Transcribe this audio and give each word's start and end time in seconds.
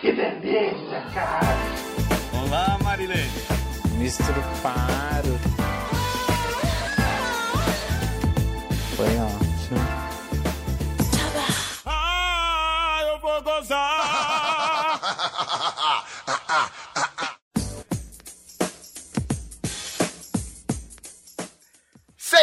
Que 0.00 0.12
beleza, 0.12 1.00
cara! 1.12 1.58
Olá, 2.32 2.78
Marilene. 2.84 3.28
Mr. 3.96 4.22
Paro. 4.62 5.36
Foi 8.94 9.18
ótimo. 9.18 9.80
Ah, 11.84 13.00
eu 13.08 13.18
vou 13.18 13.42
gozar. 13.42 15.00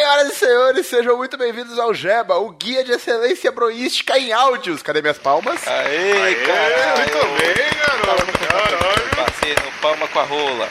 Senhoras 0.05 0.31
e 0.31 0.35
senhores, 0.35 0.85
sejam 0.85 1.17
muito 1.17 1.35
bem-vindos 1.35 1.79
ao 1.79 1.91
Jeba, 1.91 2.35
o 2.35 2.51
guia 2.51 2.83
de 2.83 2.91
excelência 2.91 3.51
broística 3.51 4.15
em 4.19 4.31
áudios. 4.31 4.83
Cadê 4.83 5.01
minhas 5.01 5.17
palmas? 5.17 5.67
Aê, 5.67 6.35
caralho. 6.45 6.97
muito 6.99 7.17
bem, 7.41 7.73
garoto. 7.79 8.37
Caralho. 8.47 9.15
Batendo 9.15 9.81
palma 9.81 10.07
com 10.07 10.19
a 10.19 10.23
rola. 10.23 10.69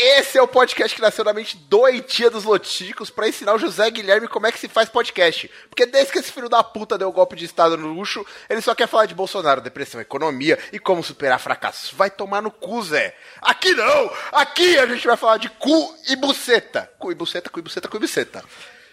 Esse 0.00 0.38
é 0.38 0.42
o 0.42 0.46
podcast 0.46 0.94
que 0.94 1.02
nasceu 1.02 1.24
na 1.24 1.32
mente 1.32 1.56
doentia 1.56 2.30
dos 2.30 2.44
lotísticos 2.44 3.10
pra 3.10 3.26
ensinar 3.26 3.54
o 3.54 3.58
José 3.58 3.90
Guilherme 3.90 4.28
como 4.28 4.46
é 4.46 4.52
que 4.52 4.58
se 4.60 4.68
faz 4.68 4.88
podcast. 4.88 5.50
Porque 5.68 5.84
desde 5.86 6.12
que 6.12 6.20
esse 6.20 6.30
filho 6.30 6.48
da 6.48 6.62
puta 6.62 6.96
deu 6.96 7.08
o 7.08 7.12
golpe 7.12 7.34
de 7.34 7.44
estado 7.44 7.76
no 7.76 7.88
luxo, 7.88 8.24
ele 8.48 8.60
só 8.60 8.76
quer 8.76 8.86
falar 8.86 9.06
de 9.06 9.14
Bolsonaro, 9.16 9.60
depressão, 9.60 10.00
economia 10.00 10.56
e 10.72 10.78
como 10.78 11.02
superar 11.02 11.40
fracassos. 11.40 11.90
Vai 11.90 12.12
tomar 12.12 12.40
no 12.40 12.52
cu, 12.52 12.80
Zé. 12.80 13.12
Aqui 13.42 13.74
não! 13.74 14.08
Aqui 14.30 14.78
a 14.78 14.86
gente 14.86 15.04
vai 15.04 15.16
falar 15.16 15.38
de 15.38 15.48
cu 15.50 15.92
e 16.08 16.14
buceta. 16.14 16.88
Cu 16.96 17.10
e 17.10 17.16
buceta, 17.16 17.50
cu 17.50 17.58
e 17.58 17.62
buceta, 17.62 17.88
cu 17.88 17.96
e 17.96 18.00
buceta. 18.00 18.44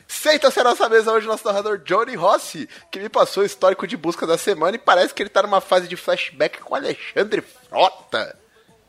Senta-se 0.07 0.59
à 0.59 0.63
nossa 0.63 0.89
mesa 0.89 1.11
hoje 1.11 1.27
nosso 1.27 1.45
narrador 1.45 1.77
Johnny 1.85 2.15
Rossi, 2.15 2.67
que 2.89 2.99
me 2.99 3.09
passou 3.09 3.43
o 3.43 3.45
histórico 3.45 3.85
de 3.85 3.95
busca 3.95 4.25
da 4.25 4.39
semana 4.39 4.75
e 4.75 4.79
parece 4.79 5.13
que 5.13 5.21
ele 5.21 5.29
tá 5.29 5.43
numa 5.43 5.61
fase 5.61 5.87
de 5.87 5.95
flashback 5.95 6.61
com 6.61 6.73
Alexandre 6.73 7.43
Frota. 7.69 8.44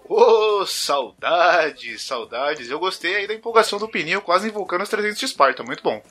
Ô, 0.08 0.64
saudades, 0.66 2.02
saudades. 2.02 2.70
Eu 2.70 2.78
gostei 2.78 3.16
aí 3.16 3.26
da 3.26 3.34
empolgação 3.34 3.78
do 3.78 3.88
Pininho, 3.88 4.22
quase 4.22 4.48
invocando 4.48 4.82
os 4.82 4.88
300 4.88 5.18
de 5.18 5.24
Esparta. 5.24 5.62
Muito 5.62 5.82
bom. 5.82 6.02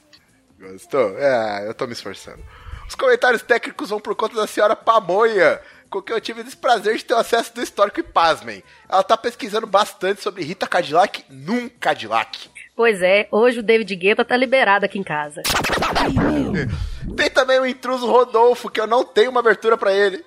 Gostou? 0.60 1.18
É, 1.18 1.68
eu 1.68 1.74
tô 1.74 1.86
me 1.86 1.94
esforçando. 1.94 2.44
Os 2.88 2.96
comentários 2.96 3.42
técnicos 3.42 3.90
vão 3.90 4.00
por 4.00 4.16
conta 4.16 4.36
da 4.36 4.48
senhora 4.48 4.76
Pamonha, 4.76 5.60
com 5.90 6.02
quem 6.02 6.16
eu 6.16 6.22
tive 6.22 6.42
o 6.42 6.44
desprazer 6.44 6.96
de 6.98 7.06
ter 7.06 7.14
o 7.14 7.18
acesso 7.18 7.54
do 7.54 7.62
histórico 7.62 8.00
e 8.00 8.04
pasmem. 8.04 8.64
Ela 8.88 9.04
tá 9.04 9.18
pesquisando 9.18 9.66
bastante 9.66 10.22
sobre 10.22 10.44
Rita 10.44 10.68
Cadillac 10.68 11.24
num 11.30 11.68
Cadillac. 11.68 12.50
Pois 12.76 13.02
é, 13.02 13.28
hoje 13.32 13.60
o 13.60 13.64
David 13.64 13.96
Guetta 13.96 14.26
tá 14.26 14.36
liberado 14.36 14.86
aqui 14.86 15.00
em 15.00 15.04
casa. 15.04 15.42
Tem 17.16 17.30
também 17.30 17.60
o 17.60 17.66
intruso 17.66 18.06
Rodolfo, 18.06 18.70
que 18.70 18.82
eu 18.82 18.88
não 18.88 19.04
tenho 19.04 19.32
uma 19.32 19.40
abertura 19.40 19.78
pra 19.78 19.94
ele. 19.94 20.24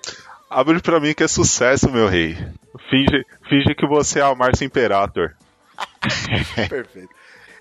Abre 0.49 0.81
pra 0.81 0.99
mim 0.99 1.13
que 1.13 1.23
é 1.23 1.27
sucesso, 1.27 1.91
meu 1.91 2.07
rei. 2.07 2.35
Finge, 2.89 3.25
finge 3.47 3.75
que 3.75 3.85
você 3.85 4.19
é 4.19 4.23
a 4.23 4.33
Márcia 4.33 4.65
Imperator. 4.65 5.35
Perfeito. 6.67 7.13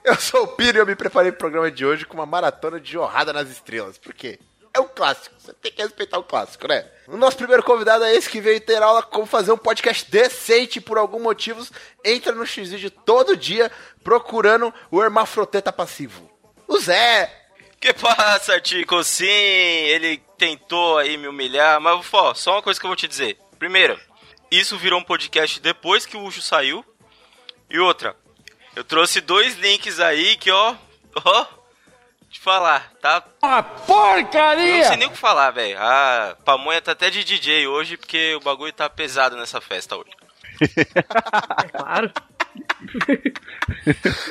Eu 0.02 0.16
sou 0.16 0.44
o 0.44 0.48
Piro 0.48 0.78
e 0.78 0.80
eu 0.80 0.86
me 0.86 0.96
preparei 0.96 1.30
pro 1.30 1.40
programa 1.40 1.70
de 1.70 1.84
hoje 1.84 2.06
com 2.06 2.14
uma 2.14 2.24
maratona 2.24 2.80
de 2.80 2.90
Jorrada 2.90 3.30
nas 3.30 3.50
Estrelas. 3.50 3.98
Por 3.98 4.14
quê? 4.14 4.38
É 4.72 4.80
um 4.80 4.88
clássico, 4.88 5.34
você 5.38 5.52
tem 5.52 5.72
que 5.72 5.82
respeitar 5.82 6.18
o 6.18 6.22
clássico, 6.22 6.66
né? 6.66 6.86
O 7.06 7.16
nosso 7.16 7.36
primeiro 7.36 7.62
convidado 7.62 8.04
é 8.04 8.14
esse 8.14 8.30
que 8.30 8.40
veio 8.40 8.60
ter 8.60 8.82
aula 8.82 9.02
como 9.02 9.26
fazer 9.26 9.52
um 9.52 9.58
podcast 9.58 10.10
decente 10.10 10.80
por 10.80 10.96
algum 10.96 11.20
motivo. 11.20 11.66
Entra 12.02 12.32
no 12.32 12.46
X-Vídeo 12.46 12.90
todo 12.90 13.36
dia 13.36 13.70
procurando 14.02 14.72
o 14.90 15.02
hermafroteta 15.02 15.72
passivo. 15.72 16.30
O 16.66 16.78
Zé! 16.78 17.30
Que 17.80 17.92
passa, 17.92 18.60
Tico? 18.60 19.02
Sim, 19.04 19.26
ele 19.26 20.22
tentou 20.38 20.98
aí 20.98 21.16
me 21.16 21.28
humilhar, 21.28 21.80
mas 21.80 22.06
ó, 22.12 22.34
só 22.34 22.52
uma 22.52 22.62
coisa 22.62 22.78
que 22.78 22.86
eu 22.86 22.88
vou 22.88 22.96
te 22.96 23.08
dizer. 23.08 23.38
Primeiro, 23.58 23.98
isso 24.50 24.78
virou 24.78 25.00
um 25.00 25.04
podcast 25.04 25.60
depois 25.60 26.06
que 26.06 26.16
o 26.16 26.22
Ucho 26.24 26.40
saiu. 26.40 26.84
E 27.68 27.78
outra, 27.78 28.16
eu 28.74 28.84
trouxe 28.84 29.20
dois 29.20 29.56
links 29.58 30.00
aí 30.00 30.36
que, 30.36 30.50
ó, 30.50 30.74
ó, 31.24 31.46
te 32.30 32.38
falar, 32.40 32.92
tá? 33.00 33.22
Uma 33.42 33.58
Eu 33.58 33.62
não 33.62 33.86
porcaria! 33.86 34.84
sei 34.84 34.96
nem 34.96 35.08
o 35.08 35.10
que 35.10 35.18
falar, 35.18 35.50
velho. 35.50 35.76
A 35.78 36.36
pamonha 36.44 36.80
tá 36.80 36.92
até 36.92 37.10
de 37.10 37.24
DJ 37.24 37.66
hoje, 37.66 37.96
porque 37.96 38.34
o 38.36 38.40
bagulho 38.40 38.72
tá 38.72 38.88
pesado 38.88 39.36
nessa 39.36 39.60
festa 39.60 39.96
hoje. 39.96 40.10
É 41.64 41.68
claro. 41.68 42.12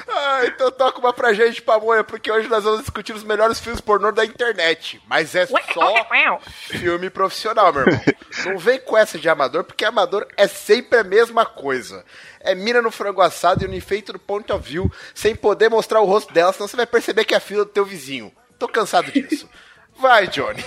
Ah, 0.10 0.46
então 0.46 0.72
toca 0.72 1.00
uma 1.00 1.14
pra 1.14 1.34
gente, 1.34 1.62
Pamonha, 1.62 2.04
porque 2.04 2.32
hoje 2.32 2.48
nós 2.48 2.64
vamos 2.64 2.82
discutir 2.82 3.14
os 3.14 3.24
melhores 3.24 3.60
filmes 3.60 3.82
pornô 3.82 4.12
da 4.12 4.26
internet. 4.26 5.02
Mas 5.08 5.36
é 5.36 5.46
só 5.46 5.58
filme 6.70 7.10
profissional, 7.10 7.72
meu 7.72 7.84
irmão. 7.84 8.02
Não 8.46 8.58
vem 8.58 8.80
com 8.80 8.98
essa 8.98 9.18
de 9.18 9.30
amador, 9.30 9.64
porque 9.64 9.86
amador 9.86 10.28
é 10.36 10.48
sempre 10.48 11.00
a 11.00 11.04
mesma 11.04 11.46
coisa. 11.46 12.04
É 12.40 12.56
mina 12.56 12.82
no 12.82 12.92
frango 12.92 13.22
assado 13.22 13.66
e 13.66 13.68
no 13.68 13.76
efeito 13.76 14.14
do 14.14 14.20
point 14.20 14.52
of 14.52 14.68
view, 14.68 14.92
sem 15.14 15.36
poder 15.36 15.70
mostrar 15.70 16.02
o 16.02 16.06
rosto 16.06 16.34
dela, 16.34 16.54
senão 16.54 16.68
você 16.68 16.78
vai 16.78 16.86
perceber 16.86 17.26
que 17.26 17.34
é 17.34 17.38
a 17.38 17.42
fila 17.42 17.66
do 17.66 17.72
teu 17.72 17.86
vizinho. 17.86 18.32
Tô 18.58 18.68
cansado 18.68 19.12
disso. 19.12 19.50
Vai, 20.00 20.28
Johnny. 20.28 20.64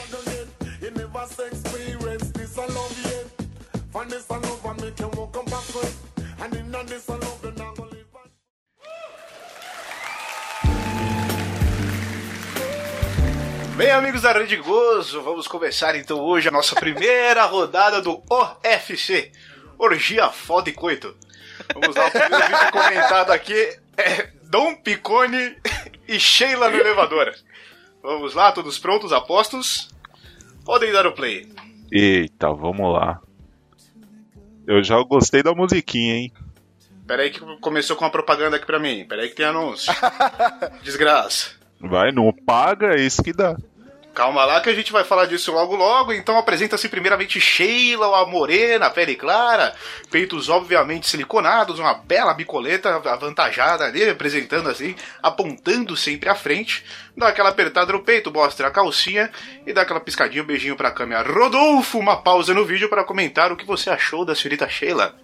Bem, 13.81 13.93
amigos 13.93 14.21
da 14.21 14.33
Rede 14.33 14.57
Gozo, 14.57 15.23
vamos 15.23 15.49
começar 15.49 15.97
então 15.97 16.21
hoje 16.21 16.47
a 16.47 16.51
nossa 16.51 16.75
primeira 16.75 17.47
rodada 17.47 18.03
do 18.03 18.23
OFC. 18.29 19.33
Orgia 19.79 20.29
Foda 20.29 20.69
e 20.69 20.73
Coito. 20.75 21.17
Vamos 21.73 21.97
lá, 21.97 22.09
o 22.09 22.11
primeiro 22.11 22.45
vídeo 22.45 22.73
comentado 22.73 23.31
aqui 23.31 23.79
é 23.97 24.33
Dom 24.43 24.75
Picone 24.75 25.57
e 26.07 26.21
Sheila 26.21 26.69
no 26.69 26.77
elevador. 26.77 27.33
Vamos 28.03 28.35
lá, 28.35 28.53
todos 28.53 28.79
prontos, 28.79 29.15
apostos? 29.15 29.89
Podem 30.63 30.93
dar 30.93 31.07
o 31.07 31.15
play. 31.15 31.51
Eita, 31.91 32.53
vamos 32.53 32.93
lá. 32.93 33.19
Eu 34.67 34.85
já 34.85 35.03
gostei 35.03 35.43
da 35.43 35.55
musiquinha, 35.55 36.17
hein? 36.17 36.33
Pera 37.07 37.23
aí 37.23 37.31
que 37.31 37.41
começou 37.63 37.97
com 37.97 38.05
uma 38.05 38.13
propaganda 38.13 38.57
aqui 38.57 38.67
pra 38.67 38.79
mim. 38.79 39.07
Pera 39.09 39.23
aí 39.23 39.31
que 39.31 39.37
tem 39.37 39.47
anúncio. 39.47 39.91
Desgraça. 40.85 41.59
Vai, 41.81 42.13
não 42.13 42.31
paga, 42.31 42.95
é 42.95 43.01
isso 43.01 43.23
que 43.23 43.33
dá. 43.33 43.57
Calma 44.13 44.45
lá 44.45 44.61
que 44.61 44.69
a 44.69 44.75
gente 44.75 44.93
vai 44.93 45.05
falar 45.05 45.27
disso 45.27 45.53
logo 45.53 45.77
logo. 45.77 46.13
Então 46.13 46.37
apresenta-se 46.37 46.89
primeiramente 46.89 47.41
Sheila, 47.41 48.23
a 48.23 48.27
morena, 48.27 48.91
pele 48.91 49.15
clara, 49.15 49.73
peitos 50.11 50.49
obviamente 50.49 51.09
siliconados, 51.09 51.79
uma 51.79 51.95
bela 51.95 52.35
bicoleta 52.35 52.97
avantajada 52.97 53.85
ali, 53.85 54.09
apresentando 54.09 54.69
assim, 54.69 54.97
apontando 55.23 55.97
sempre 55.97 56.29
à 56.29 56.35
frente. 56.35 56.85
Dá 57.17 57.29
aquela 57.29 57.51
apertada 57.51 57.93
no 57.93 58.03
peito, 58.03 58.33
mostra 58.33 58.67
a 58.67 58.71
calcinha 58.71 59.31
e 59.65 59.73
dá 59.73 59.83
aquela 59.83 60.01
piscadinha, 60.01 60.43
um 60.43 60.47
beijinho 60.47 60.77
pra 60.77 60.91
câmera. 60.91 61.31
Rodolfo, 61.33 61.99
uma 61.99 62.17
pausa 62.17 62.53
no 62.53 62.65
vídeo 62.65 62.89
para 62.89 63.05
comentar 63.05 63.53
o 63.53 63.57
que 63.57 63.67
você 63.67 63.91
achou 63.91 64.25
da 64.25 64.35
senhorita 64.35 64.69
Sheila. 64.69 65.15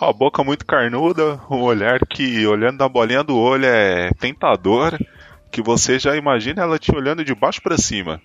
Ó, 0.00 0.10
a 0.10 0.12
boca 0.12 0.44
muito 0.44 0.66
carnuda, 0.66 1.40
um 1.50 1.62
olhar 1.62 1.98
que, 2.06 2.46
olhando 2.46 2.78
na 2.78 2.88
bolinha 2.88 3.24
do 3.24 3.36
olho, 3.36 3.66
é 3.66 4.10
tentador. 4.20 4.96
Que 5.50 5.62
você 5.62 5.98
já 5.98 6.16
imagina 6.16 6.62
ela 6.62 6.78
te 6.78 6.94
olhando 6.94 7.24
de 7.24 7.34
baixo 7.34 7.62
pra 7.62 7.78
cima. 7.78 8.20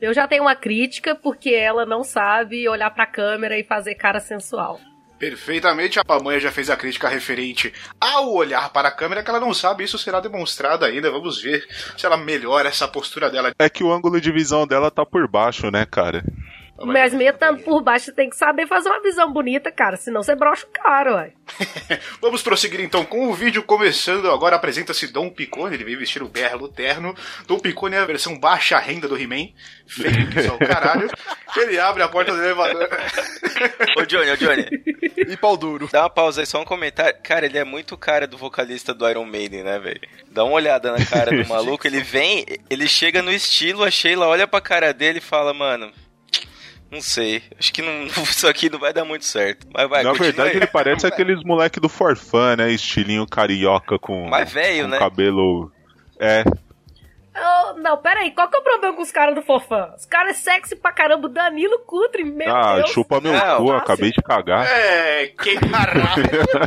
Eu 0.00 0.12
já 0.12 0.28
tenho 0.28 0.42
uma 0.42 0.54
crítica 0.54 1.14
porque 1.14 1.50
ela 1.50 1.86
não 1.86 2.04
sabe 2.04 2.68
olhar 2.68 2.90
pra 2.90 3.06
câmera 3.06 3.58
e 3.58 3.64
fazer 3.64 3.94
cara 3.94 4.20
sensual. 4.20 4.78
Perfeitamente, 5.18 5.98
a 5.98 6.04
pamonha 6.04 6.38
já 6.38 6.52
fez 6.52 6.68
a 6.68 6.76
crítica 6.76 7.08
referente 7.08 7.72
ao 7.98 8.34
olhar 8.34 8.70
para 8.70 8.88
a 8.88 8.92
câmera, 8.92 9.22
que 9.22 9.30
ela 9.30 9.40
não 9.40 9.54
sabe, 9.54 9.84
isso 9.84 9.96
será 9.96 10.20
demonstrado 10.20 10.84
ainda. 10.84 11.10
Vamos 11.10 11.40
ver 11.40 11.66
se 11.96 12.04
ela 12.04 12.18
melhora 12.18 12.68
essa 12.68 12.86
postura 12.86 13.30
dela. 13.30 13.52
É 13.58 13.70
que 13.70 13.82
o 13.82 13.90
ângulo 13.90 14.20
de 14.20 14.30
visão 14.30 14.66
dela 14.66 14.90
tá 14.90 15.06
por 15.06 15.26
baixo, 15.26 15.70
né, 15.70 15.86
cara? 15.86 16.22
Mas 16.78 17.14
mesmo 17.14 17.38
por 17.64 17.82
baixo, 17.82 18.06
você 18.06 18.12
tem 18.12 18.28
que 18.28 18.36
saber 18.36 18.66
fazer 18.66 18.88
uma 18.88 19.00
visão 19.02 19.32
bonita, 19.32 19.70
cara. 19.72 19.96
Senão 19.96 20.22
você 20.22 20.34
brocha 20.34 20.66
o 20.66 20.70
cara, 20.70 21.14
ué. 21.14 21.32
Vamos 22.20 22.42
prosseguir 22.42 22.80
então 22.80 23.04
com 23.04 23.28
o 23.28 23.34
vídeo 23.34 23.62
começando. 23.62 24.30
Agora 24.30 24.56
apresenta-se 24.56 25.06
Dom 25.08 25.30
Picone, 25.30 25.74
ele 25.74 25.84
veio 25.84 25.98
vestir 25.98 26.22
o 26.22 26.28
belo 26.28 26.68
terno. 26.68 27.14
Dom 27.46 27.58
Picone 27.58 27.94
é 27.96 27.98
a 27.98 28.04
versão 28.04 28.38
baixa 28.38 28.78
renda 28.78 29.08
do 29.08 29.16
He-Man, 29.16 29.48
feio 29.86 30.28
que 30.30 30.42
só 30.42 30.54
o 30.54 30.58
caralho. 30.58 31.08
Ele 31.56 31.78
abre 31.78 32.02
a 32.02 32.08
porta 32.08 32.32
do 32.34 32.42
elevador. 32.42 32.86
Ô 33.96 34.04
Johnny, 34.04 34.30
ô 34.30 34.36
Johnny, 34.36 34.66
E 35.16 35.36
pau 35.38 35.56
duro. 35.56 35.88
dá 35.90 36.02
uma 36.02 36.10
pausa 36.10 36.42
aí, 36.42 36.46
só 36.46 36.60
um 36.60 36.64
comentário. 36.66 37.16
Cara, 37.22 37.46
ele 37.46 37.56
é 37.56 37.64
muito 37.64 37.96
cara 37.96 38.26
do 38.26 38.36
vocalista 38.36 38.92
do 38.92 39.08
Iron 39.08 39.24
Maiden, 39.24 39.62
né, 39.62 39.78
velho? 39.78 40.00
Dá 40.30 40.44
uma 40.44 40.52
olhada 40.54 40.92
na 40.92 41.02
cara 41.06 41.30
do 41.30 41.46
maluco, 41.48 41.86
ele 41.86 42.00
vem, 42.02 42.44
ele 42.68 42.86
chega 42.86 43.22
no 43.22 43.32
estilo, 43.32 43.84
a 43.84 43.90
Sheila 43.90 44.26
olha 44.26 44.46
pra 44.46 44.60
cara 44.60 44.92
dele 44.92 45.18
e 45.18 45.22
fala, 45.22 45.54
mano. 45.54 45.90
Não 46.90 47.00
sei, 47.00 47.42
acho 47.58 47.72
que 47.72 47.82
não, 47.82 48.04
isso 48.22 48.46
aqui 48.46 48.70
não 48.70 48.78
vai 48.78 48.92
dar 48.92 49.04
muito 49.04 49.24
certo. 49.24 49.66
Mas 49.72 49.88
vai, 49.88 50.02
Na 50.04 50.12
verdade, 50.12 50.50
aí. 50.50 50.56
ele 50.56 50.66
parece 50.66 51.06
aqueles 51.06 51.42
moleque 51.42 51.80
do 51.80 51.88
Forfã, 51.88 52.56
né? 52.56 52.70
Estilinho 52.70 53.26
carioca 53.26 53.98
com, 53.98 54.30
velho, 54.46 54.84
com 54.84 54.90
né? 54.90 54.98
cabelo. 54.98 55.72
É, 56.18 56.44
Oh, 57.38 57.74
não, 57.80 57.98
peraí, 57.98 58.30
qual 58.30 58.48
que 58.48 58.56
é 58.56 58.60
o 58.60 58.62
problema 58.62 58.96
com 58.96 59.02
os 59.02 59.10
caras 59.10 59.34
do 59.34 59.42
Fofã? 59.42 59.90
Os 59.96 60.06
caras 60.06 60.30
é 60.32 60.34
sexy 60.52 60.74
pra 60.76 60.90
caramba, 60.92 61.26
o 61.26 61.30
Danilo 61.30 61.78
Cutre, 61.80 62.24
meu 62.24 62.54
Ah, 62.54 62.76
Deus. 62.76 62.90
chupa 62.90 63.20
meu 63.20 63.32
Não, 63.32 63.40
cu, 63.58 63.66
fácil. 63.66 63.76
acabei 63.76 64.10
de 64.10 64.22
cagar. 64.22 64.66
É, 64.66 65.26
quem, 65.42 65.58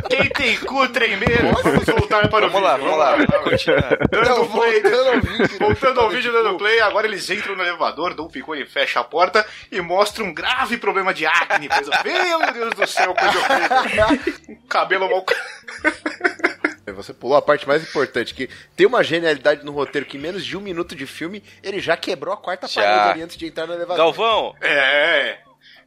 quem 0.08 0.28
tem 0.30 0.56
cu 0.58 0.88
tremeiro, 0.88 1.52
vamos 1.62 1.84
voltar 1.86 2.28
para 2.28 2.46
o 2.46 2.50
Vamos 2.50 2.62
lá, 2.68 2.76
vídeo. 2.76 2.90
vamos 2.90 2.98
lá. 2.98 3.38
Continuar. 3.42 3.98
Dando 4.10 4.28
Não, 4.28 4.48
play, 4.48 4.80
voltando 4.80 5.08
ao 5.08 5.20
vídeo. 5.20 5.58
voltando 5.58 6.00
ao 6.00 6.10
vídeo, 6.10 6.32
dando 6.32 6.58
play, 6.58 6.80
agora 6.80 7.06
eles 7.06 7.28
entram 7.30 7.56
no 7.56 7.62
elevador, 7.64 8.14
Dom 8.14 8.28
Picone 8.28 8.64
fecha 8.66 9.00
a 9.00 9.04
porta 9.04 9.44
e 9.72 9.80
mostra 9.80 10.22
um 10.22 10.32
grave 10.32 10.76
problema 10.76 11.12
de 11.12 11.26
acne. 11.26 11.68
Meu 12.04 12.52
Deus 12.52 12.74
do 12.74 12.86
céu, 12.86 13.14
coisa 13.14 13.38
horrível. 13.38 14.06
Um 14.48 14.56
cabelo 14.68 15.08
mal... 15.10 15.24
Você 16.92 17.12
pulou 17.12 17.36
a 17.36 17.42
parte 17.42 17.66
mais 17.66 17.82
importante, 17.82 18.34
que 18.34 18.48
tem 18.76 18.86
uma 18.86 19.02
genialidade 19.02 19.64
no 19.64 19.72
roteiro 19.72 20.06
que 20.06 20.16
em 20.16 20.20
menos 20.20 20.44
de 20.44 20.56
um 20.56 20.60
minuto 20.60 20.94
de 20.94 21.06
filme, 21.06 21.42
ele 21.62 21.80
já 21.80 21.96
quebrou 21.96 22.32
a 22.34 22.36
quarta 22.36 22.68
Já. 22.68 22.82
parede 22.82 23.10
ali 23.10 23.22
antes 23.22 23.36
de 23.36 23.46
entrar 23.46 23.66
no 23.66 23.74
elevador. 23.74 23.96
Galvão, 23.96 24.54
É, 24.60 25.38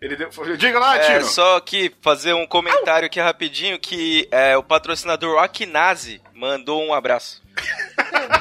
ele 0.01 0.15
deu... 0.15 0.29
Diga 0.57 0.79
lá, 0.79 0.97
é, 0.97 1.13
Tino. 1.13 1.25
só 1.25 1.59
que 1.59 1.91
fazer 2.01 2.33
um 2.33 2.45
comentário 2.45 3.05
aqui 3.05 3.19
rapidinho 3.19 3.79
que 3.79 4.27
é, 4.31 4.57
o 4.57 4.63
patrocinador 4.63 5.41
Akinazi 5.41 6.21
mandou 6.33 6.83
um 6.83 6.93
abraço. 6.93 7.41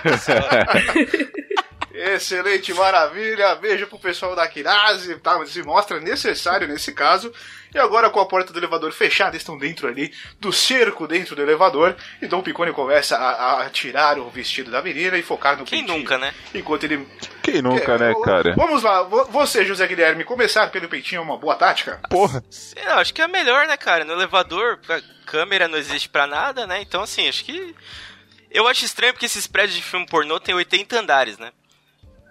Excelente, 1.94 2.72
maravilha. 2.74 3.54
Beijo 3.56 3.86
pro 3.86 3.98
pessoal 3.98 4.34
da 4.34 4.46
Kirase, 4.48 5.14
tá? 5.16 5.44
Se 5.46 5.62
mostra 5.62 6.00
necessário 6.00 6.66
nesse 6.68 6.92
caso. 6.92 7.32
E 7.74 7.78
agora, 7.78 8.10
com 8.10 8.20
a 8.20 8.26
porta 8.26 8.52
do 8.52 8.58
elevador 8.58 8.92
fechada, 8.92 9.30
eles 9.30 9.42
estão 9.42 9.56
dentro 9.56 9.88
ali 9.88 10.12
do 10.38 10.52
cerco 10.52 11.06
dentro 11.06 11.34
do 11.34 11.42
elevador. 11.42 11.96
E 12.20 12.26
Dom 12.26 12.42
Picone 12.42 12.72
começa 12.72 13.16
a, 13.16 13.62
a 13.62 13.70
tirar 13.70 14.18
o 14.18 14.28
vestido 14.28 14.70
da 14.70 14.82
menina 14.82 15.16
e 15.16 15.22
focar 15.22 15.56
no 15.58 15.64
Quem 15.64 15.82
nunca, 15.86 16.18
né? 16.18 16.34
Enquanto 16.54 16.84
ele. 16.84 17.06
Quem 17.42 17.62
nunca, 17.62 17.94
É, 17.94 17.98
né, 17.98 18.14
cara? 18.22 18.54
Vamos 18.54 18.82
lá, 18.82 19.02
vo- 19.02 19.24
você, 19.26 19.64
José 19.64 19.86
Guilherme, 19.86 20.22
começar 20.24 20.70
pelo 20.70 20.88
peitinho 20.88 21.20
é 21.20 21.22
uma 21.22 21.38
boa 21.38 21.54
tática? 21.56 21.98
Porra. 22.10 22.44
Sei 22.50 22.84
lá, 22.84 22.96
acho 23.00 23.14
que 23.14 23.22
é 23.22 23.28
melhor, 23.28 23.66
né, 23.66 23.76
cara? 23.78 24.04
No 24.04 24.12
elevador, 24.12 24.78
a 24.88 25.00
câmera 25.24 25.66
não 25.66 25.78
existe 25.78 26.08
pra 26.10 26.26
nada, 26.26 26.66
né? 26.66 26.80
Então, 26.82 27.02
assim, 27.02 27.26
acho 27.28 27.44
que. 27.44 27.74
Eu 28.50 28.68
acho 28.68 28.84
estranho 28.84 29.14
porque 29.14 29.24
esses 29.24 29.46
prédios 29.46 29.76
de 29.76 29.82
filme 29.82 30.04
pornô 30.06 30.38
tem 30.38 30.54
80 30.54 30.98
andares, 31.00 31.38
né? 31.38 31.50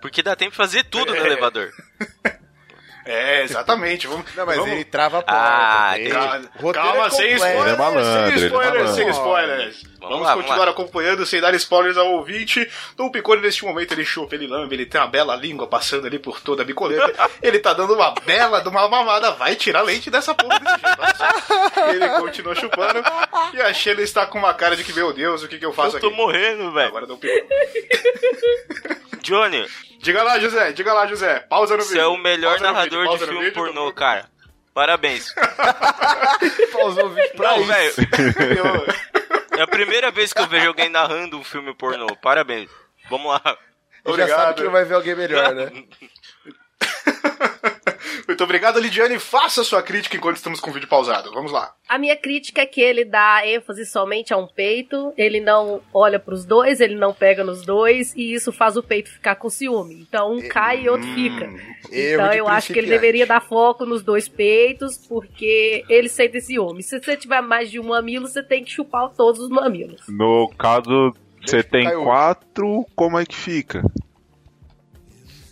Porque 0.02 0.24
dá 0.24 0.36
tempo 0.36 0.52
de 0.52 0.58
fazer 0.58 0.84
tudo 0.86 1.14
no 1.14 1.18
É. 1.22 1.26
elevador. 1.26 1.72
É, 3.04 3.42
exatamente. 3.42 4.06
Vamos, 4.06 4.26
Não, 4.36 4.46
mas 4.46 4.58
vamos... 4.58 4.72
ele 4.74 4.84
trava 4.86 5.20
a 5.20 5.22
porta. 5.24 5.42
Ah? 5.42 5.96
Calma, 6.12 6.52
O 6.60 6.62
roteiro 6.62 6.88
calma 6.88 7.08
é 7.08 7.10
sem 7.10 7.34
spoilers, 7.34 7.62
Ele 7.66 7.70
é 7.74 7.78
malandro, 7.78 8.04
sem 8.04 8.22
ele 8.22 8.32
é 8.32 8.46
spoilers, 8.46 8.74
malandro. 8.76 8.94
sem 8.96 9.10
spoilers. 9.10 9.84
Vamos, 9.84 10.00
Vamos 10.02 10.22
lá, 10.22 10.30
vamos 10.30 10.46
continuar 10.46 10.66
lá. 10.66 10.72
acompanhando 10.72 11.26
sem 11.26 11.42
dar 11.42 11.54
spoilers 11.56 11.98
ao 11.98 12.12
ouvinte. 12.14 12.70
Dom 12.96 13.10
Picone, 13.10 13.42
neste 13.42 13.66
momento, 13.66 13.92
ele 13.94 14.06
chupa, 14.06 14.36
ele 14.36 14.46
lambe, 14.46 14.76
ele 14.76 14.86
tem 14.86 15.02
uma 15.02 15.08
bela 15.08 15.36
língua 15.36 15.66
passando 15.66 16.06
ali 16.06 16.20
por 16.20 16.40
toda 16.42 16.62
a 16.62 16.66
bicoleta. 16.66 17.12
ele 17.42 17.58
tá 17.58 17.74
dando 17.74 17.96
uma 17.96 18.14
bela 18.24 18.62
de 18.62 18.70
uma 18.70 18.88
mamada. 18.88 19.32
Vai 19.32 19.56
tirar 19.56 19.82
leite 19.82 20.12
dessa 20.12 20.36
porra 20.36 20.60
desse 20.60 20.76
jeito. 20.80 21.90
Ele 21.90 22.10
continua 22.20 22.54
chupando. 22.54 23.02
E 23.56 23.62
a 23.62 23.74
Sheila 23.74 24.02
está 24.04 24.28
com 24.28 24.38
uma 24.38 24.54
cara 24.54 24.76
de 24.76 24.84
que, 24.84 24.94
meu 24.94 25.12
Deus, 25.12 25.42
o 25.42 25.48
que, 25.48 25.58
que 25.58 25.66
eu 25.66 25.74
faço 25.74 25.98
Eu 25.98 26.02
tô 26.02 26.08
aqui? 26.08 26.16
morrendo, 26.16 26.72
velho. 26.72 26.88
Agora 26.88 27.08
Dom 27.08 27.18
Picone. 27.18 27.48
Johnny, 29.24 29.68
Diga 30.02 30.24
lá, 30.24 30.40
José, 30.40 30.72
diga 30.72 30.94
lá, 30.94 31.06
José. 31.06 31.40
Pausa 31.42 31.78
no 31.78 31.84
você 31.84 31.90
vídeo. 31.94 32.04
é 32.04 32.08
o 32.08 32.18
melhor 32.18 32.58
Pausa 32.58 32.64
narrador 32.74 33.04
vídeo, 33.04 33.18
de 33.20 33.26
filme 33.26 33.40
vídeo, 33.46 33.54
pornô, 33.54 33.86
Dom 33.86 33.94
cara. 33.94 34.26
Parabéns. 34.74 35.32
Pausou 36.74 37.06
o 37.06 37.10
vídeo 37.10 37.32
pra 37.36 37.58
Não, 37.58 37.66
velho. 37.66 37.94
É 39.58 39.62
a 39.64 39.68
primeira 39.68 40.10
vez 40.10 40.34
que 40.34 40.42
eu 40.42 40.48
vejo 40.48 40.70
alguém 40.70 40.90
narrando 40.90 41.38
um 41.38 41.44
filme 41.44 41.72
pornô. 41.76 42.08
Parabéns. 42.16 42.70
Vamos 43.10 43.32
lá. 43.32 43.42
Já 43.44 43.58
Obrigado. 44.06 44.40
sabe 44.40 44.54
que 44.56 44.64
não 44.64 44.72
vai 44.72 44.86
ver 44.86 44.96
alguém 44.96 45.14
melhor, 45.14 45.54
né? 45.54 45.70
Muito 48.42 48.50
obrigado, 48.50 48.80
Lidiane. 48.80 49.20
Faça 49.20 49.64
sua 49.64 49.84
crítica 49.84 50.18
enquanto 50.18 50.38
estamos 50.38 50.60
com 50.60 50.72
o 50.72 50.74
vídeo 50.74 50.90
pausado. 50.90 51.32
Vamos 51.32 51.52
lá. 51.52 51.76
A 51.88 52.00
minha 52.00 52.18
crítica 52.18 52.62
é 52.62 52.66
que 52.66 52.82
ele 52.82 53.06
dá 53.06 53.46
ênfase 53.46 53.86
somente 53.86 54.34
a 54.34 54.38
um 54.38 54.48
peito, 54.48 55.14
ele 55.16 55.40
não 55.40 55.80
olha 55.94 56.18
pros 56.18 56.44
dois, 56.44 56.82
ele 56.82 56.96
não 56.96 57.14
pega 57.14 57.44
nos 57.44 57.64
dois, 57.64 58.16
e 58.16 58.34
isso 58.34 58.52
faz 58.52 58.76
o 58.76 58.82
peito 58.82 59.12
ficar 59.12 59.36
com 59.36 59.48
ciúme. 59.48 59.94
Então 60.02 60.34
um 60.34 60.48
cai 60.50 60.86
e 60.86 60.90
outro 60.90 61.08
fica. 61.14 61.46
erro 61.92 62.24
Então 62.24 62.34
eu 62.34 62.48
acho 62.48 62.74
que 62.74 62.80
ele 62.80 62.88
deveria 62.88 63.28
dar 63.28 63.42
foco 63.42 63.86
nos 63.86 64.02
dois 64.02 64.28
peitos, 64.28 64.98
porque 65.08 65.86
ele 65.88 66.10
sente 66.10 66.42
ciúme. 66.42 66.82
Se 66.82 67.00
você 67.00 67.16
tiver 67.16 67.42
mais 67.42 67.70
de 67.70 67.80
um 67.80 67.90
mamilo, 67.90 68.28
você 68.28 68.42
tem 68.42 68.64
que 68.64 68.72
chupar 68.72 69.10
todos 69.10 69.40
os 69.40 69.50
mamilos. 69.50 70.02
No 70.10 70.50
caso, 70.58 71.14
você 71.46 71.62
tem 71.62 71.84
caiu. 71.84 72.06
quatro, 72.06 72.88
como 72.96 73.20
é 73.20 73.24
que 73.24 73.36
fica? 73.36 73.84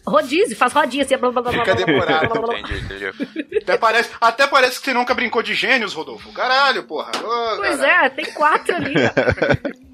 Rodízio, 0.09 0.55
faz 0.57 0.73
rodinha 0.73 1.03
assim. 1.03 1.17
blá, 1.17 1.31
blá, 1.31 1.41
blá, 1.41 1.51
Fica 1.51 1.63
blá, 1.63 1.75
blá, 1.75 1.85
demorado. 1.85 2.27
blá, 2.27 2.41
blá, 2.41 2.47
blá. 2.47 2.59
Entendi, 2.59 3.05
entendi. 3.05 3.57
Até 3.57 3.77
parece, 3.77 4.09
até 4.19 4.47
parece 4.47 4.79
que 4.79 4.85
você 4.85 4.93
nunca 4.93 5.13
brincou 5.13 5.41
de 5.43 5.53
gênios, 5.53 5.93
Rodolfo. 5.93 6.31
Caralho, 6.33 6.83
porra. 6.83 7.11
Ô, 7.17 7.57
Pois 7.57 7.77
caralho. 7.79 8.05
é, 8.05 8.09
tem 8.09 8.25
quatro 8.33 8.75
ali. 8.75 8.93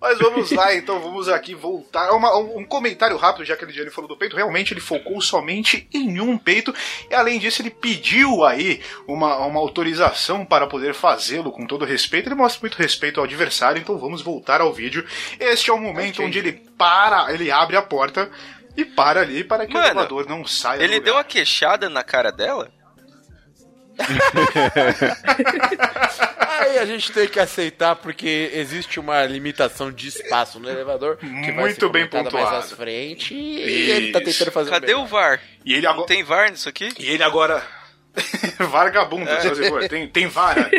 Mas 0.00 0.18
vamos 0.18 0.50
lá, 0.50 0.74
então, 0.74 1.00
vamos 1.00 1.30
aqui 1.30 1.54
voltar. 1.54 2.10
Uma- 2.12 2.36
um, 2.38 2.62
comentário 2.62 3.16
rápido, 3.16 3.42
já 3.46 3.56
que 3.56 3.64
Lidiane 3.64 3.88
falou 3.88 4.06
do 4.06 4.18
peito. 4.18 4.36
Realmente 4.36 4.74
ele 4.74 4.80
focou 4.80 5.18
somente 5.22 5.88
em 5.94 6.20
um 6.20 6.36
peito. 6.36 6.74
E 7.10 7.14
além 7.14 7.38
disso, 7.38 7.62
ele 7.62 7.70
pediu 7.70 8.44
aí 8.44 8.82
uma, 9.08 9.36
uma 9.46 9.58
autorização 9.60 10.44
para 10.44 10.66
poder 10.66 10.92
fazê-lo 10.92 11.50
com 11.50 11.66
todo 11.66 11.86
respeito. 11.86 12.28
Ele 12.28 12.34
mostra 12.34 12.60
muito 12.60 12.74
respeito 12.76 13.18
ao 13.18 13.24
adversário, 13.24 13.80
então 13.80 13.96
vamos 13.96 14.20
voltar 14.20 14.60
ao 14.60 14.74
vídeo. 14.74 15.06
Este 15.40 15.70
é 15.70 15.72
o 15.72 15.78
momento 15.80 16.16
Ok. 16.16 16.26
onde 16.26 16.38
ele 16.38 16.52
para, 16.76 17.32
ele 17.32 17.50
abre 17.50 17.74
a 17.78 17.80
porta 17.82 18.30
e 18.76 18.84
para 18.84 19.20
ali 19.20 19.44
para 19.44 19.66
que 19.66 19.72
Mano, 19.72 19.84
o 19.84 19.88
elevador 19.90 20.28
não 20.28 20.44
saia 20.46 20.78
do 20.78 20.84
Ele 20.84 20.94
lugar. 20.94 21.04
deu 21.04 21.14
uma 21.14 21.24
queixada 21.24 21.88
na 21.88 22.02
cara 22.02 22.30
dela? 22.32 22.70
Aí 26.48 26.78
a 26.78 26.84
gente 26.86 27.12
tem 27.12 27.28
que 27.28 27.38
aceitar 27.38 27.96
porque 27.96 28.50
existe 28.54 28.98
uma 28.98 29.24
limitação 29.24 29.90
de 29.92 30.08
espaço 30.08 30.58
no 30.58 30.68
elevador 30.68 31.16
que 31.16 31.26
vai 31.26 31.52
Muito 31.52 31.80
ser 31.86 31.88
bem 31.92 32.08
comentada 32.08 32.36
mais 32.36 32.44
pontuado. 32.50 32.74
à 32.74 32.76
frente 32.76 33.34
e 33.34 33.90
ele 33.90 34.12
tá 34.12 34.18
Isso. 34.20 34.30
tentando 34.38 34.52
fazer 34.52 34.70
Cadê 34.70 34.94
o 34.94 35.02
o 35.02 35.06
VAR? 35.06 35.40
E 35.64 35.72
ele 35.74 35.82
Não 35.82 35.90
agora. 35.92 36.06
tem 36.08 36.22
VAR 36.24 36.50
nisso 36.50 36.68
aqui? 36.68 36.88
E 36.98 37.08
ele 37.10 37.22
agora. 37.22 37.62
Vagabundo, 38.70 39.28
É. 39.28 39.40
se 39.40 39.68
for. 39.68 39.88
Tem, 39.88 40.08
tem 40.08 40.26
vara. 40.26 40.70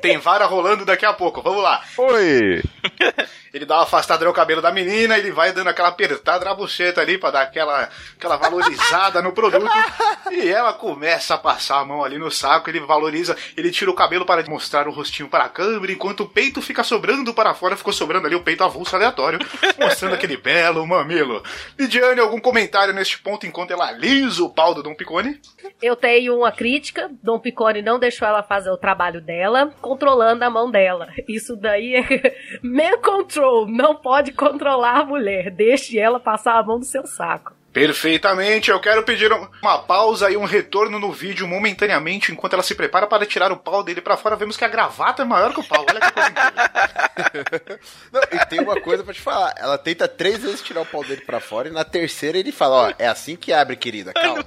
Tem 0.00 0.18
vara 0.18 0.46
rolando 0.46 0.84
daqui 0.84 1.04
a 1.04 1.12
pouco. 1.12 1.42
Vamos 1.42 1.62
lá. 1.62 1.82
Oi! 1.98 2.62
Ele 3.52 3.64
dá 3.64 3.76
uma 3.76 3.82
afastada 3.84 4.24
no 4.24 4.32
cabelo 4.32 4.60
da 4.60 4.72
menina, 4.72 5.16
ele 5.16 5.30
vai 5.30 5.52
dando 5.52 5.68
aquela 5.68 5.86
apertada 5.86 6.44
na 6.44 6.52
buceta 6.52 7.00
ali 7.00 7.16
pra 7.18 7.30
dar 7.30 7.42
aquela, 7.42 7.88
aquela 8.16 8.36
valorizada 8.36 9.22
no 9.22 9.30
produto. 9.30 9.70
E 10.32 10.48
ela 10.48 10.72
começa 10.72 11.34
a 11.34 11.38
passar 11.38 11.78
a 11.78 11.84
mão 11.84 12.02
ali 12.02 12.18
no 12.18 12.32
saco, 12.32 12.68
ele 12.68 12.80
valoriza, 12.80 13.36
ele 13.56 13.70
tira 13.70 13.92
o 13.92 13.94
cabelo 13.94 14.26
para 14.26 14.42
mostrar 14.50 14.88
o 14.88 14.90
rostinho 14.90 15.28
para 15.28 15.44
a 15.44 15.48
câmera, 15.48 15.92
enquanto 15.92 16.24
o 16.24 16.28
peito 16.28 16.60
fica 16.60 16.82
sobrando 16.82 17.32
para 17.32 17.54
fora, 17.54 17.76
ficou 17.76 17.92
sobrando 17.92 18.26
ali 18.26 18.34
o 18.34 18.42
peito 18.42 18.64
avulso 18.64 18.96
aleatório, 18.96 19.38
mostrando 19.78 20.14
aquele 20.16 20.36
belo 20.36 20.84
mamilo. 20.84 21.40
Lidiane, 21.78 22.18
algum 22.18 22.40
comentário 22.40 22.92
neste 22.92 23.20
ponto 23.20 23.46
enquanto 23.46 23.70
ela 23.70 23.86
alisa 23.86 24.42
o 24.42 24.50
pau 24.52 24.74
do 24.74 24.82
Dom 24.82 24.96
Picone? 24.96 25.40
Eu 25.80 25.94
tenho 25.94 26.36
uma 26.36 26.50
crítica. 26.50 26.83
Dom 27.22 27.38
Picone 27.38 27.80
não 27.80 27.98
deixou 27.98 28.26
ela 28.26 28.42
fazer 28.42 28.70
o 28.70 28.76
trabalho 28.76 29.20
dela, 29.20 29.72
controlando 29.80 30.44
a 30.44 30.50
mão 30.50 30.70
dela. 30.70 31.08
Isso 31.28 31.56
daí 31.56 31.96
é 31.96 32.36
man 32.62 32.98
control. 33.02 33.66
Não 33.66 33.94
pode 33.94 34.32
controlar 34.32 35.00
a 35.00 35.04
mulher. 35.04 35.50
Deixe 35.50 35.98
ela 35.98 36.20
passar 36.20 36.58
a 36.58 36.62
mão 36.62 36.78
no 36.78 36.84
seu 36.84 37.06
saco. 37.06 37.54
Perfeitamente, 37.74 38.70
eu 38.70 38.78
quero 38.78 39.02
pedir 39.02 39.32
um- 39.32 39.48
uma 39.60 39.80
pausa 39.80 40.30
e 40.30 40.36
um 40.36 40.44
retorno 40.44 40.96
no 41.00 41.10
vídeo 41.10 41.44
momentaneamente 41.48 42.30
enquanto 42.30 42.52
ela 42.52 42.62
se 42.62 42.72
prepara 42.72 43.04
para 43.04 43.26
tirar 43.26 43.50
o 43.50 43.56
pau 43.56 43.82
dele 43.82 44.00
pra 44.00 44.16
fora. 44.16 44.36
Vemos 44.36 44.56
que 44.56 44.64
a 44.64 44.68
gravata 44.68 45.22
é 45.22 45.24
maior 45.24 45.52
que 45.52 45.58
o 45.58 45.64
pau. 45.64 45.84
Olha 45.90 45.98
que 46.00 46.12
coisa 46.12 46.30
incrível. 46.30 47.78
Não, 48.12 48.20
e 48.30 48.46
tem 48.46 48.60
uma 48.60 48.80
coisa 48.80 49.02
pra 49.02 49.12
te 49.12 49.20
falar. 49.20 49.54
Ela 49.58 49.76
tenta 49.76 50.06
três 50.06 50.38
vezes 50.38 50.62
tirar 50.62 50.82
o 50.82 50.86
pau 50.86 51.02
dele 51.02 51.22
pra 51.22 51.40
fora 51.40 51.66
e 51.66 51.72
na 51.72 51.82
terceira 51.84 52.38
ele 52.38 52.52
fala, 52.52 52.76
ó, 52.76 52.92
é 52.96 53.08
assim 53.08 53.34
que 53.34 53.52
abre, 53.52 53.74
querida, 53.74 54.12
calma. 54.12 54.44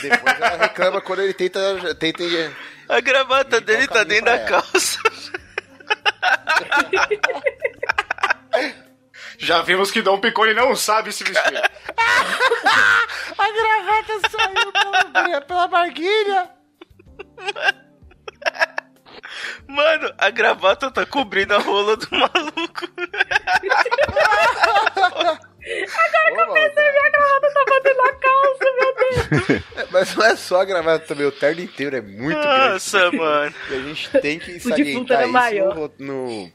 Depois 0.00 0.40
ela 0.40 0.56
reclama 0.56 1.02
quando 1.02 1.20
ele 1.20 1.34
tenta... 1.34 1.94
tenta 1.96 2.22
A 2.88 3.00
gravata 3.02 3.60
dele 3.60 3.86
tá 3.86 4.02
dentro 4.02 4.24
da 4.24 4.36
ela. 4.36 4.48
calça. 4.48 4.98
Já 9.42 9.60
vimos 9.60 9.90
que 9.90 10.00
Dom 10.00 10.20
Picone 10.20 10.54
não 10.54 10.76
sabe 10.76 11.12
se 11.12 11.24
vestir. 11.24 11.58
a 13.38 13.50
gravata 13.50 14.20
saiu 14.30 14.72
pela, 14.72 15.40
pela 15.40 15.66
barguilha. 15.66 16.48
Mano, 19.66 20.14
a 20.16 20.30
gravata 20.30 20.92
tá 20.92 21.04
cobrindo 21.04 21.54
a 21.54 21.58
rola 21.58 21.96
do 21.96 22.06
maluco. 22.12 22.88
Agora 26.04 26.34
que 26.34 26.40
eu 26.40 26.52
percebi, 26.52 26.98
A 26.98 27.10
gravata 27.10 27.52
tá 27.52 27.64
batendo 27.68 27.96
na 27.96 28.12
calça, 28.12 28.64
meu 28.78 28.94
Deus. 28.94 29.90
Mas 29.90 30.14
não 30.14 30.24
é 30.24 30.36
só 30.36 30.60
a 30.60 30.64
gravata 30.64 31.06
também, 31.06 31.26
o 31.26 31.32
terno 31.32 31.62
inteiro 31.62 31.96
é 31.96 32.00
muito 32.00 32.40
grande. 32.40 32.74
Nossa, 32.74 33.10
mano. 33.10 33.54
E 33.70 33.74
a 33.74 33.78
gente 33.80 34.20
tem 34.20 34.38
que 34.38 34.60
salientar 34.60 35.16
era 35.16 35.24
isso 35.24 35.32
maior. 35.32 35.74
no, 35.74 35.92
no, 35.98 36.52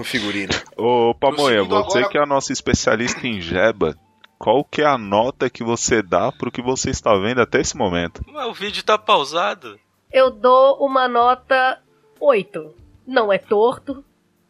no 0.00 0.04
figurino. 0.04 0.52
Ô, 0.76 1.14
Pamonha, 1.14 1.62
você 1.62 1.98
agora- 1.98 2.08
que 2.08 2.18
é 2.18 2.22
a 2.22 2.26
nossa 2.26 2.52
especialista 2.52 3.26
em 3.26 3.40
jeba, 3.40 3.94
qual 4.38 4.64
que 4.64 4.80
é 4.82 4.86
a 4.86 4.96
nota 4.96 5.50
que 5.50 5.62
você 5.62 6.02
dá 6.02 6.32
pro 6.32 6.50
que 6.50 6.62
você 6.62 6.90
está 6.90 7.14
vendo 7.14 7.40
até 7.40 7.60
esse 7.60 7.76
momento? 7.76 8.22
Mas 8.26 8.46
o 8.46 8.54
vídeo 8.54 8.82
tá 8.82 8.96
pausado. 8.96 9.78
Eu 10.12 10.30
dou 10.30 10.78
uma 10.84 11.06
nota 11.06 11.78
8. 12.18 12.74
Não 13.06 13.32
é 13.32 13.38
torto, 13.38 14.02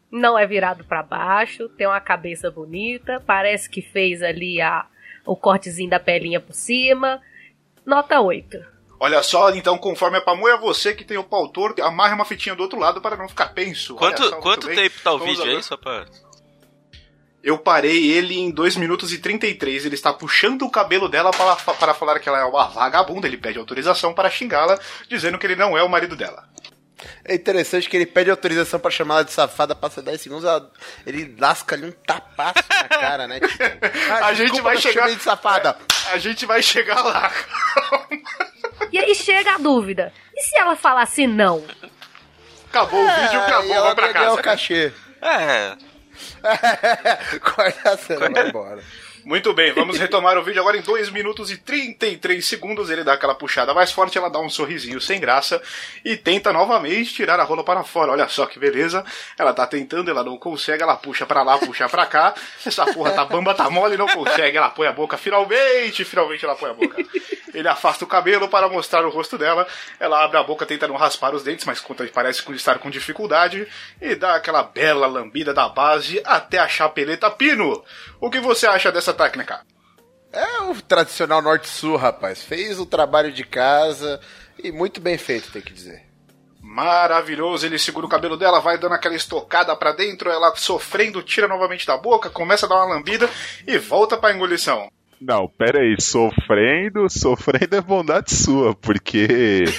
não 0.09 0.37
é 0.37 0.45
virado 0.47 0.83
pra 0.85 1.03
baixo, 1.03 1.67
tem 1.69 1.85
uma 1.87 1.99
cabeça 1.99 2.49
bonita, 2.49 3.21
parece 3.25 3.69
que 3.69 3.81
fez 3.81 4.21
ali 4.23 4.61
a, 4.61 4.85
o 5.25 5.35
cortezinho 5.35 5.89
da 5.89 5.99
pelinha 5.99 6.39
por 6.39 6.53
cima. 6.53 7.19
Nota 7.85 8.21
8. 8.21 8.57
Olha 9.03 9.23
só, 9.23 9.49
então, 9.49 9.79
conforme 9.79 10.19
a 10.19 10.21
Pamu 10.21 10.47
é 10.47 10.55
você 10.55 10.93
que 10.93 11.03
tem 11.03 11.17
o 11.17 11.23
pau 11.23 11.47
torto, 11.47 11.81
amarre 11.81 12.13
uma 12.13 12.23
fitinha 12.23 12.53
do 12.53 12.61
outro 12.61 12.77
lado 12.77 13.01
para 13.01 13.17
não 13.17 13.27
ficar 13.27 13.47
penso. 13.47 13.95
Quanto, 13.95 14.23
só, 14.23 14.35
quanto 14.35 14.67
tempo 14.67 14.95
tá 15.03 15.11
o 15.11 15.17
Vamos 15.17 15.31
vídeo 15.31 15.41
agora. 15.41 15.57
aí, 15.57 15.63
só 15.63 15.75
pra... 15.75 16.05
Eu 17.43 17.57
parei 17.57 18.11
ele 18.11 18.37
em 18.37 18.51
2 18.51 18.75
minutos 18.75 19.11
e 19.11 19.17
33. 19.17 19.87
Ele 19.87 19.95
está 19.95 20.13
puxando 20.13 20.61
o 20.61 20.69
cabelo 20.69 21.09
dela 21.09 21.31
para, 21.31 21.55
para 21.55 21.95
falar 21.95 22.19
que 22.19 22.29
ela 22.29 22.41
é 22.41 22.45
uma 22.45 22.67
vagabunda. 22.67 23.25
Ele 23.25 23.37
pede 23.37 23.57
autorização 23.57 24.13
para 24.13 24.29
xingá-la, 24.29 24.79
dizendo 25.09 25.39
que 25.39 25.47
ele 25.47 25.55
não 25.55 25.75
é 25.75 25.81
o 25.81 25.89
marido 25.89 26.15
dela. 26.15 26.47
É 27.25 27.33
interessante 27.35 27.89
que 27.89 27.95
ele 27.97 28.05
pede 28.05 28.29
autorização 28.29 28.79
pra 28.79 28.91
chamar 28.91 29.15
ela 29.15 29.23
de 29.25 29.31
safada, 29.31 29.73
passa 29.75 30.01
10 30.01 30.19
segundos, 30.21 30.43
ela- 30.45 30.69
ele 31.05 31.35
lasca 31.39 31.75
ali 31.75 31.85
um 31.87 31.91
tapaço 31.91 32.63
na 32.69 32.83
cara, 32.89 33.27
né? 33.27 33.39
Tipo, 33.39 33.63
ah, 34.11 34.25
A 34.27 34.33
gente 34.33 34.51
desculpa, 34.51 34.63
vai 34.63 34.77
chegar- 34.77 35.09
de 35.09 35.19
safada. 35.21 35.77
A 36.11 36.17
gente 36.17 36.45
vai 36.45 36.61
chegar 36.61 37.01
lá. 37.03 37.31
E 38.91 38.97
aí 38.97 39.13
chega 39.15 39.55
a 39.55 39.57
dúvida: 39.57 40.11
e 40.35 40.41
se 40.43 40.57
ela 40.57 40.75
falasse 40.75 41.25
não? 41.27 41.63
Acabou 42.69 42.99
o 43.03 43.07
vídeo, 43.15 43.39
Ah, 43.39 43.45
acabou, 43.47 43.65
e 43.67 43.71
ela 43.71 43.85
vai 43.87 43.95
pra 43.95 44.13
casa. 44.13 44.33
o 44.33 44.37
cachê. 44.43 44.91
É, 45.21 45.75
Corta 47.39 47.91
a 47.91 47.97
cena, 47.97 48.29
vai 48.29 48.47
embora. 48.47 48.81
Muito 49.23 49.53
bem, 49.53 49.71
vamos 49.71 49.99
retomar 49.99 50.37
o 50.37 50.43
vídeo 50.43 50.59
agora 50.59 50.77
em 50.77 50.81
2 50.81 51.11
minutos 51.11 51.51
e 51.51 51.57
33 51.57 52.43
segundos. 52.43 52.89
Ele 52.89 53.03
dá 53.03 53.13
aquela 53.13 53.35
puxada 53.35 53.73
mais 53.73 53.91
forte, 53.91 54.17
ela 54.17 54.29
dá 54.29 54.39
um 54.39 54.49
sorrisinho 54.49 54.99
sem 54.99 55.19
graça 55.19 55.61
e 56.03 56.17
tenta 56.17 56.51
novamente 56.51 57.13
tirar 57.13 57.39
a 57.39 57.43
rola 57.43 57.63
para 57.63 57.83
fora. 57.83 58.11
Olha 58.11 58.27
só 58.27 58.45
que 58.45 58.57
beleza. 58.57 59.05
Ela 59.37 59.53
tá 59.53 59.67
tentando, 59.67 60.09
ela 60.09 60.23
não 60.23 60.37
consegue, 60.37 60.81
ela 60.81 60.95
puxa 60.95 61.25
pra 61.25 61.43
lá, 61.43 61.57
puxa 61.59 61.87
pra 61.87 62.05
cá. 62.05 62.33
Essa 62.65 62.85
porra 62.93 63.11
tá 63.11 63.23
bamba, 63.23 63.53
tá 63.53 63.69
mole, 63.69 63.95
não 63.95 64.07
consegue. 64.07 64.57
Ela 64.57 64.69
põe 64.69 64.87
a 64.87 64.91
boca, 64.91 65.17
finalmente, 65.17 66.03
finalmente 66.03 66.43
ela 66.43 66.55
põe 66.55 66.71
a 66.71 66.73
boca. 66.73 66.97
Ele 67.53 67.67
afasta 67.67 68.05
o 68.05 68.07
cabelo 68.07 68.47
para 68.47 68.69
mostrar 68.69 69.05
o 69.05 69.09
rosto 69.09 69.37
dela. 69.37 69.67
Ela 69.99 70.23
abre 70.23 70.37
a 70.37 70.43
boca 70.43 70.65
tentando 70.65 70.93
raspar 70.93 71.35
os 71.35 71.43
dentes, 71.43 71.65
mas 71.65 71.83
parece 72.13 72.43
estar 72.53 72.79
com 72.79 72.89
dificuldade. 72.89 73.67
E 74.01 74.15
dá 74.15 74.35
aquela 74.35 74.63
bela 74.63 75.05
lambida 75.05 75.53
da 75.53 75.67
base 75.67 76.21
até 76.25 76.57
a 76.57 76.67
chapeleta 76.67 77.29
pino. 77.29 77.83
O 78.19 78.29
que 78.29 78.39
você 78.39 78.67
acha 78.67 78.91
dessa 78.91 79.10
técnica? 79.13 79.61
É 80.31 80.61
o 80.63 80.81
tradicional 80.81 81.41
norte-sul, 81.41 81.97
rapaz. 81.97 82.43
Fez 82.43 82.79
o 82.79 82.85
trabalho 82.85 83.31
de 83.31 83.43
casa 83.43 84.19
e 84.63 84.71
muito 84.71 85.01
bem 85.01 85.17
feito, 85.17 85.51
tem 85.51 85.61
que 85.61 85.73
dizer. 85.73 86.03
Maravilhoso, 86.61 87.65
ele 87.65 87.77
segura 87.77 88.05
o 88.05 88.09
cabelo 88.09 88.37
dela, 88.37 88.61
vai 88.61 88.77
dando 88.77 88.93
aquela 88.93 89.15
estocada 89.15 89.75
pra 89.75 89.91
dentro, 89.91 90.29
ela 90.29 90.55
sofrendo, 90.55 91.21
tira 91.21 91.47
novamente 91.47 91.85
da 91.85 91.97
boca, 91.97 92.29
começa 92.29 92.65
a 92.65 92.69
dar 92.69 92.75
uma 92.75 92.95
lambida 92.95 93.29
e 93.67 93.77
volta 93.77 94.15
pra 94.15 94.33
engolição. 94.33 94.89
Não, 95.19 95.47
pera 95.47 95.81
aí, 95.81 95.95
sofrendo, 95.99 97.09
sofrendo 97.09 97.75
é 97.75 97.81
bondade 97.81 98.33
sua, 98.33 98.73
porque 98.73 99.65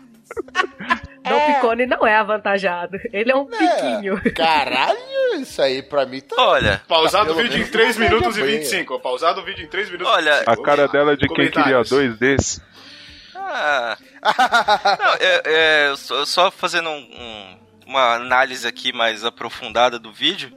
Dom 1.22 1.54
Picone 1.54 1.86
não 1.86 2.06
é 2.06 2.16
avantajado. 2.16 2.98
Ele 3.12 3.30
é 3.30 3.36
um 3.36 3.46
piquinho. 3.46 4.20
Caralho, 4.34 4.98
isso 5.40 5.60
aí 5.60 5.82
pra 5.82 6.06
mim 6.06 6.20
tá. 6.20 6.34
olha, 6.38 6.82
Pausado 6.88 7.32
o 7.32 7.36
vídeo 7.36 7.54
em 7.56 7.58
menos 7.58 7.70
3 7.70 7.96
não 7.98 8.04
minutos 8.08 8.36
e 8.36 8.40
perde 8.40 8.54
a 8.56 8.58
25. 8.58 9.00
Pausado 9.00 9.40
o 9.40 9.44
vídeo 9.44 9.64
em 9.64 9.68
3 9.68 9.90
minutos 9.90 10.12
Olha, 10.12 10.30
e 10.30 10.38
25. 10.40 10.50
a 10.50 10.62
cara 10.64 10.88
dela 10.88 11.12
é 11.12 11.16
de 11.16 11.28
quem 11.28 11.50
queria 11.50 11.82
dois 11.82 12.16
desses. 12.18 12.60
Ah. 13.34 13.96
Não, 14.98 15.14
é, 15.20 15.42
é, 15.90 15.94
só 15.96 16.50
fazendo 16.50 16.88
um- 16.90 16.94
um- 16.96 17.58
uma 17.86 18.14
análise 18.14 18.66
aqui 18.66 18.92
mais 18.92 19.24
aprofundada 19.24 19.98
do 19.98 20.12
vídeo, 20.12 20.52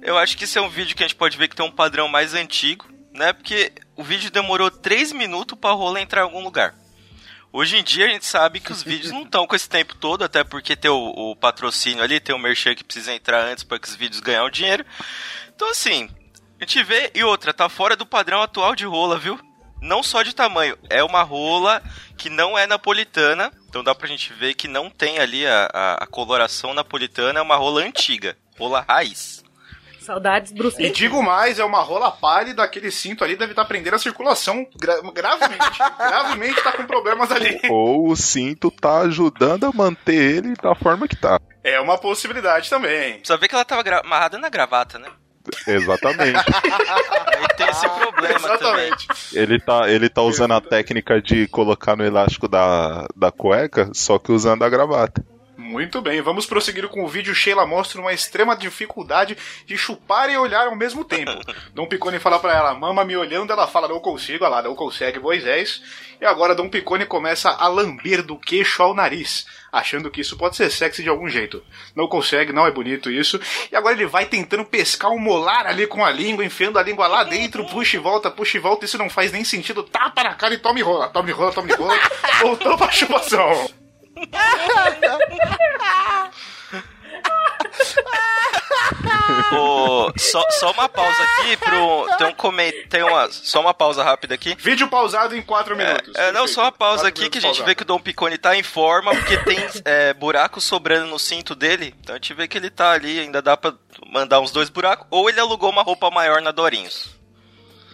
eu 0.00 0.16
acho 0.18 0.36
que 0.36 0.44
esse 0.44 0.56
é 0.58 0.60
um 0.62 0.68
vídeo 0.68 0.94
que 0.96 1.02
a 1.02 1.06
gente 1.06 1.16
pode 1.16 1.36
ver 1.36 1.48
que 1.48 1.56
tem 1.56 1.64
um 1.66 1.70
padrão 1.70 2.06
mais 2.08 2.34
antigo, 2.34 2.86
né? 3.12 3.32
Porque 3.32 3.72
o 3.96 4.02
vídeo 4.04 4.30
demorou 4.30 4.70
3 4.70 5.12
minutos 5.12 5.58
pra 5.58 5.70
rola 5.72 6.00
entrar 6.00 6.20
em 6.20 6.24
algum 6.24 6.42
lugar. 6.42 6.74
Hoje 7.52 7.76
em 7.76 7.84
dia 7.84 8.06
a 8.06 8.08
gente 8.08 8.24
sabe 8.24 8.60
que 8.60 8.72
os 8.72 8.82
vídeos 8.84 9.12
não 9.12 9.22
estão 9.22 9.46
com 9.46 9.54
esse 9.54 9.68
tempo 9.68 9.94
todo, 9.94 10.24
até 10.24 10.42
porque 10.42 10.74
tem 10.74 10.90
o, 10.90 11.30
o 11.30 11.36
patrocínio 11.36 12.02
ali, 12.02 12.18
tem 12.18 12.34
o 12.34 12.38
merchan 12.38 12.74
que 12.74 12.82
precisa 12.82 13.12
entrar 13.12 13.44
antes 13.44 13.62
para 13.62 13.78
que 13.78 13.88
os 13.88 13.94
vídeos 13.94 14.20
ganhem 14.20 14.40
o 14.40 14.50
dinheiro. 14.50 14.84
Então 15.54 15.70
assim, 15.70 16.08
a 16.58 16.64
gente 16.64 16.82
vê, 16.82 17.10
e 17.14 17.22
outra, 17.22 17.52
tá 17.52 17.68
fora 17.68 17.94
do 17.94 18.06
padrão 18.06 18.40
atual 18.40 18.74
de 18.74 18.86
rola, 18.86 19.18
viu? 19.18 19.38
Não 19.80 20.02
só 20.02 20.22
de 20.22 20.32
tamanho, 20.32 20.78
é 20.88 21.02
uma 21.02 21.22
rola 21.22 21.82
que 22.16 22.30
não 22.30 22.56
é 22.56 22.66
napolitana, 22.66 23.52
então 23.68 23.82
dá 23.82 23.94
pra 23.94 24.06
gente 24.06 24.32
ver 24.32 24.54
que 24.54 24.68
não 24.68 24.88
tem 24.88 25.18
ali 25.18 25.44
a, 25.44 25.68
a, 25.72 25.94
a 26.04 26.06
coloração 26.06 26.72
napolitana, 26.72 27.40
é 27.40 27.42
uma 27.42 27.56
rola 27.56 27.82
antiga, 27.82 28.38
rola 28.56 28.84
raiz. 28.88 29.41
Saudades 30.02 30.52
Bruce 30.52 30.82
E 30.82 30.90
digo 30.90 31.22
mais, 31.22 31.58
é 31.58 31.64
uma 31.64 31.80
rola 31.80 32.10
pálida, 32.10 32.62
aquele 32.62 32.90
cinto 32.90 33.24
ali 33.24 33.36
deve 33.36 33.52
estar 33.52 33.64
prendendo 33.64 33.94
a 33.94 33.98
circulação 33.98 34.66
gra- 34.76 35.00
gravemente. 35.14 35.78
gravemente 35.98 36.62
tá 36.62 36.72
com 36.72 36.84
problemas 36.84 37.30
ali. 37.30 37.60
Ou 37.70 38.08
o 38.08 38.16
cinto 38.16 38.70
tá 38.70 39.00
ajudando 39.00 39.64
a 39.66 39.72
manter 39.72 40.14
ele 40.36 40.54
da 40.62 40.74
forma 40.74 41.06
que 41.08 41.16
tá. 41.16 41.40
É 41.64 41.80
uma 41.80 41.96
possibilidade 41.98 42.68
também. 42.68 43.18
Precisa 43.18 43.36
ver 43.38 43.48
que 43.48 43.54
ela 43.54 43.64
tava 43.64 43.82
amarrada 44.00 44.36
na 44.38 44.48
gravata, 44.48 44.98
né? 44.98 45.08
Exatamente. 45.66 46.38
Aí 46.38 47.48
tem 47.56 47.68
esse 47.68 47.88
problema 47.88 48.58
também. 48.58 48.86
Exatamente. 48.86 49.06
ele, 49.32 49.60
tá, 49.60 49.88
ele 49.90 50.08
tá 50.08 50.22
usando 50.22 50.52
a 50.54 50.60
técnica 50.60 51.20
de 51.20 51.46
colocar 51.48 51.96
no 51.96 52.04
elástico 52.04 52.46
da, 52.48 53.06
da 53.16 53.30
cueca, 53.32 53.90
só 53.92 54.18
que 54.18 54.30
usando 54.32 54.62
a 54.64 54.68
gravata. 54.68 55.24
Muito 55.72 56.02
bem, 56.02 56.20
vamos 56.20 56.44
prosseguir 56.44 56.86
com 56.88 57.02
o 57.02 57.08
vídeo. 57.08 57.34
Sheila 57.34 57.64
mostra 57.64 57.98
uma 57.98 58.12
extrema 58.12 58.54
dificuldade 58.54 59.38
de 59.64 59.78
chupar 59.78 60.28
e 60.28 60.36
olhar 60.36 60.66
ao 60.66 60.76
mesmo 60.76 61.02
tempo. 61.02 61.32
Dom 61.72 61.86
Picone 61.86 62.18
fala 62.18 62.38
pra 62.38 62.54
ela, 62.54 62.74
mama 62.74 63.06
me 63.06 63.16
olhando, 63.16 63.54
ela 63.54 63.66
fala, 63.66 63.88
não 63.88 63.98
consigo, 63.98 64.44
ela 64.44 64.60
não 64.60 64.74
consegue, 64.74 65.18
Moisés. 65.18 65.82
E 66.20 66.26
agora 66.26 66.54
Dom 66.54 66.68
Picone 66.68 67.06
começa 67.06 67.48
a 67.48 67.66
lamber 67.68 68.22
do 68.22 68.36
queixo 68.36 68.82
ao 68.82 68.92
nariz, 68.92 69.46
achando 69.72 70.10
que 70.10 70.20
isso 70.20 70.36
pode 70.36 70.56
ser 70.56 70.70
sexy 70.70 71.02
de 71.02 71.08
algum 71.08 71.26
jeito. 71.26 71.64
Não 71.96 72.06
consegue, 72.06 72.52
não 72.52 72.66
é 72.66 72.70
bonito 72.70 73.10
isso. 73.10 73.40
E 73.72 73.74
agora 73.74 73.94
ele 73.94 74.06
vai 74.06 74.26
tentando 74.26 74.66
pescar 74.66 75.10
um 75.10 75.18
molar 75.18 75.66
ali 75.66 75.86
com 75.86 76.04
a 76.04 76.10
língua, 76.10 76.44
enfiando 76.44 76.78
a 76.78 76.82
língua 76.82 77.06
lá 77.06 77.24
dentro, 77.24 77.64
puxa 77.64 77.96
e 77.96 78.00
volta, 78.00 78.30
puxa 78.30 78.58
e 78.58 78.60
volta, 78.60 78.84
isso 78.84 78.98
não 78.98 79.08
faz 79.08 79.32
nem 79.32 79.42
sentido. 79.42 79.82
Tapa 79.82 80.22
na 80.22 80.34
cara 80.34 80.52
e 80.52 80.58
tome 80.58 80.82
rola, 80.82 81.08
tome 81.08 81.32
rola, 81.32 81.50
tome 81.50 81.72
rola. 81.72 81.98
Voltou 82.42 82.76
pra 82.76 82.90
chupação. 82.92 83.81
Ô, 89.52 90.12
só, 90.18 90.44
só 90.50 90.70
uma 90.72 90.88
pausa 90.88 91.22
aqui 91.22 91.56
pro. 91.56 92.06
Tem 92.18 92.26
um 92.26 92.34
coment... 92.34 92.72
Tem 92.88 93.02
uma. 93.02 93.30
Só 93.30 93.60
uma 93.60 93.74
pausa 93.74 94.02
rápida 94.02 94.34
aqui. 94.34 94.56
Vídeo 94.58 94.88
pausado 94.88 95.36
em 95.36 95.42
4 95.42 95.76
minutos. 95.76 96.14
É, 96.16 96.26
não, 96.26 96.40
Perfeito. 96.40 96.48
só 96.48 96.62
uma 96.62 96.72
pausa 96.72 97.08
aqui 97.08 97.28
que 97.28 97.38
a 97.38 97.40
gente 97.40 97.62
vê 97.62 97.74
que 97.74 97.82
o 97.82 97.86
Dom 97.86 97.98
Picone 97.98 98.38
tá 98.38 98.56
em 98.56 98.62
forma, 98.62 99.14
porque 99.14 99.36
tem 99.38 99.58
é, 99.84 100.14
buraco 100.14 100.60
sobrando 100.60 101.06
no 101.06 101.18
cinto 101.18 101.54
dele. 101.54 101.94
Então 102.00 102.14
a 102.14 102.18
gente 102.18 102.34
vê 102.34 102.48
que 102.48 102.56
ele 102.56 102.70
tá 102.70 102.92
ali, 102.92 103.20
ainda 103.20 103.42
dá 103.42 103.56
pra 103.56 103.74
mandar 104.06 104.40
uns 104.40 104.50
dois 104.50 104.68
buracos. 104.68 105.06
Ou 105.10 105.28
ele 105.28 105.40
alugou 105.40 105.70
uma 105.70 105.82
roupa 105.82 106.10
maior 106.10 106.40
na 106.40 106.50
Dorinhos. 106.50 107.21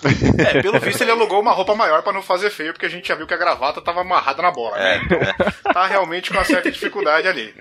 É, 0.38 0.62
pelo 0.62 0.78
visto 0.80 1.02
ele 1.02 1.10
alugou 1.10 1.40
uma 1.40 1.52
roupa 1.52 1.74
maior 1.74 2.02
pra 2.02 2.12
não 2.12 2.22
fazer 2.22 2.50
feio, 2.50 2.72
porque 2.72 2.86
a 2.86 2.90
gente 2.90 3.08
já 3.08 3.14
viu 3.14 3.26
que 3.26 3.34
a 3.34 3.38
gravata 3.38 3.80
tava 3.80 4.00
amarrada 4.02 4.40
na 4.42 4.50
bola, 4.50 4.76
né? 4.78 4.94
É, 4.94 4.98
Então 5.04 5.72
tá 5.72 5.86
realmente 5.86 6.30
com 6.30 6.36
uma 6.36 6.44
certa 6.44 6.70
dificuldade 6.70 7.26
ali. 7.28 7.54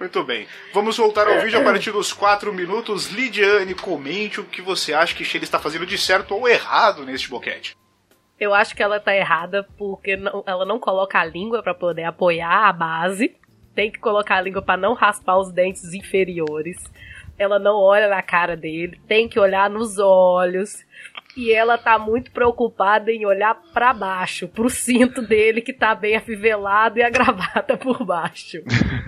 Muito 0.00 0.24
bem. 0.24 0.48
Vamos 0.72 0.96
voltar 0.96 1.28
ao 1.28 1.40
vídeo 1.40 1.60
a 1.60 1.62
partir 1.64 1.92
dos 1.92 2.12
4 2.12 2.52
minutos. 2.52 3.06
Lidiane, 3.10 3.74
comente 3.74 4.40
o 4.40 4.44
que 4.44 4.60
você 4.60 4.92
acha 4.92 5.14
que 5.14 5.24
Sheila 5.24 5.44
está 5.44 5.58
fazendo 5.60 5.86
de 5.86 5.96
certo 5.96 6.34
ou 6.34 6.48
errado 6.48 7.04
neste 7.04 7.28
boquete. 7.28 7.76
Eu 8.40 8.52
acho 8.52 8.74
que 8.74 8.82
ela 8.82 8.98
tá 8.98 9.14
errada 9.14 9.64
porque 9.78 10.16
não- 10.16 10.42
ela 10.46 10.64
não 10.64 10.80
coloca 10.80 11.20
a 11.20 11.24
língua 11.24 11.62
pra 11.62 11.72
poder 11.74 12.02
apoiar 12.04 12.68
a 12.68 12.72
base. 12.72 13.36
Tem 13.76 13.92
que 13.92 14.00
colocar 14.00 14.36
a 14.36 14.40
língua 14.40 14.60
pra 14.60 14.76
não 14.76 14.94
raspar 14.94 15.38
os 15.38 15.52
dentes 15.52 15.94
inferiores. 15.94 16.78
Ela 17.38 17.58
não 17.60 17.76
olha 17.76 18.08
na 18.08 18.22
cara 18.22 18.56
dele, 18.56 19.00
tem 19.06 19.28
que 19.28 19.38
olhar 19.38 19.70
nos 19.70 19.98
olhos. 19.98 20.84
E 21.34 21.50
ela 21.50 21.78
tá 21.78 21.98
muito 21.98 22.30
preocupada 22.30 23.10
em 23.10 23.24
olhar 23.24 23.54
pra 23.72 23.94
baixo, 23.94 24.46
pro 24.46 24.68
cinto 24.68 25.22
dele 25.22 25.62
que 25.62 25.72
tá 25.72 25.94
bem 25.94 26.14
afivelado 26.14 26.98
e 26.98 27.02
a 27.02 27.08
gravata 27.08 27.74
por 27.76 28.04
baixo. 28.04 28.58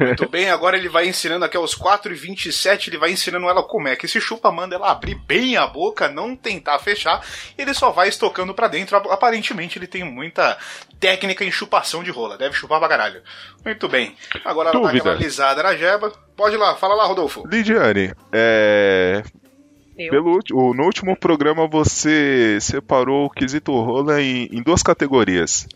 Muito 0.00 0.28
bem, 0.31 0.49
agora 0.50 0.76
ele 0.78 0.88
vai 0.88 1.07
ensinando 1.07 1.45
aqui 1.45 1.57
aos 1.57 1.75
4 1.75 2.12
e 2.12 2.16
27 2.16 2.88
ele 2.88 2.97
vai 2.97 3.11
ensinando 3.11 3.49
ela 3.49 3.62
como 3.62 3.88
é 3.88 3.97
que 3.97 4.07
esse 4.07 4.21
chupa 4.23 4.50
manda 4.50 4.75
ela 4.75 4.90
abrir 4.90 5.16
bem 5.26 5.59
a 5.59 5.66
boca, 5.66 6.09
não 6.09 6.35
tentar 6.35 6.78
fechar, 6.78 7.23
e 7.59 7.62
ele 7.62 7.75
só 7.75 7.90
vai 7.90 8.09
estocando 8.09 8.54
pra 8.54 8.69
dentro. 8.69 8.97
Aparentemente 8.97 9.78
ele 9.78 9.87
tem 9.87 10.02
muita 10.02 10.57
técnica 10.99 11.45
em 11.45 11.50
chupação 11.50 12.02
de 12.02 12.11
rola, 12.11 12.38
deve 12.38 12.54
chupar 12.54 12.78
pra 12.78 12.88
caralho. 12.88 13.23
Muito 13.62 13.87
bem, 13.87 14.16
agora 14.45 14.71
ela 14.71 14.81
dá 14.81 14.87
Dúvida. 14.87 15.11
aquela 15.11 15.23
lisada 15.23 15.62
na 15.62 15.76
jeba. 15.76 16.11
Pode 16.35 16.54
ir 16.54 16.59
lá, 16.59 16.75
fala 16.75 16.95
lá, 16.95 17.04
Rodolfo. 17.04 17.47
Lidiane, 17.47 18.12
é. 18.33 19.23
Eu. 19.97 20.11
Pelo, 20.11 20.41
o- 20.53 20.75
no 20.75 20.85
último 20.85 21.17
programa 21.17 21.67
você 21.69 22.59
separou 22.61 23.27
o 23.27 23.31
quesito 23.31 23.73
rola 23.73 24.21
em, 24.21 24.47
em 24.51 24.63
duas 24.63 24.83
categorias. 24.83 25.67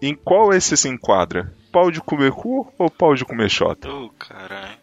Em 0.00 0.14
qual 0.14 0.52
esse 0.52 0.76
se 0.76 0.88
enquadra? 0.88 1.54
Pau 1.70 1.90
de 1.90 2.00
comer 2.00 2.32
cu 2.32 2.72
ou 2.76 2.90
pau 2.90 3.14
de 3.14 3.24
comer 3.24 3.48
xota? 3.48 3.88
Ô, 3.88 4.10
caralho. 4.10 4.76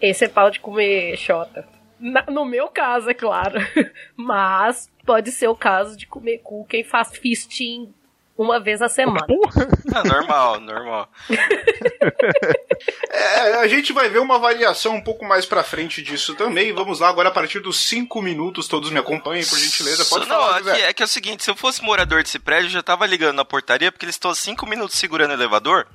Esse 0.00 0.24
é 0.24 0.28
pau 0.28 0.50
de 0.50 0.60
comer 0.60 1.16
xota. 1.16 1.68
Na- 2.00 2.24
no 2.28 2.44
meu 2.44 2.68
caso, 2.68 3.10
é 3.10 3.14
claro. 3.14 3.60
Mas 4.16 4.90
pode 5.04 5.30
ser 5.30 5.48
o 5.48 5.54
caso 5.54 5.96
de 5.96 6.06
comer 6.06 6.38
cu 6.38 6.64
quem 6.64 6.82
faz 6.82 7.14
fisting 7.16 7.92
uma 8.42 8.60
vez 8.60 8.82
a 8.82 8.88
semana. 8.88 9.26
Ah, 9.94 10.04
normal, 10.04 10.58
normal. 10.60 11.08
É, 13.10 13.56
a 13.56 13.68
gente 13.68 13.92
vai 13.92 14.08
ver 14.08 14.18
uma 14.18 14.38
variação 14.38 14.96
um 14.96 15.00
pouco 15.00 15.24
mais 15.24 15.44
pra 15.44 15.62
frente 15.62 16.02
disso 16.02 16.34
também. 16.34 16.72
Vamos 16.72 16.98
lá, 16.98 17.08
agora 17.08 17.28
a 17.28 17.32
partir 17.32 17.60
dos 17.60 17.78
5 17.78 18.20
minutos, 18.22 18.66
todos 18.66 18.90
me 18.90 18.98
acompanhem, 18.98 19.44
por 19.44 19.58
gentileza. 19.58 20.04
Pode 20.06 20.26
não, 20.26 20.40
falar, 20.40 20.76
é 20.76 20.82
é 20.82 20.92
que 20.92 21.02
é 21.02 21.04
o 21.04 21.08
seguinte, 21.08 21.44
se 21.44 21.50
eu 21.50 21.54
fosse 21.54 21.82
morador 21.82 22.22
desse 22.22 22.38
prédio, 22.38 22.68
eu 22.68 22.72
já 22.72 22.82
tava 22.82 23.06
ligando 23.06 23.36
na 23.36 23.44
portaria, 23.44 23.92
porque 23.92 24.04
eles 24.04 24.14
estão 24.14 24.34
cinco 24.34 24.66
minutos 24.66 24.98
segurando 24.98 25.30
o 25.30 25.34
elevador. 25.34 25.86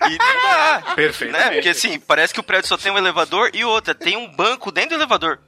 E 0.00 0.18
não 0.18 0.42
dá. 0.42 0.82
Perfeitamente. 0.96 1.48
Né? 1.48 1.54
Porque 1.54 1.68
assim, 1.68 1.98
parece 1.98 2.34
que 2.34 2.40
o 2.40 2.44
prédio 2.44 2.68
só 2.68 2.76
tem 2.76 2.92
um 2.92 2.98
elevador 2.98 3.50
e 3.54 3.64
outra, 3.64 3.94
tem 3.94 4.16
um 4.16 4.28
banco 4.28 4.72
dentro 4.72 4.90
do 4.90 4.96
elevador. 4.96 5.38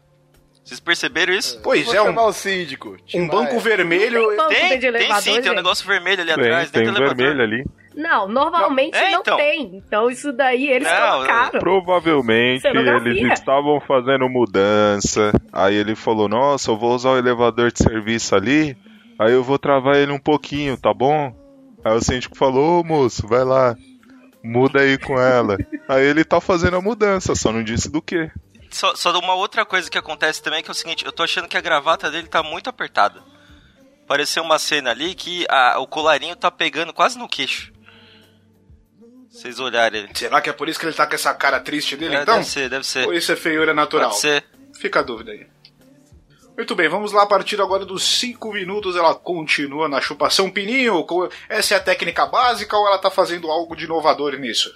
Vocês 0.68 0.80
perceberam 0.80 1.32
isso? 1.32 1.58
Pois 1.62 1.86
Vou 1.86 1.94
é, 1.94 2.02
um, 2.02 2.14
o 2.14 2.30
síndico. 2.30 2.94
um 3.14 3.26
banco 3.26 3.58
vermelho. 3.58 4.28
Tem 4.28 4.36
banco 4.36 4.48
Tem, 4.50 4.78
tem 4.78 5.14
sim, 5.22 5.40
tem 5.40 5.50
um 5.50 5.54
negócio 5.54 5.86
vermelho 5.86 6.20
ali 6.20 6.34
Tem, 6.34 6.44
atrás, 6.44 6.70
tem 6.70 6.82
dentro 6.82 6.94
do 6.94 7.02
elevador. 7.04 7.26
vermelho 7.26 7.42
ali. 7.42 7.64
Não, 7.94 8.28
normalmente 8.28 8.92
Não, 8.92 9.06
é, 9.06 9.10
não 9.12 9.20
então. 9.20 9.36
tem. 9.38 9.82
Então 9.86 10.10
isso 10.10 10.30
daí 10.30 10.68
eles 10.68 10.86
Não, 10.86 11.10
colocaram. 11.12 11.58
Provavelmente 11.58 12.66
eles 12.66 13.32
estavam 13.32 13.80
fazendo 13.80 14.28
mudança. 14.28 15.32
Aí 15.50 15.74
ele 15.74 15.96
falou: 15.96 16.28
Nossa, 16.28 16.70
eu 16.70 16.76
vou 16.76 16.94
usar 16.94 17.12
o 17.12 17.18
elevador 17.18 17.72
de 17.72 17.82
serviço 17.82 18.36
ali. 18.36 18.76
Aí 19.18 19.32
eu 19.32 19.42
vou 19.42 19.58
travar 19.58 19.96
ele 19.96 20.12
um 20.12 20.18
pouquinho, 20.18 20.76
tá 20.76 20.92
bom? 20.92 21.34
Aí 21.82 21.96
o 21.96 22.04
síndico 22.04 22.36
falou: 22.36 22.80
Ô 22.80 22.84
moço, 22.84 23.26
vai 23.26 23.42
lá, 23.42 23.74
muda 24.44 24.82
aí 24.82 24.98
com 24.98 25.18
ela. 25.18 25.56
Aí 25.88 26.04
ele 26.04 26.24
tá 26.24 26.42
fazendo 26.42 26.76
a 26.76 26.82
mudança, 26.82 27.34
só 27.34 27.50
não 27.50 27.64
disse 27.64 27.90
do 27.90 28.02
que. 28.02 28.30
Só, 28.70 28.94
só 28.94 29.18
uma 29.18 29.34
outra 29.34 29.64
coisa 29.64 29.90
que 29.90 29.98
acontece 29.98 30.42
também, 30.42 30.62
que 30.62 30.68
é 30.70 30.72
o 30.72 30.74
seguinte, 30.74 31.04
eu 31.04 31.12
tô 31.12 31.22
achando 31.22 31.48
que 31.48 31.56
a 31.56 31.60
gravata 31.60 32.10
dele 32.10 32.28
tá 32.28 32.42
muito 32.42 32.68
apertada. 32.68 33.22
Pareceu 34.06 34.42
uma 34.42 34.58
cena 34.58 34.90
ali 34.90 35.14
que 35.14 35.46
a- 35.48 35.78
o 35.78 35.86
colarinho 35.86 36.34
tá 36.36 36.50
pegando 36.50 36.92
quase 36.92 37.18
no 37.18 37.28
queixo. 37.28 37.72
Vocês 39.30 39.60
olharem 39.60 40.02
ele. 40.04 40.10
Será 40.14 40.40
que 40.40 40.48
é 40.50 40.52
por 40.52 40.68
isso 40.68 40.78
que 40.80 40.86
ele 40.86 40.94
tá 40.94 41.06
com 41.06 41.14
essa 41.14 41.34
cara 41.34 41.60
triste 41.60 41.96
dele, 41.96 42.16
É, 42.16 42.22
então? 42.22 42.34
Deve 42.36 42.46
ser, 42.46 42.68
deve 42.70 42.86
ser. 42.86 43.06
Ou 43.06 43.12
isso 43.14 43.30
é 43.30 43.36
feiura 43.36 43.74
natural? 43.74 44.08
Pode 44.10 44.20
ser. 44.20 44.44
Fica 44.80 45.00
a 45.00 45.02
dúvida 45.02 45.32
aí. 45.32 45.46
Muito 46.56 46.74
bem, 46.74 46.88
vamos 46.88 47.12
lá 47.12 47.22
a 47.22 47.26
partir 47.26 47.60
agora 47.60 47.84
dos 47.84 48.02
5 48.02 48.52
minutos. 48.52 48.96
Ela 48.96 49.14
continua 49.14 49.88
na 49.88 50.00
chupação 50.00 50.50
pininho. 50.50 51.04
com- 51.04 51.28
Essa 51.48 51.74
é 51.74 51.76
a 51.76 51.80
técnica 51.80 52.26
básica 52.26 52.76
ou 52.76 52.86
ela 52.86 52.98
tá 52.98 53.10
fazendo 53.10 53.48
algo 53.50 53.76
de 53.76 53.84
inovador 53.84 54.32
nisso? 54.38 54.72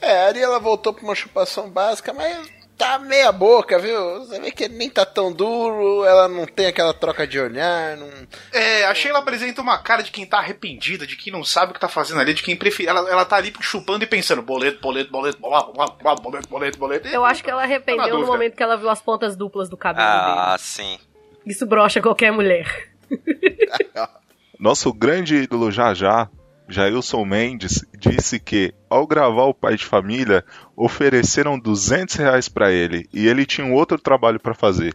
É, 0.00 0.24
a 0.24 0.26
Ariela 0.28 0.58
voltou 0.58 0.94
pra 0.94 1.02
uma 1.04 1.14
chupação 1.14 1.68
básica, 1.68 2.12
mas 2.14 2.48
tá 2.76 2.98
meia 2.98 3.32
boca, 3.32 3.78
viu? 3.78 4.20
Você 4.20 4.38
vê 4.40 4.50
que 4.50 4.64
ele 4.64 4.74
nem 4.76 4.90
tá 4.90 5.04
tão 5.06 5.32
duro, 5.32 6.04
ela 6.04 6.28
não 6.28 6.46
tem 6.46 6.66
aquela 6.66 6.92
troca 6.92 7.26
de 7.26 7.38
olhar, 7.40 7.96
não... 7.96 8.08
É, 8.52 8.84
a 8.86 8.94
Sheila 8.94 9.18
apresenta 9.20 9.62
uma 9.62 9.78
cara 9.78 10.02
de 10.02 10.10
quem 10.10 10.26
tá 10.26 10.38
arrependida, 10.38 11.06
de 11.06 11.16
quem 11.16 11.32
não 11.32 11.42
sabe 11.42 11.70
o 11.70 11.74
que 11.74 11.80
tá 11.80 11.88
fazendo 11.88 12.20
ali, 12.20 12.34
de 12.34 12.42
quem 12.42 12.56
prefere. 12.56 12.88
Ela, 12.88 13.08
ela 13.10 13.24
tá 13.24 13.36
ali 13.36 13.52
chupando 13.60 14.04
e 14.04 14.06
pensando: 14.06 14.42
boleto, 14.42 14.80
boleto, 14.80 15.10
boleto, 15.10 15.38
boleto, 15.40 15.72
boleto, 15.72 16.22
boleto, 16.22 16.48
boleto, 16.48 16.78
boleto. 16.78 17.08
Eu 17.08 17.24
acho 17.24 17.42
que 17.42 17.50
ela 17.50 17.62
Tá 17.62 17.66
arrependeu 17.66 18.04
no 18.04 18.10
dúvida. 18.10 18.32
momento 18.32 18.54
que 18.56 18.62
ela 18.62 18.76
viu 18.76 18.90
as 18.90 19.00
pontas 19.00 19.36
duplas 19.36 19.68
do 19.68 19.76
cabelo 19.76 20.06
Ah, 20.06 20.46
dele. 20.56 20.58
sim. 20.58 20.98
Isso 21.46 21.64
brocha 21.66 22.00
qualquer 22.02 22.30
mulher. 22.32 22.90
Nosso 24.58 24.92
grande 24.92 25.36
ídolo 25.36 25.70
já 25.70 25.92
já, 25.94 26.28
Jailson 26.68 27.24
Mendes, 27.24 27.84
disse 27.96 28.40
que, 28.40 28.74
ao 28.90 29.06
gravar 29.06 29.44
o 29.44 29.54
Pai 29.54 29.76
de 29.76 29.84
Família, 29.84 30.44
ofereceram 30.76 31.58
200 31.58 32.14
reais 32.16 32.48
pra 32.48 32.72
ele 32.72 33.08
e 33.12 33.26
ele 33.26 33.46
tinha 33.46 33.66
um 33.66 33.74
outro 33.74 33.98
trabalho 33.98 34.40
pra 34.40 34.54
fazer. 34.54 34.94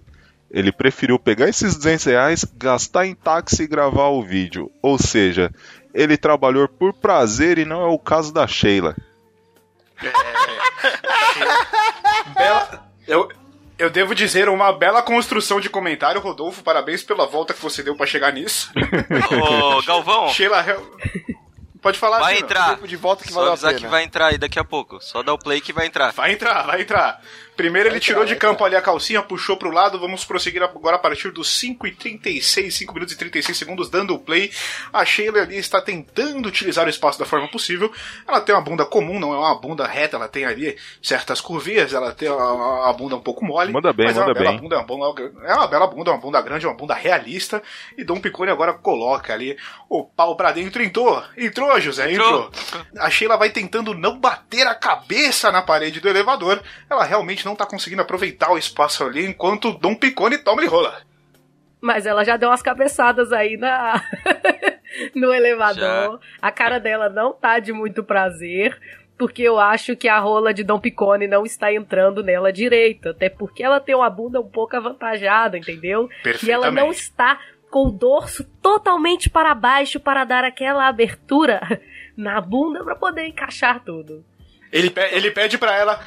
Ele 0.49 0.71
preferiu 0.71 1.17
pegar 1.17 1.47
esses 1.47 1.75
200 1.77 2.05
reais, 2.05 2.45
gastar 2.57 3.05
em 3.05 3.15
táxi 3.15 3.63
e 3.63 3.67
gravar 3.67 4.09
o 4.09 4.21
vídeo. 4.21 4.69
Ou 4.81 4.97
seja, 4.97 5.49
ele 5.93 6.17
trabalhou 6.17 6.67
por 6.67 6.93
prazer 6.93 7.57
e 7.57 7.63
não 7.63 7.81
é 7.81 7.87
o 7.87 7.97
caso 7.97 8.33
da 8.33 8.45
Sheila. 8.45 8.95
Bela. 12.35 12.85
Eu, 13.07 13.29
eu 13.77 13.89
devo 13.89 14.13
dizer, 14.13 14.49
uma 14.49 14.73
bela 14.73 15.01
construção 15.01 15.61
de 15.61 15.69
comentário, 15.69 16.19
Rodolfo. 16.19 16.63
Parabéns 16.63 17.01
pela 17.01 17.25
volta 17.25 17.53
que 17.53 17.61
você 17.61 17.81
deu 17.81 17.95
pra 17.95 18.05
chegar 18.05 18.33
nisso. 18.33 18.71
Ô, 19.31 19.81
Galvão, 19.83 20.27
Sheila. 20.29 20.65
Pode 21.81 21.97
falar, 21.97 22.19
vai 22.19 22.37
entrar. 22.37 22.77
de 22.77 22.95
volta 22.95 23.23
que 23.23 23.29
Só 23.29 23.39
valeu 23.39 23.49
a 23.49 23.53
avisar 23.53 23.71
pena. 23.71 23.81
que 23.81 23.87
vai 23.87 24.03
entrar 24.03 24.27
aí 24.27 24.37
daqui 24.37 24.59
a 24.59 24.63
pouco. 24.63 25.01
Só 25.01 25.23
dá 25.23 25.33
o 25.33 25.37
play 25.37 25.59
que 25.59 25.73
vai 25.73 25.87
entrar. 25.87 26.11
Vai 26.13 26.31
entrar, 26.33 26.61
vai 26.63 26.81
entrar. 26.81 27.19
Primeiro 27.55 27.89
ele 27.89 27.99
tirou 27.99 28.23
de 28.25 28.35
campo 28.35 28.63
ali 28.65 28.75
a 28.75 28.81
calcinha, 28.81 29.21
puxou 29.21 29.55
pro 29.57 29.69
lado. 29.71 29.99
Vamos 29.99 30.25
prosseguir 30.25 30.63
agora 30.63 30.95
a 30.95 30.99
partir 30.99 31.31
dos 31.31 31.49
5 31.59 31.85
e 31.85 31.91
36, 31.91 32.73
5 32.73 32.93
minutos 32.93 33.13
e 33.13 33.17
36 33.17 33.57
segundos, 33.57 33.89
dando 33.89 34.15
o 34.15 34.19
play. 34.19 34.51
A 34.91 35.05
Sheila 35.05 35.41
ali 35.41 35.57
está 35.57 35.81
tentando 35.81 36.47
utilizar 36.47 36.87
o 36.87 36.89
espaço 36.89 37.19
da 37.19 37.25
forma 37.25 37.47
possível. 37.49 37.91
Ela 38.27 38.41
tem 38.41 38.55
uma 38.55 38.61
bunda 38.61 38.85
comum, 38.85 39.19
não 39.19 39.33
é 39.33 39.37
uma 39.37 39.59
bunda 39.59 39.85
reta, 39.85 40.15
ela 40.15 40.27
tem 40.27 40.45
ali 40.45 40.75
certas 41.03 41.39
curvias, 41.41 41.93
ela 41.93 42.11
tem 42.13 42.29
a, 42.29 42.33
a 42.89 42.93
bunda 42.93 43.15
um 43.15 43.21
pouco 43.21 43.45
mole. 43.45 43.71
Manda 43.71 43.93
bem, 43.93 44.07
mas 44.07 44.17
é 44.17 44.19
uma 44.21 44.27
manda 44.27 44.39
bela 44.39 44.51
bem. 44.53 44.61
bunda, 44.61 44.75
é 44.75 44.77
uma 44.79 44.85
bunda- 44.85 45.31
é 45.45 45.53
uma 45.53 45.67
bela 45.67 45.87
bunda, 45.87 46.11
uma 46.11 46.19
bunda 46.19 46.41
grande, 46.41 46.65
uma 46.65 46.75
bunda 46.75 46.93
realista. 46.93 47.61
E 47.97 48.03
Dom 48.03 48.19
Picone 48.19 48.49
agora 48.49 48.73
coloca 48.73 49.33
ali 49.33 49.57
o 49.89 50.03
pau 50.03 50.35
pra 50.35 50.51
dentro. 50.51 50.81
Entrou, 50.81 51.23
entrou, 51.37 51.79
José, 51.79 52.11
entrou. 52.11 52.45
Entrou. 52.47 52.85
A 52.99 53.09
Sheila 53.09 53.37
vai 53.37 53.49
tentando 53.49 53.93
não 53.93 54.17
bater 54.19 54.65
a 54.65 54.73
cabeça 54.73 55.51
na 55.51 55.61
parede 55.61 55.99
do 55.99 56.07
elevador. 56.09 56.61
Ela 56.89 57.03
realmente 57.03 57.40
não 57.45 57.55
tá 57.55 57.65
conseguindo 57.65 58.01
aproveitar 58.01 58.51
o 58.51 58.57
espaço 58.57 59.03
ali 59.03 59.25
enquanto 59.25 59.69
o 59.69 59.77
Dom 59.77 59.95
Picone 59.95 60.37
toma 60.37 60.63
e 60.63 60.67
rola. 60.67 61.01
Mas 61.81 62.05
ela 62.05 62.23
já 62.23 62.37
deu 62.37 62.49
umas 62.49 62.61
cabeçadas 62.61 63.31
aí 63.33 63.57
na 63.57 64.01
no 65.15 65.33
elevador. 65.33 66.19
A 66.41 66.51
cara 66.51 66.79
dela 66.79 67.09
não 67.09 67.33
tá 67.33 67.59
de 67.59 67.73
muito 67.73 68.03
prazer. 68.03 68.77
Porque 69.17 69.43
eu 69.43 69.59
acho 69.59 69.95
que 69.95 70.07
a 70.07 70.17
rola 70.19 70.51
de 70.51 70.63
Dom 70.63 70.79
Picone 70.79 71.27
não 71.27 71.45
está 71.45 71.71
entrando 71.71 72.23
nela 72.23 72.51
direito. 72.51 73.09
Até 73.09 73.29
porque 73.29 73.61
ela 73.63 73.79
tem 73.79 73.93
uma 73.95 74.09
bunda 74.09 74.39
um 74.41 74.49
pouco 74.49 74.75
avantajada, 74.75 75.57
entendeu? 75.57 76.09
E 76.47 76.51
ela 76.51 76.71
não 76.71 76.91
está 76.91 77.39
com 77.69 77.87
o 77.87 77.91
dorso 77.91 78.43
totalmente 78.61 79.29
para 79.29 79.53
baixo 79.53 79.99
para 79.99 80.23
dar 80.23 80.43
aquela 80.43 80.87
abertura 80.87 81.61
na 82.17 82.41
bunda 82.41 82.83
para 82.83 82.95
poder 82.95 83.25
encaixar 83.27 83.79
tudo. 83.83 84.25
Ele, 84.71 84.89
pe- 84.89 85.09
ele 85.11 85.29
pede 85.31 85.57
pra 85.57 85.75
ela. 85.77 85.99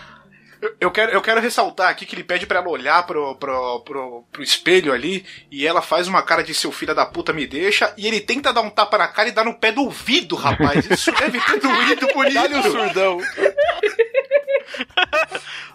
Eu- 0.61 0.75
Eu 0.81 0.91
quero, 0.91 1.13
eu 1.13 1.21
quero 1.23 1.41
ressaltar 1.41 1.89
aqui 1.91 2.05
que 2.07 2.15
ele 2.15 2.25
pede 2.25 2.47
pra 2.47 2.59
ela 2.61 2.69
olhar 2.69 3.03
pro, 3.07 3.35
pro, 3.37 3.81
pro, 3.81 4.23
pro 4.33 4.43
espelho 4.43 4.93
ali 4.93 5.25
e 5.51 5.67
ela 5.67 5.81
faz 5.83 6.07
uma 6.09 6.23
cara 6.23 6.43
de 6.43 6.55
seu 6.55 6.71
filho 6.73 6.95
da 6.95 7.07
puta 7.07 7.33
me 7.33 7.47
deixa 7.47 7.93
e 7.97 8.07
ele 8.07 8.21
tenta 8.21 8.53
dar 8.53 8.61
um 8.61 8.71
tapa 8.71 8.99
na 8.99 9.09
cara 9.09 9.29
e 9.29 9.33
dá 9.33 9.43
no 9.45 9.55
pé 9.55 9.73
do 9.73 9.83
ouvido, 9.83 10.37
rapaz. 10.37 10.85
Isso 10.91 11.11
deve 11.13 11.41
ter 11.41 11.61
doído 11.61 12.07
Dá-lhe 12.35 12.55
o 12.55 12.63
bonito. 12.63 12.71
surdão. 12.73 13.19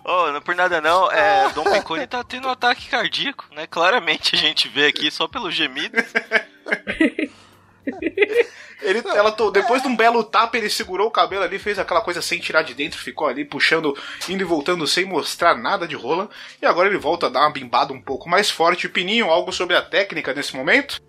Oh, 0.03 0.31
não 0.31 0.41
por 0.41 0.55
nada 0.55 0.81
não, 0.81 1.11
é, 1.11 1.49
Dom 1.53 1.63
Picone 1.63 2.07
tá 2.07 2.23
tendo 2.23 2.47
um 2.47 2.51
ataque 2.51 2.87
cardíaco, 2.89 3.45
né? 3.55 3.67
Claramente 3.67 4.35
a 4.35 4.37
gente 4.37 4.67
vê 4.67 4.87
aqui 4.87 5.11
só 5.11 5.27
pelo 5.27 5.51
gemido. 5.51 5.97
Ele, 8.81 9.03
ela 9.07 9.35
depois 9.51 9.81
de 9.81 9.89
um 9.89 9.95
belo 9.95 10.23
tapa, 10.23 10.57
ele 10.57 10.69
segurou 10.69 11.07
o 11.07 11.11
cabelo 11.11 11.43
ali, 11.43 11.59
fez 11.59 11.77
aquela 11.77 11.99
coisa 11.99 12.21
sem 12.21 12.39
tirar 12.39 12.61
de 12.61 12.73
dentro, 12.73 12.97
ficou 12.97 13.27
ali 13.27 13.43
puxando, 13.43 13.93
indo 14.29 14.41
e 14.41 14.45
voltando 14.45 14.87
sem 14.87 15.03
mostrar 15.03 15.55
nada 15.57 15.85
de 15.85 15.95
rola. 15.95 16.29
E 16.61 16.65
agora 16.65 16.87
ele 16.87 16.97
volta 16.97 17.27
a 17.27 17.29
dar 17.29 17.41
uma 17.41 17.51
bimbada 17.51 17.91
um 17.91 18.01
pouco 18.01 18.29
mais 18.29 18.49
forte. 18.49 18.87
Pininho, 18.87 19.29
algo 19.29 19.51
sobre 19.51 19.75
a 19.75 19.81
técnica 19.81 20.33
nesse 20.33 20.55
momento? 20.55 21.01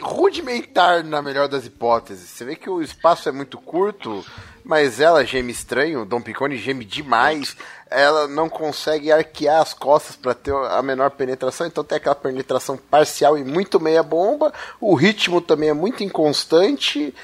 rudimentar 0.00 1.04
na 1.04 1.22
melhor 1.22 1.48
das 1.48 1.66
hipóteses. 1.66 2.28
Você 2.28 2.44
vê 2.44 2.56
que 2.56 2.68
o 2.68 2.82
espaço 2.82 3.28
é 3.28 3.32
muito 3.32 3.58
curto, 3.58 4.24
mas 4.64 4.98
ela 4.98 5.24
geme 5.24 5.52
estranho, 5.52 6.06
Dom 6.06 6.22
Picone 6.22 6.56
geme 6.56 6.84
demais. 6.84 7.56
Ela 7.90 8.26
não 8.26 8.48
consegue 8.48 9.12
arquear 9.12 9.60
as 9.60 9.74
costas 9.74 10.16
para 10.16 10.34
ter 10.34 10.54
a 10.54 10.82
menor 10.82 11.10
penetração, 11.10 11.66
então 11.66 11.84
tem 11.84 11.96
aquela 11.96 12.14
penetração 12.14 12.76
parcial 12.76 13.36
e 13.36 13.44
muito 13.44 13.78
meia 13.78 14.02
bomba. 14.02 14.52
O 14.80 14.94
ritmo 14.94 15.40
também 15.40 15.68
é 15.68 15.74
muito 15.74 16.02
inconstante. 16.02 17.14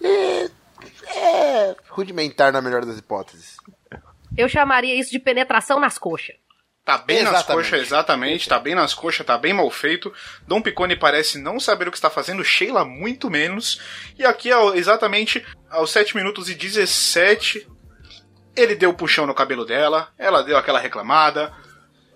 E 0.00 0.50
é 1.06 1.74
rudimentar 1.88 2.52
na 2.52 2.60
melhor 2.60 2.84
das 2.84 2.98
hipóteses. 2.98 3.56
Eu 4.36 4.48
chamaria 4.48 4.94
isso 4.94 5.10
de 5.10 5.18
penetração 5.18 5.80
nas 5.80 5.98
coxas. 5.98 6.36
Tá 6.90 6.98
bem 6.98 7.22
nas 7.22 7.34
Exatamente. 7.34 7.68
coxas, 7.70 7.86
exatamente. 7.86 8.48
Tá 8.48 8.58
bem 8.58 8.74
nas 8.74 8.92
coxas, 8.92 9.24
tá 9.24 9.38
bem 9.38 9.52
mal 9.52 9.70
feito. 9.70 10.12
Dom 10.44 10.60
Picone 10.60 10.96
parece 10.96 11.38
não 11.38 11.60
saber 11.60 11.86
o 11.86 11.90
que 11.92 11.96
está 11.96 12.10
fazendo, 12.10 12.44
Sheila 12.44 12.84
muito 12.84 13.30
menos. 13.30 13.80
E 14.18 14.24
aqui, 14.24 14.50
exatamente 14.74 15.46
aos 15.70 15.92
7 15.92 16.16
minutos 16.16 16.50
e 16.50 16.54
17, 16.56 17.64
ele 18.56 18.74
deu 18.74 18.90
um 18.90 18.94
puxão 18.94 19.24
no 19.24 19.32
cabelo 19.32 19.64
dela, 19.64 20.08
ela 20.18 20.42
deu 20.42 20.56
aquela 20.56 20.80
reclamada. 20.80 21.54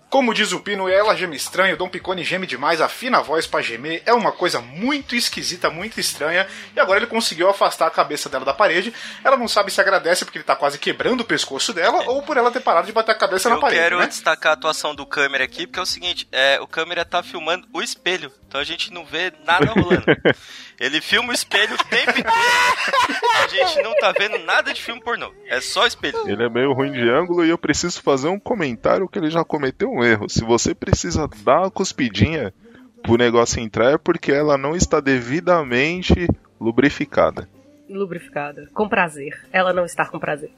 Como 0.09 0.33
diz 0.33 0.51
o 0.53 0.59
Pino, 0.59 0.87
ela 0.87 1.15
geme 1.15 1.35
estranho, 1.35 1.75
Dom 1.75 1.89
Picone 1.89 2.23
geme 2.23 2.47
demais, 2.47 2.79
afina 2.79 3.17
a 3.17 3.21
voz 3.21 3.45
pra 3.47 3.61
gemer, 3.61 4.01
é 4.05 4.13
uma 4.13 4.31
coisa 4.31 4.61
muito 4.61 5.15
esquisita, 5.15 5.69
muito 5.69 5.99
estranha, 5.99 6.47
e 6.75 6.79
agora 6.79 6.99
ele 6.99 7.07
conseguiu 7.07 7.49
afastar 7.49 7.87
a 7.87 7.91
cabeça 7.91 8.29
dela 8.29 8.45
da 8.45 8.53
parede. 8.53 8.93
Ela 9.23 9.35
não 9.35 9.47
sabe 9.47 9.71
se 9.71 9.81
agradece 9.81 10.23
porque 10.23 10.37
ele 10.37 10.45
tá 10.45 10.55
quase 10.55 10.77
quebrando 10.77 11.21
o 11.21 11.25
pescoço 11.25 11.73
dela, 11.73 12.03
ou 12.07 12.21
por 12.21 12.37
ela 12.37 12.51
ter 12.51 12.61
parado 12.61 12.87
de 12.87 12.93
bater 12.93 13.11
a 13.11 13.15
cabeça 13.15 13.49
na 13.49 13.55
Eu 13.55 13.61
parede, 13.61 13.81
quero 13.81 13.99
né? 13.99 14.07
destacar 14.07 14.51
a 14.51 14.53
atuação 14.53 14.95
do 14.95 15.05
câmera 15.05 15.43
aqui, 15.43 15.67
porque 15.67 15.79
é 15.79 15.83
o 15.83 15.85
seguinte, 15.85 16.27
é, 16.31 16.59
o 16.61 16.67
câmera 16.67 17.03
tá 17.03 17.21
filmando 17.21 17.67
o 17.73 17.81
espelho, 17.81 18.31
então 18.47 18.61
a 18.61 18.63
gente 18.63 18.93
não 18.93 19.03
vê 19.05 19.33
nada 19.43 19.71
rolando. 19.71 20.05
Ele 20.79 20.99
filma 20.99 21.29
o 21.29 21.33
espelho 21.33 21.73
o 21.73 21.77
tempo 21.77 22.11
inteiro. 22.11 22.29
A 23.43 23.47
gente 23.47 23.81
não 23.81 23.95
tá 23.95 24.13
vendo 24.17 24.37
nada 24.39 24.73
de 24.73 24.81
filme 24.81 25.01
pornô. 25.01 25.31
É 25.47 25.61
só 25.61 25.85
espelho. 25.85 26.17
Ele 26.27 26.43
é 26.43 26.49
meio 26.49 26.73
ruim 26.73 26.91
de 26.91 27.09
ângulo 27.09 27.45
e 27.45 27.49
eu 27.49 27.57
preciso 27.57 28.01
fazer 28.01 28.27
um 28.27 28.39
comentário 28.39 29.07
que 29.07 29.17
ele 29.17 29.29
já 29.29 29.43
cometeu 29.43 29.89
um 29.89 30.03
erro. 30.03 30.29
Se 30.29 30.43
você 30.43 30.75
precisa 30.75 31.29
dar 31.43 31.59
uma 31.59 31.71
cuspidinha 31.71 32.53
pro 33.01 33.17
negócio 33.17 33.61
entrar 33.61 33.93
é 33.93 33.97
porque 33.97 34.31
ela 34.31 34.57
não 34.57 34.75
está 34.75 34.99
devidamente 34.99 36.27
lubrificada. 36.59 37.47
Lubrificada. 37.89 38.67
Com 38.73 38.89
prazer. 38.89 39.39
Ela 39.53 39.71
não 39.71 39.85
está 39.85 40.05
com 40.05 40.19
prazer. 40.19 40.51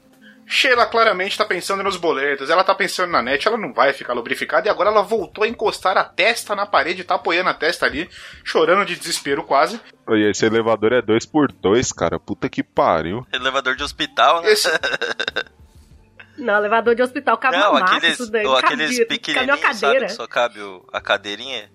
Sheila 0.48 0.86
claramente 0.86 1.36
tá 1.36 1.44
pensando 1.44 1.82
nos 1.82 1.96
boletos, 1.98 2.48
ela 2.48 2.64
tá 2.64 2.74
pensando 2.74 3.10
na 3.12 3.20
net, 3.22 3.46
ela 3.46 3.58
não 3.58 3.72
vai 3.72 3.92
ficar 3.92 4.14
lubrificada, 4.14 4.66
e 4.66 4.70
agora 4.70 4.88
ela 4.88 5.02
voltou 5.02 5.44
a 5.44 5.48
encostar 5.48 5.98
a 5.98 6.04
testa 6.04 6.56
na 6.56 6.64
parede, 6.64 7.04
tá 7.04 7.16
apoiando 7.16 7.50
a 7.50 7.54
testa 7.54 7.84
ali, 7.84 8.08
chorando 8.42 8.86
de 8.86 8.96
desespero 8.96 9.44
quase. 9.44 9.78
E 10.08 10.30
esse 10.30 10.46
elevador 10.46 10.92
é 10.94 11.02
2x2, 11.02 11.92
cara. 11.94 12.18
Puta 12.18 12.48
que 12.48 12.62
pariu. 12.62 13.26
Elevador 13.32 13.76
de 13.76 13.82
hospital, 13.82 14.40
né? 14.40 14.50
Esse- 14.52 14.68
Não, 16.38 16.54
elevador 16.56 16.94
de 16.94 17.02
hospital 17.02 17.36
cabe 17.36 17.56
Não, 17.56 17.72
uma 17.72 17.80
massa, 17.80 17.96
aqueles, 17.96 18.20
isso 18.20 18.30
daí. 18.30 18.46
aqueles 18.46 18.90
cabe 18.90 19.02
uma 19.02 19.06
pequenininhos, 19.08 19.60
sabe? 19.60 19.80
cadeira. 19.80 20.06
Que 20.06 20.12
só 20.12 20.26
cabe 20.26 20.60
o- 20.60 20.86
a 20.92 21.00
cadeirinha. 21.00 21.68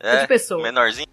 É 0.00 0.16
de 0.22 0.26
pessoa. 0.26 0.62
menorzinho. 0.62 1.06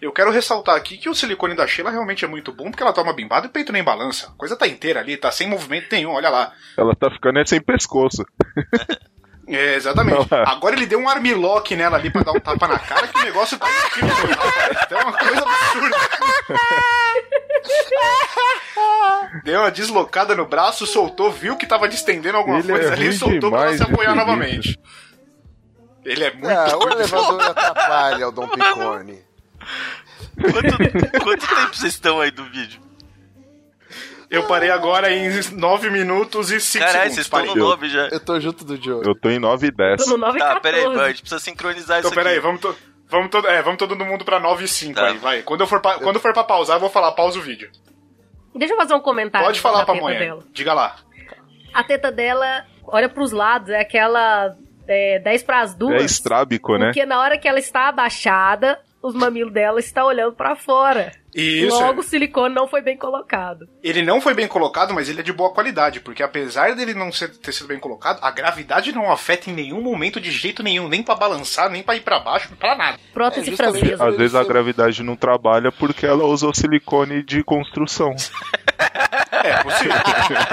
Eu 0.00 0.12
quero 0.12 0.30
ressaltar 0.30 0.76
aqui 0.76 0.96
que 0.96 1.08
o 1.08 1.14
silicone 1.14 1.54
da 1.54 1.66
Sheila 1.66 1.90
realmente 1.90 2.24
é 2.24 2.28
muito 2.28 2.52
bom, 2.52 2.70
porque 2.70 2.82
ela 2.82 2.92
toma 2.92 3.12
bimbada 3.12 3.46
e 3.46 3.48
o 3.48 3.52
peito 3.52 3.72
nem 3.72 3.82
balança. 3.82 4.28
A 4.28 4.38
coisa 4.38 4.56
tá 4.56 4.66
inteira 4.66 5.00
ali, 5.00 5.16
tá 5.16 5.30
sem 5.30 5.48
movimento 5.48 5.88
nenhum, 5.92 6.12
olha 6.12 6.28
lá. 6.30 6.52
Ela 6.76 6.94
tá 6.94 7.10
ficando 7.10 7.38
é 7.38 7.44
sem 7.44 7.60
pescoço. 7.60 8.24
É, 9.48 9.74
exatamente. 9.74 10.28
Agora 10.30 10.76
ele 10.76 10.86
deu 10.86 11.00
um 11.00 11.08
armlock 11.08 11.74
nela 11.74 11.96
ali 11.96 12.10
pra 12.10 12.22
dar 12.22 12.32
um 12.32 12.40
tapa 12.40 12.68
na 12.68 12.78
cara, 12.78 13.08
que 13.08 13.18
o 13.18 13.24
negócio 13.24 13.58
tá 13.58 13.66
incrível. 13.86 14.14
Então 14.86 14.98
é 14.98 15.02
uma 15.02 15.12
coisa 15.12 15.42
absurda. 15.42 15.96
Deu 19.44 19.60
uma 19.60 19.70
deslocada 19.70 20.34
no 20.34 20.46
braço, 20.46 20.86
soltou, 20.86 21.30
viu 21.30 21.56
que 21.56 21.66
tava 21.66 21.88
distendendo 21.88 22.36
alguma 22.36 22.58
Ele 22.60 22.70
é 22.70 22.74
coisa 22.74 22.92
ali, 22.92 23.06
ruim 23.06 23.16
soltou 23.16 23.50
pra 23.50 23.76
se 23.76 23.82
apoiar 23.82 24.14
novamente. 24.14 24.78
Ele 26.04 26.24
é 26.24 26.32
muito 26.32 26.48
Ah, 26.48 26.76
o 26.76 26.88
elevador 26.88 27.42
atrapalha 27.42 28.28
o 28.28 28.32
Dom 28.32 28.48
Picone. 28.48 29.24
Quanto, 30.36 31.22
quanto 31.24 31.46
tempo 31.48 31.74
vocês 31.76 31.92
estão 31.94 32.20
aí 32.20 32.30
do 32.30 32.44
vídeo? 32.44 32.80
Eu 34.30 34.44
parei 34.44 34.70
agora 34.70 35.12
em 35.12 35.28
9 35.52 35.90
minutos 35.90 36.50
e 36.50 36.58
5 36.58 36.82
Caralho, 36.84 36.92
segundos. 37.10 37.14
vocês 37.14 37.26
estão 37.26 37.38
Parei. 37.40 37.54
no 37.54 37.68
9 37.68 37.88
já. 37.90 38.08
Eu 38.08 38.18
tô 38.20 38.40
junto 38.40 38.64
do 38.64 38.82
Joe. 38.82 39.02
Eu 39.06 39.14
tô 39.14 39.28
em 39.28 39.38
9 39.38 39.66
e 39.66 39.70
10. 39.70 40.04
Tô 40.04 40.10
no 40.10 40.16
9 40.16 40.38
e 40.38 40.40
Tá, 40.40 40.54
14. 40.54 40.62
peraí, 40.62 41.00
a 41.04 41.08
gente 41.08 41.20
precisa 41.20 41.38
sincronizar 41.40 41.98
Então, 41.98 42.10
isso 42.10 42.18
aqui. 42.18 42.26
peraí, 42.28 42.40
vamos, 42.40 42.60
to- 42.62 42.74
vamos, 43.10 43.28
todo, 43.30 43.46
é, 43.46 43.60
vamos 43.60 43.78
todo 43.78 43.94
mundo 44.06 44.24
pra 44.24 44.40
9 44.40 44.64
e 44.64 44.68
5 44.68 44.94
Tá. 44.94 45.08
aí, 45.08 45.18
vai. 45.18 45.42
Quando 45.42 45.60
eu, 45.60 45.66
for 45.66 45.80
pra, 45.80 45.98
quando 45.98 46.18
for 46.18 46.32
pra 46.32 46.44
pausar, 46.44 46.76
eu 46.76 46.80
vou 46.80 46.88
falar, 46.88 47.12
pausa 47.12 47.38
o 47.38 47.42
vídeo. 47.42 47.70
Deixa 48.54 48.72
eu 48.72 48.78
fazer 48.78 48.94
um 48.94 49.00
comentário. 49.00 49.46
Pode 49.46 49.60
falar 49.60 49.80
da 49.80 49.84
pra 49.84 49.94
teta 49.96 50.18
dela. 50.18 50.44
Diga 50.50 50.72
lá. 50.72 50.96
A 51.74 51.84
teta 51.84 52.10
dela, 52.10 52.64
olha 52.84 53.08
pros 53.10 53.32
lados, 53.32 53.68
é 53.68 53.80
aquela 53.80 54.54
é, 54.88 55.18
10 55.18 55.42
pras 55.42 55.74
duas. 55.74 56.00
É 56.02 56.04
estrábico, 56.06 56.76
né? 56.78 56.86
Porque 56.86 57.04
na 57.04 57.20
hora 57.20 57.36
que 57.36 57.46
ela 57.46 57.58
está 57.58 57.88
abaixada, 57.88 58.78
os 59.02 59.14
mamilos 59.14 59.52
dela 59.52 59.80
estão 59.80 60.06
olhando 60.06 60.34
pra 60.34 60.54
fora. 60.54 61.12
Isso. 61.34 61.74
Logo, 61.74 62.00
o 62.00 62.04
silicone 62.04 62.54
não 62.54 62.68
foi 62.68 62.82
bem 62.82 62.96
colocado. 62.96 63.66
Ele 63.82 64.02
não 64.02 64.20
foi 64.20 64.34
bem 64.34 64.46
colocado, 64.46 64.92
mas 64.92 65.08
ele 65.08 65.20
é 65.20 65.22
de 65.22 65.32
boa 65.32 65.52
qualidade, 65.52 66.00
porque 66.00 66.22
apesar 66.22 66.74
dele 66.74 66.92
não 66.94 67.10
ser- 67.10 67.30
ter 67.38 67.52
sido 67.52 67.66
bem 67.68 67.78
colocado, 67.78 68.18
a 68.22 68.30
gravidade 68.30 68.92
não 68.92 69.10
afeta 69.10 69.48
em 69.48 69.54
nenhum 69.54 69.80
momento 69.80 70.20
de 70.20 70.30
jeito 70.30 70.62
nenhum, 70.62 70.88
nem 70.88 71.02
pra 71.02 71.14
balançar, 71.14 71.70
nem 71.70 71.82
pra 71.82 71.96
ir 71.96 72.00
pra 72.02 72.20
baixo, 72.20 72.50
pra 72.58 72.74
nada. 72.76 72.98
Prótese 73.14 73.52
É, 73.52 73.56
francesa. 73.56 74.04
Às 74.08 74.16
vezes 74.16 74.34
a 74.34 74.44
gravidade 74.44 75.02
não 75.02 75.16
trabalha 75.16 75.72
porque 75.72 76.04
ela 76.04 76.24
usou 76.24 76.54
silicone 76.54 77.22
de 77.22 77.42
construção. 77.42 78.14
É 79.44 79.60
possível. 79.62 79.92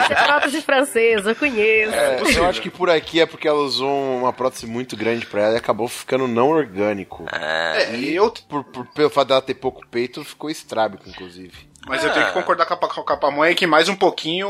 É 0.10 0.24
prótese 0.26 0.62
francesa, 0.62 1.32
eu 1.32 1.36
conheço. 1.36 1.94
É, 1.94 2.22
eu 2.38 2.46
acho 2.46 2.62
que 2.62 2.70
por 2.72 2.90
aqui 2.90 3.20
é 3.22 3.26
porque 3.26 3.48
ela 3.48 3.60
usou 3.60 4.18
uma 4.18 4.34
prótese 4.34 4.66
muito 4.66 4.96
grande 4.98 5.26
pra 5.28 5.42
ela 5.42 5.54
e 5.54 5.58
acabou 5.58 5.88
ficando 5.88 6.28
não 6.28 6.50
orgânico. 6.50 7.26
é, 7.32 7.96
e 7.96 8.16
eu, 8.16 8.32
Por, 8.32 8.64
por- 8.64 8.88
pelo 8.88 9.10
fato 9.10 9.28
dela 9.28 9.42
ter 9.42 9.54
pouco 9.56 9.86
peito, 9.90 10.24
ficou 10.24 10.50
estrábico, 10.70 11.10
inclusive. 11.10 11.52
mas 11.88 12.04
eu 12.04 12.14
tenho 12.14 12.28
que 12.28 12.34
concordar 12.34 12.66
com 12.68 12.74
a, 12.74 12.78
com 12.78 13.14
a 13.14 13.18
pamonha 13.18 13.56
que 13.56 13.66
mais 13.66 13.90
um 13.90 13.96
pouquinho 13.96 14.48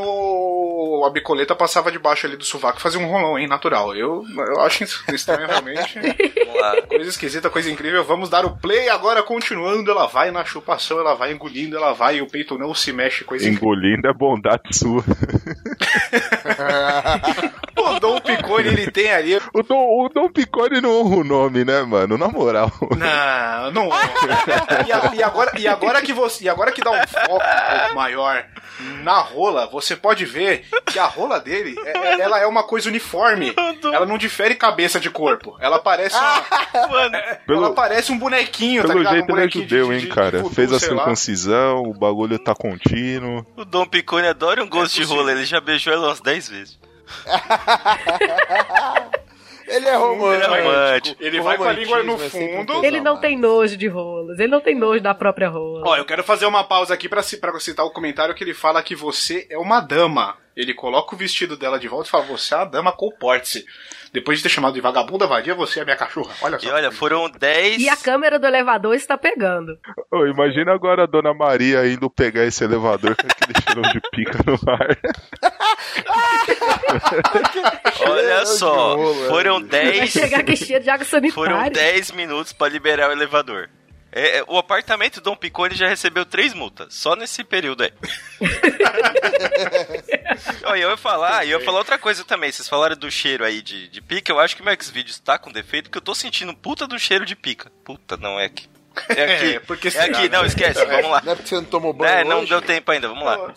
a 1.06 1.10
bicoleta 1.10 1.54
passava 1.54 1.90
debaixo 1.92 2.26
ali 2.26 2.36
do 2.36 2.44
sovaco 2.44 2.78
e 2.78 2.82
fazia 2.82 3.00
um 3.00 3.06
rolão, 3.10 3.38
hein, 3.38 3.46
natural. 3.48 3.94
Eu, 3.94 4.24
eu 4.54 4.60
acho 4.60 4.84
isso 4.84 5.02
estranho 5.12 5.46
realmente. 5.46 5.98
Coisa 6.88 7.08
esquisita, 7.10 7.48
coisa 7.48 7.70
incrível. 7.70 8.04
Vamos 8.04 8.28
dar 8.28 8.44
o 8.44 8.56
play 8.56 8.88
agora, 8.90 9.22
continuando. 9.22 9.90
Ela 9.90 10.06
vai 10.06 10.30
na 10.30 10.44
chupação, 10.44 10.98
ela 10.98 11.14
vai 11.14 11.32
engolindo, 11.32 11.76
ela 11.76 11.92
vai 11.94 12.16
e 12.16 12.22
o 12.22 12.26
peito 12.26 12.58
não 12.58 12.74
se 12.74 12.92
mexe, 12.92 13.24
coisa 13.24 13.48
incrível. 13.48 13.68
Engolindo 13.74 14.08
é 14.08 14.12
bondade 14.12 14.76
sua. 14.76 15.02
O 17.76 17.98
Dom 17.98 18.20
Picone, 18.20 18.68
ele 18.68 18.90
tem 18.90 19.10
ali. 19.10 19.36
O 19.54 19.62
Dom, 19.62 19.78
o 20.04 20.08
Dom 20.08 20.28
Picone 20.30 20.80
não 20.80 21.00
honra 21.00 21.16
o 21.16 21.24
nome, 21.24 21.64
né, 21.64 21.82
mano? 21.82 22.18
Na 22.18 22.28
moral. 22.28 22.70
Não, 22.96 23.70
não. 23.72 23.88
e, 24.86 24.92
a- 24.92 25.12
e 25.14 25.22
agora, 25.22 25.52
e 25.58 25.66
agora 25.66 26.02
que 26.02 26.12
você, 26.12 26.44
e 26.44 26.48
agora 26.48 26.72
que 26.72 26.82
dá 26.82 26.90
um 26.90 27.06
foco 27.06 27.34
um 27.34 27.38
pouco 27.38 27.94
maior 27.94 28.44
na 29.02 29.18
rola, 29.20 29.66
você 29.66 29.96
pode 29.96 30.24
ver 30.26 30.64
que 30.86 30.98
a 30.98 31.06
rola 31.06 31.38
dele, 31.40 31.76
é- 31.84 31.98
é- 31.98 32.20
ela 32.20 32.38
é 32.40 32.46
uma 32.46 32.62
coisa 32.62 32.88
uniforme. 32.88 33.54
Ela 33.84 34.06
não 34.06 34.16
difere 34.18 34.54
cabeça 34.54 34.98
de 35.00 35.10
corpo. 35.10 35.56
Ela 35.60 35.78
parece 35.78 36.16
uma, 36.16 36.44
Mano, 36.88 37.16
ela 37.16 37.36
Pelo, 37.46 37.74
parece 37.74 38.12
um 38.12 38.18
bonequinho, 38.18 38.82
tá 38.82 38.88
pelo 38.88 38.98
ligado? 39.00 39.12
jeito 39.14 39.32
um 39.32 39.36
ele 39.38 39.46
é 39.46 39.50
judeu, 39.50 39.86
de- 39.88 39.92
hein, 39.94 40.00
de- 40.00 40.06
de 40.06 40.12
cara. 40.12 40.38
voodoo, 40.38 40.54
Fez 40.54 40.72
a 40.72 40.78
circuncisão, 40.80 41.82
o 41.82 41.94
bagulho 41.94 42.38
tá 42.38 42.54
contínuo. 42.54 43.44
o 43.56 43.64
Dom 43.64 43.86
Picone 43.86 44.26
adora 44.28 44.62
um 44.62 44.68
gosto 44.68 44.94
de 44.94 45.00
possível. 45.00 45.16
rola, 45.22 45.32
ele 45.32 45.44
já 45.44 45.60
beijou 45.60 45.92
ela 45.92 46.08
umas 46.08 46.20
10 46.20 46.48
vezes. 46.48 46.78
Ele 49.70 49.88
é 49.88 49.96
romântico. 49.96 50.54
Ele 50.54 50.58
é 50.58 50.62
romântico. 50.62 51.22
Ele 51.22 51.40
vai 51.40 51.56
com 51.56 51.64
a 51.64 51.72
língua 51.72 52.02
no 52.02 52.14
é 52.14 52.28
fundo. 52.28 52.84
Ele 52.84 53.00
não 53.00 53.18
tem 53.18 53.38
nojo 53.38 53.76
de 53.76 53.86
rolas, 53.88 54.38
ele 54.38 54.50
não 54.50 54.60
tem 54.60 54.74
nojo 54.74 55.02
da 55.02 55.14
própria 55.14 55.48
rola. 55.48 55.82
Ó, 55.86 55.96
eu 55.96 56.04
quero 56.04 56.22
fazer 56.24 56.46
uma 56.46 56.64
pausa 56.64 56.94
aqui 56.94 57.08
pra 57.08 57.22
citar 57.22 57.84
o 57.84 57.90
comentário 57.90 58.34
que 58.34 58.44
ele 58.44 58.54
fala 58.54 58.82
que 58.82 58.94
você 58.94 59.46
é 59.50 59.58
uma 59.58 59.80
dama. 59.80 60.36
Ele 60.56 60.74
coloca 60.74 61.14
o 61.14 61.18
vestido 61.18 61.56
dela 61.56 61.78
de 61.78 61.88
volta 61.88 62.08
e 62.08 62.10
fala: 62.10 62.24
Você 62.24 62.52
é 62.52 62.56
uma 62.58 62.64
dama, 62.64 62.92
comporte-se. 62.92 63.64
Depois 64.12 64.38
de 64.38 64.42
ter 64.42 64.48
chamado 64.48 64.74
de 64.74 64.80
vagabunda 64.80 65.26
vadia, 65.26 65.54
você 65.54 65.80
é 65.80 65.84
minha 65.84 65.96
cachorra. 65.96 66.34
Olha 66.42 66.58
só. 66.58 66.66
E 66.66 66.70
olha, 66.70 66.90
foram 66.90 67.30
10. 67.30 67.80
E 67.80 67.88
a 67.88 67.96
câmera 67.96 68.38
do 68.38 68.46
elevador 68.46 68.94
está 68.94 69.16
pegando. 69.16 69.78
Ô, 70.10 70.26
imagina 70.26 70.72
agora 70.72 71.04
a 71.04 71.06
Dona 71.06 71.32
Maria 71.32 71.86
indo 71.86 72.10
pegar 72.10 72.44
esse 72.44 72.64
elevador 72.64 73.14
com 73.14 73.26
aquele 73.26 73.52
cheirão 73.64 73.82
de 73.92 74.00
pica 74.10 74.38
no 74.44 74.58
ar. 74.70 74.98
Olha 78.08 78.46
só, 78.46 78.96
rola, 78.96 79.28
foram 79.28 79.60
né? 79.60 79.68
Vai 79.70 79.92
10. 79.92 80.10
chegar 80.10 80.40
aqui 80.40 80.56
cheio 80.56 80.80
de 80.80 80.90
água 80.90 81.04
Foram 81.04 81.52
sanitária. 81.56 81.70
10 81.70 82.10
minutos 82.12 82.52
pra 82.52 82.68
liberar 82.68 83.10
o 83.10 83.12
elevador. 83.12 83.68
É, 84.12 84.38
é, 84.38 84.44
o 84.48 84.58
apartamento 84.58 85.20
Dom 85.20 85.36
Picone 85.36 85.74
já 85.74 85.86
recebeu 85.88 86.24
três 86.26 86.52
multas, 86.52 86.94
só 86.94 87.14
nesse 87.14 87.44
período 87.44 87.84
aí. 87.84 87.92
E 90.76 90.80
eu 90.80 90.90
ia 90.90 90.96
falar, 90.96 91.44
eu 91.46 91.58
ia 91.58 91.64
falar 91.64 91.78
outra 91.78 91.98
coisa 91.98 92.24
também. 92.24 92.50
Vocês 92.50 92.68
falaram 92.68 92.96
do 92.96 93.10
cheiro 93.10 93.44
aí 93.44 93.60
de, 93.60 93.88
de 93.88 94.00
pica, 94.00 94.32
eu 94.32 94.38
acho 94.40 94.56
que 94.56 94.62
meu 94.62 94.74
Xvideos 94.80 95.18
tá 95.18 95.36
com 95.38 95.50
defeito, 95.52 95.84
porque 95.84 95.98
eu 95.98 96.02
tô 96.02 96.14
sentindo 96.14 96.54
puta 96.54 96.86
do 96.86 96.98
cheiro 96.98 97.26
de 97.26 97.34
pica. 97.36 97.70
Puta, 97.84 98.16
não 98.16 98.38
é 98.38 98.46
aqui. 98.46 98.68
É 99.08 99.24
aqui, 99.36 99.54
É, 99.56 99.60
porque 99.60 99.88
é 99.88 99.90
será, 99.90 100.04
aqui, 100.06 100.28
né? 100.28 100.38
não, 100.38 100.46
esquece, 100.46 100.84
vamos 100.84 101.10
lá. 101.10 101.20
Não 101.24 101.32
é 101.32 101.34
porque 101.36 101.48
você 101.48 101.54
não 101.56 101.64
tomou 101.64 101.92
banho 101.92 102.10
É, 102.10 102.24
não 102.24 102.38
hoje? 102.40 102.48
deu 102.48 102.62
tempo 102.62 102.90
ainda, 102.90 103.08
vamos 103.08 103.24
lá. 103.24 103.52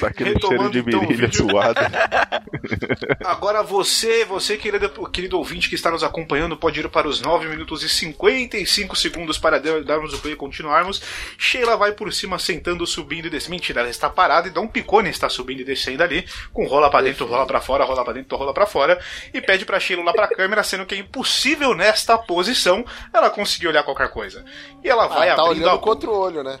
Tá 0.00 0.08
aquele 0.08 0.34
Retomando, 0.34 0.72
cheiro 0.72 0.84
de 0.84 0.88
então, 0.90 1.00
o 1.00 1.06
virilha 1.08 1.26
vídeo. 1.28 1.50
suado. 1.50 1.80
Agora 3.24 3.62
você, 3.62 4.24
você 4.24 4.56
querido, 4.56 4.88
querido 5.10 5.38
ouvinte 5.38 5.68
que 5.68 5.74
está 5.74 5.90
nos 5.90 6.02
acompanhando, 6.04 6.56
pode 6.56 6.80
ir 6.80 6.88
para 6.88 7.08
os 7.08 7.20
9 7.20 7.48
minutos 7.48 7.82
e 7.82 7.88
55 7.88 8.94
segundos 8.96 9.38
para 9.38 9.58
dar- 9.60 9.82
darmos 9.82 10.12
o 10.14 10.18
play 10.18 10.34
e 10.34 10.36
continuarmos. 10.36 11.02
Sheila 11.38 11.76
vai 11.76 11.92
por 11.92 12.12
cima, 12.12 12.38
sentando, 12.38 12.86
subindo 12.86 13.26
e 13.26 13.30
descendo. 13.30 13.46
Mentira, 13.52 13.80
ela 13.80 13.90
está 13.90 14.10
parada 14.10 14.48
e 14.48 14.50
Dom 14.50 14.66
Picone 14.66 15.08
está 15.08 15.28
subindo 15.28 15.60
e 15.60 15.64
descendo 15.64 16.02
ali, 16.02 16.26
com 16.52 16.66
rola 16.66 16.90
pra 16.90 17.00
dentro, 17.02 17.26
rola 17.26 17.46
pra 17.46 17.60
fora, 17.60 17.84
rola 17.84 18.04
pra 18.04 18.12
dentro, 18.12 18.36
rola 18.36 18.52
pra 18.52 18.66
fora, 18.66 18.98
e 19.32 19.40
pede 19.40 19.64
pra 19.64 19.78
Sheila 19.80 20.02
lá 20.02 20.12
pra 20.12 20.28
câmera, 20.28 20.62
sendo 20.62 20.84
que 20.84 20.94
é 20.94 20.98
impossível 20.98 21.74
nesta 21.74 22.18
posição 22.18 22.84
ela 23.14 23.30
conseguir 23.30 23.68
olhar 23.68 23.82
qualquer 23.82 24.08
coisa. 24.10 24.44
E 24.82 24.88
ela 24.88 25.06
vai 25.06 25.28
Ah, 25.30 25.36
tá 25.36 25.42
abrindo 25.42 25.62
olhando 25.62 25.76
a 25.76 25.78
com 25.78 25.90
outro 25.90 26.12
olho, 26.12 26.42
né? 26.42 26.58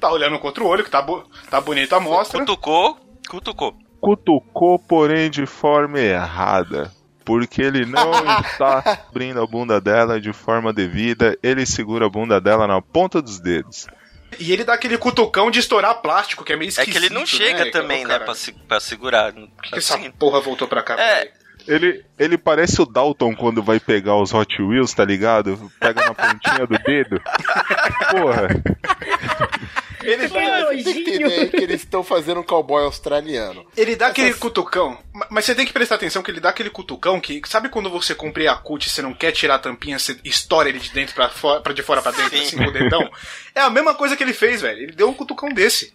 Tá 0.00 0.10
olhando 0.10 0.38
contra 0.38 0.62
o 0.62 0.66
olho, 0.66 0.84
que 0.84 0.90
tá, 0.90 1.00
bo- 1.02 1.24
tá 1.50 1.60
bonita 1.60 1.96
a 1.96 2.00
mostra. 2.00 2.40
Cutucou, 2.40 2.98
cutucou. 3.28 3.74
Cutucou, 4.00 4.78
porém 4.78 5.30
de 5.30 5.46
forma 5.46 5.98
errada. 5.98 6.92
porque 7.24 7.62
ele 7.62 7.86
não 7.86 8.10
está 8.44 8.82
abrindo 9.08 9.40
a 9.42 9.46
bunda 9.46 9.80
dela 9.80 10.20
de 10.20 10.32
forma 10.32 10.72
devida, 10.74 11.38
ele 11.42 11.64
segura 11.64 12.04
a 12.06 12.10
bunda 12.10 12.38
dela 12.40 12.66
na 12.66 12.82
ponta 12.82 13.22
dos 13.22 13.40
dedos. 13.40 13.86
E 14.38 14.52
ele 14.52 14.62
dá 14.64 14.74
aquele 14.74 14.98
cutucão 14.98 15.50
de 15.50 15.60
estourar 15.60 16.02
plástico, 16.02 16.44
que 16.44 16.52
é 16.52 16.56
meio 16.56 16.66
É 16.66 16.70
esquisito, 16.70 16.92
que 16.92 16.98
ele 16.98 17.14
não 17.14 17.24
chega 17.24 17.64
né, 17.66 17.70
também, 17.70 18.02
cara? 18.04 18.18
né, 18.18 18.24
pra, 18.26 18.34
se- 18.34 18.52
pra 18.52 18.78
segurar. 18.80 19.32
Por 19.32 19.62
que 19.62 19.78
essa 19.78 19.96
porra 20.18 20.40
voltou 20.40 20.66
pra 20.68 20.82
cá? 20.82 21.00
É. 21.00 21.30
Ele, 21.66 22.04
ele 22.18 22.36
parece 22.36 22.82
o 22.82 22.84
Dalton 22.84 23.34
quando 23.34 23.62
vai 23.62 23.80
pegar 23.80 24.16
os 24.16 24.34
Hot 24.34 24.60
Wheels, 24.60 24.92
tá 24.92 25.02
ligado? 25.02 25.72
Pega 25.80 26.04
na 26.04 26.12
pontinha 26.12 26.66
do 26.66 26.76
dedo. 26.78 27.22
Porra. 28.10 28.48
Ele, 30.04 30.28
Que 30.28 30.84
Tem 30.84 30.94
que 31.04 31.10
entender 31.10 31.50
que 31.50 31.56
eles 31.56 31.80
estão 31.82 32.02
fazendo 32.04 32.40
um 32.40 32.42
cowboy 32.42 32.82
australiano. 32.84 33.66
ele 33.76 33.96
dá 33.96 34.08
aquele 34.08 34.34
cutucão, 34.34 34.98
ma- 35.12 35.26
mas 35.30 35.44
você 35.44 35.54
tem 35.54 35.64
que 35.66 35.72
prestar 35.72 35.94
atenção 35.96 36.22
que 36.22 36.30
ele 36.30 36.40
dá 36.40 36.50
aquele 36.50 36.70
cutucão 36.70 37.20
que, 37.20 37.40
sabe 37.46 37.68
quando 37.68 37.88
você 37.90 38.14
compra 38.14 38.42
Yakult 38.44 38.86
e 38.86 38.90
você 38.90 39.02
não 39.02 39.14
quer 39.14 39.32
tirar 39.32 39.56
a 39.56 39.58
tampinha, 39.58 39.98
você 39.98 40.18
estoura 40.24 40.68
ele 40.68 40.78
de 40.78 40.90
dentro 40.90 41.14
pra, 41.14 41.28
fora, 41.28 41.60
pra 41.60 41.72
de 41.72 41.82
fora 41.82 42.00
pra 42.02 42.12
dentro, 42.12 42.36
Sim. 42.36 42.42
assim, 42.44 42.56
com 42.58 42.64
o 42.64 42.72
dedão? 42.72 43.10
É 43.54 43.60
a 43.60 43.70
mesma 43.70 43.94
coisa 43.94 44.16
que 44.16 44.22
ele 44.22 44.32
fez, 44.34 44.60
velho. 44.62 44.82
Ele 44.82 44.92
deu 44.92 45.08
um 45.08 45.14
cutucão 45.14 45.48
desse. 45.50 45.92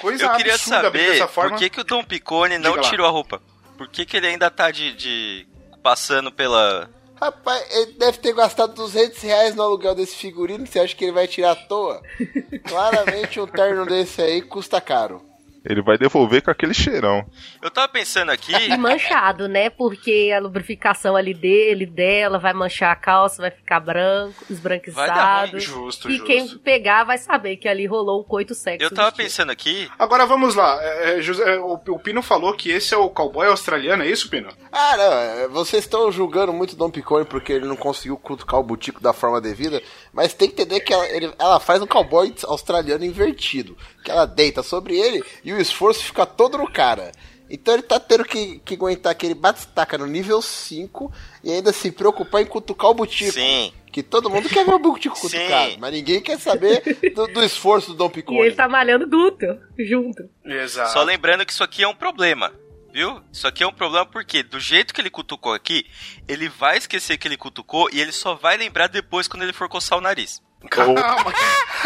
Coisa 0.00 0.24
Eu 0.24 0.32
queria 0.32 0.58
saber 0.58 1.12
dessa 1.12 1.28
forma. 1.28 1.50
por 1.50 1.58
que, 1.58 1.70
que 1.70 1.80
o 1.80 1.84
Dom 1.84 2.02
Picone 2.02 2.58
não 2.58 2.80
tirou 2.80 3.06
a 3.06 3.10
roupa. 3.10 3.40
Por 3.78 3.88
que, 3.88 4.04
que 4.04 4.16
ele 4.16 4.26
ainda 4.26 4.50
tá 4.50 4.70
de, 4.70 4.92
de- 4.94 5.46
passando 5.82 6.32
pela. 6.32 6.88
Rapaz, 7.24 7.64
ele 7.70 7.92
deve 7.92 8.18
ter 8.18 8.34
gastado 8.34 8.74
200 8.74 9.18
reais 9.22 9.54
no 9.54 9.62
aluguel 9.62 9.94
desse 9.94 10.14
figurino. 10.14 10.66
Você 10.66 10.78
acha 10.78 10.94
que 10.94 11.06
ele 11.06 11.12
vai 11.12 11.26
tirar 11.26 11.52
à 11.52 11.56
toa? 11.56 12.02
Claramente 12.68 13.40
um 13.40 13.46
terno 13.46 13.86
desse 13.86 14.20
aí 14.20 14.42
custa 14.42 14.78
caro. 14.78 15.24
Ele 15.64 15.80
vai 15.80 15.96
devolver 15.96 16.42
com 16.42 16.50
aquele 16.50 16.74
cheirão. 16.74 17.24
Eu 17.62 17.70
tava 17.70 17.88
pensando 17.88 18.30
aqui. 18.30 18.52
E 18.52 18.76
manchado, 18.76 19.48
né? 19.48 19.70
Porque 19.70 20.30
a 20.36 20.38
lubrificação 20.38 21.16
ali 21.16 21.32
dele, 21.32 21.86
dela, 21.86 22.38
vai 22.38 22.52
manchar 22.52 22.92
a 22.92 22.96
calça, 22.96 23.40
vai 23.40 23.50
ficar 23.50 23.80
branco, 23.80 24.44
esbranquiçado. 24.50 25.58
Justo, 25.58 26.08
E 26.10 26.16
justo. 26.16 26.26
quem 26.26 26.48
pegar 26.58 27.04
vai 27.04 27.18
saber 27.18 27.56
que 27.56 27.68
ali 27.68 27.86
rolou 27.86 28.20
um 28.20 28.24
coito 28.24 28.54
sexo. 28.54 28.84
Eu 28.84 28.90
tava 28.90 29.10
pensando 29.12 29.50
aqui. 29.50 29.88
Agora 29.98 30.26
vamos 30.26 30.54
lá. 30.54 30.78
É, 30.82 31.18
é, 31.18 31.22
José, 31.22 31.58
o, 31.58 31.74
o 31.74 31.98
Pino 31.98 32.22
falou 32.22 32.52
que 32.54 32.70
esse 32.70 32.92
é 32.94 32.96
o 32.96 33.08
cowboy 33.08 33.46
australiano, 33.46 34.02
é 34.02 34.08
isso, 34.08 34.28
Pino? 34.28 34.48
Ah, 34.70 34.96
não, 34.96 35.12
é, 35.12 35.48
vocês 35.48 35.84
estão 35.84 36.10
julgando 36.12 36.52
muito 36.52 36.76
Dom 36.76 36.90
Picone 36.90 37.24
porque 37.24 37.52
ele 37.52 37.66
não 37.66 37.76
conseguiu 37.76 38.16
cutucar 38.16 38.60
o 38.60 38.64
butico 38.64 39.00
da 39.00 39.12
forma 39.12 39.40
devida, 39.40 39.82
mas 40.14 40.32
tem 40.32 40.48
que 40.48 40.54
entender 40.62 40.80
que 40.80 40.92
ela, 40.94 41.06
ele- 41.08 41.32
ela 41.38 41.60
faz 41.60 41.82
um 41.82 41.86
cowboy 41.86 42.32
australiano 42.44 43.04
invertido, 43.04 43.76
que 44.04 44.10
ela 44.10 44.24
deita 44.26 44.62
sobre 44.62 44.96
ele 44.98 45.22
e 45.44 45.52
o 45.52 45.60
esforço 45.60 46.04
fica 46.04 46.24
todo 46.24 46.56
no 46.56 46.70
cara. 46.70 47.12
Então 47.50 47.74
ele 47.74 47.82
tá 47.82 48.00
tendo 48.00 48.24
que, 48.24 48.58
que 48.64 48.74
aguentar 48.74 49.12
aquele 49.12 49.34
bate-taca 49.34 49.98
no 49.98 50.06
nível 50.06 50.40
5 50.40 51.12
e 51.42 51.52
ainda 51.52 51.72
se 51.74 51.90
preocupar 51.90 52.40
em 52.40 52.46
cutucar 52.46 52.90
o 52.90 52.94
butico. 52.94 53.32
Sim. 53.32 53.70
Que 53.92 54.02
todo 54.02 54.30
mundo 54.30 54.48
quer 54.48 54.64
ver 54.64 54.74
o 54.74 54.78
butico 54.78 55.14
Sim. 55.28 55.28
cutucado, 55.38 55.76
mas 55.78 55.92
ninguém 55.92 56.20
quer 56.20 56.38
saber 56.40 56.82
do, 57.14 57.26
do 57.28 57.44
esforço 57.44 57.88
do 57.90 57.94
Dom 57.96 58.06
E 58.06 58.10
Picone. 58.10 58.40
ele 58.40 58.54
tá 58.54 58.66
malhando 58.66 59.06
glúteo 59.06 59.60
junto. 59.78 60.28
Exato. 60.44 60.92
Só 60.94 61.02
lembrando 61.02 61.44
que 61.44 61.52
isso 61.52 61.62
aqui 61.62 61.84
é 61.84 61.88
um 61.88 61.94
problema. 61.94 62.50
Viu? 62.94 63.20
Isso 63.32 63.48
aqui 63.48 63.64
é 63.64 63.66
um 63.66 63.72
problema 63.72 64.06
porque, 64.06 64.44
do 64.44 64.60
jeito 64.60 64.94
que 64.94 65.00
ele 65.00 65.10
cutucou 65.10 65.52
aqui, 65.52 65.84
ele 66.28 66.48
vai 66.48 66.78
esquecer 66.78 67.18
que 67.18 67.26
ele 67.26 67.36
cutucou 67.36 67.88
e 67.92 68.00
ele 68.00 68.12
só 68.12 68.36
vai 68.36 68.56
lembrar 68.56 68.86
depois 68.86 69.26
quando 69.26 69.42
ele 69.42 69.52
for 69.52 69.68
coçar 69.68 69.98
o 69.98 70.00
nariz. 70.00 70.40
Calma, 70.70 70.94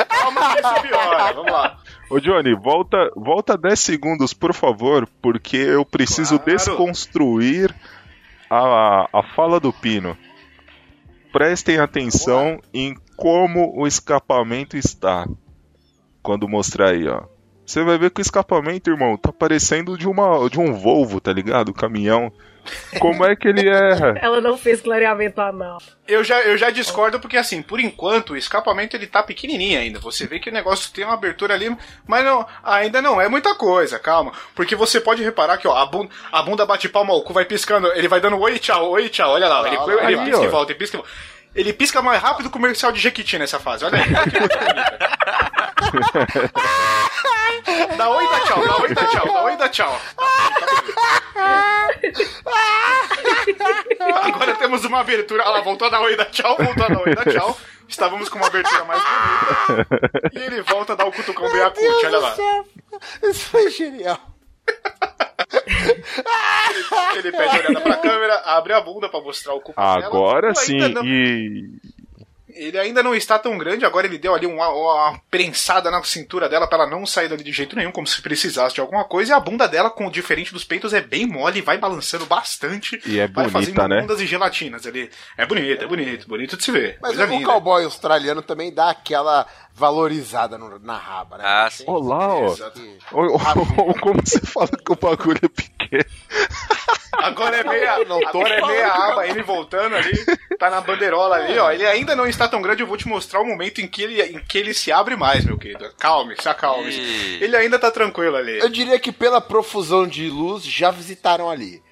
calma 0.07 0.55
que 0.55 0.61
isso 0.61 0.83
piora. 0.83 1.33
Vamos 1.33 1.51
lá. 1.51 1.79
Ô 2.11 2.21
Johnny, 2.21 2.55
volta, 2.55 3.11
volta 3.17 3.57
10 3.57 3.81
segundos, 3.81 4.35
por 4.35 4.53
favor, 4.53 5.09
porque 5.23 5.57
eu 5.57 5.83
preciso 5.83 6.39
Claro. 6.39 6.53
desconstruir 6.59 7.75
a, 8.51 9.09
a 9.11 9.23
fala 9.35 9.59
do 9.59 9.73
Pino. 9.73 10.15
Prestem 11.33 11.79
atenção 11.79 12.61
em 12.73 12.95
como 13.17 13.73
o 13.75 13.87
escapamento 13.87 14.77
está. 14.77 15.27
Quando 16.23 16.47
mostrar 16.47 16.91
aí, 16.91 17.09
ó. 17.09 17.38
Você 17.69 17.85
vai 17.85 17.99
ver 17.99 18.11
que 18.11 18.19
o 18.19 18.23
escapamento, 18.23 18.89
irmão, 18.89 19.15
tá 19.19 19.31
parecendo 19.31 19.99
de, 19.99 20.09
uma, 20.09 20.49
de 20.49 20.59
um 20.59 20.73
Volvo, 20.73 21.21
tá 21.21 21.31
ligado? 21.31 21.75
Caminhão. 21.75 22.33
Como 22.99 23.23
é 23.27 23.37
que 23.37 23.47
ele 23.47 23.69
erra? 23.69 24.15
Ela 24.25 24.41
não 24.41 24.57
fez 24.57 24.81
clareamento 24.81 25.39
anal. 25.39 25.77
Eu 26.07 26.25
já, 26.25 26.41
eu 26.41 26.57
já 26.57 26.71
discordo 26.71 27.21
porque, 27.21 27.37
assim, 27.37 27.61
por 27.61 27.79
enquanto, 27.79 28.31
o 28.31 28.37
escapamento 28.39 28.97
ele 28.97 29.07
tá 29.07 29.23
pequenininho 29.23 29.79
ainda. 29.79 30.01
Você 30.01 30.27
vê 30.27 30.41
que 30.41 30.49
o 30.49 30.53
negócio 30.53 30.91
tem 30.91 31.05
uma 31.05 31.13
abertura 31.13 31.53
ali, 31.53 31.71
mas 32.07 32.25
não, 32.25 32.47
ainda 32.65 33.03
não 33.03 33.21
é 33.21 33.29
muita 33.29 33.55
coisa, 33.55 33.99
calma. 33.99 34.33
Porque 34.55 34.75
você 34.75 34.99
pode 34.99 35.23
reparar 35.23 35.59
que, 35.59 35.69
ó, 35.69 35.77
a 35.77 35.85
bunda, 35.85 36.11
a 36.33 36.43
bunda 36.43 36.65
bate 36.65 36.89
palma, 36.89 37.13
o 37.13 37.21
cu 37.23 37.35
vai 37.35 37.45
piscando, 37.45 37.93
ele 37.93 38.09
vai 38.09 38.19
dando 38.19 38.41
oi, 38.41 38.59
tchau, 38.59 38.93
oi, 38.93 39.11
tchau, 39.11 39.33
olha 39.33 39.47
lá, 39.47 39.69
ele, 39.69 39.77
olha 39.77 40.07
ele 40.07 40.19
aí, 40.19 40.25
pisca 40.25 40.41
ó. 40.41 40.45
e 40.45 40.49
volta, 40.49 40.73
ele 40.73 40.79
pisca 40.79 40.97
e 40.97 41.01
volta. 41.01 41.13
Ele 41.55 41.73
pisca 41.75 42.01
mais 42.01 42.23
rápido 42.23 42.45
que 42.45 42.49
o 42.49 42.53
comercial 42.53 42.91
de 42.93 42.99
Jequiti 42.99 43.37
nessa 43.39 43.59
fase, 43.59 43.85
olha 43.85 43.99
aí. 43.99 44.09
dá 47.97 48.09
oi, 48.11 48.25
dá 48.29 48.41
tchau, 48.41 48.67
dá 48.67 48.77
oi, 48.83 48.95
dá 48.95 49.05
tchau, 49.07 49.27
dá 49.27 49.43
oi, 49.45 49.57
dá 49.57 49.69
tchau. 49.69 50.01
Agora 54.23 54.55
temos 54.57 54.85
uma 54.85 55.01
abertura. 55.01 55.43
Olha 55.45 55.53
lá, 55.53 55.61
voltou 55.61 55.87
a 55.89 55.91
dar 55.91 56.01
oi, 56.01 56.17
dá 56.17 56.25
tchau, 56.27 56.57
voltou 56.57 56.85
a 56.85 56.89
dar 56.89 57.01
oi, 57.01 57.15
dá 57.15 57.25
tchau. 57.25 57.59
Estávamos 57.89 58.29
com 58.29 58.39
uma 58.39 58.47
abertura 58.49 58.85
mais 58.85 59.03
bonita. 59.03 60.31
E 60.35 60.39
ele 60.39 60.63
volta 60.63 60.93
a 60.93 60.97
dar 60.97 61.07
o 61.07 61.13
cutucão 61.13 61.49
do 61.49 61.57
Yakut, 61.57 62.07
olha 62.07 62.19
lá. 62.19 62.35
Isso 63.23 63.47
foi 63.47 63.71
genial. 63.71 64.19
Ele 67.17 67.33
pede 67.33 67.59
olhada 67.59 67.81
pra 67.81 67.97
câmera, 67.97 68.43
abre 68.45 68.73
a 68.75 68.81
bunda 68.81 69.09
pra 69.09 69.21
mostrar 69.21 69.55
o 69.55 69.61
cu. 69.61 69.73
Agora 69.77 70.49
Ainda 70.49 70.61
sim, 70.61 70.79
não- 70.93 71.03
e 71.05 71.81
Ele 72.51 72.79
ainda 72.79 73.03
não 73.03 73.15
está 73.15 73.39
tão 73.39 73.59
grande, 73.59 73.85
agora 73.85 74.07
ele 74.07 74.19
deu 74.19 74.35
ali 74.35 74.47
uma, 74.47 74.69
uma 74.69 75.21
prensada 75.31 75.91
na 75.91 76.03
cintura 76.03 76.49
dela 76.49 76.67
pra 76.67 76.79
ela 76.79 76.91
não 76.91 77.05
sair 77.05 77.29
dali 77.29 77.45
de 77.45 77.53
jeito 77.53 77.77
nenhum, 77.77 77.93
como 77.93 78.07
se 78.07 78.21
precisasse 78.23 78.75
de 78.75 78.81
alguma 78.81 79.05
coisa. 79.05 79.33
E 79.33 79.35
a 79.35 79.41
bunda 79.41 79.67
dela, 79.67 79.91
com 79.91 80.11
diferente 80.11 80.53
dos 80.53 80.65
peitos, 80.65 80.93
é 80.93 81.01
bem 81.01 81.27
mole, 81.27 81.61
vai 81.61 81.79
balançando 81.79 82.27
bastante. 82.27 83.01
E 83.07 83.19
é 83.19 83.27
vai 83.27 83.45
bonita, 83.45 83.51
fazendo 83.51 83.89
né? 83.89 84.03
ondas 84.03 84.21
e 84.21 84.27
gelatinas 84.27 84.87
ali. 84.87 85.11
É 85.37 85.47
bonito, 85.47 85.85
é 85.85 85.87
bonito, 85.87 86.29
bonito 86.29 86.57
de 86.57 86.65
se 86.65 86.73
ver. 86.73 86.99
Mas 87.01 87.17
Coisa 87.17 87.33
o 87.33 87.43
cowboy 87.43 87.85
australiano 87.85 88.43
também 88.43 88.73
dá 88.73 88.91
aquela 88.91 89.47
valorizada 89.79 90.59
no- 90.59 90.79
na 90.81 90.97
raba, 90.97 91.39
né? 91.39 91.45
Ah, 91.47 91.69
sim. 91.71 91.85
Olá, 91.87 92.35
ó. 92.35 92.55
Ô, 93.13 93.95
Como 94.01 94.21
você 94.25 94.41
fala 94.41 94.67
que 94.69 94.93
o 94.93 94.97
bagulho 94.97 95.39
é 95.43 95.49
pequeno? 95.49 96.05
Agora 97.21 97.57
é 97.57 97.65
meia, 97.65 98.05
Não 98.05 98.21
tô 98.21 98.29
agora 98.29 98.55
é 98.55 98.67
meia 98.67 98.93
aba, 98.93 99.27
ele 99.27 99.43
voltando 99.43 99.97
ali, 99.97 100.13
tá 100.59 100.71
na 100.71 100.81
bandeirola 100.81 101.37
ali, 101.37 101.59
ó. 101.59 101.71
Ele 101.73 101.85
ainda 101.87 102.15
não 102.15 102.27
está 102.27 102.47
tão 102.47 102.61
grande, 102.63 102.83
eu 102.83 102.87
vou 102.87 102.97
te 102.97 103.09
mostrar 103.09 103.41
o 103.41 103.45
momento 103.45 103.81
em 103.81 103.89
que 103.89 104.03
ele, 104.03 104.21
em 104.23 104.39
que 104.39 104.57
ele 104.59 104.73
se 104.75 104.93
abre 104.93 105.17
mais, 105.17 105.45
meu 105.45 105.59
querido. 105.59 105.91
Calme, 105.99 106.35
se 106.41 106.49
acalme. 106.49 106.93
Ele 107.41 107.57
ainda 107.57 107.79
tá 107.79 107.91
tranquilo 107.91 108.37
ali. 108.37 108.59
Eu 108.59 108.69
diria 108.69 108.99
que 109.01 109.11
pela 109.11 109.41
profusão 109.41 110.07
de 110.07 110.29
luz 110.29 110.65
já 110.65 110.91
visitaram 110.91 111.51
ali. 111.51 111.83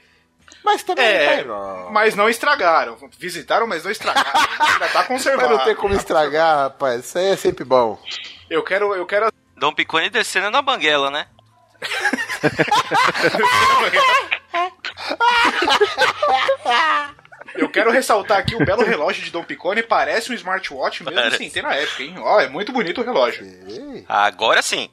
Mas 0.66 0.83
também 0.83 1.05
É, 1.07 1.44
não. 1.44 1.90
mas 1.92 2.14
não 2.16 2.29
estragaram. 2.29 2.98
Visitaram, 3.18 3.66
mas 3.68 3.85
não 3.85 3.90
estragaram. 3.90 4.29
ainda 4.59 4.88
tá 4.88 4.98
Mas 5.07 5.07
conservado. 5.07 5.57
não 5.57 5.64
tem 5.64 5.74
como 5.76 5.94
estragar, 5.94 6.57
rapaz. 6.59 7.05
Isso 7.07 7.16
aí 7.18 7.29
é 7.29 7.37
sempre 7.37 7.64
bom. 7.64 7.98
Eu 8.50 8.62
quero, 8.64 8.92
eu 8.94 9.07
quero 9.07 9.31
Dom 9.57 9.72
Picone 9.72 10.11
descendo 10.11 10.50
na 10.50 10.61
banguela, 10.61 11.09
né? 11.11 11.26
Eu 17.55 17.68
quero 17.70 17.90
ressaltar 17.90 18.38
aqui 18.38 18.55
o 18.55 18.64
belo 18.64 18.85
relógio 18.85 19.24
de 19.24 19.31
Dom 19.31 19.42
Picone, 19.42 19.83
parece 19.83 20.31
um 20.31 20.35
smartwatch 20.35 21.02
mesmo 21.02 21.16
Parece. 21.18 21.38
sem 21.38 21.50
ter 21.50 21.62
na 21.62 21.74
época, 21.74 22.02
hein? 22.02 22.14
Ó, 22.18 22.40
é 22.40 22.48
muito 22.48 22.72
bonito 22.72 23.00
o 23.00 23.05
relógio. 23.05 23.46
Agora 24.09 24.61
sim. 24.61 24.90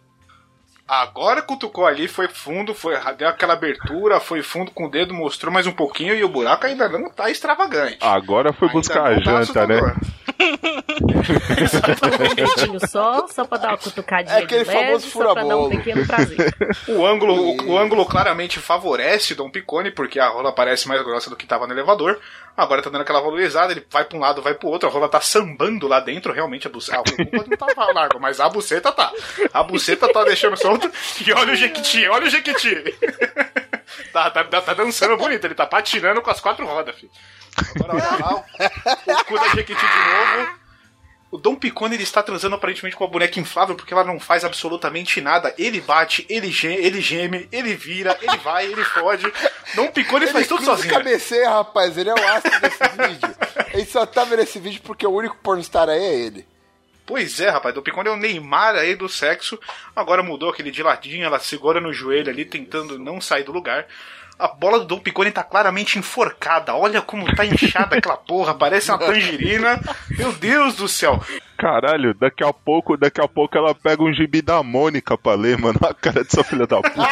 Agora 1.02 1.42
cutucou 1.42 1.88
ali, 1.88 2.08
foi 2.08 2.28
fundo, 2.28 2.76
foi, 2.76 2.96
deu 3.18 3.28
aquela 3.28 3.54
abertura, 3.54 4.20
foi 4.20 4.44
fundo 4.44 4.70
com 4.70 4.86
o 4.86 4.90
dedo, 4.92 5.12
mostrou 5.12 5.52
mais 5.52 5.66
um 5.66 5.72
pouquinho 5.72 6.14
e 6.14 6.24
o 6.24 6.30
buraco 6.30 6.68
ainda 6.68 6.88
não 6.88 7.10
tá 7.10 7.32
extravagante. 7.32 7.98
Agora 8.00 8.54
foi 8.54 8.68
Ainda 8.68 8.80
buscar 8.80 9.12
a 9.12 9.16
tá 9.16 9.42
janta, 9.44 9.66
né? 9.66 9.82
Um 12.24 12.36
dedinho 12.36 12.88
só, 12.88 13.28
só 13.28 13.44
pra 13.44 13.58
dar 13.58 13.70
uma 13.70 13.78
cutucadinha 13.78 14.38
É 14.38 14.44
aquele 14.44 14.64
leve, 14.64 14.86
famoso 14.86 15.08
um 15.08 15.10
fura-bolo. 15.10 15.72
O 16.88 17.06
ângulo, 17.06 17.34
o, 17.34 17.72
o 17.72 17.78
ângulo 17.78 18.06
claramente 18.06 18.60
favorece 18.60 19.34
Dom 19.34 19.50
Picone, 19.50 19.90
porque 19.90 20.20
a 20.20 20.30
rola 20.30 20.52
parece 20.52 20.88
mais 20.88 21.02
grossa 21.02 21.30
do 21.30 21.36
que 21.36 21.48
tava 21.48 21.66
no 21.66 21.74
elevador. 21.74 22.20
Agora 22.56 22.82
tá 22.84 22.90
dando 22.90 23.02
aquela 23.02 23.20
valorizada, 23.20 23.72
ele 23.72 23.86
vai 23.90 24.06
pra 24.06 24.18
um 24.18 24.22
lado, 24.22 24.42
vai 24.42 24.54
pro 24.54 24.68
outro, 24.68 24.88
a 24.88 24.92
rola 24.92 25.10
tá 25.10 25.20
sambando 25.20 25.88
lá 25.88 26.00
dentro, 26.00 26.32
realmente 26.32 26.68
a 26.68 26.70
buceta. 26.70 27.04
Pode 27.04 27.50
não 27.50 27.58
tá 27.58 27.92
largo, 27.94 28.20
mas 28.20 28.40
a 28.40 28.48
buceta 28.48 28.92
tá. 28.92 29.12
A 29.52 29.64
buceta 29.64 30.12
tá 30.12 30.24
deixando 30.24 30.56
solto. 30.56 30.92
E 31.26 31.34
olha 31.34 31.54
o 31.54 31.56
Jequiti, 31.56 32.08
olha 32.08 32.28
o 32.28 32.30
Jequiti. 32.30 32.76
tá, 34.14 34.30
tá, 34.30 34.44
tá, 34.44 34.62
tá 34.62 34.74
dançando 34.74 35.18
bonito, 35.18 35.46
ele 35.46 35.56
tá 35.56 35.66
patinando 35.66 36.22
com 36.22 36.30
as 36.30 36.40
quatro 36.40 36.66
rodas, 36.66 36.96
filho. 36.96 37.12
Agora 37.76 37.94
olha 37.94 38.26
lá, 38.26 38.36
o, 38.36 39.12
o 39.12 39.26
cu 39.26 39.36
da 39.36 39.48
Jequiti 39.50 39.86
de 39.86 39.86
novo. 39.86 40.63
O 41.34 41.38
Dom 41.40 41.56
Picone 41.56 41.96
ele 41.96 42.04
está 42.04 42.22
transando 42.22 42.56
aparentemente 42.56 42.96
com 42.96 43.04
a 43.04 43.08
boneca 43.08 43.40
inflável 43.40 43.76
porque 43.76 43.92
ela 43.92 44.04
não 44.04 44.20
faz 44.20 44.46
absolutamente 44.46 45.20
nada. 45.20 45.52
Ele 45.58 45.82
bate, 45.82 46.24
ele 46.30 46.52
geme, 46.52 46.76
ele, 46.76 47.02
geme, 47.02 47.50
ele 47.52 47.74
vira, 47.74 48.16
ele 48.22 48.38
vai, 48.38 48.68
ele 48.68 48.84
fode. 48.84 49.26
Dom 49.74 49.88
Picone 49.88 50.28
faz 50.28 50.48
tudo 50.48 50.64
sozinho. 50.64 50.94
cabeceia, 50.94 51.50
rapaz. 51.50 51.98
Ele 51.98 52.12
é 52.12 52.14
o 52.14 52.28
astro 52.28 52.62
desse 52.62 52.78
vídeo. 53.10 53.36
Ele 53.74 53.86
só 53.86 54.06
tá 54.06 54.24
vendo 54.26 54.44
esse 54.44 54.60
vídeo 54.60 54.80
porque 54.84 55.08
o 55.08 55.12
único 55.12 55.36
pornstar 55.38 55.90
aí 55.90 56.04
é 56.04 56.14
ele. 56.14 56.48
Pois 57.04 57.40
é, 57.40 57.50
rapaz, 57.50 57.74
Dom 57.74 57.82
Picone 57.82 58.10
é 58.10 58.12
o 58.12 58.16
Neymar 58.16 58.76
aí 58.76 58.96
do 58.96 59.10
sexo. 59.10 59.60
Agora 59.96 60.22
mudou 60.22 60.52
aquele 60.52 60.70
de 60.70 60.84
ladinho, 60.84 61.26
ela 61.26 61.40
segura 61.40 61.82
no 61.82 61.92
joelho 61.92 62.30
ali, 62.30 62.46
tentando 62.46 63.00
não 63.00 63.20
sair 63.20 63.44
do 63.44 63.52
lugar. 63.52 63.88
A 64.40 64.48
bola 64.48 64.80
do 64.80 64.86
Dom 64.86 65.00
Picone 65.00 65.32
tá 65.32 65.44
claramente 65.44 66.00
enforcada. 66.00 66.74
Olha 66.76 67.02
como 67.02 67.26
tá 67.36 67.46
inchada 67.46 67.98
aquela 67.98 68.18
porra, 68.18 68.54
parece 68.54 68.92
uma 68.92 68.98
tangerina. 68.98 69.80
Meu 70.18 70.32
Deus 70.34 70.76
do 70.76 70.88
céu. 70.88 71.22
Caralho, 71.58 72.14
daqui 72.16 72.44
a 72.44 72.52
pouco, 72.52 72.98
daqui 72.98 73.22
a 73.22 73.28
pouco 73.28 73.58
ela 73.58 73.74
pega 73.76 74.04
um 74.04 74.12
gibi 74.12 74.42
da 74.42 74.62
Mônica 74.64 75.18
pra 75.18 75.36
ler, 75.36 75.58
mano. 75.58 75.80
A 75.88 75.94
cara 75.94 76.24
dessa 76.24 76.44
filha 76.44 76.66
da 76.68 76.82
puta. 76.82 76.94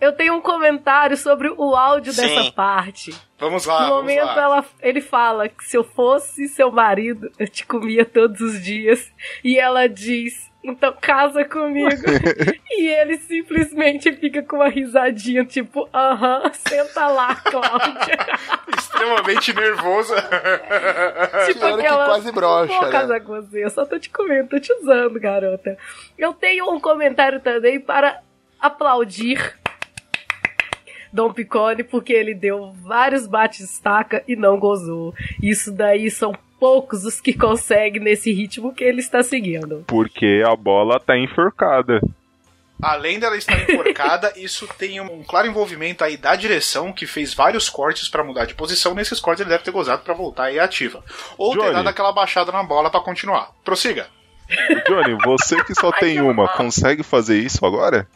Eu 0.00 0.12
tenho 0.12 0.34
um 0.34 0.40
comentário 0.40 1.16
sobre 1.16 1.48
o 1.48 1.74
áudio 1.74 2.12
Sim. 2.12 2.22
dessa 2.22 2.52
parte. 2.52 3.14
Vamos 3.38 3.64
lá, 3.66 3.82
No 3.82 3.88
vamos 3.88 4.02
momento 4.02 4.26
lá. 4.26 4.42
ela, 4.42 4.64
ele 4.80 5.00
fala 5.00 5.48
que 5.48 5.64
se 5.64 5.76
eu 5.76 5.84
fosse 5.84 6.48
seu 6.48 6.70
marido, 6.70 7.30
eu 7.38 7.48
te 7.48 7.66
comia 7.66 8.04
todos 8.04 8.40
os 8.40 8.62
dias. 8.62 9.10
E 9.42 9.58
ela 9.58 9.88
diz, 9.88 10.49
então 10.62 10.94
casa 11.00 11.44
comigo. 11.44 11.90
e 12.70 12.88
ele 12.88 13.18
simplesmente 13.18 14.12
fica 14.12 14.42
com 14.42 14.56
uma 14.56 14.68
risadinha, 14.68 15.44
tipo, 15.44 15.88
aham, 15.92 16.50
senta 16.52 17.06
lá, 17.08 17.34
Cláudia. 17.36 18.18
Extremamente 18.76 19.54
nervosa. 19.54 20.16
tipo 21.46 21.60
Tirando 21.60 21.82
que 21.82 21.88
quase 21.88 22.32
broxa, 22.32 22.72
Não 22.72 22.80
vou 22.80 22.90
né? 22.90 22.92
casar 22.92 23.20
com 23.20 23.34
você, 23.34 23.64
eu 23.64 23.70
só 23.70 23.86
tô 23.86 23.98
te 23.98 24.10
comendo, 24.10 24.48
tô 24.48 24.60
te 24.60 24.72
usando, 24.74 25.18
garota. 25.18 25.78
Eu 26.18 26.34
tenho 26.34 26.70
um 26.70 26.78
comentário 26.78 27.40
também 27.40 27.80
para 27.80 28.20
aplaudir 28.60 29.58
Dom 31.12 31.32
Picone, 31.32 31.82
porque 31.82 32.12
ele 32.12 32.34
deu 32.34 32.72
vários 32.82 33.26
bates-estaca 33.26 34.22
e 34.28 34.36
não 34.36 34.58
gozou. 34.58 35.14
Isso 35.42 35.72
daí 35.72 36.10
são 36.10 36.32
poucos 36.60 37.04
os 37.06 37.20
que 37.20 37.32
conseguem 37.32 38.02
nesse 38.02 38.30
ritmo 38.30 38.74
que 38.74 38.84
ele 38.84 39.00
está 39.00 39.22
seguindo. 39.22 39.84
Porque 39.86 40.42
a 40.46 40.54
bola 40.54 41.00
tá 41.00 41.18
enforcada. 41.18 42.00
Além 42.82 43.18
dela 43.18 43.36
estar 43.36 43.58
enforcada, 43.60 44.32
isso 44.36 44.68
tem 44.78 45.00
um 45.00 45.22
claro 45.22 45.48
envolvimento 45.48 46.04
aí 46.04 46.16
da 46.16 46.34
direção, 46.34 46.92
que 46.92 47.06
fez 47.06 47.34
vários 47.34 47.68
cortes 47.68 48.08
pra 48.08 48.24
mudar 48.24 48.44
de 48.44 48.54
posição. 48.54 48.94
Nesses 48.94 49.20
cortes 49.20 49.40
ele 49.40 49.50
deve 49.50 49.64
ter 49.64 49.70
gozado 49.70 50.02
pra 50.02 50.14
voltar 50.14 50.44
aí 50.44 50.58
ativa. 50.58 51.02
Ou 51.36 51.52
ter 51.52 51.60
Johnny. 51.60 51.72
dado 51.72 51.88
aquela 51.88 52.12
baixada 52.12 52.52
na 52.52 52.62
bola 52.62 52.90
pra 52.90 53.00
continuar. 53.00 53.50
Prossiga. 53.64 54.06
Johnny, 54.86 55.16
você 55.24 55.62
que 55.64 55.74
só 55.74 55.92
tem 55.98 56.20
uma, 56.20 56.48
consegue 56.48 57.02
fazer 57.02 57.38
isso 57.38 57.64
agora? 57.64 58.06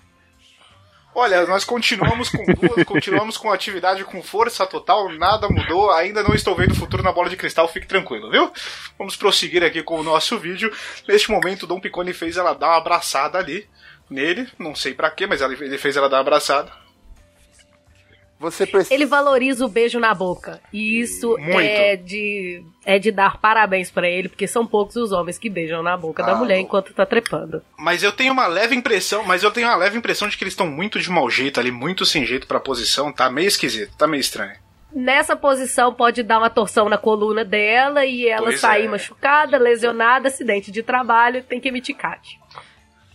Olha, 1.14 1.46
nós 1.46 1.64
continuamos 1.64 2.28
com 2.28 2.44
duas, 2.44 2.82
continuamos 2.84 3.36
com 3.36 3.52
atividade 3.52 4.04
com 4.04 4.20
força 4.20 4.66
total, 4.66 5.08
nada 5.10 5.48
mudou, 5.48 5.92
ainda 5.92 6.22
não 6.22 6.34
estou 6.34 6.56
vendo 6.56 6.72
o 6.72 6.76
futuro 6.76 7.02
na 7.02 7.12
bola 7.12 7.30
de 7.30 7.36
cristal, 7.36 7.68
fique 7.68 7.86
tranquilo, 7.86 8.30
viu? 8.30 8.52
Vamos 8.98 9.14
prosseguir 9.14 9.62
aqui 9.62 9.82
com 9.82 10.00
o 10.00 10.02
nosso 10.02 10.38
vídeo. 10.38 10.72
Neste 11.06 11.30
momento, 11.30 11.62
o 11.62 11.66
Dom 11.66 11.78
Picone 11.78 12.12
fez 12.12 12.36
ela 12.36 12.52
dar 12.52 12.68
uma 12.68 12.78
abraçada 12.78 13.38
ali 13.38 13.68
nele, 14.10 14.48
não 14.58 14.74
sei 14.74 14.92
pra 14.92 15.10
quê, 15.10 15.26
mas 15.26 15.40
ele 15.40 15.78
fez 15.78 15.96
ela 15.96 16.08
dar 16.08 16.16
uma 16.16 16.22
abraçada. 16.22 16.83
Você 18.50 18.66
precisa. 18.66 18.94
Ele 18.94 19.06
valoriza 19.06 19.64
o 19.64 19.68
beijo 19.68 19.98
na 19.98 20.12
boca. 20.14 20.60
E 20.72 21.00
isso 21.00 21.36
Muito. 21.38 21.60
é 21.60 21.96
de, 21.96 22.62
é 22.84 22.98
de 22.98 23.10
dar 23.10 23.38
parabéns 23.38 23.90
pra 23.90 24.08
ele, 24.08 24.28
porque 24.28 24.46
são 24.46 24.66
poucos 24.66 24.96
os 24.96 25.12
homens 25.12 25.38
que 25.38 25.48
beijam 25.50 25.82
na 25.82 25.96
boca 25.96 26.22
da 26.22 26.32
Ah, 26.32 26.36
mulher 26.36 26.56
não. 26.56 26.62
enquanto 26.62 26.92
tá 26.94 27.06
trepando. 27.06 27.62
Mas 27.78 28.02
eu 28.02 28.12
tenho 28.12 28.32
uma 28.32 28.46
leve 28.46 28.74
impressão, 28.76 29.24
mas 29.24 29.42
eu 29.42 29.50
tenho 29.50 29.66
uma 29.66 29.76
leve 29.76 29.96
impressão 29.98 30.28
de 30.28 30.36
que 30.36 30.44
eles 30.44 30.52
estão 30.52 30.66
muito 30.66 31.00
de 31.00 31.10
mau 31.10 31.28
jeito 31.30 31.58
ali, 31.58 31.70
muito 31.70 32.04
sem 32.06 32.24
jeito 32.24 32.46
pra 32.46 32.60
posição, 32.60 33.12
tá 33.12 33.30
meio 33.30 33.48
esquisito, 33.48 33.96
tá 33.96 34.06
meio 34.06 34.20
estranho. 34.20 34.52
Nessa 34.96 35.34
posição 35.34 35.92
pode 35.92 36.22
dar 36.22 36.38
uma 36.38 36.48
torção 36.48 36.88
na 36.88 36.96
coluna 36.96 37.44
dela 37.44 38.04
e 38.06 38.28
ela 38.28 38.44
Pois 38.44 38.60
sair 38.60 38.84
é. 38.84 38.88
machucada, 38.88 39.58
lesionada, 39.58 40.28
acidente 40.28 40.70
de 40.70 40.84
trabalho, 40.84 41.42
tem 41.42 41.58
que 41.60 41.66
emitir 41.68 41.96
CAT. 41.96 42.38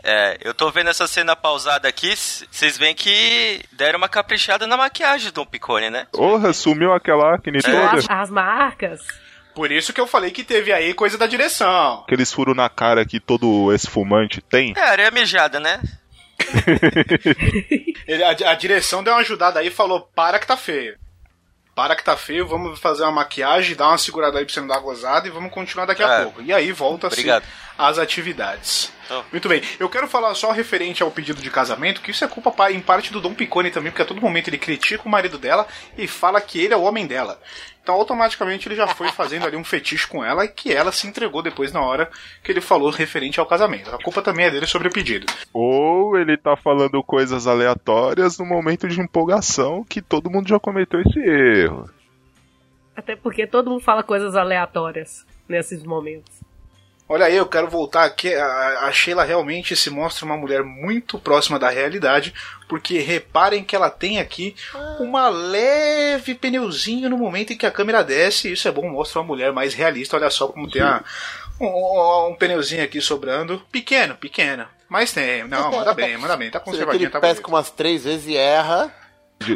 É, 0.03 0.37
eu 0.43 0.53
tô 0.53 0.71
vendo 0.71 0.89
essa 0.89 1.05
cena 1.07 1.35
pausada 1.35 1.87
aqui, 1.87 2.15
vocês 2.15 2.77
veem 2.77 2.95
que 2.95 3.61
deram 3.73 3.97
uma 3.97 4.07
caprichada 4.07 4.65
na 4.65 4.77
maquiagem 4.77 5.27
do 5.27 5.33
Dom 5.33 5.45
Picone, 5.45 5.89
né? 5.89 6.07
Porra, 6.11 6.53
sumiu 6.53 6.93
aquela 6.93 7.35
acne 7.35 7.61
toda. 7.61 7.91
As, 7.97 8.09
as 8.09 8.29
marcas. 8.29 9.01
Por 9.53 9.71
isso 9.71 9.91
que 9.91 9.99
eu 9.99 10.07
falei 10.07 10.31
que 10.31 10.43
teve 10.43 10.71
aí 10.71 10.93
coisa 10.93 11.17
da 11.17 11.27
direção. 11.27 12.01
Aqueles 12.05 12.31
furos 12.31 12.55
na 12.55 12.69
cara 12.69 13.03
que 13.05 13.19
todo 13.19 13.73
esse 13.73 13.89
fumante 13.89 14.39
tem. 14.41 14.73
É, 14.77 14.81
areia 14.81 15.11
mijada, 15.11 15.59
né? 15.59 15.81
Ele- 18.07 18.23
a, 18.23 18.29
a 18.29 18.55
direção 18.55 19.03
deu 19.03 19.13
uma 19.13 19.19
ajudada 19.19 19.59
aí 19.59 19.67
e 19.67 19.71
falou: 19.71 20.09
para 20.15 20.39
que 20.39 20.47
tá 20.47 20.55
feio. 20.55 20.97
Para 21.75 21.95
que 21.95 22.03
tá 22.03 22.15
feio, 22.17 22.45
vamos 22.47 22.79
fazer 22.79 23.03
uma 23.03 23.11
maquiagem, 23.11 23.75
dar 23.75 23.87
uma 23.89 23.97
segurada 23.97 24.37
aí 24.37 24.45
pra 24.45 24.53
você 24.53 24.59
não 24.59 24.67
dar 24.67 24.79
gozada 24.79 25.27
e 25.27 25.31
vamos 25.31 25.51
continuar 25.51 25.85
daqui 25.85 26.03
a 26.03 26.13
É. 26.19 26.23
pouco. 26.23 26.41
E 26.41 26.51
aí 26.53 26.71
volta-se 26.71 27.25
as 27.77 27.97
atividades. 27.97 28.91
Então. 29.09 29.25
Muito 29.31 29.49
bem, 29.49 29.63
eu 29.79 29.89
quero 29.89 30.07
falar 30.07 30.35
só 30.35 30.51
referente 30.51 31.01
ao 31.01 31.09
pedido 31.09 31.41
de 31.41 31.49
casamento, 31.49 31.99
que 31.99 32.11
isso 32.11 32.23
é 32.23 32.27
culpa 32.27 32.51
pa- 32.51 32.71
em 32.71 32.79
parte 32.79 33.11
do 33.11 33.19
Dom 33.19 33.33
Picone 33.33 33.71
também, 33.71 33.91
porque 33.91 34.03
a 34.03 34.05
todo 34.05 34.21
momento 34.21 34.49
ele 34.49 34.59
critica 34.59 35.01
o 35.03 35.09
marido 35.09 35.39
dela 35.39 35.65
e 35.97 36.07
fala 36.07 36.39
que 36.39 36.59
ele 36.63 36.75
é 36.75 36.77
o 36.77 36.83
homem 36.83 37.07
dela. 37.07 37.39
Então 37.81 37.95
automaticamente 37.95 38.67
ele 38.67 38.75
já 38.75 38.85
foi 38.87 39.07
fazendo 39.13 39.47
ali 39.47 39.57
um 39.57 39.63
fetiche 39.63 40.05
com 40.07 40.23
ela 40.23 40.45
e 40.45 40.47
que 40.47 40.71
ela 40.71 40.91
se 40.91 41.07
entregou 41.07 41.41
depois 41.41 41.71
na 41.71 41.81
hora 41.81 42.07
que 42.43 42.51
ele 42.51 42.61
falou 42.61 42.91
referente 42.91 43.39
ao 43.39 43.47
casamento. 43.47 43.89
A 43.89 43.97
culpa 43.97 44.21
também 44.21 44.45
é 44.45 44.51
dele 44.51 44.67
sobre 44.67 44.89
o 44.89 44.91
pedido. 44.91 45.25
Ou 45.51 46.15
ele 46.15 46.37
tá 46.37 46.55
falando 46.55 47.01
coisas 47.01 47.47
aleatórias 47.47 48.37
no 48.37 48.45
momento 48.45 48.87
de 48.87 49.01
empolgação 49.01 49.83
que 49.83 50.03
todo 50.03 50.29
mundo 50.29 50.47
já 50.47 50.59
cometeu 50.59 51.01
esse 51.01 51.19
erro. 51.19 51.89
Até 52.95 53.15
porque 53.15 53.47
todo 53.47 53.71
mundo 53.71 53.81
fala 53.81 54.03
coisas 54.03 54.35
aleatórias 54.35 55.25
nesses 55.47 55.83
momentos. 55.83 56.38
Olha 57.11 57.25
aí, 57.25 57.35
eu 57.35 57.47
quero 57.47 57.67
voltar 57.67 58.03
aqui. 58.05 58.31
A, 58.35 58.81
a 58.85 58.91
Sheila 58.91 59.23
realmente 59.23 59.75
se 59.75 59.89
mostra 59.89 60.25
uma 60.25 60.37
mulher 60.37 60.63
muito 60.63 61.17
próxima 61.17 61.57
da 61.57 61.67
realidade, 61.67 62.31
porque 62.67 62.99
reparem 62.99 63.63
que 63.63 63.75
ela 63.75 63.89
tem 63.89 64.19
aqui 64.19 64.55
uma 64.99 65.27
leve 65.27 66.35
pneuzinho 66.35 67.09
no 67.09 67.17
momento 67.17 67.51
em 67.51 67.57
que 67.57 67.65
a 67.65 67.71
câmera 67.71 68.03
desce. 68.03 68.51
Isso 68.51 68.67
é 68.67 68.71
bom, 68.71 68.87
mostra 68.87 69.19
uma 69.21 69.25
mulher 69.27 69.51
mais 69.51 69.73
realista. 69.73 70.15
Olha 70.17 70.29
só 70.29 70.47
como 70.49 70.69
tem 70.69 70.83
a- 70.83 71.03
um, 71.59 72.27
um 72.29 72.35
pneuzinho 72.35 72.83
aqui 72.83 73.01
sobrando. 73.01 73.59
Pequeno, 73.71 74.15
pequeno. 74.15 74.67
Mas 74.87 75.11
tem. 75.11 75.43
Não, 75.47 75.69
manda 75.73 75.93
bem, 75.95 76.15
manda 76.17 76.37
bem. 76.37 76.51
Tá 76.51 76.59
Você 76.59 76.65
conservadinho, 76.65 77.09
tá 77.09 77.19
pesca 77.19 77.41
bonito. 77.41 77.47
umas 77.49 77.71
três 77.71 78.03
vezes 78.03 78.27
e 78.27 78.37
erra. 78.37 78.93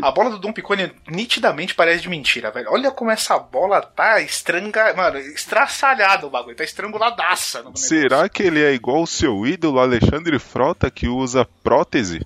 A 0.01 0.11
bola 0.11 0.29
do 0.29 0.39
Dom 0.39 0.53
Picone 0.53 0.91
nitidamente 1.09 1.75
parece 1.75 2.01
de 2.01 2.09
mentira, 2.09 2.51
velho. 2.51 2.71
Olha 2.71 2.91
como 2.91 3.11
essa 3.11 3.37
bola 3.37 3.81
tá 3.81 4.21
estranga... 4.21 4.93
Mano, 4.93 5.17
estraçalhada 5.17 6.25
o 6.25 6.29
bagulho. 6.29 6.55
Tá 6.55 6.63
estranguladaça. 6.63 7.63
Será 7.75 8.29
que 8.29 8.43
ele 8.43 8.63
é 8.63 8.73
igual 8.73 9.03
o 9.03 9.07
seu 9.07 9.45
ídolo 9.45 9.79
Alexandre 9.79 10.39
Frota 10.39 10.89
que 10.89 11.07
usa 11.07 11.47
prótese? 11.63 12.25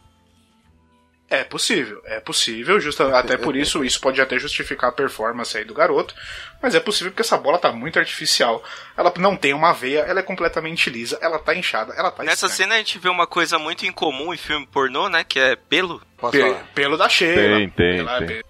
É 1.29 1.43
possível, 1.43 2.01
é 2.05 2.21
possível, 2.21 2.79
justa, 2.79 3.17
até 3.17 3.35
por 3.35 3.53
isso, 3.53 3.83
isso 3.83 3.99
pode 3.99 4.21
até 4.21 4.39
justificar 4.39 4.91
a 4.91 4.93
performance 4.93 5.57
aí 5.57 5.65
do 5.65 5.73
garoto, 5.73 6.15
mas 6.61 6.73
é 6.73 6.79
possível 6.79 7.11
porque 7.11 7.21
essa 7.21 7.37
bola 7.37 7.57
tá 7.57 7.69
muito 7.69 7.99
artificial. 7.99 8.63
Ela 8.95 9.11
não 9.17 9.35
tem 9.35 9.53
uma 9.53 9.73
veia, 9.73 9.99
ela 10.07 10.21
é 10.21 10.23
completamente 10.23 10.89
lisa, 10.89 11.17
ela 11.21 11.37
tá 11.37 11.53
inchada, 11.53 11.93
ela 11.97 12.11
tá 12.11 12.23
Nessa 12.23 12.45
estranha. 12.45 12.55
cena 12.69 12.75
a 12.75 12.77
gente 12.77 12.97
vê 12.97 13.09
uma 13.09 13.27
coisa 13.27 13.59
muito 13.59 13.85
incomum 13.85 14.33
em 14.33 14.37
filme 14.37 14.65
pornô, 14.67 15.09
né? 15.09 15.25
Que 15.25 15.37
é 15.37 15.55
pelo. 15.57 16.01
Posso 16.17 16.31
Pe- 16.31 16.39
falar? 16.41 16.63
pelo 16.73 16.97
da 16.97 17.09
Sheila. 17.09 17.57
Tem, 17.57 17.69
tem, 17.71 17.99
Ela- 17.99 18.19
tem. 18.25 18.41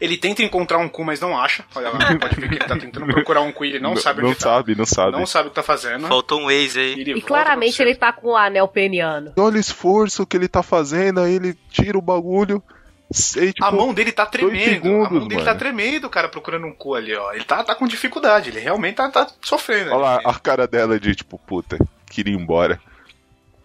Ele 0.00 0.16
tenta 0.16 0.42
encontrar 0.42 0.78
um 0.78 0.88
cu, 0.88 1.02
mas 1.04 1.20
não 1.20 1.36
acha. 1.36 1.64
Olha 1.74 1.90
lá, 1.90 1.98
pode 2.20 2.36
ver 2.40 2.48
que 2.48 2.54
ele 2.54 2.64
tá 2.64 2.76
tentando 2.78 3.06
procurar 3.12 3.40
um 3.40 3.50
cu 3.50 3.64
e 3.64 3.70
ele 3.70 3.80
não 3.80 3.96
sabe 3.96 4.22
Não 4.22 4.28
onde 4.28 4.38
tá. 4.38 4.44
sabe, 4.44 4.74
não 4.76 4.86
sabe. 4.86 5.12
Não 5.12 5.26
sabe 5.26 5.48
o 5.48 5.50
que 5.50 5.56
tá 5.56 5.62
fazendo. 5.62 6.06
Faltou 6.06 6.40
um 6.40 6.50
ex 6.50 6.76
aí. 6.76 6.92
Ele 7.00 7.14
E 7.18 7.20
claramente 7.22 7.82
ele 7.82 7.94
tá 7.96 8.12
com 8.12 8.28
o 8.28 8.36
anel 8.36 8.68
peniano. 8.68 9.32
Olha 9.36 9.56
o 9.56 9.60
esforço 9.60 10.24
que 10.26 10.36
ele 10.36 10.46
tá 10.48 10.62
fazendo, 10.62 11.20
aí 11.20 11.34
ele 11.34 11.58
tira 11.70 11.98
o 11.98 12.02
bagulho. 12.02 12.62
Sei, 13.10 13.52
tipo, 13.54 13.64
A 13.64 13.72
mão 13.72 13.92
dele 13.94 14.12
tá 14.12 14.26
tremendo. 14.26 14.54
a 14.56 14.74
segundos, 14.74 15.10
mão 15.10 15.28
dele 15.28 15.40
tá 15.40 15.46
mano. 15.46 15.58
tremendo, 15.58 16.10
cara, 16.10 16.28
procurando 16.28 16.66
um 16.66 16.72
cu 16.74 16.94
ali, 16.94 17.14
ó. 17.16 17.32
Ele 17.32 17.44
tá, 17.44 17.64
tá 17.64 17.74
com 17.74 17.88
dificuldade, 17.88 18.50
ele 18.50 18.60
realmente 18.60 18.96
tá, 18.96 19.10
tá 19.10 19.26
sofrendo. 19.42 19.90
Olha 19.92 19.98
lá 20.00 20.14
ali. 20.16 20.24
a 20.26 20.34
cara 20.34 20.66
dela 20.68 21.00
de 21.00 21.14
tipo, 21.14 21.38
puta, 21.38 21.78
queria 22.10 22.34
ir 22.34 22.38
embora. 22.38 22.78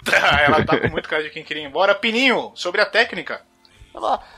Ela 0.45 0.65
tá 0.65 0.79
com 0.79 0.89
muito 0.89 1.07
cara 1.07 1.23
de 1.23 1.29
quem 1.29 1.43
queria 1.43 1.63
ir 1.63 1.65
embora. 1.67 1.93
Pininho, 1.95 2.51
sobre 2.55 2.81
a 2.81 2.86
técnica. 2.86 3.41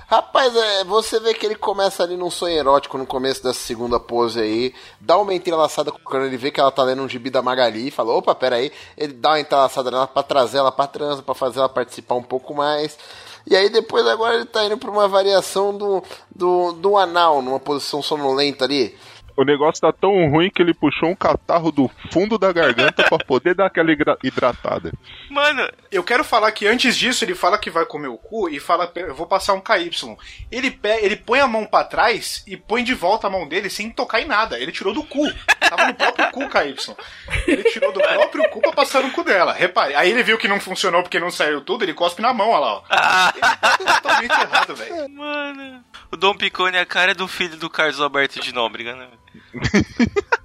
Rapaz, 0.07 0.55
é, 0.55 0.83
você 0.83 1.19
vê 1.19 1.33
que 1.33 1.45
ele 1.45 1.55
começa 1.55 2.03
ali 2.03 2.17
num 2.17 2.29
sonho 2.29 2.57
erótico 2.57 2.97
no 2.97 3.05
começo 3.05 3.41
dessa 3.41 3.59
segunda 3.59 3.99
pose 3.99 4.39
aí, 4.39 4.73
dá 4.99 5.17
uma 5.17 5.33
entrelaçada 5.33 5.91
com 5.91 5.97
o 5.97 6.03
cano, 6.03 6.25
ele 6.25 6.37
vê 6.37 6.51
que 6.51 6.59
ela 6.59 6.71
tá 6.71 6.83
lendo 6.83 7.01
um 7.01 7.09
gibi 7.09 7.29
da 7.29 7.41
Magali 7.41 7.87
e 7.87 7.91
fala, 7.91 8.13
opa, 8.13 8.35
peraí, 8.35 8.71
ele 8.97 9.13
dá 9.13 9.29
uma 9.29 9.39
entrelaçada 9.39 9.89
nela 9.89 10.07
pra 10.07 10.23
trazer 10.23 10.57
ela 10.57 10.71
pra 10.71 10.87
transa, 10.87 11.23
pra 11.23 11.33
fazer 11.33 11.59
ela 11.59 11.69
participar 11.69 12.15
um 12.15 12.23
pouco 12.23 12.53
mais. 12.53 12.97
E 13.47 13.55
aí 13.55 13.69
depois 13.69 14.05
agora 14.07 14.35
ele 14.35 14.45
tá 14.45 14.65
indo 14.65 14.77
pra 14.77 14.89
uma 14.91 15.07
variação 15.07 15.75
do, 15.75 16.03
do, 16.35 16.73
do 16.73 16.97
anal, 16.97 17.41
numa 17.41 17.59
posição 17.59 18.01
sonolenta 18.01 18.65
ali. 18.65 18.97
O 19.37 19.43
negócio 19.43 19.81
tá 19.81 19.91
tão 19.91 20.29
ruim 20.29 20.49
que 20.49 20.61
ele 20.61 20.73
puxou 20.73 21.09
um 21.09 21.15
catarro 21.15 21.71
do 21.71 21.89
fundo 22.11 22.37
da 22.37 22.51
garganta 22.53 23.03
pra 23.03 23.17
poder 23.17 23.53
dar 23.53 23.65
aquela 23.65 23.89
hidratada. 24.23 24.91
Mano, 25.29 25.69
Eu 25.91 26.03
quero 26.03 26.23
falar 26.23 26.51
que 26.51 26.65
antes 26.67 26.95
disso 26.95 27.23
ele 27.25 27.35
fala 27.35 27.57
que 27.57 27.69
vai 27.69 27.85
comer 27.85 28.07
o 28.07 28.17
cu 28.17 28.49
e 28.49 28.59
fala, 28.59 28.91
eu 28.95 29.13
vou 29.15 29.27
passar 29.27 29.53
um 29.53 29.61
KY. 29.61 29.89
Ele, 30.51 30.71
pe- 30.71 30.99
ele 31.01 31.15
põe 31.15 31.39
a 31.39 31.47
mão 31.47 31.65
pra 31.65 31.83
trás 31.83 32.43
e 32.47 32.55
põe 32.55 32.83
de 32.83 32.93
volta 32.93 33.27
a 33.27 33.29
mão 33.29 33.47
dele 33.47 33.69
sem 33.69 33.89
tocar 33.89 34.21
em 34.21 34.25
nada. 34.25 34.59
Ele 34.59 34.71
tirou 34.71 34.93
do 34.93 35.03
cu. 35.03 35.21
Tava 35.59 35.87
no 35.87 35.93
próprio 35.95 36.31
cu, 36.31 36.49
KY. 36.49 36.95
Ele 37.47 37.63
tirou 37.71 37.91
do 37.91 37.99
próprio 37.99 38.49
cu 38.49 38.61
pra 38.61 38.71
passar 38.71 39.01
no 39.03 39.11
cu 39.11 39.23
dela. 39.23 39.53
Repare. 39.53 39.95
Aí 39.95 40.09
ele 40.11 40.23
viu 40.23 40.37
que 40.37 40.47
não 40.47 40.59
funcionou 40.59 41.01
porque 41.03 41.19
não 41.19 41.29
saiu 41.31 41.61
tudo, 41.61 41.83
ele 41.83 41.93
cospe 41.93 42.21
na 42.21 42.33
mão, 42.33 42.49
olha 42.49 42.59
lá, 42.59 42.73
ó. 42.75 42.83
Ele 43.33 43.41
tá 43.41 43.77
totalmente 44.01 44.31
errado, 44.31 44.75
velho. 44.75 45.09
mano. 45.09 45.83
O 46.11 46.15
Dom 46.17 46.35
Picone 46.35 46.77
é 46.77 46.81
a 46.81 46.85
cara 46.85 47.13
do 47.13 47.27
filho 47.27 47.57
do 47.57 47.69
Carlos 47.69 47.99
Alberto 47.99 48.39
de 48.39 48.53
Nóbrega, 48.53 48.95
né? 48.95 49.07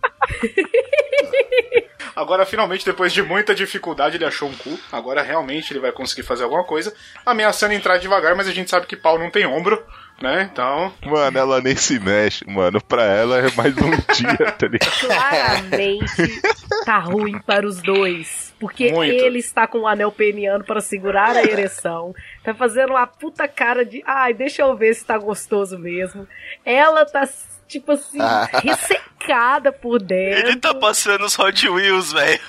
Agora, 2.14 2.44
finalmente, 2.44 2.84
depois 2.84 3.12
de 3.12 3.22
muita 3.22 3.54
dificuldade, 3.54 4.16
ele 4.16 4.24
achou 4.24 4.48
um 4.48 4.54
cu. 4.54 4.78
Agora, 4.90 5.22
realmente, 5.22 5.72
ele 5.72 5.80
vai 5.80 5.92
conseguir 5.92 6.22
fazer 6.22 6.44
alguma 6.44 6.64
coisa. 6.64 6.92
Ameaçando 7.24 7.72
entrar 7.72 7.98
devagar, 7.98 8.34
mas 8.34 8.48
a 8.48 8.52
gente 8.52 8.68
sabe 8.68 8.86
que 8.86 8.96
pau 8.96 9.18
não 9.18 9.30
tem 9.30 9.46
ombro, 9.46 9.82
né? 10.20 10.48
Então, 10.52 10.92
Mano, 11.02 11.38
ela 11.38 11.60
nem 11.60 11.76
se 11.76 11.98
mexe, 11.98 12.44
mano. 12.46 12.80
Pra 12.82 13.04
ela 13.04 13.38
é 13.38 13.50
mais 13.56 13.74
um 13.78 13.90
dia, 14.12 14.52
tá 14.52 14.66
ligado? 14.66 15.00
Claramente 15.00 16.42
tá 16.84 16.98
ruim 16.98 17.38
para 17.40 17.66
os 17.66 17.80
dois. 17.80 18.52
Porque 18.58 18.92
Muito. 18.92 19.12
ele 19.12 19.38
está 19.38 19.66
com 19.66 19.80
o 19.80 19.86
anel 19.86 20.12
peniano 20.12 20.64
para 20.64 20.80
segurar 20.80 21.34
a 21.34 21.42
ereção. 21.42 22.14
Tá 22.42 22.52
fazendo 22.52 22.90
uma 22.90 23.06
puta 23.06 23.48
cara 23.48 23.84
de. 23.84 24.02
Ai, 24.06 24.34
deixa 24.34 24.62
eu 24.62 24.76
ver 24.76 24.94
se 24.94 25.04
tá 25.04 25.16
gostoso 25.16 25.78
mesmo. 25.78 26.28
Ela 26.64 27.06
tá, 27.06 27.26
tipo 27.70 27.92
assim, 27.92 28.18
ressecada 28.62 29.72
por 29.72 30.00
dentro. 30.00 30.48
Ele 30.48 30.56
tá 30.56 30.74
passando 30.74 31.24
os 31.24 31.38
Hot 31.38 31.68
Wheels, 31.68 32.12
velho. 32.12 32.40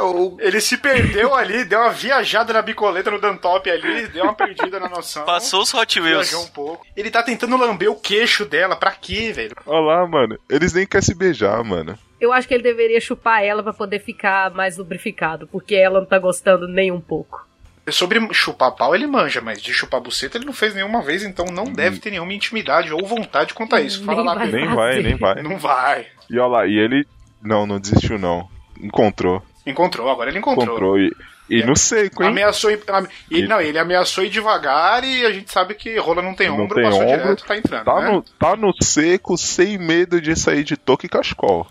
O- 0.00 0.36
ele 0.40 0.60
se 0.60 0.76
perdeu 0.78 1.34
ali, 1.34 1.64
deu 1.64 1.80
uma 1.80 1.90
viajada 1.90 2.52
na 2.52 2.62
bicoleta 2.62 3.10
no 3.10 3.20
Dantop 3.20 3.68
ali, 3.70 4.06
deu 4.08 4.24
uma 4.24 4.34
perdida 4.34 4.80
na 4.80 4.88
noção. 4.88 5.24
Passou 5.24 5.62
os 5.62 5.74
Hot 5.74 6.00
Wheels. 6.00 6.28
Viajou 6.30 6.44
um 6.46 6.50
pouco. 6.50 6.86
Ele 6.96 7.10
tá 7.10 7.22
tentando 7.22 7.56
lamber 7.56 7.90
o 7.90 7.96
queixo 7.96 8.44
dela. 8.44 8.76
Pra 8.76 8.92
quê, 8.92 9.32
velho? 9.32 9.54
Olha 9.66 9.80
lá, 9.96 10.06
mano. 10.06 10.38
Eles 10.48 10.72
nem 10.72 10.86
querem 10.86 11.04
se 11.04 11.14
beijar, 11.14 11.62
mano. 11.62 11.98
Eu 12.20 12.32
acho 12.32 12.46
que 12.46 12.54
ele 12.54 12.62
deveria 12.62 13.00
chupar 13.00 13.42
ela 13.44 13.62
pra 13.62 13.72
poder 13.72 13.98
ficar 14.00 14.50
mais 14.50 14.76
lubrificado. 14.78 15.46
Porque 15.46 15.74
ela 15.74 16.00
não 16.00 16.06
tá 16.06 16.18
gostando 16.18 16.66
nem 16.68 16.90
um 16.90 17.00
pouco. 17.00 17.46
Sobre 17.90 18.20
chupar 18.32 18.72
pau, 18.72 18.94
ele 18.94 19.06
manja, 19.06 19.40
mas 19.40 19.60
de 19.62 19.72
chupar 19.72 20.00
buceta 20.00 20.38
ele 20.38 20.44
não 20.46 20.52
fez 20.52 20.74
nenhuma 20.74 21.02
vez, 21.02 21.22
então 21.22 21.44
não 21.46 21.64
deve 21.64 21.98
ter 21.98 22.10
nenhuma 22.10 22.32
intimidade 22.32 22.92
ou 22.92 23.04
vontade 23.06 23.54
quanto 23.54 23.74
a 23.76 23.80
isso. 23.80 24.04
Fala 24.04 24.18
Nem 24.18 24.26
lá, 24.26 24.34
vai. 24.34 24.50
Nem 24.50 24.74
vai, 24.74 25.02
nem 25.02 25.16
vai. 25.16 25.42
Não 25.42 25.58
vai. 25.58 26.06
E 26.28 26.38
olha 26.38 26.46
lá, 26.48 26.66
e 26.66 26.78
ele. 26.78 27.06
Não, 27.42 27.66
não 27.66 27.80
desistiu, 27.80 28.18
não. 28.18 28.48
Encontrou. 28.80 29.42
Encontrou, 29.66 30.10
agora 30.10 30.30
ele 30.30 30.38
encontrou. 30.38 30.64
Encontrou. 30.66 30.98
E, 30.98 31.10
e 31.48 31.62
no 31.64 31.76
seco, 31.76 32.22
hein? 32.22 32.28
Ameaçou 32.30 32.70
ir, 32.70 32.80
ame- 32.88 33.08
e, 33.30 33.42
Não, 33.46 33.60
ele 33.60 33.78
ameaçou 33.78 34.22
ir 34.24 34.30
devagar 34.30 35.02
e 35.04 35.24
a 35.26 35.32
gente 35.32 35.50
sabe 35.50 35.74
que 35.74 35.98
rola 35.98 36.22
não 36.22 36.34
tem 36.34 36.48
Não 36.48 36.60
ombro, 36.60 36.76
tem 36.76 36.84
passou 36.84 37.02
ombro, 37.02 37.16
direto, 37.18 37.44
tá 37.44 37.56
entrando. 37.56 37.84
Tá 37.84 38.00
né? 38.00 38.10
no, 38.10 38.22
tá 38.22 38.56
no 38.56 38.72
seco, 38.82 39.36
sem 39.36 39.76
medo 39.76 40.20
de 40.20 40.36
sair 40.36 40.62
de 40.62 40.76
toque 40.76 41.06
e 41.06 41.08
cascol. 41.08 41.66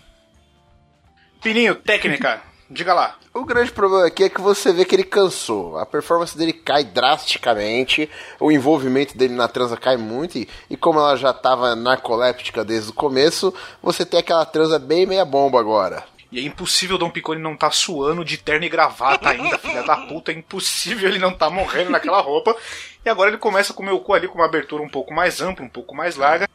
Pininho, 1.42 1.74
técnica, 1.74 2.42
diga 2.70 2.94
lá. 2.94 3.16
O 3.34 3.44
grande 3.44 3.72
problema 3.72 4.06
aqui 4.06 4.24
é 4.24 4.28
que 4.28 4.40
você 4.40 4.72
vê 4.72 4.84
que 4.84 4.94
ele 4.94 5.04
cansou. 5.04 5.76
A 5.76 5.84
performance 5.84 6.36
dele 6.38 6.52
cai 6.52 6.84
drasticamente, 6.84 8.08
o 8.38 8.52
envolvimento 8.52 9.18
dele 9.18 9.34
na 9.34 9.48
transa 9.48 9.76
cai 9.76 9.96
muito, 9.96 10.38
e, 10.38 10.48
e 10.70 10.76
como 10.76 11.00
ela 11.00 11.16
já 11.16 11.32
tava 11.32 11.74
narcoléptica 11.74 12.64
desde 12.64 12.90
o 12.90 12.94
começo, 12.94 13.52
você 13.82 14.06
tem 14.06 14.20
aquela 14.20 14.46
transa 14.46 14.78
bem 14.78 15.04
meia 15.04 15.24
bomba 15.24 15.58
agora. 15.58 16.04
E 16.32 16.38
é 16.38 16.42
impossível 16.42 16.94
o 16.94 16.98
Dom 16.98 17.10
Picone 17.10 17.42
não 17.42 17.56
tá 17.56 17.72
suando 17.72 18.24
de 18.24 18.36
terno 18.36 18.64
e 18.64 18.68
gravata 18.68 19.30
ainda, 19.30 19.58
filha 19.58 19.82
da 19.82 19.96
puta. 19.96 20.30
É 20.30 20.34
impossível 20.36 21.08
ele 21.08 21.18
não 21.18 21.32
tá 21.32 21.50
morrendo 21.50 21.90
naquela 21.90 22.20
roupa. 22.20 22.56
E 23.04 23.08
agora 23.08 23.30
ele 23.30 23.38
começa 23.38 23.72
a 23.72 23.76
comer 23.76 23.90
o 23.90 23.98
cu 23.98 24.14
ali 24.14 24.28
com 24.28 24.38
uma 24.38 24.44
abertura 24.44 24.80
um 24.80 24.88
pouco 24.88 25.12
mais 25.12 25.40
ampla, 25.40 25.64
um 25.64 25.68
pouco 25.68 25.92
mais 25.92 26.14
larga. 26.14 26.48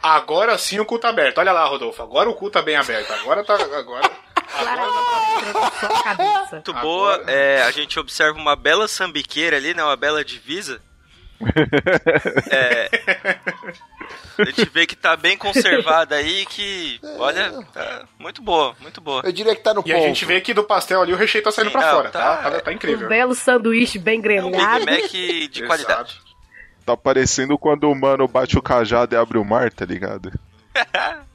Agora 0.00 0.56
sim 0.56 0.78
o 0.78 0.84
cu 0.84 1.00
tá 1.00 1.08
aberto. 1.08 1.38
Olha 1.38 1.50
lá, 1.50 1.64
Rodolfo. 1.64 2.00
Agora 2.00 2.30
o 2.30 2.34
cu 2.34 2.48
tá 2.48 2.62
bem 2.62 2.76
aberto. 2.76 3.12
Agora 3.12 3.42
tá. 3.42 3.54
Agora. 3.54 4.08
Claramente 4.50 6.02
cabeça. 6.04 6.48
Muito 6.52 6.72
boa. 6.74 7.22
É, 7.26 7.62
a 7.62 7.70
gente 7.70 7.98
observa 7.98 8.38
uma 8.38 8.56
bela 8.56 8.86
sambiqueira 8.88 9.56
ali, 9.56 9.74
né? 9.74 9.82
Uma 9.84 9.96
bela 9.96 10.24
divisa. 10.24 10.80
É, 12.50 12.88
a 14.38 14.44
gente 14.46 14.64
vê 14.70 14.86
que 14.86 14.96
tá 14.96 15.14
bem 15.16 15.36
conservada 15.36 16.14
aí, 16.16 16.44
que, 16.46 16.98
olha, 17.18 17.52
tá 17.72 18.04
muito 18.18 18.40
boa, 18.42 18.74
muito 18.80 19.00
boa. 19.00 19.22
Eu 19.24 19.30
diria 19.32 19.54
que 19.54 19.62
tá 19.62 19.72
no 19.74 19.80
E 19.80 19.84
ponto. 19.92 19.96
a 19.96 20.00
gente 20.00 20.24
vê 20.24 20.40
que 20.40 20.54
do 20.54 20.64
pastel 20.64 21.02
ali 21.02 21.12
o 21.12 21.16
recheio 21.16 21.44
tá 21.44 21.52
saindo 21.52 21.68
Sim, 21.68 21.72
pra 21.78 21.86
não, 21.86 21.96
fora, 21.96 22.10
tá? 22.10 22.36
tá- 22.38 22.50
Tá, 22.50 22.60
tá 22.60 22.70
Um 22.70 22.74
incrível. 22.74 23.08
belo 23.08 23.34
sanduíche 23.34 23.98
bem 23.98 24.16
É 24.18 24.20
um 24.42 24.50
Big 24.50 24.56
grelhado. 24.56 24.86
Mac 24.86 25.10
de 25.50 25.62
qualidade. 25.66 26.20
Tá 26.86 26.96
parecendo 26.96 27.58
quando 27.58 27.90
o 27.90 27.94
mano 27.94 28.26
bate 28.26 28.56
o 28.58 28.62
cajado 28.62 29.14
e 29.14 29.18
abre 29.18 29.36
o 29.38 29.44
mar, 29.44 29.70
tá 29.70 29.84
ligado? 29.84 30.32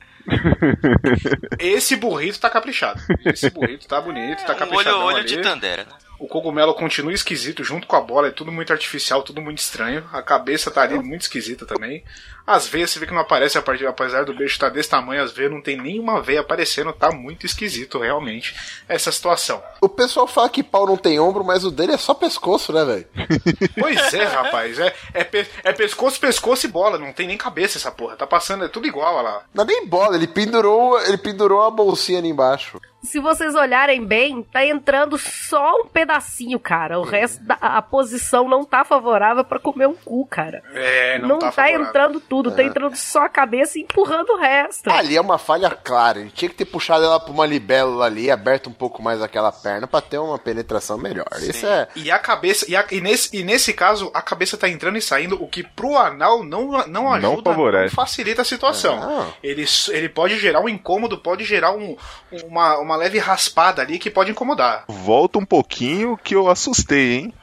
Esse 1.59 1.95
burrito 1.95 2.39
tá 2.39 2.49
caprichado. 2.49 3.01
Esse 3.25 3.49
burrito 3.49 3.87
tá 3.87 3.99
bonito, 3.99 4.45
tá 4.45 4.55
caprichado. 4.55 4.97
olho, 4.97 5.15
olho 5.17 5.25
de 5.25 5.41
Tandera, 5.41 5.83
né? 5.83 5.91
O 6.23 6.27
cogumelo 6.29 6.73
continua 6.73 7.11
esquisito 7.11 7.65
junto 7.65 7.85
com 7.85 7.97
a 7.97 7.99
bola, 8.01 8.29
é 8.29 8.31
tudo 8.31 8.49
muito 8.49 8.71
artificial, 8.71 9.23
tudo 9.23 9.41
muito 9.41 9.57
estranho. 9.57 10.05
A 10.13 10.21
cabeça 10.21 10.71
tá 10.71 10.81
ali 10.81 10.97
muito 10.97 11.23
esquisita 11.23 11.65
também. 11.65 12.01
As 12.47 12.65
veias 12.65 12.91
você 12.91 12.99
vê 12.99 13.05
que 13.05 13.13
não 13.13 13.19
aparece 13.19 13.57
apesar 13.57 14.23
do 14.23 14.33
beijo 14.33 14.53
estar 14.53 14.69
desse 14.69 14.89
tamanho, 14.89 15.21
as 15.21 15.33
veias 15.33 15.51
não 15.51 15.61
tem 15.61 15.75
nenhuma 15.75 16.21
veia 16.21 16.39
aparecendo, 16.39 16.93
tá 16.93 17.11
muito 17.11 17.45
esquisito 17.45 17.99
realmente 17.99 18.55
essa 18.87 19.11
situação. 19.11 19.61
O 19.81 19.89
pessoal 19.89 20.25
fala 20.25 20.47
que 20.49 20.63
pau 20.63 20.87
não 20.87 20.95
tem 20.95 21.19
ombro, 21.19 21.43
mas 21.43 21.65
o 21.65 21.71
dele 21.71 21.91
é 21.91 21.97
só 21.97 22.13
pescoço, 22.13 22.71
né, 22.71 22.85
velho? 22.85 23.05
Pois 23.77 24.13
é, 24.13 24.23
rapaz, 24.23 24.79
é, 24.79 24.95
é, 25.13 25.23
pe- 25.25 25.47
é 25.61 25.73
pescoço, 25.73 26.21
pescoço 26.21 26.65
e 26.65 26.69
bola, 26.69 26.97
não 26.97 27.11
tem 27.11 27.27
nem 27.27 27.37
cabeça 27.37 27.77
essa 27.77 27.91
porra, 27.91 28.15
tá 28.15 28.25
passando, 28.25 28.63
é 28.63 28.69
tudo 28.69 28.87
igual, 28.87 29.15
olha 29.15 29.23
lá. 29.23 29.43
Não 29.53 29.65
é 29.65 29.67
nem 29.67 29.85
bola, 29.85 30.15
ele 30.15 30.27
pendurou, 30.27 31.01
ele 31.01 31.17
pendurou 31.17 31.63
a 31.63 31.69
bolsinha 31.69 32.19
ali 32.19 32.29
embaixo. 32.29 32.79
Se 33.03 33.19
vocês 33.19 33.53
olharem 33.53 34.03
bem, 34.05 34.41
tá 34.43 34.65
entrando 34.65 35.17
só 35.17 35.81
um 35.81 35.85
pedacinho, 35.87 36.57
cara. 36.57 36.97
O 36.99 37.03
resto 37.03 37.43
da 37.43 37.55
a 37.59 37.81
posição 37.81 38.47
não 38.47 38.63
tá 38.63 38.85
favorável 38.85 39.43
pra 39.43 39.59
comer 39.59 39.87
um 39.87 39.93
cu, 39.93 40.25
cara. 40.25 40.63
É, 40.73 41.19
não, 41.19 41.27
Não, 41.27 41.39
tá, 41.39 41.51
tá, 41.51 41.69
entrando 41.71 42.19
tudo, 42.21 42.49
tá 42.51 42.63
entrando 42.63 42.95
só 42.95 43.23
a 43.25 43.29
cabeça 43.29 43.77
e 43.77 43.81
empurrando 43.81 44.29
o 44.29 44.37
resto. 44.37 44.89
Ali 44.89 45.17
é 45.17 45.21
uma 45.21 45.37
falha 45.37 45.69
clara. 45.69 46.19
Ele 46.19 46.29
tinha 46.31 46.47
que 46.49 46.55
ter 46.55 46.65
puxado 46.65 47.03
ela 47.03 47.19
pra 47.19 47.31
uma 47.33 47.45
libélula 47.45 48.05
ali, 48.05 48.31
aberto 48.31 48.69
um 48.69 48.73
pouco 48.73 49.01
mais 49.03 49.21
aquela 49.21 49.51
perna 49.51 49.85
pra 49.85 49.99
ter 50.01 50.17
uma 50.17 50.39
penetração 50.39 50.97
melhor. 50.97 51.27
Isso 51.41 51.67
é. 51.67 51.87
E 51.95 52.09
a 52.09 52.17
cabeça, 52.17 52.65
e, 52.69 52.75
a- 52.75 52.85
e 52.89 53.01
nesse, 53.01 53.35
e 53.35 53.43
nesse 53.43 53.73
caso, 53.73 54.09
a 54.13 54.21
cabeça 54.21 54.55
tá 54.57 54.69
entrando 54.69 54.97
e 54.97 55.01
saindo, 55.01 55.41
o 55.43 55.47
que 55.47 55.61
pro 55.61 55.97
anal 55.97 56.41
não, 56.43 56.87
não 56.87 57.11
ajuda, 57.11 57.51
favorece. 57.51 57.95
não 57.95 58.03
facilita 58.03 58.43
a 58.43 58.45
situação. 58.45 58.97
Não. 58.99 59.33
Ele, 59.43 59.65
ele 59.89 60.07
pode 60.09 60.39
gerar 60.39 60.61
um 60.61 60.69
incômodo, 60.69 61.17
pode 61.17 61.43
gerar 61.43 61.73
um, 61.73 61.97
uma, 62.45 62.77
uma 62.77 62.92
leve 62.95 63.19
raspada 63.19 63.81
ali 63.81 63.99
que 63.99 64.09
pode 64.09 64.31
incomodar. 64.31 64.85
Volta 64.87 65.39
um 65.39 65.45
pouquinho 65.45 66.17
que 66.17 66.35
eu 66.35 66.49
assustei, 66.49 67.13
hein? 67.13 67.33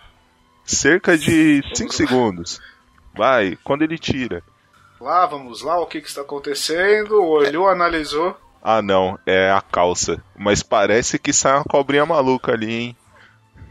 Cerca 0.65 1.17
de 1.17 1.63
5 1.75 1.93
segundos. 1.93 2.61
Vai, 3.15 3.59
quando 3.65 3.83
ele 3.83 3.99
tira. 3.99 4.43
Lá, 5.01 5.27
vamos 5.27 5.63
lá, 5.63 5.81
o 5.81 5.87
que, 5.87 6.01
que 6.01 6.09
está 6.09 6.21
acontecendo? 6.21 7.23
Olhou, 7.23 7.69
analisou. 7.69 8.37
Ah, 8.63 8.83
não, 8.83 9.19
é 9.27 9.51
a 9.51 9.61
calça. 9.61 10.23
Mas 10.37 10.63
parece 10.63 11.19
que 11.19 11.33
sai 11.33 11.55
uma 11.55 11.65
cobrinha 11.65 12.05
maluca 12.05 12.53
ali, 12.53 12.73
hein? 12.73 12.97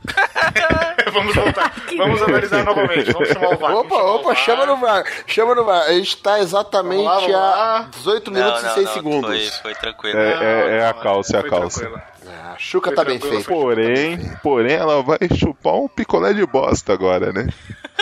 vamos 1.12 1.36
voltar. 1.36 1.74
Vamos 1.98 2.22
analisar 2.22 2.64
novamente. 2.64 3.12
Vamos 3.12 3.28
chamar 3.30 3.54
o 3.54 3.58
VAR. 3.58 3.76
Opa, 3.76 3.96
opa, 3.96 4.24
VAR. 4.28 4.36
chama 4.38 4.66
no 4.66 4.78
VAR. 4.78 5.04
Chama 5.28 5.56
no 5.56 5.66
VAR. 5.66 5.82
A 5.82 5.94
gente 5.94 6.18
tá 6.18 6.40
exatamente 6.40 7.04
Vamos 7.04 7.08
lá, 7.08 7.20
vamos 7.20 7.36
lá. 7.36 7.78
a 7.80 7.82
18 7.84 8.32
minutos 8.32 8.64
e 8.64 8.74
6 8.74 8.90
segundos. 8.92 9.50
Foi, 9.58 9.74
foi 9.74 9.76
tranquilo. 9.76 10.18
É, 10.18 10.32
é, 10.32 10.78
é 10.78 10.88
a 10.88 10.94
calça, 10.94 11.38
é 11.38 11.40
a 11.40 11.44
calça. 11.44 11.80
tranquilo. 11.82 12.02
Ah, 12.28 12.54
a 12.54 12.58
Chuca 12.58 12.90
Foi 12.90 12.96
tá 12.96 13.04
bem 13.04 13.20
feita. 13.20 13.50
Porém, 13.50 14.32
porém, 14.44 14.76
ela 14.76 15.02
vai 15.02 15.18
chupar 15.36 15.74
um 15.76 15.88
picolé 15.88 16.34
de 16.34 16.46
bosta 16.46 16.94
agora, 16.94 17.34
né? 17.34 17.48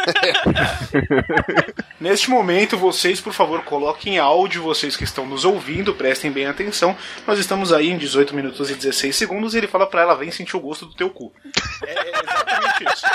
Neste 2.00 2.30
momento, 2.30 2.78
vocês, 2.78 3.20
por 3.20 3.34
favor, 3.34 3.64
coloquem 3.64 4.16
em 4.16 4.20
áudio, 4.20 4.62
vocês 4.64 4.96
que 4.96 5.04
estão 5.04 5.26
nos 5.26 5.46
ouvindo, 5.46 5.94
prestem 5.94 6.32
bem 6.32 6.46
atenção. 6.46 6.96
Nós 7.26 7.40
estamos 7.40 7.74
aí 7.74 7.90
em 7.90 7.98
18 7.98 8.36
minutos 8.36 8.70
e 8.70 8.76
16 8.76 9.16
segundos 9.16 9.54
e 9.54 9.58
ele 9.58 9.68
fala 9.68 9.88
pra 9.88 10.02
ela: 10.02 10.16
vem 10.16 10.32
sentir 10.32 10.56
o 10.56 10.60
gosto 10.60 10.86
do 10.86 10.96
teu 10.96 11.10
cu. 11.10 11.34
É, 11.86 11.92
é 11.92 12.12
exatamente 12.24 12.94
isso. 12.94 13.06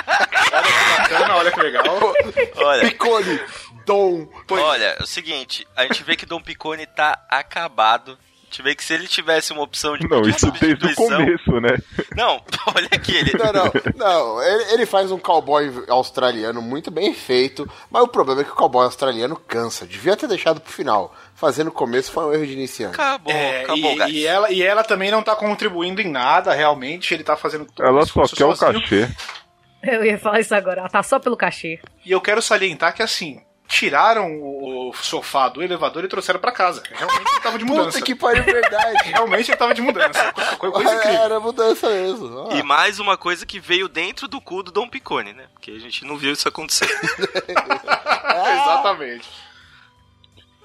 Olha 0.53 0.63
que 0.63 1.13
bacana, 1.13 1.37
olha 1.37 1.53
que 1.53 1.61
legal. 1.61 2.15
Olha, 2.57 2.89
Picone, 2.89 3.41
Dom. 3.87 4.29
olha, 4.51 4.97
é 4.99 5.03
o 5.03 5.07
seguinte, 5.07 5.67
a 5.77 5.83
gente 5.85 6.03
vê 6.03 6.17
que 6.17 6.27
Dom 6.27 6.41
Picone 6.41 6.87
tá 6.87 7.25
acabado, 7.29 8.19
Gente 8.53 8.63
vê 8.63 8.75
que 8.75 8.85
se 8.85 8.93
ele 8.93 9.09
tivesse 9.09 9.51
uma 9.51 9.63
opção 9.63 9.97
de 9.97 10.07
Não, 10.07 10.21
isso 10.29 10.51
desde 10.51 10.85
o 10.85 10.95
começo, 10.95 11.59
né? 11.59 11.79
Não, 12.15 12.39
olha 12.77 12.89
aqui, 12.93 13.17
ele. 13.17 13.33
Não, 13.33 13.51
não, 13.51 13.73
não. 13.97 14.43
Ele, 14.43 14.75
ele 14.75 14.87
faz 14.87 15.11
um 15.11 15.19
cowboy 15.19 15.73
australiano 15.89 16.61
muito 16.61 16.91
bem 16.91 17.15
feito, 17.15 17.67
mas 17.91 18.03
o 18.03 18.09
problema 18.09 18.43
é 18.43 18.45
que 18.45 18.51
o 18.51 18.55
cowboy 18.55 18.85
australiano 18.85 19.37
cansa. 19.37 19.87
Devia 19.87 20.15
ter 20.19 20.29
deixado 20.29 20.61
pro 20.61 20.71
final. 20.71 21.17
Fazendo 21.35 21.69
o 21.69 21.73
começo 21.73 22.13
foi 22.13 22.27
um 22.27 22.35
erro 22.35 22.47
de 22.47 22.53
iniciante. 22.53 22.95
Acabou, 23.01 23.33
É, 23.33 23.63
acabou, 23.63 24.09
e, 24.09 24.19
e 24.19 24.27
ela, 24.27 24.51
e 24.51 24.63
ela 24.63 24.85
também 24.85 25.11
não 25.11 25.23
tá 25.23 25.35
contribuindo 25.35 26.03
em 26.03 26.11
nada, 26.11 26.53
realmente. 26.53 27.15
Ele 27.15 27.25
tá 27.25 27.39
fazendo 27.39 27.65
todo 27.65 27.87
Ela 27.87 28.05
só 28.05 28.25
quer 28.25 28.45
o 28.45 28.55
cachê. 28.55 29.09
Eu 29.83 30.05
ia 30.05 30.19
falar 30.19 30.41
isso 30.41 30.55
agora. 30.55 30.81
Ela 30.81 30.91
tá 30.91 31.03
só 31.03 31.19
pelo 31.19 31.39
cachê. 31.39 31.81
E 32.05 32.13
eu 32.13 32.21
quero 32.21 32.43
salientar 32.43 32.95
que 32.95 33.03
assim, 33.03 33.41
tiraram 33.73 34.31
o, 34.43 34.93
sofá 34.93 35.49
do 35.49 35.63
elevador 35.63 36.05
e 36.05 36.09
trouxeram 36.09 36.39
pra 36.39 36.53
casa. 36.53 36.83
Realmente 36.93 37.31
ele 37.31 37.41
tava 37.41 37.59
de 37.59 37.65
mudança. 37.67 37.93
Puta 37.93 38.05
que 38.05 38.15
pariu, 38.15 38.45
verdade. 38.45 38.99
Realmente 39.11 39.51
ele 39.51 39.57
tava 39.57 39.73
de 39.75 39.81
mudança. 39.81 40.33
Co- 40.59 40.71
Coisa 40.73 40.95
incrível. 40.95 41.21
Era 41.23 41.41
mudança 41.41 41.89
mesmo. 41.89 42.37
ó. 42.37 42.53
E 42.53 42.63
mais 42.63 42.99
uma 43.01 43.17
coisa 43.17 43.47
que 43.47 43.59
veio 43.59 43.89
dentro 43.89 44.29
do 44.29 44.41
cu 44.43 44.63
do 44.63 44.71
Dom 44.71 44.87
Picone, 44.89 45.33
né? 45.33 45.47
Porque 45.55 45.71
a 45.71 45.79
gente 45.79 46.05
não 46.05 46.17
viu 46.19 46.33
isso 46.33 46.47
acontecer. 46.47 46.87
Exatamente. 48.53 49.29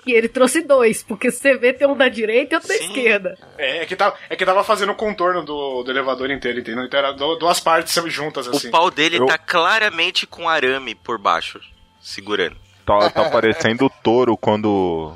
E 0.06 0.12
ele 0.14 0.30
trouxe 0.30 0.62
dois, 0.62 1.04
porque 1.04 1.30
você 1.32 1.58
vê 1.58 1.74
tem 1.74 1.86
um 1.88 1.96
da 1.96 2.08
direita 2.08 2.54
e 2.54 2.56
outro 2.56 2.70
da 2.70 2.76
Sim. 2.76 2.86
esquerda. 2.88 3.38
É, 3.58 3.80
é 3.80 3.86
que 3.86 3.94
tava, 3.96 4.16
é 4.30 4.36
que 4.38 4.46
tava 4.46 4.64
fazendo 4.64 4.92
o 4.94 4.96
contorno 4.96 5.44
do, 5.44 5.84
do 5.84 5.92
elevador 5.92 6.32
inteiro, 6.32 6.60
entendeu? 6.60 6.86
Então 6.86 6.98
era 6.98 7.12
du- 7.12 7.36
duas 7.36 7.60
partes 7.60 7.94
juntas, 8.08 8.48
assim. 8.48 8.70
O 8.70 8.72
pau 8.72 8.90
dele 8.90 9.18
Eu- 9.18 9.26
tá 9.26 9.38
claramente 9.38 10.26
com 10.26 10.48
arame 10.48 10.96
por 10.96 11.18
baixo, 11.18 11.60
segurando. 12.02 12.56
Tá, 12.88 13.10
tá 13.10 13.30
parecendo 13.30 13.86
o 13.86 13.90
touro 13.90 14.38
quando. 14.38 15.14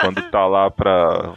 Quando 0.00 0.22
tá 0.30 0.44
lá 0.46 0.70
pra, 0.70 1.34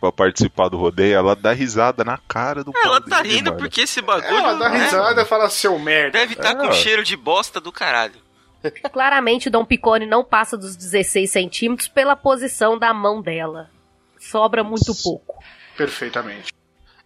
pra 0.00 0.10
participar 0.10 0.68
do 0.68 0.78
rodeio. 0.78 1.14
Ela 1.16 1.36
dá 1.36 1.52
risada 1.52 2.02
na 2.02 2.16
cara 2.16 2.64
do 2.64 2.72
Ela 2.74 3.00
pau 3.00 3.08
tá 3.10 3.20
dele, 3.22 3.34
rindo 3.36 3.50
mano. 3.50 3.62
porque 3.62 3.82
esse 3.82 4.00
bagulho. 4.00 4.34
Ela 4.34 4.54
dá 4.54 4.68
né, 4.70 4.84
risada 4.84 5.22
e 5.22 5.24
fala, 5.26 5.50
seu 5.50 5.78
merda. 5.78 6.18
Deve 6.18 6.32
estar 6.32 6.52
É. 6.52 6.54
com 6.54 6.72
cheiro 6.72 7.04
de 7.04 7.16
bosta 7.16 7.60
do 7.60 7.70
caralho. 7.70 8.20
Claramente, 8.92 9.50
Dom 9.50 9.64
Picone 9.64 10.06
não 10.06 10.24
passa 10.24 10.56
dos 10.56 10.74
16 10.74 11.30
centímetros 11.30 11.86
pela 11.88 12.16
posição 12.16 12.78
da 12.78 12.92
mão 12.94 13.20
dela. 13.22 13.70
Sobra 14.18 14.64
muito 14.64 14.92
pouco. 15.04 15.36
Perfeitamente. 15.76 16.52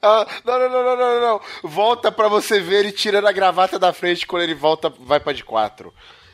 Ah, 0.01 0.27
não, 0.45 0.59
não, 0.59 0.69
não, 0.71 0.85
não, 0.85 0.97
não, 0.97 1.21
não. 1.21 1.41
Volta 1.63 2.11
pra 2.11 2.27
você 2.29 2.59
ver 2.61 2.81
ele 2.81 2.93
tirando 2.93 3.27
a 3.29 3.33
gravata 3.33 3.79
da 3.79 3.93
frente 3.93 4.27
quando 4.27 4.43
ele 4.43 4.55
volta, 4.55 4.89
vai 5.01 5.21
pra 5.21 5.33
de 5.33 5.45
quatro. 5.45 5.93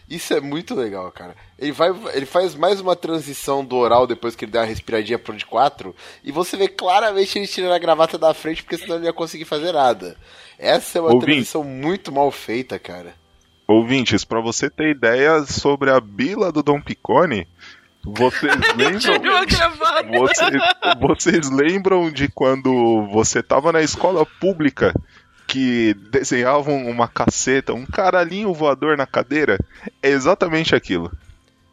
Isso 0.09 0.33
é 0.33 0.41
muito 0.41 0.75
legal, 0.75 1.11
cara. 1.13 1.37
Ele, 1.59 1.73
vai, 1.73 1.91
ele 2.15 2.25
faz 2.25 2.55
mais 2.55 2.81
uma 2.81 2.97
transição 2.97 3.63
do 3.63 3.77
oral 3.77 4.07
depois 4.07 4.35
que 4.35 4.45
ele 4.47 4.53
dá 4.53 4.61
uma 4.61 4.67
respiradinha 4.67 5.19
pro 5.19 5.37
de 5.37 5.45
quatro. 5.45 5.95
E 6.25 6.33
você 6.33 6.57
vê 6.57 6.67
claramente 6.67 7.39
ele 7.39 7.47
tirando 7.47 7.73
a 7.73 7.79
gravata 7.79 8.17
da 8.17 8.33
frente, 8.33 8.63
porque 8.63 8.79
senão 8.79 8.95
ele 8.95 9.01
não 9.01 9.07
ia 9.07 9.13
conseguir 9.13 9.45
fazer 9.45 9.73
nada. 9.73 10.17
Essa 10.59 10.99
é 10.99 11.03
uma 11.03 11.13
Ouvinte. 11.13 11.33
transição 11.33 11.63
muito 11.63 12.11
mal 12.11 12.31
feita, 12.31 12.79
cara. 12.79 13.15
Ouvintes, 13.67 14.25
pra 14.25 14.41
você 14.41 14.71
ter 14.71 14.91
ideia 14.91 15.45
sobre 15.45 15.91
a 15.91 16.01
bila 16.01 16.51
do 16.51 16.63
Dom 16.63 16.81
Picone, 16.81 17.47
vocês 18.03 18.55
lembram. 18.75 19.21
Vocês, 20.19 20.63
vocês 21.01 21.51
lembram 21.51 22.11
de 22.11 22.29
quando 22.29 23.07
você 23.13 23.43
tava 23.43 23.71
na 23.73 23.83
escola 23.83 24.25
pública 24.41 24.95
que 25.49 25.95
desenhavam 26.13 26.87
uma 26.87 27.09
caceta, 27.09 27.73
um 27.75 27.87
caralhinho 27.87 28.53
voador 28.55 28.97
na 28.97 29.07
cadeira? 29.07 29.59
É 30.03 30.11
exatamente 30.11 30.75
aquilo. 30.77 31.11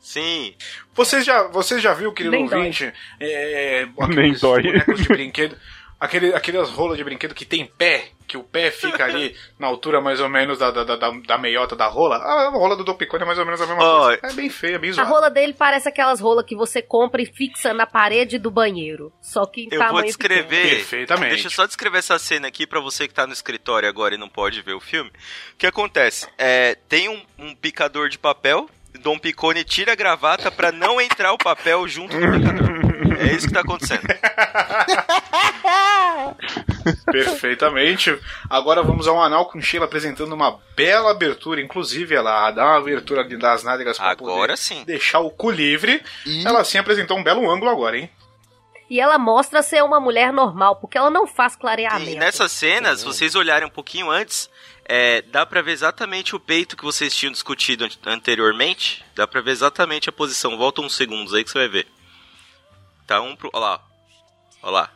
Sim. 0.01 0.53
Vocês 0.93 1.25
já, 1.25 1.43
vocês 1.47 1.81
já 1.81 1.93
viu, 1.93 2.13
querido 2.13 2.35
Nem 2.35 2.47
dói. 2.47 2.57
ouvinte, 2.59 2.93
é, 3.19 3.85
Nem 4.07 4.07
aqueles 4.07 4.41
dói. 4.41 4.63
bonecos 4.63 5.01
de 5.01 5.07
brinquedo, 5.09 5.57
aquele, 5.99 6.33
aquelas 6.33 6.69
rolas 6.69 6.97
de 6.97 7.03
brinquedo 7.03 7.33
que 7.35 7.45
tem 7.45 7.65
pé, 7.65 8.09
que 8.27 8.37
o 8.37 8.43
pé 8.43 8.71
fica 8.71 9.03
ali 9.05 9.35
na 9.59 9.67
altura 9.67 10.01
mais 10.01 10.19
ou 10.19 10.27
menos 10.29 10.57
da, 10.59 10.71
da, 10.71 10.83
da, 10.83 10.95
da- 11.11 11.37
meiota 11.37 11.75
da 11.75 11.85
rola? 11.87 12.17
Ah, 12.17 12.47
a 12.47 12.49
rola 12.49 12.75
do 12.75 12.83
Dopicone 12.83 13.23
é 13.23 13.25
mais 13.25 13.37
ou 13.39 13.45
menos 13.45 13.61
a 13.61 13.67
mesma 13.67 13.83
Ó, 13.83 14.05
coisa. 14.05 14.19
É 14.23 14.33
bem 14.33 14.49
feia, 14.49 14.79
bem 14.79 14.89
A 14.89 14.93
zoada. 14.93 15.09
rola 15.09 15.29
dele 15.29 15.53
parece 15.53 15.87
aquelas 15.89 16.19
rolas 16.19 16.45
que 16.45 16.55
você 16.55 16.81
compra 16.81 17.21
e 17.21 17.25
fixa 17.25 17.73
na 17.73 17.85
parede 17.85 18.37
do 18.39 18.49
banheiro. 18.49 19.11
Só 19.21 19.45
que 19.45 19.61
em 19.61 19.69
Eu 19.71 19.79
tamanho 19.79 19.91
vou 19.93 20.01
pequeno. 20.03 20.07
descrever. 20.07 20.69
Perfeitamente. 20.77 21.29
Deixa 21.29 21.47
eu 21.47 21.51
só 21.51 21.65
descrever 21.65 21.99
essa 21.99 22.17
cena 22.17 22.47
aqui 22.47 22.65
pra 22.65 22.79
você 22.79 23.07
que 23.07 23.13
tá 23.13 23.27
no 23.27 23.33
escritório 23.33 23.87
agora 23.87 24.15
e 24.15 24.17
não 24.17 24.29
pode 24.29 24.61
ver 24.61 24.73
o 24.73 24.79
filme. 24.79 25.09
O 25.09 25.57
que 25.57 25.67
acontece? 25.67 26.27
É, 26.37 26.75
tem 26.89 27.09
um, 27.09 27.21
um 27.37 27.55
picador 27.55 28.09
de 28.09 28.17
papel. 28.17 28.69
Dom 29.01 29.19
Picone 29.19 29.63
tira 29.65 29.91
a 29.91 29.95
gravata 29.95 30.49
pra 30.49 30.71
não 30.71 31.01
entrar 31.01 31.33
o 31.33 31.37
papel 31.37 31.85
junto 31.87 32.17
do 32.17 32.31
picador. 32.31 32.75
É 33.17 33.31
isso 33.33 33.47
que 33.47 33.53
tá 33.53 33.61
acontecendo. 33.61 34.01
Perfeitamente. 37.11 38.17
Agora 38.49 38.81
vamos 38.83 39.07
ao 39.07 39.21
anal 39.21 39.45
com 39.47 39.61
Sheila 39.61 39.85
apresentando 39.85 40.33
uma 40.33 40.59
bela 40.75 41.11
abertura. 41.11 41.61
Inclusive, 41.61 42.15
ela 42.15 42.51
dá 42.51 42.65
uma 42.65 42.77
abertura 42.77 43.23
de- 43.23 43.37
das 43.37 43.63
nádegas 43.63 43.97
pra 43.97 44.09
Agora 44.11 44.41
poder 44.53 44.57
sim. 44.57 44.83
deixar 44.85 45.19
o 45.19 45.29
cu 45.31 45.49
livre. 45.51 46.01
E- 46.25 46.45
Ela 46.45 46.63
sim 46.63 46.77
apresentou 46.77 47.17
um 47.17 47.23
belo 47.23 47.49
ângulo 47.49 47.71
agora, 47.71 47.97
hein? 47.97 48.09
E 48.89 48.99
ela 48.99 49.17
mostra 49.17 49.63
ser 49.63 49.83
uma 49.83 49.99
mulher 49.99 50.31
normal, 50.31 50.75
porque 50.75 50.95
ela 50.97 51.09
não 51.09 51.25
faz 51.25 51.55
clareamento. 51.55 52.11
E 52.11 52.15
nessas 52.15 52.51
cenas, 52.51 52.99
se 52.99 53.05
vocês 53.05 53.33
olharem 53.33 53.67
um 53.67 53.71
pouquinho 53.71 54.11
antes, 54.11 54.47
é, 54.87 55.23
dá 55.23 55.43
pra 55.43 55.63
ver 55.63 55.71
exatamente 55.71 56.35
o 56.35 56.39
peito 56.39 56.77
que 56.77 56.83
vocês 56.83 57.15
tinham 57.15 57.31
discutido 57.31 57.83
an- 57.85 57.89
anteriormente. 58.13 59.03
Dá 59.15 59.25
pra 59.25 59.41
ver 59.41 59.51
exatamente 59.51 60.07
a 60.07 60.11
posição. 60.11 60.55
Volta 60.55 60.81
uns 60.81 60.95
segundos 60.95 61.33
aí 61.33 61.43
que 61.43 61.49
você 61.49 61.57
vai 61.57 61.67
ver. 61.67 61.87
Tá 63.07 63.19
um 63.21 63.35
pro. 63.35 63.49
Olha 63.53 63.59
lá. 63.65 63.81
Olha 64.61 64.71
lá. 64.71 64.89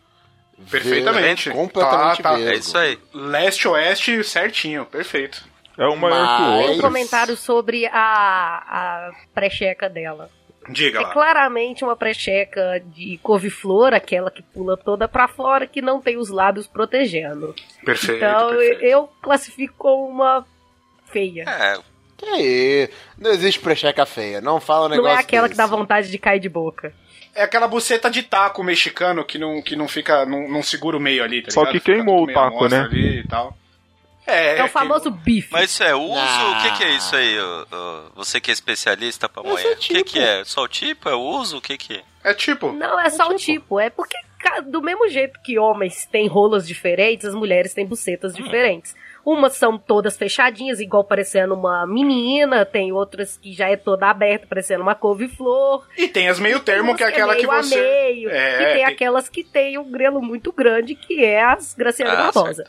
Perfeitamente. 0.69 1.49
Completamente 1.51 2.21
Tá, 2.21 2.33
tá. 2.33 2.39
É 2.39 2.55
isso 2.55 2.77
aí. 2.77 2.97
Leste-oeste 3.13 4.23
certinho, 4.23 4.85
perfeito. 4.85 5.43
É 5.77 5.87
um 5.87 5.95
maior 5.95 6.37
que 6.37 6.43
o 6.43 6.67
Mas- 6.67 6.77
um 6.77 6.81
comentário 6.81 7.35
sobre 7.37 7.85
a, 7.87 7.91
a 7.93 9.11
precheca 9.33 9.89
dela. 9.89 10.29
Diga 10.69 10.99
É 10.99 11.01
lá. 11.03 11.09
claramente 11.13 11.83
uma 11.83 11.95
precheca 11.95 12.81
de 12.85 13.17
couve-flor, 13.23 13.93
aquela 13.93 14.29
que 14.29 14.43
pula 14.43 14.75
toda 14.77 15.07
pra 15.07 15.27
fora, 15.27 15.65
que 15.65 15.81
não 15.81 15.99
tem 16.01 16.17
os 16.17 16.29
lábios 16.29 16.67
protegendo. 16.67 17.55
Perfeito. 17.83 18.17
então 18.23 18.49
perfeito. 18.49 18.83
eu 18.83 19.09
classifico 19.21 19.73
como 19.77 20.07
uma 20.07 20.45
feia. 21.11 21.45
É, 21.47 21.77
Que 22.17 22.25
aí? 22.25 22.89
Não 23.17 23.31
existe 23.31 23.59
precheca 23.61 24.05
feia. 24.05 24.41
Não 24.41 24.59
fala 24.59 24.85
um 24.85 24.89
não 24.89 24.97
negócio 24.97 25.17
é 25.17 25.21
aquela 25.21 25.47
que 25.47 25.55
desse. 25.55 25.57
dá 25.57 25.65
vontade 25.77 26.11
de 26.11 26.17
cair 26.19 26.39
de 26.41 26.49
boca. 26.49 26.93
É 27.35 27.43
aquela 27.43 27.67
buceta 27.67 28.09
de 28.09 28.23
taco 28.23 28.63
mexicano 28.63 29.23
que 29.23 29.37
não, 29.37 29.61
que 29.61 29.75
não 29.75 29.87
fica. 29.87 30.25
Não, 30.25 30.49
não 30.49 30.63
segura 30.63 30.97
o 30.97 30.99
meio 30.99 31.23
ali, 31.23 31.41
tá 31.41 31.51
Só 31.51 31.61
ligado? 31.61 31.73
que 31.73 31.79
queimou 31.93 32.23
o 32.23 32.33
taco, 32.33 32.67
né? 32.67 32.81
Ali 32.81 33.19
e 33.19 33.27
tal. 33.27 33.55
É, 34.27 34.59
É, 34.59 34.63
o 34.63 34.67
famoso 34.67 35.09
bife. 35.09 35.49
Mas 35.51 35.71
isso 35.71 35.83
é 35.83 35.95
uso? 35.95 36.13
Não. 36.13 36.51
O 36.59 36.61
que, 36.61 36.77
que 36.77 36.83
é 36.83 36.95
isso 36.95 37.15
aí? 37.15 37.35
você 38.15 38.39
que 38.39 38.51
é 38.51 38.53
especialista 38.53 39.27
pra 39.27 39.41
mulher. 39.41 39.65
é 39.65 39.71
O 39.71 39.75
que, 39.77 39.93
tipo. 39.93 40.03
que 40.05 40.19
é? 40.19 40.43
Só 40.45 40.63
o 40.63 40.67
tipo? 40.67 41.09
É 41.09 41.15
o 41.15 41.19
uso? 41.19 41.57
O 41.57 41.61
que, 41.61 41.77
que 41.77 41.93
é? 41.95 42.03
É 42.23 42.33
tipo. 42.33 42.71
Não, 42.71 42.99
é 42.99 43.09
só 43.09 43.27
o 43.27 43.35
tipo. 43.35 43.79
É 43.79 43.89
porque, 43.89 44.17
do 44.67 44.81
mesmo 44.81 45.07
jeito 45.09 45.39
que 45.43 45.57
homens 45.57 46.05
têm 46.05 46.27
rolas 46.27 46.67
diferentes, 46.67 47.25
as 47.25 47.33
mulheres 47.33 47.73
têm 47.73 47.85
bucetas 47.85 48.33
diferentes. 48.35 48.95
Umas 49.31 49.53
são 49.57 49.77
todas 49.77 50.17
fechadinhas, 50.17 50.79
igual 50.79 51.03
parecendo 51.03 51.53
uma 51.53 51.85
menina, 51.85 52.65
tem 52.65 52.91
outras 52.91 53.37
que 53.37 53.53
já 53.53 53.69
é 53.69 53.75
toda 53.75 54.09
aberta, 54.09 54.47
parecendo 54.47 54.81
uma 54.81 54.95
couve-flor. 54.95 55.85
E 55.97 56.07
tem 56.07 56.27
as 56.29 56.39
meio 56.39 56.59
termo, 56.61 56.95
que 56.95 57.03
é 57.03 57.07
aquela 57.07 57.35
que 57.35 57.45
meio 57.45 57.51
a 57.51 57.61
você. 57.61 57.75
meio, 57.79 58.29
É, 58.29 58.53
e 58.53 58.57
tem, 58.57 58.73
tem- 58.75 58.85
aquelas 58.85 59.29
que 59.29 59.43
tem 59.43 59.77
um 59.77 59.91
grelo 59.91 60.21
muito 60.21 60.51
grande, 60.51 60.95
que 60.95 61.23
é 61.23 61.43
as 61.43 61.75
Graciana 61.75 62.13
Ah, 62.13 62.31
Barbosa. 62.31 62.63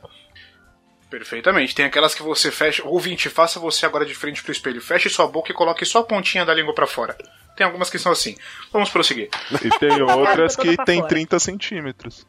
Perfeitamente. 1.09 1.75
Tem 1.75 1.85
aquelas 1.87 2.15
que 2.15 2.23
você 2.23 2.51
fecha. 2.53 2.87
Ouvinte, 2.87 3.29
faça 3.29 3.59
você 3.59 3.85
agora 3.85 4.05
de 4.05 4.15
frente 4.15 4.43
pro 4.43 4.53
espelho. 4.53 4.81
Feche 4.81 5.09
sua 5.09 5.27
boca 5.27 5.51
e 5.51 5.55
coloque 5.55 5.85
só 5.85 6.01
a 6.01 6.05
pontinha 6.05 6.45
da 6.45 6.55
língua 6.55 6.75
pra 6.75 6.87
fora. 6.87 7.17
Tem 7.57 7.67
algumas 7.67 7.91
que 7.91 7.99
são 7.99 8.13
assim. 8.13 8.37
Vamos 8.73 8.91
prosseguir. 8.91 9.29
E 9.65 9.71
tem 9.79 10.01
outras 10.03 10.55
toda 10.55 10.69
que 10.69 10.85
tem 10.85 10.99
fora. 10.99 11.09
30 11.09 11.39
centímetros. 11.41 12.27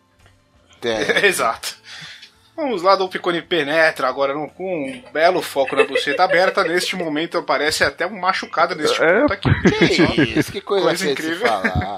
É. 0.84 1.25
Exato. 1.27 1.80
Vamos 2.56 2.82
lá, 2.84 2.95
do 2.95 3.08
Picone 3.10 3.41
penetra 3.41 4.08
agora 4.08 4.34
com 4.49 4.86
um 4.86 5.04
belo 5.12 5.41
foco 5.41 5.76
na 5.76 5.84
buceta 5.84 6.24
aberta. 6.24 6.64
Neste 6.64 6.95
momento 6.95 7.41
parece 7.41 7.84
até 7.84 8.06
um 8.06 8.20
machucado 8.20 8.76
neste 8.76 9.02
É. 9.02 9.22
ponto 9.22 9.34
aqui. 9.34 9.49
Que 9.72 10.22
isso? 10.39 10.52
Que 10.52 10.62
coisa, 10.62 10.88
Coisa 10.88 11.12
incrível. 11.12 11.47
falar. 11.47 11.97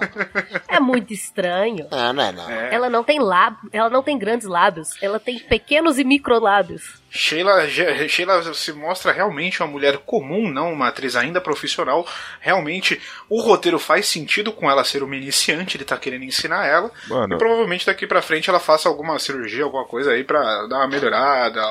É 0.68 0.80
muito 0.80 1.12
estranho. 1.12 1.88
Ah, 1.91 2.14
não 2.14 2.24
é 2.24 2.32
não. 2.32 2.49
É. 2.49 2.74
Ela 2.74 2.89
não 2.89 3.04
tem 3.04 3.20
lábios, 3.20 3.62
ela 3.74 3.89
não 3.89 4.01
tem 4.04 4.18
grandes 4.18 4.47
lábios, 4.47 4.89
ela 5.01 5.20
tem 5.20 5.39
pequenos 5.39 5.97
e 5.99 6.04
microlábios. 6.04 7.03
Sheila, 7.16 7.68
Sheila 8.09 8.53
se 8.55 8.74
mostra 8.74 9.11
realmente 9.11 9.61
uma 9.61 9.70
mulher 9.72 9.99
comum, 9.99 10.49
não 10.49 10.74
uma 10.74 10.88
atriz 10.88 11.16
ainda 11.16 11.39
profissional. 11.39 12.07
Realmente, 12.41 12.99
o 13.30 13.39
roteiro 13.39 13.78
faz 13.78 14.07
sentido 14.07 14.51
com 14.51 14.70
ela 14.70 14.84
ser 14.84 15.03
uma 15.03 15.16
iniciante, 15.16 15.78
ele 15.78 15.86
tá 15.86 15.95
querendo 15.95 16.24
ensinar 16.24 16.66
ela. 16.66 16.89
Mano. 17.07 17.36
E 17.36 17.38
provavelmente 17.38 17.86
daqui 17.86 18.07
pra 18.07 18.22
frente 18.24 18.49
ela 18.49 18.59
faça 18.59 18.89
alguma 18.89 19.20
cirurgia, 19.20 19.64
alguma 19.64 19.86
coisa 19.86 20.11
aí 20.11 20.24
pra 20.24 20.41
dar 20.66 20.78
uma 20.78 20.88
melhorada, 20.88 21.61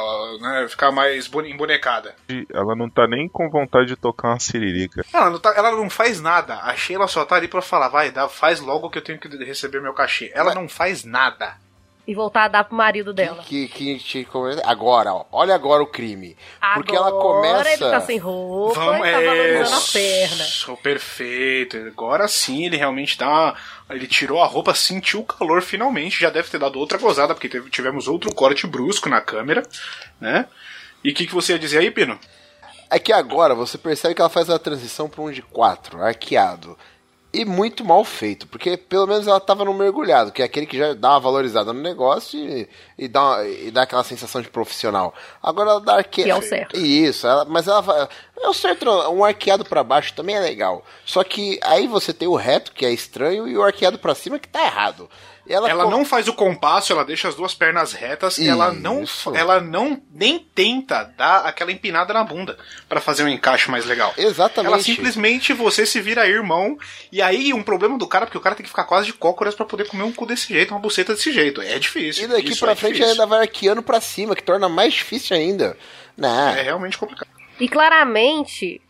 né, 0.40 0.66
ficar 0.68 0.92
mais 0.92 1.26
bone- 1.26 1.50
embonecada. 1.50 2.14
Ela 2.54 2.76
não 2.76 2.88
tá 2.88 3.08
nem 3.08 3.28
com 3.28 3.50
vontade 3.50 3.88
de 3.88 3.96
tocar 3.96 4.28
uma 4.28 4.38
siririca. 4.38 5.04
Ela 5.12 5.28
não, 5.28 5.40
tá- 5.40 5.54
ela 5.56 5.72
não 5.72 5.90
faz 5.90 6.20
nada. 6.20 6.60
A 6.62 6.76
Sheila 6.76 7.08
só 7.08 7.24
tá 7.24 7.34
ali 7.34 7.48
pra 7.48 7.60
falar, 7.60 7.88
vai, 7.88 8.12
dá, 8.12 8.28
faz 8.28 8.60
logo 8.60 8.88
que 8.90 8.98
eu 8.98 9.02
tenho 9.02 9.18
que 9.18 9.28
receber 9.44 9.80
meu 9.82 9.92
cachê. 9.92 10.30
Ela 10.36 10.54
não 10.54 10.68
faz 10.68 11.02
nada. 11.04 11.56
E 12.04 12.14
voltar 12.16 12.44
a 12.44 12.48
dar 12.48 12.64
pro 12.64 12.74
marido 12.76 13.12
dela. 13.14 13.44
Que, 13.44 13.68
que, 13.68 13.96
que- 14.00 14.26
agora, 14.64 15.14
ó, 15.14 15.24
olha 15.30 15.54
agora 15.54 15.80
o 15.82 15.86
crime. 15.86 16.36
Porque 16.74 16.96
ela 16.96 17.08
Agora 17.08 17.22
começa. 17.62 17.70
ele 17.70 17.78
tá 17.92 18.00
sem 18.00 18.18
roupa 18.18 18.74
Vamos, 18.74 19.06
e 19.06 19.12
tá 19.12 19.20
valorizando 19.20 19.76
a 19.76 19.80
perna. 19.92 20.44
perfeito. 20.82 21.76
Agora 21.76 22.26
sim 22.26 22.64
ele 22.66 22.76
realmente 22.76 23.16
uma- 23.22 23.54
Ele 23.88 24.06
tirou 24.08 24.42
a 24.42 24.46
roupa, 24.46 24.74
sentiu 24.74 25.20
o 25.20 25.24
calor 25.24 25.62
finalmente. 25.62 26.20
Já 26.20 26.28
deve 26.30 26.48
ter 26.50 26.58
dado 26.58 26.76
outra 26.78 26.98
gozada, 26.98 27.34
porque 27.34 27.48
teve- 27.48 27.70
tivemos 27.70 28.08
outro 28.08 28.34
corte 28.34 28.66
brusco 28.66 29.08
na 29.08 29.20
câmera, 29.20 29.62
né? 30.20 30.46
E 31.04 31.10
o 31.10 31.14
que, 31.14 31.26
que 31.26 31.34
você 31.34 31.52
ia 31.52 31.58
dizer 31.58 31.78
aí, 31.78 31.90
Pino? 31.90 32.18
É 32.90 32.98
que 32.98 33.12
agora 33.12 33.54
você 33.54 33.78
percebe 33.78 34.14
que 34.14 34.20
ela 34.20 34.28
faz 34.30 34.50
a 34.50 34.58
transição 34.58 35.08
para 35.08 35.22
um 35.22 35.30
de 35.30 35.40
quatro, 35.42 36.02
arqueado. 36.02 36.76
E 37.34 37.46
muito 37.46 37.82
mal 37.82 38.04
feito, 38.04 38.46
porque 38.46 38.76
pelo 38.76 39.06
menos 39.06 39.26
ela 39.26 39.40
tava 39.40 39.64
no 39.64 39.72
mergulhado, 39.72 40.30
que 40.30 40.42
é 40.42 40.44
aquele 40.44 40.66
que 40.66 40.76
já 40.76 40.92
dá 40.92 41.12
uma 41.12 41.20
valorizada 41.20 41.72
no 41.72 41.80
negócio 41.80 42.38
e, 42.38 42.68
e, 42.98 43.08
dá, 43.08 43.22
uma- 43.22 43.44
e 43.48 43.70
dá 43.70 43.82
aquela 43.84 44.04
sensação 44.04 44.42
de 44.42 44.50
profissional. 44.50 45.14
Agora 45.42 45.70
ela 45.70 45.80
dá 45.80 45.94
arqueado. 45.96 46.26
Que 46.26 46.30
é 46.30 46.36
o 46.36 46.42
certo. 46.42 46.76
Isso, 46.78 47.26
ela- 47.26 47.46
mas 47.46 47.66
ela 47.66 47.80
vai. 47.80 48.06
É 48.38 48.48
o 48.48 48.52
certo, 48.52 48.84
um 49.10 49.24
arqueado 49.24 49.64
para 49.64 49.82
baixo 49.82 50.12
também 50.14 50.36
é 50.36 50.40
legal. 50.40 50.84
Só 51.06 51.24
que 51.24 51.58
aí 51.62 51.86
você 51.86 52.12
tem 52.12 52.28
o 52.28 52.34
reto, 52.36 52.70
que 52.72 52.84
é 52.84 52.90
estranho, 52.92 53.48
e 53.48 53.56
o 53.56 53.62
arqueado 53.62 53.98
para 53.98 54.14
cima, 54.14 54.38
que 54.38 54.48
tá 54.48 54.62
errado. 54.64 55.08
Ela, 55.48 55.68
Ela 55.68 55.90
não 55.90 56.04
faz 56.04 56.28
o 56.28 56.32
compasso, 56.32 56.92
ela 56.92 57.04
deixa 57.04 57.28
as 57.28 57.34
duas 57.34 57.52
pernas 57.52 57.92
retas 57.92 58.38
e 58.38 58.48
ela 58.48 58.72
não, 58.72 59.04
ela 59.34 59.60
não 59.60 60.00
nem 60.12 60.38
tenta 60.38 61.02
dar 61.16 61.38
aquela 61.46 61.72
empinada 61.72 62.14
na 62.14 62.22
bunda 62.22 62.56
pra 62.88 63.00
fazer 63.00 63.24
um 63.24 63.28
encaixe 63.28 63.68
mais 63.68 63.84
legal. 63.84 64.14
Exatamente. 64.16 64.72
Ela 64.72 64.82
simplesmente 64.82 65.52
você 65.52 65.84
se 65.84 66.00
vira 66.00 66.28
irmão 66.28 66.78
e 67.10 67.20
aí 67.20 67.52
um 67.52 67.62
problema 67.62 67.98
do 67.98 68.06
cara 68.06 68.24
porque 68.24 68.38
o 68.38 68.40
cara 68.40 68.54
tem 68.54 68.62
que 68.62 68.70
ficar 68.70 68.84
quase 68.84 69.06
de 69.06 69.12
cócoras 69.14 69.54
pra 69.54 69.66
poder 69.66 69.88
comer 69.88 70.04
um 70.04 70.12
cu 70.12 70.26
desse 70.26 70.52
jeito, 70.52 70.72
uma 70.72 70.80
buceta 70.80 71.12
desse 71.12 71.32
jeito. 71.32 71.60
É 71.60 71.76
difícil. 71.78 72.24
E 72.24 72.26
daqui 72.28 72.56
pra 72.56 72.72
é 72.72 72.76
frente 72.76 72.94
difícil. 72.94 73.12
ainda 73.12 73.26
vai 73.26 73.40
arqueando 73.40 73.82
pra 73.82 74.00
cima, 74.00 74.36
que 74.36 74.44
torna 74.44 74.68
mais 74.68 74.94
difícil 74.94 75.36
ainda. 75.36 75.76
Não. 76.16 76.50
é 76.50 76.62
realmente 76.62 76.96
complicado. 76.96 77.28
E 77.58 77.68
claramente 77.68 78.80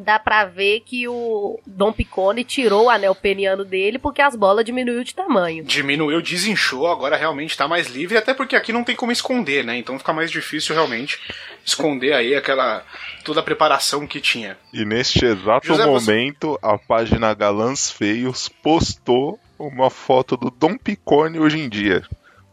dá 0.00 0.18
pra 0.18 0.44
ver 0.44 0.80
que 0.80 1.06
o 1.08 1.58
Dom 1.66 1.92
Picone 1.92 2.44
tirou 2.44 2.84
o 2.86 2.90
anel 2.90 3.14
peniano 3.14 3.64
dele 3.64 3.98
porque 3.98 4.20
as 4.22 4.34
bolas 4.36 4.64
diminuiu 4.64 5.02
de 5.04 5.14
tamanho. 5.14 5.64
Diminuiu, 5.64 6.20
desinchou, 6.22 6.86
agora 6.86 7.16
realmente 7.16 7.56
tá 7.56 7.66
mais 7.68 7.88
livre, 7.88 8.16
até 8.16 8.34
porque 8.34 8.56
aqui 8.56 8.72
não 8.72 8.84
tem 8.84 8.94
como 8.96 9.12
esconder, 9.12 9.64
né? 9.64 9.76
Então 9.78 9.98
fica 9.98 10.12
mais 10.12 10.30
difícil 10.30 10.74
realmente 10.74 11.18
esconder 11.64 12.12
aí 12.12 12.34
aquela 12.34 12.84
toda 13.24 13.40
a 13.40 13.42
preparação 13.42 14.06
que 14.06 14.20
tinha. 14.20 14.56
E 14.72 14.84
neste 14.84 15.24
exato 15.24 15.66
José, 15.66 15.84
você- 15.86 16.10
momento, 16.12 16.58
a 16.62 16.78
página 16.78 17.34
Galãs 17.34 17.90
Feios 17.90 18.48
postou 18.48 19.38
uma 19.58 19.90
foto 19.90 20.36
do 20.36 20.50
Dom 20.50 20.76
Picone 20.76 21.38
hoje 21.38 21.58
em 21.58 21.68
dia. 21.68 22.02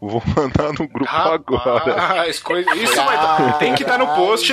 Vou 0.08 0.22
mandar 0.36 0.72
no 0.72 0.86
grupo 0.88 1.10
agora. 1.10 1.94
Rapaz, 1.94 2.38
coisa- 2.40 2.74
isso 2.74 2.94
vai 2.94 3.16
dar- 3.16 3.58
tem 3.58 3.74
que 3.74 3.82
estar 3.82 3.98
no 3.98 4.06
post. 4.14 4.52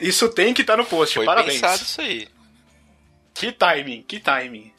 Isso 0.00 0.28
tem 0.28 0.52
que 0.52 0.60
estar 0.62 0.76
no 0.76 0.84
post. 0.84 1.14
Foi 1.14 1.24
Parabéns. 1.26 1.60
pensado 1.60 1.82
isso 1.82 2.00
aí. 2.00 2.28
Que 3.34 3.50
timing, 3.52 4.02
que 4.02 4.20
timing. 4.20 4.70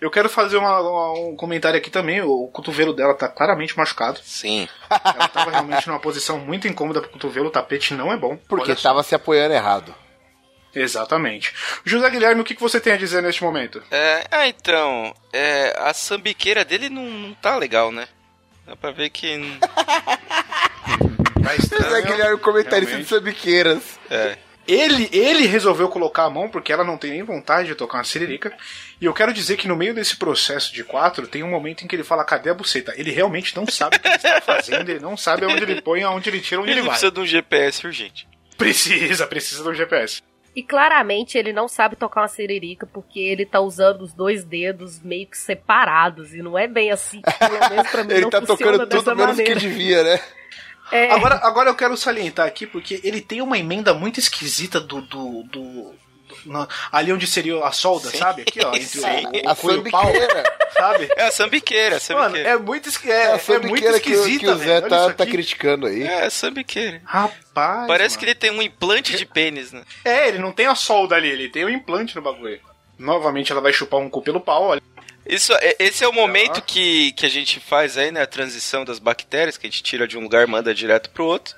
Eu 0.00 0.10
quero 0.10 0.28
fazer 0.28 0.56
uma- 0.56 0.80
uma- 0.80 1.12
um 1.12 1.36
comentário 1.36 1.78
aqui 1.78 1.88
também. 1.90 2.20
O 2.22 2.48
cotovelo 2.48 2.92
dela 2.92 3.14
tá 3.14 3.28
claramente 3.28 3.76
machucado. 3.76 4.18
Sim. 4.24 4.66
Ela 4.90 5.28
tava 5.28 5.50
realmente 5.50 5.86
numa 5.86 6.00
posição 6.00 6.38
muito 6.40 6.66
incômoda 6.66 7.00
pro 7.00 7.10
cotovelo. 7.10 7.48
O 7.48 7.52
tapete 7.52 7.94
não 7.94 8.10
é 8.12 8.16
bom. 8.16 8.36
Porque 8.48 8.74
tava 8.74 9.02
se 9.04 9.14
apoiando 9.14 9.54
errado. 9.54 9.94
Exatamente. 10.74 11.54
José 11.84 12.08
Guilherme, 12.10 12.40
o 12.40 12.44
que, 12.44 12.54
que 12.54 12.60
você 12.60 12.80
tem 12.80 12.94
a 12.94 12.96
dizer 12.96 13.22
neste 13.22 13.44
momento? 13.44 13.82
É, 13.90 14.24
ah, 14.30 14.48
então, 14.48 15.14
é, 15.32 15.76
a 15.78 15.92
sambiqueira 15.92 16.64
dele 16.64 16.88
não, 16.88 17.04
não 17.04 17.34
tá 17.34 17.56
legal, 17.56 17.92
né? 17.92 18.08
Dá 18.66 18.76
pra 18.76 18.90
ver 18.90 19.10
que. 19.10 19.58
Tá 21.42 21.56
estranho. 21.56 21.82
Mas 21.90 21.94
é 21.94 22.02
que 22.02 22.12
ele 22.12 22.22
era 22.22 22.34
o 22.34 22.38
comentarista 22.38 22.96
de 22.96 23.02
realmente. 23.02 23.08
Sambiqueiras. 23.08 23.98
É. 24.10 24.38
Ele, 24.66 25.08
ele 25.12 25.46
resolveu 25.46 25.88
colocar 25.88 26.22
a 26.24 26.30
mão 26.30 26.48
porque 26.48 26.72
ela 26.72 26.84
não 26.84 26.96
tem 26.96 27.10
nem 27.10 27.22
vontade 27.24 27.66
de 27.68 27.74
tocar 27.74 27.98
uma 27.98 28.04
siririca. 28.04 28.56
E 29.00 29.04
eu 29.04 29.12
quero 29.12 29.32
dizer 29.32 29.56
que 29.56 29.66
no 29.66 29.74
meio 29.74 29.92
desse 29.92 30.16
processo 30.16 30.72
de 30.72 30.84
quatro, 30.84 31.26
tem 31.26 31.42
um 31.42 31.50
momento 31.50 31.82
em 31.84 31.88
que 31.88 31.96
ele 31.96 32.04
fala, 32.04 32.24
cadê 32.24 32.50
a 32.50 32.54
buceta? 32.54 32.94
Ele 32.96 33.10
realmente 33.10 33.56
não 33.56 33.66
sabe 33.66 33.96
o 33.96 34.00
que 34.00 34.06
ele 34.06 34.14
está 34.16 34.40
fazendo, 34.40 34.88
ele 34.88 35.00
não 35.00 35.16
sabe 35.16 35.44
aonde 35.44 35.64
ele 35.64 35.82
põe, 35.82 36.04
aonde 36.04 36.30
ele 36.30 36.40
tira, 36.40 36.60
onde 36.60 36.70
Ele 36.70 36.78
ele 36.78 36.86
vai. 36.86 36.90
precisa 36.90 37.10
de 37.10 37.18
um 37.18 37.26
GPS 37.26 37.84
urgente. 37.84 38.28
Precisa, 38.56 39.26
precisa 39.26 39.64
do 39.64 39.74
GPS. 39.74 40.22
E 40.54 40.62
claramente 40.62 41.38
ele 41.38 41.52
não 41.52 41.66
sabe 41.66 41.96
tocar 41.96 42.20
uma 42.22 42.28
siririca 42.28 42.86
porque 42.86 43.18
ele 43.18 43.46
tá 43.46 43.58
usando 43.60 44.02
os 44.02 44.12
dois 44.12 44.44
dedos 44.44 45.00
meio 45.00 45.26
que 45.26 45.38
separados. 45.38 46.34
E 46.34 46.42
não 46.42 46.58
é 46.58 46.66
bem 46.68 46.90
assim. 46.90 47.22
Pelo 47.38 47.70
menos 47.70 47.88
pra 47.90 48.04
mim 48.04 48.12
Ele 48.14 48.20
não 48.22 48.30
tá 48.30 48.40
funciona 48.40 48.72
tocando 48.72 48.86
dessa 48.86 49.02
tudo 49.04 49.16
menos 49.16 49.36
maneira. 49.36 49.58
que 49.60 49.66
devia, 49.66 50.02
né? 50.04 50.20
É, 50.90 51.10
Agora, 51.10 51.36
agora 51.42 51.70
eu 51.70 51.74
quero 51.74 51.96
salientar 51.96 52.46
aqui, 52.46 52.66
porque 52.66 53.00
ele 53.02 53.22
tem 53.22 53.40
uma 53.40 53.56
emenda 53.56 53.94
muito 53.94 54.20
esquisita 54.20 54.78
do. 54.78 55.00
do, 55.00 55.42
do- 55.44 55.94
na- 56.46 56.68
ali 56.90 57.12
onde 57.12 57.26
seria 57.26 57.64
a 57.64 57.72
solda, 57.72 58.10
sabe? 58.10 58.42
Aqui, 58.42 58.60
ó, 58.64 58.70
entre 58.76 58.86
Sim. 58.86 59.00
o, 59.00 59.46
o, 59.46 59.48
A 59.48 59.52
o 59.52 59.56
cu 59.56 59.70
e 59.72 59.76
o 59.78 59.90
pau, 59.90 60.02
sambiqueira. 60.04 60.44
sabe? 60.76 61.08
É 61.16 61.22
a 61.24 61.30
sambiqueira, 61.32 61.96
a 61.96 62.14
Mano, 62.14 62.24
sambiqueira. 62.24 62.48
é 62.48 62.56
muito, 62.58 62.88
esqui- 62.88 63.10
É 63.10 63.14
é, 63.14 63.16
a 63.16 63.22
é 63.22 63.30
muito 63.30 63.42
sambiqueira 63.44 64.00
que, 64.00 64.10
o- 64.10 64.20
esquisita, 64.20 64.38
que 64.46 64.50
o. 64.52 64.56
Zé 64.58 64.80
tá, 64.82 65.12
tá 65.12 65.26
criticando 65.26 65.86
aí. 65.86 66.02
É, 66.02 66.24
a 66.26 66.30
sambiqueira. 66.30 67.00
Rapaz. 67.04 67.86
Parece 67.86 68.16
mano. 68.16 68.18
que 68.18 68.24
ele 68.24 68.34
tem 68.34 68.50
um 68.50 68.62
implante 68.62 69.16
de 69.16 69.26
pênis, 69.26 69.72
né? 69.72 69.82
É, 70.04 70.28
ele 70.28 70.38
não 70.38 70.52
tem 70.52 70.66
a 70.66 70.74
solda 70.74 71.16
ali, 71.16 71.28
ele 71.28 71.48
tem 71.48 71.64
o 71.64 71.70
implante 71.70 72.14
no 72.16 72.22
bagulho. 72.22 72.60
Novamente 72.98 73.50
ela 73.52 73.60
vai 73.60 73.72
chupar 73.72 74.00
um 74.00 74.08
cu 74.08 74.22
pelo 74.22 74.40
pau, 74.40 74.62
olha. 74.64 74.82
Isso, 75.26 75.52
é- 75.54 75.76
esse 75.78 76.02
é 76.02 76.08
o 76.08 76.12
momento 76.12 76.60
que, 76.62 77.12
que 77.12 77.24
a 77.24 77.28
gente 77.28 77.60
faz 77.60 77.96
aí, 77.96 78.10
né? 78.10 78.22
A 78.22 78.26
transição 78.26 78.84
das 78.84 78.98
bactérias, 78.98 79.56
que 79.56 79.66
a 79.66 79.70
gente 79.70 79.82
tira 79.82 80.06
de 80.08 80.18
um 80.18 80.22
lugar 80.22 80.46
e 80.46 80.50
manda 80.50 80.74
direto 80.74 81.10
pro 81.10 81.24
outro. 81.24 81.54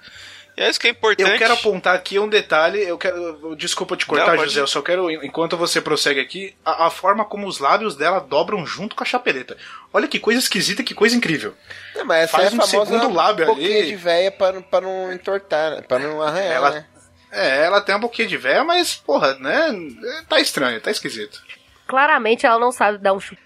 E 0.56 0.62
é 0.62 0.70
isso 0.70 0.78
que 0.78 0.86
é 0.86 0.90
importante. 0.90 1.28
Eu 1.30 1.36
quero 1.38 1.54
apontar 1.54 1.96
aqui 1.96 2.18
um 2.18 2.28
detalhe, 2.28 2.80
eu 2.82 2.96
quero. 2.96 3.56
Desculpa 3.56 3.96
te 3.96 4.06
cortar, 4.06 4.36
Não, 4.36 4.44
José, 4.44 4.60
ir. 4.60 4.62
eu 4.62 4.66
só 4.68 4.80
quero, 4.82 5.10
enquanto 5.10 5.56
você 5.56 5.80
prossegue 5.80 6.20
aqui, 6.20 6.54
a, 6.64 6.86
a 6.86 6.90
forma 6.90 7.24
como 7.24 7.46
os 7.48 7.58
lábios 7.58 7.96
dela 7.96 8.20
dobram 8.20 8.64
junto 8.64 8.94
com 8.94 9.02
a 9.02 9.06
chapeleta. 9.06 9.56
Olha 9.92 10.06
que 10.06 10.20
coisa 10.20 10.38
esquisita, 10.38 10.82
que 10.84 10.94
coisa 10.94 11.16
incrível. 11.16 11.54
É, 11.96 12.04
mas 12.04 12.24
essa 12.24 12.36
Faz 12.38 12.52
é 12.52 12.56
um 12.56 12.60
segundo 12.62 13.12
lábio 13.12 13.46
boquinha 13.46 13.78
ali. 13.80 13.86
de 13.88 13.96
véia 13.96 14.30
pra, 14.30 14.52
não- 14.52 14.62
pra 14.62 14.80
não 14.80 15.12
entortar, 15.12 15.82
pra 15.88 15.98
não 15.98 16.22
arranhar, 16.22 16.52
Ela- 16.52 16.70
né? 16.70 16.86
É, 17.32 17.64
ela 17.64 17.80
tem 17.80 17.92
uma 17.92 18.00
boquinha 18.02 18.28
de 18.28 18.36
véia, 18.36 18.62
mas, 18.62 18.94
porra, 18.94 19.34
né? 19.40 19.72
Tá 20.28 20.38
estranho, 20.38 20.80
tá 20.80 20.88
esquisito. 20.92 21.42
Claramente 21.84 22.46
ela 22.46 22.60
não 22.60 22.70
sabe 22.70 22.98
dar 22.98 23.12
um 23.12 23.18
chute. 23.18 23.42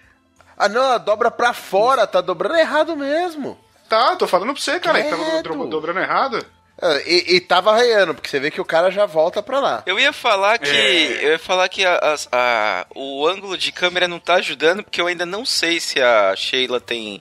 Ah, 0.56 0.68
não, 0.68 0.82
ela 0.82 0.98
dobra 0.98 1.30
pra 1.30 1.54
fora, 1.54 2.06
tá 2.06 2.20
dobrando 2.20 2.56
errado 2.56 2.94
mesmo. 2.94 3.58
Tá, 3.88 4.14
tô 4.16 4.26
falando 4.26 4.52
pra 4.52 4.60
você, 4.60 4.78
cara, 4.78 5.02
que 5.02 5.42
do- 5.42 5.66
dobrando 5.68 6.00
errado. 6.00 6.44
Ah, 6.80 7.00
E, 7.06 7.36
e 7.36 7.40
tava 7.40 7.72
arranhando, 7.72 8.14
porque 8.14 8.28
você 8.28 8.38
vê 8.38 8.50
que 8.50 8.60
o 8.60 8.64
cara 8.64 8.90
já 8.90 9.04
volta 9.04 9.42
pra 9.42 9.58
lá. 9.58 9.82
Eu 9.86 9.98
ia 9.98 10.12
falar 10.12 10.58
que. 10.58 10.68
É. 10.70 11.24
Eu 11.26 11.30
ia 11.32 11.38
falar 11.38 11.68
que 11.68 11.84
a- 11.84 12.14
a- 12.32 12.86
o 12.94 13.26
ângulo 13.26 13.56
de 13.58 13.72
câmera 13.72 14.06
não 14.06 14.18
tá 14.20 14.34
ajudando, 14.34 14.82
porque 14.84 15.00
eu 15.00 15.06
ainda 15.08 15.26
não 15.26 15.44
sei 15.44 15.80
se 15.80 16.00
a 16.00 16.34
Sheila 16.36 16.80
tem 16.80 17.20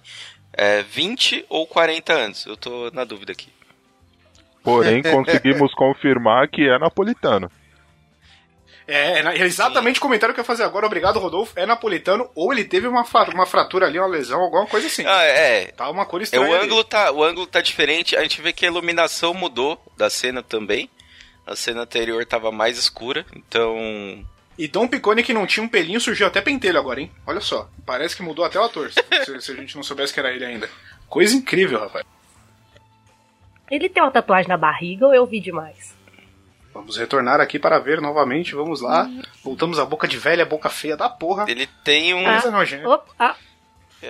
é, 0.53 0.83
20 0.83 1.45
ou 1.49 1.65
40 1.67 2.13
anos. 2.13 2.45
Eu 2.45 2.55
tô 2.57 2.89
na 2.93 3.03
dúvida 3.03 3.31
aqui. 3.31 3.49
Porém, 4.63 5.01
conseguimos 5.03 5.73
confirmar 5.73 6.47
que 6.49 6.67
é 6.67 6.77
napolitano. 6.77 7.49
É, 8.87 9.19
é 9.19 9.37
é 9.39 9.45
exatamente 9.45 9.99
o 9.99 10.01
comentário 10.01 10.33
que 10.33 10.39
eu 10.39 10.43
ia 10.43 10.47
fazer 10.47 10.63
agora. 10.63 10.85
Obrigado, 10.85 11.19
Rodolfo. 11.19 11.51
É 11.59 11.65
napolitano 11.65 12.29
ou 12.33 12.53
ele 12.53 12.63
teve 12.63 12.87
uma, 12.87 13.05
uma 13.33 13.45
fratura 13.45 13.85
ali, 13.85 13.99
uma 13.99 14.07
lesão, 14.07 14.39
alguma 14.39 14.65
coisa 14.65 14.87
assim. 14.87 15.05
Ah, 15.05 15.23
é. 15.23 15.67
Tá 15.67 15.89
uma 15.89 16.05
cor 16.05 16.21
É, 16.21 16.23
estranha. 16.23 16.47
o 16.49 16.53
ali. 16.55 16.65
ângulo 16.65 16.83
tá, 16.83 17.11
o 17.11 17.23
ângulo 17.23 17.45
tá 17.45 17.59
diferente. 17.61 18.15
A 18.15 18.21
gente 18.21 18.41
vê 18.41 18.53
que 18.53 18.65
a 18.65 18.69
iluminação 18.69 19.33
mudou 19.33 19.81
da 19.97 20.09
cena 20.09 20.41
também. 20.41 20.89
A 21.45 21.55
cena 21.55 21.81
anterior 21.81 22.25
tava 22.25 22.51
mais 22.51 22.77
escura, 22.77 23.25
então 23.35 24.25
E 24.57 24.67
Dom 24.67 24.87
Picone 24.87 25.23
que 25.23 25.33
não 25.33 25.45
tinha 25.47 25.63
um 25.63 25.69
pelinho 25.69 25.99
surgiu 26.01 26.27
até 26.27 26.41
pentelho 26.41 26.77
agora, 26.79 26.99
hein? 27.01 27.11
Olha 27.25 27.39
só. 27.41 27.69
Parece 27.85 28.15
que 28.15 28.23
mudou 28.23 28.43
até 28.45 28.59
o 28.59 28.63
ator. 28.63 28.91
se, 28.91 29.41
se 29.41 29.51
a 29.51 29.55
gente 29.55 29.75
não 29.75 29.83
soubesse 29.83 30.13
que 30.13 30.19
era 30.19 30.31
ele 30.31 30.43
ainda. 30.45 30.69
Coisa 31.09 31.35
incrível, 31.35 31.79
rapaz. 31.79 32.05
Ele 33.69 33.89
tem 33.89 34.01
uma 34.01 34.11
tatuagem 34.11 34.47
na 34.47 34.57
barriga 34.57 35.05
ou 35.07 35.13
eu 35.13 35.25
vi 35.25 35.39
demais? 35.41 35.96
Vamos 36.77 36.95
retornar 36.97 37.41
aqui 37.41 37.57
para 37.59 37.79
ver 37.79 37.99
novamente. 37.99 38.53
Vamos 38.55 38.81
lá. 38.81 39.09
Voltamos 39.43 39.79
à 39.79 39.85
boca 39.85 40.07
de 40.07 40.17
velha, 40.17 40.45
boca 40.45 40.69
feia 40.69 40.95
da 40.95 41.09
porra. 41.09 41.45
ele 41.47 41.67
tem 41.83 42.13
um 42.13 42.25
Ah. 42.27 42.33
Coisa 42.33 42.51
nojenta. 42.51 42.87
Opa, 42.87 43.05
ah, 43.19 43.35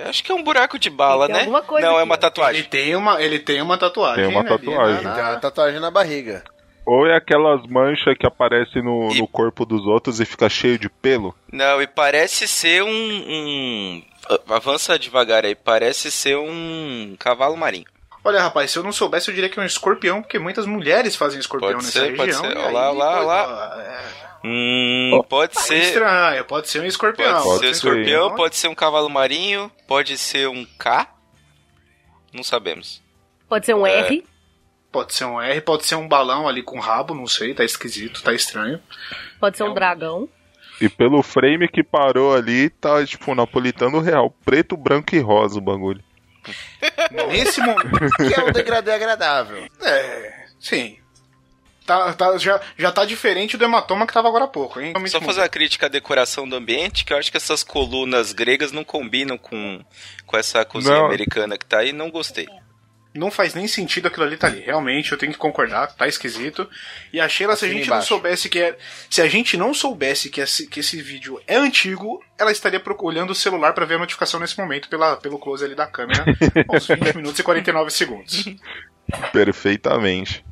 acho 0.08 0.22
que 0.22 0.30
é 0.30 0.34
um 0.34 0.42
buraco 0.42 0.78
de 0.78 0.90
bala, 0.90 1.26
né? 1.28 1.44
Não, 1.46 1.56
é 1.58 1.58
aqui, 1.58 1.70
uma 1.80 1.88
ó. 1.90 2.00
Ele 2.00 2.16
tatuagem. 2.16 2.64
tem 2.64 2.94
uma, 2.96 3.22
ele 3.22 3.38
tem 3.38 3.62
uma 3.62 3.78
tatuagem. 3.78 4.24
Tem 4.24 4.30
uma 4.32 4.40
ali 4.40 4.48
tatuagem. 4.48 5.02
na- 5.04 5.14
Tem 5.14 5.24
uma 5.24 5.36
tatuagem 5.40 5.80
na 5.80 5.90
barriga. 5.90 6.44
Ou 6.86 7.06
é 7.06 7.16
aquelas 7.16 7.62
manchas 7.66 8.16
que 8.18 8.26
aparecem 8.26 8.82
no, 8.82 9.10
E- 9.12 9.18
no 9.20 9.26
corpo 9.28 9.66
dos 9.66 9.84
outros 9.86 10.20
e 10.20 10.24
fica 10.24 10.48
cheio 10.48 10.78
de 10.78 10.88
pelo? 10.88 11.34
Não, 11.52 11.82
e 11.82 11.86
parece 11.86 12.46
ser 12.48 12.82
um, 12.82 12.88
um- 12.88 14.02
Avança 14.48 14.98
devagar 14.98 15.44
aí. 15.46 15.54
Parece 15.54 16.10
ser 16.10 16.36
um 16.36 17.16
cavalo 17.18 17.56
marinho. 17.56 17.86
Olha, 18.28 18.40
rapaz, 18.42 18.70
se 18.70 18.78
eu 18.78 18.82
não 18.82 18.92
soubesse, 18.92 19.28
eu 19.30 19.34
diria 19.34 19.48
que 19.48 19.58
é 19.58 19.62
um 19.62 19.66
escorpião, 19.66 20.20
porque 20.22 20.38
muitas 20.38 20.66
mulheres 20.66 21.16
fazem 21.16 21.40
escorpião 21.40 21.72
Pode 21.72 21.84
nessa 21.86 22.00
ser, 22.00 22.16
pode 22.16 22.32
região. 22.32 22.40
ser. 22.44 22.56
e 22.56 22.58
Olha 22.58 22.68
aí, 22.68 22.72
lá, 22.74 22.88
olha 22.90 22.98
lá, 22.98 23.06
pode- 23.14 23.18
olha 23.18 23.26
lá. 23.26 23.82
É, 23.82 24.28
Hum, 24.44 25.22
pode 25.28 25.58
é 25.58 25.60
ser. 25.60 25.78
estranho, 25.78 26.44
pode 26.44 26.68
ser 26.68 26.80
um 26.80 26.84
escorpião. 26.84 27.32
Pode, 27.42 27.44
Pode 27.44 27.58
ser 27.58 27.66
um 27.66 27.68
ser. 27.68 27.70
escorpião, 27.70 28.34
pode 28.36 28.56
ser 28.56 28.68
um 28.68 28.74
cavalo 28.74 29.08
marinho, 29.10 29.70
pode 29.86 30.16
ser 30.16 30.48
um 30.48 30.64
K. 30.78 31.08
Não 32.32 32.42
sabemos. 32.44 33.02
Pode 33.48 33.66
ser 33.66 33.74
um 33.74 33.86
É. 33.86 34.00
R. 34.00 34.24
Pode 34.92 35.12
ser 35.14 35.24
um 35.24 35.40
R, 35.40 35.60
pode 35.60 35.84
ser 35.86 35.96
um 35.96 36.06
balão 36.08 36.48
ali 36.48 36.62
com 36.62 36.78
rabo, 36.78 37.14
não 37.14 37.26
sei, 37.26 37.52
tá 37.52 37.64
esquisito, 37.64 38.22
tá 38.22 38.32
estranho. 38.32 38.80
Pode 39.40 39.56
ser 39.56 39.64
É 39.64 39.66
um 39.66 39.70
um- 39.70 39.74
dragão. 39.74 40.28
E 40.80 40.88
pelo 40.88 41.22
frame 41.24 41.68
que 41.68 41.82
parou 41.82 42.32
ali, 42.34 42.70
tá 42.70 43.04
tipo 43.04 43.34
napolitano 43.34 43.98
real. 44.00 44.32
Preto, 44.44 44.76
branco 44.76 45.14
e 45.16 45.18
rosa 45.18 45.58
o 45.58 45.60
bagulho. 45.60 46.02
Nesse 47.30 47.60
momento. 47.60 47.98
Que 48.16 48.34
é 48.34 48.44
um 48.44 48.52
degradê 48.52 48.92
agradável. 48.92 49.66
É, 49.82 50.46
sim. 50.60 50.98
Tá, 51.86 52.12
tá- 52.12 52.36
já, 52.36 52.60
já 52.76 52.92
tá 52.92 53.04
diferente 53.06 53.56
do 53.56 53.64
hematoma 53.64 54.06
que 54.06 54.12
tava 54.12 54.28
agora 54.28 54.44
há 54.44 54.48
pouco, 54.48 54.78
hein? 54.78 54.92
Só 55.06 55.20
fazer 55.22 55.40
uma 55.40 55.48
crítica 55.48 55.86
à 55.86 55.88
decoração 55.88 56.46
do 56.46 56.54
ambiente, 56.54 57.02
que 57.02 57.14
eu 57.14 57.16
acho 57.16 57.30
que 57.30 57.38
essas 57.38 57.62
colunas 57.62 58.32
gregas 58.34 58.72
não 58.72 58.84
combinam 58.84 59.38
com, 59.38 59.82
com 60.26 60.36
essa 60.36 60.62
cozinha 60.66 60.94
Não. 60.96 61.06
americana 61.06 61.56
que 61.56 61.64
tá 61.64 61.78
aí, 61.78 61.92
não 61.92 62.10
gostei. 62.10 62.46
Não 63.14 63.30
faz 63.30 63.54
nem 63.54 63.66
sentido 63.66 64.06
aquilo 64.06 64.24
ali 64.24 64.36
tá 64.36 64.46
ali. 64.46 64.60
Realmente, 64.60 65.12
eu 65.12 65.18
tenho 65.18 65.32
que 65.32 65.38
concordar, 65.38 65.88
tá 65.88 66.06
esquisito. 66.06 66.68
E 67.12 67.20
a 67.20 67.28
Sheila, 67.28 67.56
se 67.56 67.64
a 67.64 67.68
gente 67.68 67.88
não 67.88 68.02
soubesse 68.02 68.48
que 68.48 68.60
é. 68.60 68.76
Se 69.10 69.22
a 69.22 69.28
gente 69.28 69.56
não 69.56 69.72
soubesse 69.72 70.28
que 70.28 70.40
esse, 70.40 70.66
que 70.66 70.80
esse 70.80 71.00
vídeo 71.00 71.40
é 71.46 71.56
antigo, 71.56 72.22
ela 72.38 72.52
estaria 72.52 72.82
olhando 73.00 73.30
o 73.30 73.34
celular 73.34 73.72
pra 73.72 73.84
ver 73.84 73.94
a 73.94 73.98
notificação 73.98 74.38
nesse 74.38 74.58
momento, 74.58 74.88
pela, 74.88 75.16
pelo 75.16 75.38
close 75.38 75.64
ali 75.64 75.74
da 75.74 75.86
câmera, 75.86 76.24
aos 76.68 76.86
20 76.86 77.16
minutos 77.16 77.38
e 77.38 77.42
49 77.42 77.90
segundos. 77.90 78.44
Perfeitamente. 79.32 80.44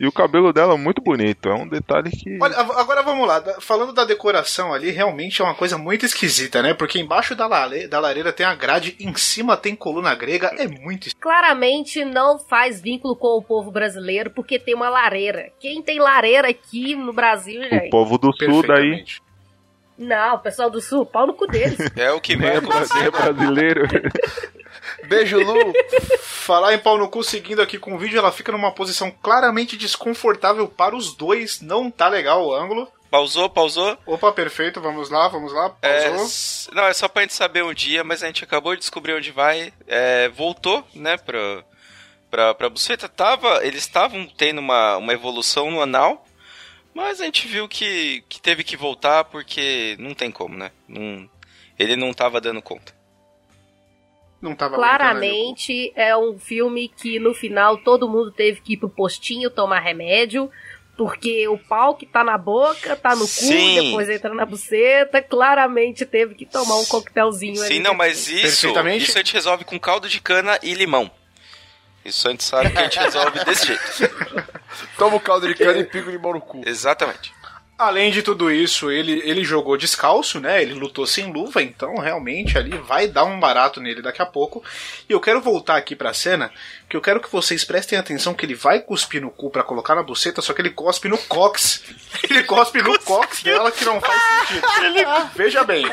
E 0.00 0.06
o 0.06 0.12
cabelo 0.12 0.52
dela 0.52 0.74
é 0.74 0.76
muito 0.76 1.02
bonito. 1.02 1.48
É 1.48 1.54
um 1.54 1.66
detalhe 1.66 2.10
que. 2.10 2.38
Olha, 2.40 2.56
agora 2.56 3.02
vamos 3.02 3.26
lá. 3.26 3.42
Falando 3.60 3.92
da 3.92 4.04
decoração 4.04 4.72
ali, 4.72 4.90
realmente 4.90 5.42
é 5.42 5.44
uma 5.44 5.54
coisa 5.54 5.76
muito 5.76 6.06
esquisita, 6.06 6.62
né? 6.62 6.72
Porque 6.72 7.00
embaixo 7.00 7.34
da, 7.34 7.46
lare- 7.48 7.88
da 7.88 7.98
lareira 7.98 8.32
tem 8.32 8.46
a 8.46 8.54
grade, 8.54 8.94
em 9.00 9.12
cima 9.16 9.56
tem 9.56 9.74
coluna 9.74 10.14
grega, 10.14 10.54
é 10.56 10.68
muito 10.68 11.08
Claramente 11.20 12.04
não 12.04 12.38
faz 12.38 12.80
vínculo 12.80 13.16
com 13.16 13.36
o 13.38 13.42
povo 13.42 13.70
brasileiro, 13.72 14.30
porque 14.30 14.58
tem 14.58 14.74
uma 14.74 14.88
lareira. 14.88 15.50
Quem 15.58 15.82
tem 15.82 15.98
lareira 15.98 16.48
aqui 16.48 16.94
no 16.94 17.12
Brasil, 17.12 17.60
O 17.60 17.64
gente? 17.68 17.90
povo 17.90 18.16
do 18.18 18.32
sul 18.36 18.64
daí. 18.66 19.04
Não, 19.98 20.36
o 20.36 20.38
pessoal 20.38 20.70
do 20.70 20.80
sul, 20.80 21.04
pau 21.04 21.26
no 21.26 21.34
cu 21.34 21.48
deles. 21.48 21.76
É 21.96 22.12
o 22.12 22.20
que 22.20 22.34
é, 22.34 22.56
acontecer. 22.58 22.94
nem 22.94 23.04
é 23.06 23.10
brasileiro. 23.10 23.82
Beijo, 25.08 25.38
Lu. 25.40 25.72
Falar 26.20 26.74
em 26.74 26.78
pau 26.78 26.98
no 26.98 27.08
cu, 27.08 27.22
seguindo 27.24 27.62
aqui 27.62 27.78
com 27.78 27.94
o 27.94 27.98
vídeo, 27.98 28.18
ela 28.18 28.30
fica 28.32 28.52
numa 28.52 28.72
posição 28.72 29.10
claramente 29.10 29.76
desconfortável 29.76 30.68
para 30.68 30.94
os 30.96 31.14
dois. 31.14 31.60
Não 31.60 31.90
tá 31.90 32.08
legal 32.08 32.44
o 32.46 32.54
ângulo. 32.54 32.90
Pausou, 33.10 33.48
pausou. 33.48 33.96
Opa, 34.04 34.30
perfeito, 34.32 34.80
vamos 34.82 35.08
lá, 35.08 35.28
vamos 35.28 35.50
lá. 35.52 35.74
É, 35.80 36.08
Pausou. 36.10 36.24
s- 36.26 36.70
não, 36.74 36.84
é 36.84 36.92
só 36.92 37.08
pra 37.08 37.22
gente 37.22 37.32
saber 37.32 37.64
um 37.64 37.72
dia, 37.72 38.04
mas 38.04 38.22
a 38.22 38.26
gente 38.26 38.44
acabou 38.44 38.74
de 38.74 38.80
descobrir 38.80 39.14
onde 39.14 39.30
vai. 39.30 39.72
É, 39.86 40.28
voltou, 40.28 40.86
né, 40.94 41.16
pra, 41.16 41.64
pra, 42.30 42.54
pra 42.54 42.68
buceta. 42.68 43.08
Tava, 43.08 43.64
eles 43.66 43.80
estavam 43.80 44.26
tendo 44.26 44.58
uma, 44.58 44.98
uma 44.98 45.12
evolução 45.14 45.70
no 45.70 45.80
anal, 45.80 46.22
mas 46.92 47.20
a 47.22 47.24
gente 47.24 47.48
viu 47.48 47.66
que, 47.66 48.22
que 48.28 48.40
teve 48.42 48.62
que 48.62 48.76
voltar 48.76 49.24
porque 49.24 49.96
não 49.98 50.12
tem 50.12 50.30
como, 50.30 50.54
né? 50.58 50.70
Não, 50.86 51.26
ele 51.78 51.96
não 51.96 52.12
tava 52.12 52.42
dando 52.42 52.60
conta. 52.60 52.94
Não 54.40 54.54
tava 54.54 54.74
ali. 54.74 54.82
Claramente 54.82 55.92
é 55.96 56.16
um 56.16 56.38
filme 56.38 56.88
que 56.88 57.18
no 57.18 57.34
final 57.34 57.76
todo 57.78 58.08
mundo 58.08 58.30
teve 58.30 58.60
que 58.60 58.74
ir 58.74 58.76
pro 58.76 58.88
postinho 58.88 59.50
tomar 59.50 59.80
remédio. 59.80 60.50
Porque 60.96 61.46
o 61.46 61.56
pau 61.56 61.94
que 61.94 62.04
tá 62.04 62.24
na 62.24 62.36
boca, 62.36 62.96
tá 62.96 63.14
no 63.14 63.24
Sim. 63.24 63.76
cu, 63.76 63.82
depois 63.84 64.08
entra 64.08 64.34
na 64.34 64.44
buceta, 64.44 65.22
claramente 65.22 66.04
teve 66.04 66.34
que 66.34 66.44
tomar 66.44 66.74
um 66.74 66.84
coquetelzinho 66.84 67.62
ali. 67.62 67.74
Sim, 67.74 67.78
não, 67.78 67.94
mas 67.94 68.26
isso, 68.26 68.66
isso 68.66 68.76
a 68.76 69.18
gente 69.22 69.32
resolve 69.32 69.64
com 69.64 69.78
caldo 69.78 70.08
de 70.08 70.20
cana 70.20 70.58
e 70.60 70.74
limão. 70.74 71.08
Isso 72.04 72.26
a 72.26 72.32
gente 72.32 72.42
sabe 72.42 72.70
que 72.70 72.78
a 72.78 72.82
gente 72.82 72.98
resolve 72.98 73.44
desse 73.44 73.66
jeito. 73.66 73.82
Toma 74.98 75.16
o 75.16 75.20
caldo 75.20 75.46
de 75.46 75.54
cana 75.54 75.78
e 75.78 75.84
pico 75.84 76.10
de 76.10 76.18
mão 76.18 76.32
no 76.32 76.40
cu. 76.40 76.62
Exatamente. 76.66 77.32
Além 77.78 78.10
de 78.10 78.22
tudo 78.24 78.50
isso, 78.50 78.90
ele, 78.90 79.22
ele 79.24 79.44
jogou 79.44 79.76
descalço, 79.76 80.40
né? 80.40 80.60
Ele 80.60 80.74
lutou 80.74 81.06
sem 81.06 81.32
luva, 81.32 81.62
então 81.62 81.94
realmente 81.98 82.58
ali 82.58 82.76
vai 82.76 83.06
dar 83.06 83.22
um 83.24 83.38
barato 83.38 83.80
nele 83.80 84.02
daqui 84.02 84.20
a 84.20 84.26
pouco. 84.26 84.64
E 85.08 85.12
eu 85.12 85.20
quero 85.20 85.40
voltar 85.40 85.76
aqui 85.76 85.94
pra 85.94 86.12
cena, 86.12 86.50
que 86.88 86.96
eu 86.96 87.00
quero 87.00 87.20
que 87.20 87.30
vocês 87.30 87.62
prestem 87.64 87.96
atenção 87.96 88.34
que 88.34 88.44
ele 88.44 88.56
vai 88.56 88.80
cuspir 88.80 89.22
no 89.22 89.30
cu 89.30 89.48
pra 89.48 89.62
colocar 89.62 89.94
na 89.94 90.02
buceta, 90.02 90.42
só 90.42 90.52
que 90.52 90.60
ele 90.60 90.70
cospe 90.70 91.08
no 91.08 91.16
cox. 91.16 91.84
Ele 92.28 92.42
cospe 92.42 92.82
no 92.82 92.98
cox 93.00 93.42
dela, 93.42 93.70
que 93.70 93.84
não 93.84 94.00
faz 94.00 94.20
sentido. 94.48 94.66
Veja 95.36 95.62
bem. 95.62 95.84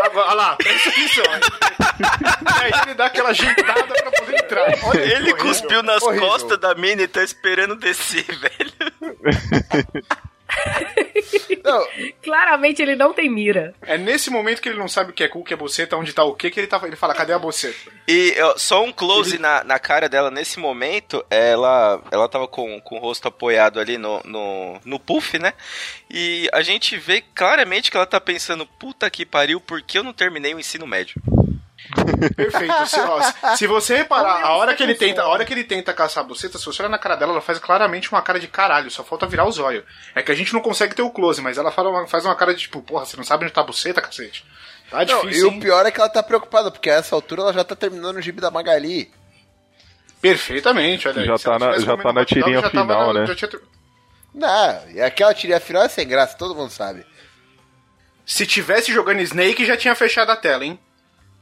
Agora, 0.00 0.26
olha 0.28 0.34
lá, 0.34 0.56
presta 0.56 0.88
atenção. 0.90 1.24
E 1.24 2.64
aí 2.64 2.82
ele 2.84 2.94
dá 2.94 3.06
aquela 3.06 3.28
agitada 3.30 3.84
pra 3.84 4.10
poder 4.10 4.34
entrar. 4.38 4.66
Olha 4.84 4.98
Ele 5.00 5.14
horrível. 5.32 5.36
cuspiu 5.36 5.82
nas 5.82 6.02
horrível. 6.02 6.26
costas 6.28 6.58
da 6.58 6.74
mina 6.74 7.02
e 7.02 7.08
tá 7.08 7.22
esperando 7.22 7.76
descer, 7.76 8.24
velho. 8.38 8.72
Não, 11.64 11.86
Claramente 12.22 12.80
ele 12.80 12.96
não 12.96 13.12
tem 13.12 13.28
mira. 13.28 13.74
É 13.82 13.98
nesse 13.98 14.30
momento 14.30 14.62
que 14.62 14.68
ele 14.68 14.78
não 14.78 14.88
sabe 14.88 15.10
o 15.10 15.14
que 15.14 15.24
é 15.24 15.28
cu, 15.28 15.40
o 15.40 15.44
que 15.44 15.52
é 15.52 15.56
buceta, 15.56 15.96
onde 15.96 16.12
tá 16.12 16.24
o 16.24 16.34
que, 16.34 16.50
que 16.50 16.60
ele, 16.60 16.66
tá, 16.66 16.80
ele 16.84 16.96
fala, 16.96 17.14
cadê 17.14 17.32
a 17.32 17.38
buceta? 17.38 17.90
E 18.06 18.34
ó, 18.40 18.56
só 18.56 18.82
um 18.82 18.92
close 18.92 19.38
na, 19.38 19.62
na 19.64 19.78
cara 19.78 20.08
dela 20.08 20.30
nesse 20.30 20.58
momento, 20.58 21.24
ela 21.30 22.02
ela 22.10 22.28
tava 22.28 22.48
com, 22.48 22.80
com 22.80 22.96
o 22.96 23.00
rosto 23.00 23.28
apoiado 23.28 23.78
ali 23.78 23.98
no, 23.98 24.20
no, 24.24 24.80
no 24.84 24.98
puff, 24.98 25.38
né? 25.38 25.52
E 26.10 26.48
a 26.52 26.62
gente 26.62 26.96
vê 26.96 27.22
claramente 27.34 27.90
que 27.90 27.96
ela 27.96 28.06
tá 28.06 28.20
pensando, 28.20 28.66
puta 28.66 29.10
que 29.10 29.26
pariu, 29.26 29.60
por 29.60 29.82
que 29.82 29.98
eu 29.98 30.02
não 30.02 30.12
terminei 30.12 30.54
o 30.54 30.60
ensino 30.60 30.86
médio? 30.86 31.20
Perfeito. 32.34 32.86
Se, 32.86 33.00
ó, 33.00 33.54
se 33.56 33.66
você 33.66 33.96
reparar, 33.98 34.42
a 34.44 34.52
hora 34.56 34.74
que 34.74 34.82
ele 34.82 34.94
tenta, 34.94 35.22
a 35.22 35.28
hora 35.28 35.44
que 35.44 35.52
ele 35.52 35.64
tenta 35.64 35.92
caçar 35.92 36.24
a 36.24 36.26
buceta, 36.26 36.58
se 36.58 36.64
você 36.64 36.82
olhar 36.82 36.88
na 36.88 36.98
cara 36.98 37.14
dela, 37.16 37.32
ela 37.32 37.40
faz 37.40 37.58
claramente 37.58 38.10
uma 38.10 38.22
cara 38.22 38.38
de 38.40 38.48
caralho, 38.48 38.90
só 38.90 39.02
falta 39.04 39.26
virar 39.26 39.46
os 39.46 39.58
olhos. 39.58 39.84
É 40.14 40.22
que 40.22 40.32
a 40.32 40.34
gente 40.34 40.52
não 40.52 40.60
consegue 40.60 40.94
ter 40.94 41.02
o 41.02 41.10
close, 41.10 41.40
mas 41.40 41.58
ela 41.58 41.70
fala 41.70 41.90
uma- 41.90 42.06
faz 42.06 42.24
uma 42.24 42.34
cara 42.36 42.54
de 42.54 42.60
tipo, 42.60 42.80
porra, 42.82 43.04
você 43.04 43.16
não 43.16 43.24
sabe 43.24 43.44
onde 43.44 43.52
tá 43.52 43.60
a 43.60 43.64
buceta, 43.64 44.00
cacete? 44.00 44.44
Tá 44.90 45.04
não, 45.04 45.20
difícil. 45.22 45.46
e 45.46 45.50
o 45.50 45.52
hein? 45.52 45.60
pior 45.60 45.84
é 45.84 45.90
que 45.90 46.00
ela 46.00 46.08
tá 46.08 46.22
preocupada, 46.22 46.70
porque 46.70 46.88
a 46.90 46.94
essa 46.94 47.14
altura 47.14 47.42
ela 47.42 47.52
já 47.52 47.62
tá 47.64 47.74
terminando 47.76 48.16
o 48.16 48.22
gibi 48.22 48.40
da 48.40 48.50
Magali. 48.50 49.10
Perfeitamente, 50.20 51.06
olha 51.08 51.20
aí. 51.20 51.26
Já 51.26 51.38
tá 51.38 51.58
na- 51.58 51.78
já 51.78 51.96
tá 51.96 52.12
na 52.12 52.24
tirinha 52.24 52.62
tava 52.62 52.70
final, 52.70 53.12
na- 53.12 53.20
né? 53.20 53.26
já 53.26 53.34
tinha 53.34 53.60
Não, 54.34 54.90
e 54.90 55.00
aquela 55.00 55.32
tirinha 55.34 55.60
final 55.60 55.82
é 55.82 55.88
sem 55.88 56.06
graça, 56.06 56.36
todo 56.36 56.54
mundo 56.54 56.70
sabe. 56.70 57.06
Se 58.26 58.46
tivesse 58.46 58.92
jogando 58.92 59.20
Snake, 59.20 59.64
já 59.64 59.76
tinha 59.76 59.94
fechado 59.94 60.30
a 60.30 60.36
tela, 60.36 60.64
hein? 60.64 60.78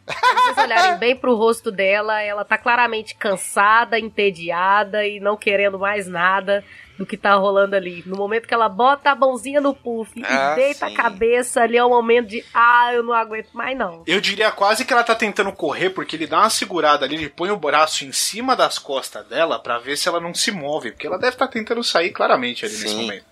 Se 0.08 0.34
vocês 0.54 0.58
olharem 0.58 0.98
bem 0.98 1.16
pro 1.16 1.34
rosto 1.34 1.70
dela, 1.72 2.20
ela 2.22 2.44
tá 2.44 2.56
claramente 2.56 3.14
cansada, 3.16 3.98
entediada 3.98 5.04
e 5.06 5.18
não 5.18 5.36
querendo 5.36 5.78
mais 5.78 6.06
nada 6.06 6.62
do 6.96 7.04
que 7.04 7.16
tá 7.16 7.34
rolando 7.34 7.74
ali. 7.76 8.02
No 8.06 8.16
momento 8.16 8.46
que 8.46 8.54
ela 8.54 8.68
bota 8.68 9.10
a 9.10 9.14
mãozinha 9.16 9.60
no 9.60 9.74
puff 9.74 10.12
Ah, 10.24 10.52
e 10.52 10.56
deita 10.56 10.86
sim. 10.88 10.94
a 10.94 10.96
cabeça, 10.96 11.60
ali 11.62 11.76
é 11.76 11.84
o 11.84 11.88
momento 11.90 12.28
de, 12.28 12.44
ah, 12.54 12.90
eu 12.94 13.02
não 13.02 13.12
aguento 13.12 13.50
mais 13.52 13.76
não. 13.76 14.02
Eu 14.06 14.20
diria 14.20 14.50
quase 14.52 14.84
que 14.84 14.92
ela 14.92 15.02
tá 15.02 15.14
tentando 15.14 15.52
correr, 15.52 15.90
porque 15.90 16.16
ele 16.16 16.26
dá 16.26 16.38
uma 16.38 16.50
segurada 16.50 17.04
ali, 17.04 17.16
ele 17.16 17.28
põe 17.28 17.50
o 17.50 17.56
braço 17.56 18.04
em 18.04 18.12
cima 18.12 18.54
das 18.56 18.78
costas 18.78 19.26
dela 19.26 19.58
pra 19.58 19.78
ver 19.78 19.96
se 19.96 20.08
ela 20.08 20.20
não 20.20 20.32
se 20.32 20.50
move, 20.52 20.92
porque 20.92 21.06
ela 21.06 21.18
deve 21.18 21.34
estar 21.34 21.48
tentando 21.48 21.82
sair 21.82 22.10
claramente 22.10 22.64
ali 22.64 22.74
nesse 22.74 22.88
Sim. 22.88 23.02
momento. 23.02 23.24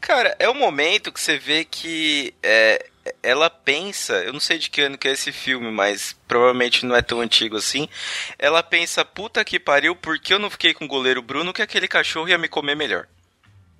Cara, 0.00 0.36
é 0.38 0.48
o 0.48 0.54
momento 0.54 1.10
que 1.10 1.20
você 1.20 1.38
vê 1.38 1.64
que 1.64 2.32
é, 2.42 2.86
ela 3.22 3.50
pensa, 3.50 4.14
eu 4.24 4.32
não 4.32 4.40
sei 4.40 4.58
de 4.58 4.70
que 4.70 4.80
ano 4.80 4.98
que 4.98 5.08
é 5.08 5.12
esse 5.12 5.32
filme, 5.32 5.70
mas 5.70 6.16
provavelmente 6.26 6.84
não 6.86 6.96
é 6.96 7.02
tão 7.02 7.20
antigo 7.20 7.56
assim. 7.56 7.88
Ela 8.38 8.62
pensa, 8.62 9.04
puta 9.04 9.44
que 9.44 9.58
pariu, 9.58 9.94
por 9.94 10.18
que 10.18 10.32
eu 10.34 10.38
não 10.38 10.50
fiquei 10.50 10.72
com 10.74 10.84
o 10.84 10.88
goleiro 10.88 11.22
Bruno 11.22 11.52
que 11.52 11.62
aquele 11.62 11.88
cachorro 11.88 12.28
ia 12.28 12.38
me 12.38 12.48
comer 12.48 12.76
melhor? 12.76 13.06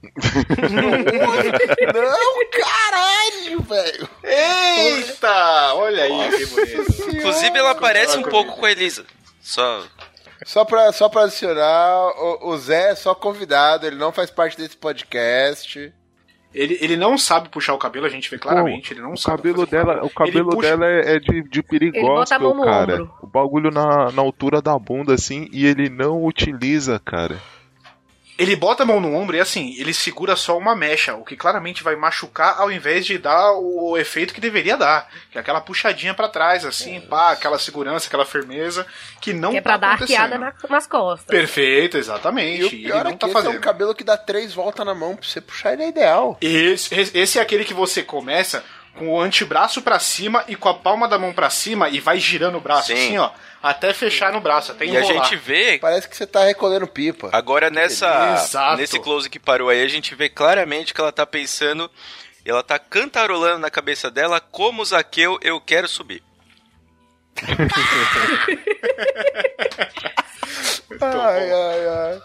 Não, 1.94 2.50
caralho, 2.50 3.62
velho. 3.62 4.08
Eita! 4.22 5.74
Olha 5.74 6.04
aí, 6.04 6.36
que 6.36 6.46
bonito. 6.46 7.16
Inclusive, 7.16 7.58
ela 7.58 7.74
parece 7.74 8.16
um 8.16 8.22
pouco 8.22 8.56
com 8.56 8.66
a 8.66 8.70
Elisa. 8.70 9.04
Só. 9.40 9.84
Só 10.44 10.64
pra, 10.64 10.92
só 10.92 11.08
pra 11.08 11.22
adicionar, 11.22 12.12
o, 12.18 12.50
o 12.50 12.58
Zé 12.58 12.90
é 12.90 12.94
só 12.94 13.14
convidado, 13.14 13.86
ele 13.86 13.96
não 13.96 14.12
faz 14.12 14.30
parte 14.30 14.56
desse 14.56 14.76
podcast. 14.76 15.92
Ele, 16.56 16.78
ele 16.80 16.96
não 16.96 17.18
sabe 17.18 17.50
puxar 17.50 17.74
o 17.74 17.78
cabelo, 17.78 18.06
a 18.06 18.08
gente 18.08 18.30
vê 18.30 18.38
claramente. 18.38 18.92
ele 18.92 19.02
não 19.02 19.12
o 19.12 19.16
sabe. 19.16 19.36
cabelo 19.36 19.66
dela, 19.66 19.86
cabelo. 19.94 20.06
o 20.06 20.10
cabelo 20.10 20.50
puxa- 20.50 20.68
dela 20.70 20.86
é, 20.86 21.16
é 21.16 21.18
de, 21.20 21.42
de 21.42 21.64
Ele 21.72 21.90
bota 22.00 22.34
a 22.34 22.38
mão 22.38 22.52
perigóspel, 22.52 22.54
no 22.54 22.64
cara. 22.64 22.94
ombro. 22.94 23.14
O 23.22 23.26
bagulho 23.26 23.70
na, 23.70 24.10
na 24.10 24.22
altura 24.22 24.62
da 24.62 24.78
bunda, 24.78 25.12
assim, 25.14 25.48
e 25.52 25.66
ele 25.66 25.90
não 25.90 26.24
utiliza, 26.24 26.98
cara. 26.98 27.36
Ele 28.38 28.54
bota 28.54 28.82
a 28.82 28.86
mão 28.86 29.00
no 29.00 29.14
ombro 29.14 29.34
e 29.36 29.40
assim, 29.40 29.74
ele 29.78 29.94
segura 29.94 30.36
só 30.36 30.58
uma 30.58 30.76
mecha, 30.76 31.14
o 31.14 31.24
que 31.24 31.36
claramente 31.36 31.82
vai 31.82 31.96
machucar 31.96 32.60
ao 32.60 32.70
invés 32.70 33.06
de 33.06 33.16
dar 33.16 33.52
o 33.52 33.96
efeito 33.96 34.34
que 34.34 34.40
deveria 34.40 34.76
dar. 34.76 35.08
Que 35.30 35.38
é 35.38 35.40
aquela 35.40 35.60
puxadinha 35.60 36.12
pra 36.12 36.28
trás, 36.28 36.64
assim, 36.64 37.00
pá, 37.00 37.30
aquela 37.32 37.58
segurança, 37.58 38.08
aquela 38.08 38.26
firmeza, 38.26 38.86
que 39.22 39.32
não 39.32 39.52
Que 39.52 39.56
é 39.56 39.60
tá 39.60 39.70
pra 39.70 39.76
dar 39.78 39.94
acontecendo. 39.94 40.20
arqueada 40.34 40.38
na- 40.38 40.68
nas 40.68 40.86
costas. 40.86 41.26
Perfeito, 41.26 41.96
E 41.96 42.00
exatamente. 42.00 42.62
o 42.64 42.66
E 42.66 42.68
ele 42.74 42.82
pior 42.84 43.04
não 43.04 43.10
é 43.10 43.14
que 43.14 43.18
tá 43.20 43.26
esse 43.26 43.36
é 43.36 43.40
fazendo. 43.42 43.56
um 43.56 43.60
cabelo 43.60 43.94
que 43.94 44.04
dá 44.04 44.16
três 44.18 44.52
voltas 44.52 44.84
na 44.84 44.94
mão. 44.94 45.16
Pra 45.16 45.26
você 45.26 45.40
puxar, 45.40 45.72
ele 45.72 45.84
é 45.84 45.88
ideal. 45.88 46.36
Esse, 46.40 46.94
esse 47.18 47.38
é 47.38 47.42
aquele 47.42 47.64
que 47.64 47.72
você 47.74 48.02
começa 48.02 48.62
com 48.94 49.08
o 49.14 49.20
antebraço 49.20 49.80
pra 49.82 49.98
cima 49.98 50.44
e 50.48 50.56
com 50.56 50.68
a 50.68 50.74
palma 50.74 51.06
da 51.08 51.18
mão 51.18 51.32
pra 51.32 51.50
cima 51.50 51.88
e 51.88 52.00
vai 52.00 52.18
girando 52.18 52.56
o 52.58 52.60
braço, 52.60 52.88
Sim. 52.88 52.92
assim, 52.94 53.18
ó, 53.18 53.30
até 53.62 53.92
fechar 53.92 54.32
no 54.32 54.40
braço, 54.40 54.72
até 54.72 54.84
E 54.86 54.96
a 54.96 55.00
enrolar. 55.00 55.24
gente 55.24 55.36
vê 55.36 55.78
Parece 55.78 56.08
que 56.08 56.16
você 56.16 56.26
tá 56.26 56.44
recolhendo 56.44 56.86
pipa. 56.86 57.28
Agora 57.32 57.70
nessa 57.70 58.34
Exato. 58.34 58.76
nesse 58.78 58.98
close 59.00 59.28
que 59.30 59.38
parou 59.40 59.68
aí, 59.68 59.82
a 59.82 59.88
gente 59.88 60.14
vê 60.14 60.28
claramente 60.28 60.94
que 60.94 61.00
ela 61.00 61.12
tá 61.12 61.26
pensando, 61.26 61.90
ela 62.44 62.62
tá 62.62 62.78
cantarolando 62.78 63.58
na 63.58 63.70
cabeça 63.70 64.10
dela 64.10 64.40
como 64.40 64.84
Zaqueu 64.84 65.38
eu 65.42 65.60
quero 65.60 65.88
subir. 65.88 66.22
Ai, 71.00 71.52
ai, 71.52 71.88
ai. 71.88 72.22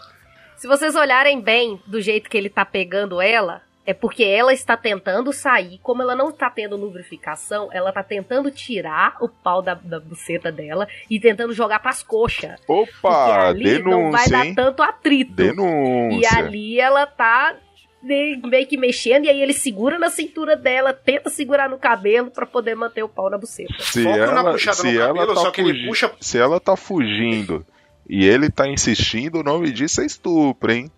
Se 0.56 0.68
vocês 0.68 0.94
olharem 0.94 1.40
bem 1.40 1.82
do 1.86 2.00
jeito 2.00 2.30
que 2.30 2.36
ele 2.36 2.48
tá 2.48 2.64
pegando 2.64 3.20
ela, 3.20 3.62
é 3.84 3.92
porque 3.92 4.22
ela 4.22 4.52
está 4.52 4.76
tentando 4.76 5.32
sair. 5.32 5.78
Como 5.82 6.02
ela 6.02 6.14
não 6.14 6.28
está 6.30 6.48
tendo 6.48 6.76
lubrificação, 6.76 7.68
ela 7.72 7.92
tá 7.92 8.02
tentando 8.02 8.50
tirar 8.50 9.16
o 9.20 9.28
pau 9.28 9.60
da, 9.60 9.74
da 9.74 9.98
buceta 9.98 10.52
dela 10.52 10.86
e 11.10 11.18
tentando 11.18 11.52
jogar 11.52 11.80
pras 11.80 12.02
coxas. 12.02 12.60
Porque 12.66 12.90
Opa, 12.98 13.48
ali 13.48 13.82
não 13.82 14.10
vai 14.12 14.24
denúncia, 14.24 14.30
dar 14.30 14.46
hein? 14.46 14.54
tanto 14.54 14.82
atrito. 14.82 15.32
E 15.32 15.34
Denúncia. 15.48 16.38
ali 16.38 16.78
ela 16.80 17.06
tá 17.06 17.56
meio 18.04 18.66
que 18.66 18.76
mexendo, 18.76 19.26
e 19.26 19.28
aí 19.30 19.40
ele 19.40 19.52
segura 19.52 19.96
na 19.96 20.10
cintura 20.10 20.56
dela, 20.56 20.92
tenta 20.92 21.30
segurar 21.30 21.68
no 21.68 21.78
cabelo 21.78 22.30
pra 22.32 22.44
poder 22.44 22.74
manter 22.74 23.02
o 23.04 23.08
pau 23.08 23.30
na 23.30 23.38
buceta. 23.38 23.74
Se 23.78 24.02
Foco 24.02 24.16
na 24.18 24.24
ela, 24.24 24.52
puxada 24.52 24.76
se 24.76 24.92
no 24.92 25.00
ela 25.00 25.14
cabelo, 25.14 25.34
tá 25.34 25.40
só 25.40 25.50
que 25.52 25.60
ele 25.60 25.86
puxa- 25.86 26.12
Se 26.20 26.36
ela 26.38 26.58
tá 26.58 26.76
fugindo 26.76 27.64
e 28.08 28.24
ele 28.26 28.50
tá 28.50 28.66
insistindo, 28.68 29.38
o 29.38 29.42
nome 29.44 29.70
disso 29.70 30.00
é 30.00 30.06
estupro, 30.06 30.72
hein? 30.72 30.90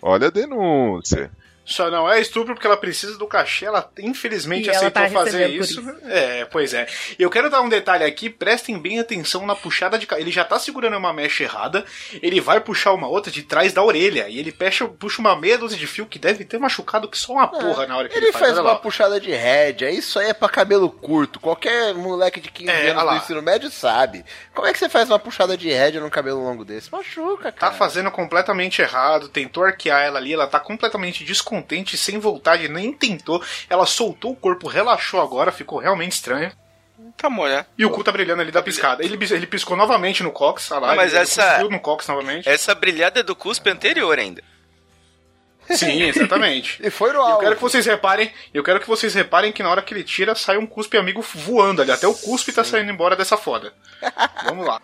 Olha 0.00 0.28
a 0.28 0.30
denúncia. 0.30 1.32
Só 1.66 1.90
não 1.90 2.10
é 2.10 2.20
estupro 2.20 2.54
porque 2.54 2.66
ela 2.66 2.76
precisa 2.76 3.18
do 3.18 3.26
cachê, 3.26 3.66
ela 3.66 3.90
infelizmente 3.98 4.66
E 4.66 4.68
ela 4.70 4.76
aceitou 4.78 5.02
tá 5.02 5.10
fazer 5.10 5.48
por 5.48 5.64
isso. 5.64 5.96
É, 6.04 6.44
pois 6.44 6.72
é. 6.72 6.86
E 7.18 7.22
eu 7.22 7.28
quero 7.28 7.50
dar 7.50 7.60
um 7.60 7.68
detalhe 7.68 8.04
aqui, 8.04 8.30
prestem 8.30 8.78
bem 8.78 9.00
atenção 9.00 9.44
na 9.44 9.56
puxada 9.56 9.98
de 9.98 10.06
Ele 10.16 10.30
já 10.30 10.44
tá 10.44 10.58
segurando 10.58 10.96
uma 10.96 11.12
mecha 11.12 11.42
errada, 11.42 11.84
ele 12.22 12.40
vai 12.40 12.60
puxar 12.60 12.92
uma 12.92 13.08
outra 13.08 13.32
de 13.32 13.42
trás 13.42 13.72
da 13.72 13.82
orelha, 13.82 14.28
e 14.28 14.38
ele 14.38 14.52
puxa, 14.52 14.86
puxa 14.86 15.20
uma 15.20 15.34
meia 15.34 15.58
dúzia 15.58 15.76
de 15.76 15.86
fio 15.86 16.06
que 16.06 16.18
deve 16.18 16.44
ter 16.44 16.58
machucado 16.58 17.08
que 17.08 17.18
só 17.18 17.32
uma 17.32 17.48
porra 17.48 17.86
na 17.86 17.96
hora 17.96 18.08
que 18.08 18.16
ele, 18.16 18.26
Ele 18.26 18.32
faz 18.32 18.52
olha 18.52 18.62
uma 18.62 18.70
lá. 18.72 18.76
puxada 18.78 19.20
de 19.20 19.32
rédea, 19.32 19.90
isso 19.90 20.18
aí 20.20 20.28
é 20.30 20.34
pra 20.34 20.48
cabelo 20.48 20.88
curto. 20.88 21.40
Qualquer 21.40 21.92
moleque 21.94 22.40
de 22.40 22.50
15 22.50 22.70
É, 22.70 22.90
anos 22.90 23.02
do 23.10 23.16
ensino 23.16 23.42
médio 23.42 23.70
sabe. 23.70 24.24
Como 24.54 24.66
é 24.68 24.72
que 24.72 24.78
você 24.78 24.88
faz 24.88 25.08
uma 25.10 25.18
puxada 25.18 25.56
de 25.56 25.68
rédea 25.70 26.00
num 26.00 26.10
cabelo 26.10 26.42
longo 26.44 26.64
desse? 26.64 26.92
Machuca, 26.92 27.50
Tá 27.50 27.58
cara. 27.58 27.72
fazendo 27.72 28.10
completamente 28.10 28.80
errado, 28.80 29.28
tentou 29.28 29.64
arquear 29.64 30.02
ela 30.02 30.18
ali, 30.18 30.32
ela 30.32 30.46
tá 30.46 30.60
completamente 30.60 31.24
descontente, 31.56 31.96
sem 31.96 32.18
vontade, 32.18 32.68
nem 32.68 32.92
tentou. 32.92 33.42
Ela 33.68 33.86
soltou 33.86 34.32
o 34.32 34.36
corpo, 34.36 34.68
relaxou 34.68 35.20
agora, 35.20 35.50
ficou 35.52 35.78
realmente 35.78 36.12
estranho. 36.12 36.52
Tá 37.16 37.28
molhado. 37.30 37.66
E 37.78 37.84
o 37.84 37.90
cu 37.90 38.02
tá 38.04 38.12
brilhando 38.12 38.42
ali 38.42 38.50
da 38.52 38.62
piscada. 38.62 39.04
Ele, 39.04 39.18
ele 39.34 39.46
piscou 39.46 39.76
novamente 39.76 40.22
no 40.22 40.30
Cox, 40.32 40.70
olha 40.70 40.80
lá. 40.80 40.94
Mas 40.94 41.12
ele 41.12 41.22
essa- 41.22 41.62
no 41.64 41.80
Cox 41.80 42.06
novamente. 42.08 42.48
Essa 42.48 42.74
brilhada 42.74 43.20
é 43.20 43.22
do 43.22 43.34
cuspe 43.36 43.70
anterior 43.70 44.18
ainda. 44.18 44.42
Sim, 45.70 46.02
exatamente. 46.02 46.80
E 46.84 46.90
foi 46.90 47.10
no 47.12 47.16
Eu 47.18 47.22
alvo. 47.22 47.40
quero 47.40 47.56
que 47.56 47.62
vocês 47.62 47.84
reparem, 47.86 48.32
eu 48.54 48.62
quero 48.62 48.80
que 48.80 48.86
vocês 48.86 49.12
reparem 49.14 49.50
que 49.52 49.62
na 49.62 49.70
hora 49.70 49.82
que 49.82 49.92
ele 49.92 50.04
tira, 50.04 50.34
sai 50.34 50.56
um 50.58 50.66
cuspe 50.66 50.96
amigo 50.96 51.20
voando 51.34 51.82
ali. 51.82 51.90
Até 51.90 52.06
o 52.06 52.14
cuspe 52.14 52.52
tá 52.52 52.62
saindo 52.62 52.90
embora 52.92 53.16
dessa 53.16 53.36
foda. 53.36 53.72
Vamos 54.44 54.66
lá. 54.66 54.80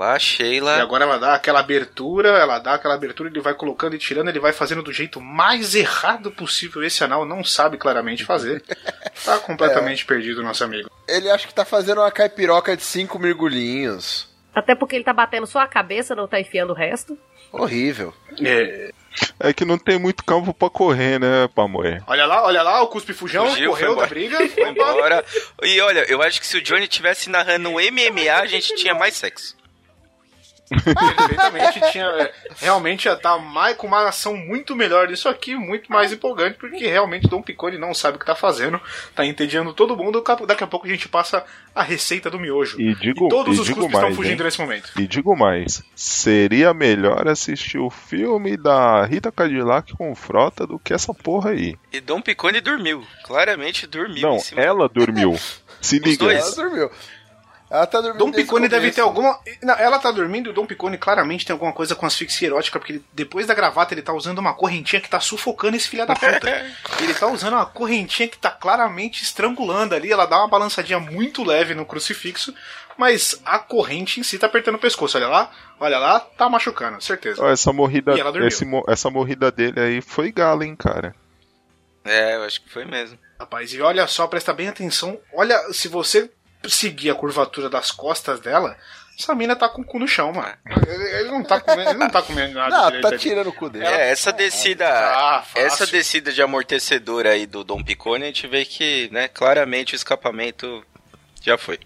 Lá, 0.00 0.16
E 0.16 0.20
Sheila. 0.20 0.80
agora 0.80 1.04
ela 1.04 1.18
dá 1.18 1.34
aquela 1.34 1.60
abertura, 1.60 2.30
ela 2.30 2.58
dá 2.58 2.72
aquela 2.72 2.94
abertura, 2.94 3.28
ele 3.28 3.38
vai 3.38 3.52
colocando 3.52 3.94
e 3.94 3.98
tirando, 3.98 4.28
ele 4.30 4.40
vai 4.40 4.50
fazendo 4.50 4.82
do 4.82 4.90
jeito 4.90 5.20
mais 5.20 5.74
errado 5.74 6.30
possível. 6.30 6.82
Esse 6.82 7.04
anal 7.04 7.26
não 7.26 7.44
sabe 7.44 7.76
claramente 7.76 8.24
fazer. 8.24 8.62
Tá 9.22 9.38
completamente 9.38 10.06
perdido, 10.06 10.42
nosso 10.42 10.64
amigo. 10.64 10.90
Ele 11.06 11.30
acha 11.30 11.46
que 11.46 11.52
tá 11.52 11.62
fazendo 11.66 12.00
uma 12.00 12.10
caipiroca 12.10 12.74
de 12.74 12.82
cinco 12.82 13.18
mergulhinhos. 13.18 14.26
Até 14.54 14.74
porque 14.74 14.96
ele 14.96 15.04
tá 15.04 15.12
batendo 15.12 15.46
só 15.46 15.58
a 15.58 15.66
cabeça, 15.68 16.14
não 16.14 16.26
tá 16.26 16.40
enfiando 16.40 16.70
o 16.70 16.74
resto. 16.74 17.18
Horrível. 17.52 18.14
É, 18.42 18.90
É 19.38 19.52
que 19.52 19.66
não 19.66 19.76
tem 19.76 19.98
muito 19.98 20.24
campo 20.24 20.54
pra 20.54 20.70
correr, 20.70 21.20
né, 21.20 21.46
Pamoé? 21.54 22.00
olha 22.06 22.24
lá, 22.24 22.42
olha 22.44 22.62
lá, 22.62 22.80
o 22.80 22.86
cuspe 22.86 23.12
fujão 23.12 23.46
Fugiu, 23.50 23.70
correu 23.72 23.94
da 23.96 24.06
briga. 24.06 24.38
Foi 24.48 24.70
embora. 24.70 25.22
E 25.62 25.78
olha, 25.82 26.10
eu 26.10 26.22
acho 26.22 26.40
que 26.40 26.46
se 26.46 26.56
o 26.56 26.62
Johnny 26.62 26.88
tivesse 26.88 27.28
narrando 27.28 27.68
um 27.68 27.72
MMA, 27.74 28.32
a 28.40 28.46
gente 28.46 28.74
tinha 28.76 28.94
mais 28.94 29.14
sexo. 29.14 29.54
Perfeitamente, 30.70 31.80
tinha, 31.92 32.30
realmente 32.58 33.06
ia 33.06 33.12
estar 33.14 33.38
mais, 33.38 33.76
com 33.76 33.86
uma 33.86 34.08
ação 34.08 34.36
muito 34.36 34.74
melhor 34.76 35.08
disso 35.08 35.28
aqui, 35.28 35.54
muito 35.56 35.90
mais 35.90 36.12
empolgante, 36.12 36.56
porque 36.58 36.86
realmente 36.86 37.28
Dom 37.28 37.42
Picone 37.42 37.78
não 37.78 37.92
sabe 37.94 38.16
o 38.16 38.20
que 38.20 38.26
tá 38.26 38.34
fazendo, 38.34 38.80
tá 39.14 39.24
entediando 39.24 39.72
todo 39.72 39.96
mundo. 39.96 40.22
Daqui 40.46 40.64
a 40.64 40.66
pouco 40.66 40.86
a 40.86 40.90
gente 40.90 41.08
passa 41.08 41.44
a 41.74 41.82
receita 41.82 42.30
do 42.30 42.38
miojo. 42.38 42.80
E 42.80 42.94
digo- 42.94 43.28
todos 43.28 43.56
e 43.56 43.60
os 43.60 43.66
digo 43.66 43.80
cuspes 43.80 43.94
estão 43.94 44.02
mais, 44.08 44.16
fugindo 44.16 44.40
hein? 44.40 44.44
nesse 44.44 44.60
momento. 44.60 44.90
E 44.98 45.06
digo 45.06 45.36
mais, 45.36 45.82
seria 45.94 46.72
melhor 46.74 47.26
assistir 47.28 47.78
o 47.78 47.90
filme 47.90 48.56
da 48.56 49.04
Rita 49.04 49.30
Cadillac 49.32 49.92
com 49.96 50.14
Frota 50.14 50.66
do 50.66 50.78
que 50.78 50.92
essa 50.92 51.12
porra 51.14 51.50
aí. 51.50 51.76
E 51.92 52.00
Dom 52.00 52.20
Picone 52.20 52.60
dormiu. 52.60 53.04
Claramente 53.24 53.86
dormiu. 53.86 54.22
Não, 54.22 54.36
em 54.36 54.40
cima. 54.40 54.60
ela 54.60 54.88
dormiu. 54.88 55.36
Se 55.80 55.98
liga. 55.98 56.24
dois. 56.24 56.38
Ela 56.38 56.56
dormiu. 56.68 56.90
Ela 57.70 57.86
tá 57.86 58.00
dormindo 58.00 58.18
Dom 58.18 58.32
Picone 58.32 58.68
deve 58.68 58.90
ter 58.90 59.00
alguma. 59.00 59.38
Não, 59.62 59.74
ela 59.74 59.98
tá 60.00 60.10
dormindo 60.10 60.48
e 60.48 60.50
o 60.50 60.52
Dom 60.52 60.66
Picone 60.66 60.98
claramente 60.98 61.46
tem 61.46 61.54
alguma 61.54 61.72
coisa 61.72 61.94
com 61.94 62.04
asfixia 62.04 62.48
erótica, 62.48 62.80
porque 62.80 62.94
ele- 62.94 63.04
depois 63.12 63.46
da 63.46 63.54
gravata 63.54 63.94
ele 63.94 64.02
tá 64.02 64.12
usando 64.12 64.38
uma 64.40 64.52
correntinha 64.52 65.00
que 65.00 65.08
tá 65.08 65.20
sufocando 65.20 65.76
esse 65.76 65.86
filho 65.88 66.04
da 66.04 66.14
puta. 66.16 66.66
ele 67.00 67.14
tá 67.14 67.28
usando 67.28 67.52
uma 67.52 67.66
correntinha 67.66 68.28
que 68.28 68.36
tá 68.36 68.50
claramente 68.50 69.22
estrangulando 69.22 69.94
ali, 69.94 70.10
ela 70.10 70.26
dá 70.26 70.38
uma 70.38 70.48
balançadinha 70.48 70.98
muito 70.98 71.44
leve 71.44 71.72
no 71.72 71.86
crucifixo, 71.86 72.52
mas 72.98 73.40
a 73.44 73.60
corrente 73.60 74.18
em 74.18 74.24
si 74.24 74.36
tá 74.36 74.46
apertando 74.46 74.74
o 74.74 74.78
pescoço. 74.80 75.16
Olha 75.16 75.28
lá, 75.28 75.50
olha 75.78 75.98
lá, 76.00 76.18
tá 76.18 76.48
machucando, 76.48 77.00
certeza. 77.00 77.40
Ó, 77.40 77.48
essa 77.48 77.72
morrida, 77.72 78.16
E 78.16 78.20
ela 78.20 78.32
dormiu. 78.32 78.48
esse 78.48 78.66
essa 78.88 79.08
morrida 79.10 79.50
dele 79.52 79.78
aí 79.78 80.00
foi 80.00 80.32
gala, 80.32 80.64
hein, 80.66 80.74
cara. 80.74 81.14
É, 82.04 82.34
eu 82.34 82.42
acho 82.44 82.62
que 82.62 82.68
foi 82.70 82.84
mesmo. 82.84 83.16
Rapaz, 83.38 83.72
e 83.72 83.80
olha 83.80 84.06
só, 84.08 84.26
presta 84.26 84.52
bem 84.52 84.68
atenção. 84.68 85.18
Olha, 85.32 85.56
se 85.72 85.86
você 85.86 86.30
seguir 86.68 87.10
a 87.10 87.14
curvatura 87.14 87.68
das 87.70 87.90
costas 87.90 88.40
dela, 88.40 88.76
essa 89.18 89.34
mina 89.34 89.54
tá 89.54 89.68
com 89.68 89.82
o 89.82 89.84
cu 89.84 89.98
no 89.98 90.08
chão, 90.08 90.32
mano. 90.32 90.52
Ele, 90.86 91.30
não 91.30 91.42
tá 91.42 91.60
comendo, 91.60 91.90
ele 91.90 91.98
não 91.98 92.08
tá 92.10 92.22
comendo 92.22 92.54
nada 92.54 92.70
Não, 92.76 92.84
direito 92.86 93.02
tá 93.02 93.08
ali. 93.08 93.18
tirando 93.18 93.46
o 93.48 93.52
cu 93.52 93.68
dele. 93.68 93.84
É, 93.86 94.10
essa 94.10 94.32
descida. 94.32 94.86
Ah, 94.88 95.44
essa 95.54 95.86
descida 95.86 96.32
de 96.32 96.40
amortecedor 96.42 97.26
aí 97.26 97.46
do 97.46 97.62
Dom 97.62 97.82
Picone, 97.82 98.24
a 98.24 98.26
gente 98.28 98.46
vê 98.46 98.64
que, 98.64 99.08
né, 99.12 99.28
claramente 99.28 99.94
o 99.94 99.96
escapamento 99.96 100.82
já 101.42 101.58
foi. 101.58 101.78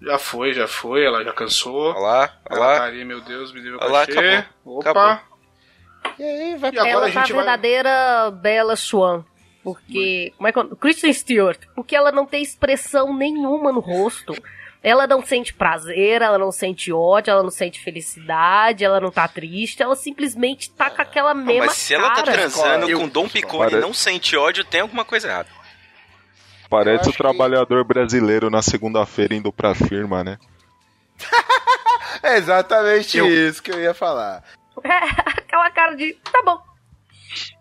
Já 0.00 0.18
foi, 0.18 0.54
já 0.54 0.66
foi, 0.66 1.04
ela 1.04 1.22
já 1.24 1.32
cansou. 1.32 1.90
Olha 1.90 1.98
lá, 2.00 2.18
olha 2.50 2.56
Ela 2.58 2.74
tá 2.74 2.78
lá. 2.80 2.84
ali, 2.86 3.04
meu 3.04 3.20
Deus, 3.20 3.52
me 3.52 3.60
deu 3.60 3.76
Olha 3.80 3.90
lá, 3.90 4.06
cachê. 4.06 4.18
acabou. 4.18 4.78
Opa. 4.78 4.90
Acabou. 4.90 5.30
E 6.18 6.22
aí, 6.22 6.56
vai 6.56 6.70
E 6.72 6.78
agora 6.78 6.88
ela 6.90 7.08
a 7.08 7.12
tá 7.12 7.20
a 7.20 7.22
gente 7.24 7.32
vai. 7.34 7.42
verdadeira 7.44 8.30
Bella 8.30 8.76
Swan. 8.76 9.24
Porque. 9.62 10.32
Como 10.36 10.48
é 10.48 10.52
que 10.52 10.58
é? 10.58 10.62
o- 10.62 10.76
Kristen 10.76 11.12
Stewart. 11.12 11.60
Porque 11.74 11.94
ela 11.94 12.10
não 12.10 12.26
tem 12.26 12.42
expressão 12.42 13.14
nenhuma 13.16 13.70
no 13.72 13.80
rosto. 13.80 14.34
Ela 14.82 15.06
não 15.06 15.22
sente 15.22 15.52
prazer, 15.52 16.22
ela 16.22 16.38
não 16.38 16.50
sente 16.50 16.90
ódio, 16.90 17.30
ela 17.30 17.42
não 17.42 17.50
sente 17.50 17.78
felicidade, 17.84 18.82
ela 18.82 18.98
não 18.98 19.10
tá 19.10 19.28
triste, 19.28 19.82
ela 19.82 19.94
simplesmente 19.94 20.70
tá 20.70 20.88
com 20.88 21.02
aquela 21.02 21.34
Não, 21.34 21.44
mesma 21.44 21.66
mas 21.66 21.76
se 21.76 21.92
ela 21.92 22.08
tá 22.08 22.22
cara. 22.22 22.32
transando 22.32 22.88
Eu- 22.88 22.98
com 22.98 23.06
Dom 23.08 23.28
Picone 23.28 23.66
e 23.66 23.70
Pare- 23.72 23.82
não 23.82 23.92
sente 23.92 24.34
ódio, 24.38 24.64
tem 24.64 24.80
alguma 24.80 25.04
coisa 25.04 25.28
errada. 25.28 25.50
Parece 26.70 27.10
o 27.10 27.12
trabalhador 27.12 27.84
brasileiro 27.84 28.48
na 28.48 28.62
segunda-feira 28.62 29.34
indo 29.34 29.52
pra 29.52 29.74
firma, 29.74 30.24
né? 30.24 30.38
É 32.22 32.36
exatamente 32.36 33.18
Eu- 33.18 33.28
isso 33.28 33.62
que 33.62 33.70
eu 33.70 33.80
ia 33.80 33.92
falar. 33.94 34.42
aquela 35.26 35.70
cara 35.70 35.94
de. 35.94 36.14
Tá 36.32 36.42
bom. 36.44 36.58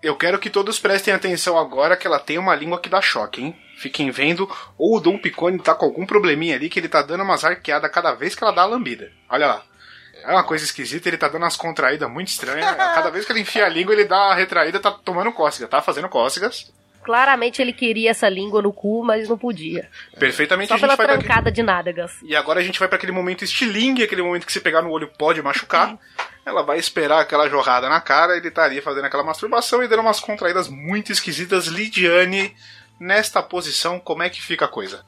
Eu 0.02 0.16
quero 0.16 0.40
que 0.40 0.50
todos 0.50 0.80
prestem 0.80 1.14
atenção 1.14 1.58
agora 1.58 1.98
que 1.98 2.08
ela 2.08 2.20
tem 2.20 2.38
uma 2.38 2.56
língua 2.56 2.80
que 2.80 2.90
dá 2.90 3.02
choque, 3.02 3.42
hein? 3.42 3.56
Fiquem 3.78 4.12
vendo, 4.12 4.50
ou 4.78 4.98
o 4.98 5.00
Dom 5.00 5.18
Picone 5.18 5.60
tá 5.60 5.74
com 5.74 5.86
algum 5.86 6.06
probleminha 6.06 6.56
ali 6.56 6.70
que 6.70 6.80
ele 6.80 6.90
tá 6.90 7.02
dando 7.02 7.24
umas 7.24 7.46
arqueadas 7.46 7.92
cada 7.92 8.14
vez 8.14 8.36
que 8.36 8.44
ela 8.44 8.54
dá 8.54 8.64
a 8.64 8.66
lambida. 8.66 9.12
Olha 9.30 9.48
lá. 9.48 9.64
É 10.24 10.32
uma 10.32 10.44
coisa 10.44 10.66
esquisita, 10.66 11.08
ele 11.08 11.18
tá 11.18 11.30
dando 11.30 11.44
umas 11.44 11.56
contraídas 11.56 12.10
muito 12.10 12.28
estranhas. 12.28 12.76
Cada 12.76 13.10
vez 13.10 13.26
que 13.26 13.32
ele 13.32 13.40
enfia 13.40 13.66
a 13.66 13.70
língua, 13.70 13.94
ele 13.94 14.04
dá 14.04 14.18
uma 14.28 14.36
retraída, 14.36 14.78
tá 14.78 14.92
tomando 14.92 15.32
cócega, 15.32 15.66
tá 15.66 15.82
fazendo 15.82 16.10
cócegas. 16.10 16.74
Claramente 17.04 17.62
ele 17.62 17.72
queria 17.72 18.12
essa 18.12 18.28
língua 18.28 18.62
no 18.62 18.74
cu, 18.74 19.04
mas 19.04 19.30
não 19.30 19.38
podia. 19.38 19.90
Perfeitamente 20.20 20.68
Só 20.68 20.76
a 20.76 20.78
gente 20.78 20.96
pela 20.98 21.18
trancada 21.18 21.52
de 21.52 21.64
nádegas. 21.64 22.12
E 22.22 22.36
agora 22.36 22.60
a 22.60 22.64
gente 22.64 22.78
vai 22.78 22.88
pra 22.88 22.98
aquele 22.98 23.12
momento 23.12 23.44
estilingue, 23.44 24.04
aquele 24.04 24.22
momento 24.22 24.46
que 24.46 24.52
se 24.52 24.60
pegar 24.60 24.82
no 24.82 24.92
olho 24.92 25.08
pode 25.18 25.42
machucar. 25.42 25.98
Ela 26.46 26.64
vai 26.64 26.80
esperar 26.80 27.22
aquela 27.22 27.50
jorrada 27.50 27.90
na 27.90 28.02
cara, 28.02 28.36
ele 28.36 28.50
tá 28.50 28.64
ali 28.64 28.82
fazendo 28.82 29.06
aquela 29.06 29.24
masturbação 29.24 29.84
e 29.84 29.88
dando 29.88 30.02
umas 30.02 30.20
contraídas 30.20 30.68
muito 30.68 31.12
esquisitas. 31.12 31.68
Lidiane, 31.68 32.56
nesta 33.00 33.42
posição, 33.44 34.00
como 34.00 34.24
é 34.24 34.30
que 34.30 34.42
fica 34.42 34.66
a 34.66 34.70
coisa? 34.70 35.06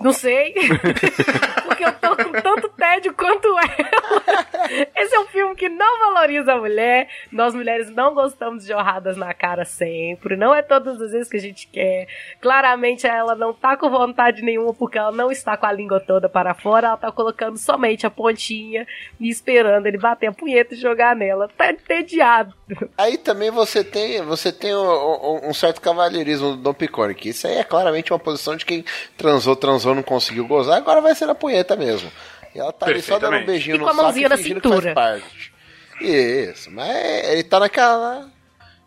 Não 0.00 0.12
sei. 0.12 0.54
Porque 1.64 1.84
eu 1.84 1.92
tô 1.92 2.16
com 2.16 2.32
tanto 2.40 2.68
tédio 2.70 3.12
quanto 3.14 3.46
ela. 3.48 4.90
Esse 4.96 5.14
é 5.14 5.20
um 5.20 5.26
filme 5.26 5.54
que 5.54 5.68
não 5.68 5.98
valoriza 6.00 6.52
a 6.54 6.56
mulher. 6.58 7.08
Nós 7.30 7.54
mulheres 7.54 7.90
não 7.90 8.14
gostamos 8.14 8.62
de 8.64 8.68
jorradas 8.72 9.16
na 9.16 9.32
cara 9.34 9.64
sempre. 9.64 10.36
Não 10.36 10.54
é 10.54 10.62
todas 10.62 11.00
as 11.00 11.12
vezes 11.12 11.28
que 11.28 11.36
a 11.36 11.40
gente 11.40 11.66
quer. 11.68 12.06
Claramente 12.40 13.06
ela 13.06 13.34
não 13.34 13.52
tá 13.52 13.76
com 13.76 13.90
vontade 13.90 14.42
nenhuma 14.42 14.74
porque 14.74 14.98
ela 14.98 15.12
não 15.12 15.30
está 15.30 15.56
com 15.56 15.66
a 15.66 15.72
língua 15.72 16.00
toda 16.00 16.28
para 16.28 16.54
fora. 16.54 16.88
Ela 16.88 16.96
tá 16.96 17.12
colocando 17.12 17.56
somente 17.58 18.06
a 18.06 18.10
pontinha 18.10 18.86
e 19.18 19.28
esperando 19.28 19.86
ele 19.86 19.98
bater 19.98 20.26
a 20.28 20.32
punheta 20.32 20.74
e 20.74 20.78
jogar 20.78 21.14
nela. 21.14 21.48
Tá 21.56 21.70
entediado. 21.70 22.54
Aí 22.96 23.18
também 23.18 23.50
você 23.50 23.82
tem, 23.84 24.22
você 24.22 24.52
tem 24.52 24.74
um, 24.74 24.80
um- 24.80 25.48
um 25.50 25.54
certo 25.54 25.80
cavalheirismo 25.80 26.50
do 26.52 26.56
Dom 26.62 26.74
Picone, 26.74 27.14
que 27.14 27.30
isso 27.30 27.46
aí 27.46 27.56
é 27.56 27.64
claramente 27.64 28.12
uma 28.12 28.18
posição 28.18 28.56
de 28.56 28.64
quem 28.64 28.84
transou, 29.16 29.56
transou, 29.56 29.89
não 29.94 30.02
conseguiu 30.02 30.46
gozar, 30.46 30.76
agora 30.76 31.00
vai 31.00 31.14
ser 31.14 31.26
na 31.26 31.34
punheta 31.34 31.76
mesmo. 31.76 32.10
E 32.54 32.58
ela 32.58 32.72
tá 32.72 32.86
ali 32.86 33.00
só 33.02 33.18
dando 33.18 33.36
um 33.38 33.44
beijinho 33.46 33.76
E 33.76 33.78
no 33.78 33.84
com 33.84 33.90
a 33.90 33.92
saco 33.94 34.02
mãozinha 34.04 34.28
na 34.28 34.36
que 34.36 34.42
faz 34.42 34.54
cintura. 34.54 34.94
parte. 34.94 35.52
Isso, 36.00 36.70
mas 36.70 37.28
ele 37.28 37.44
tá 37.44 37.60
naquela... 37.60 38.30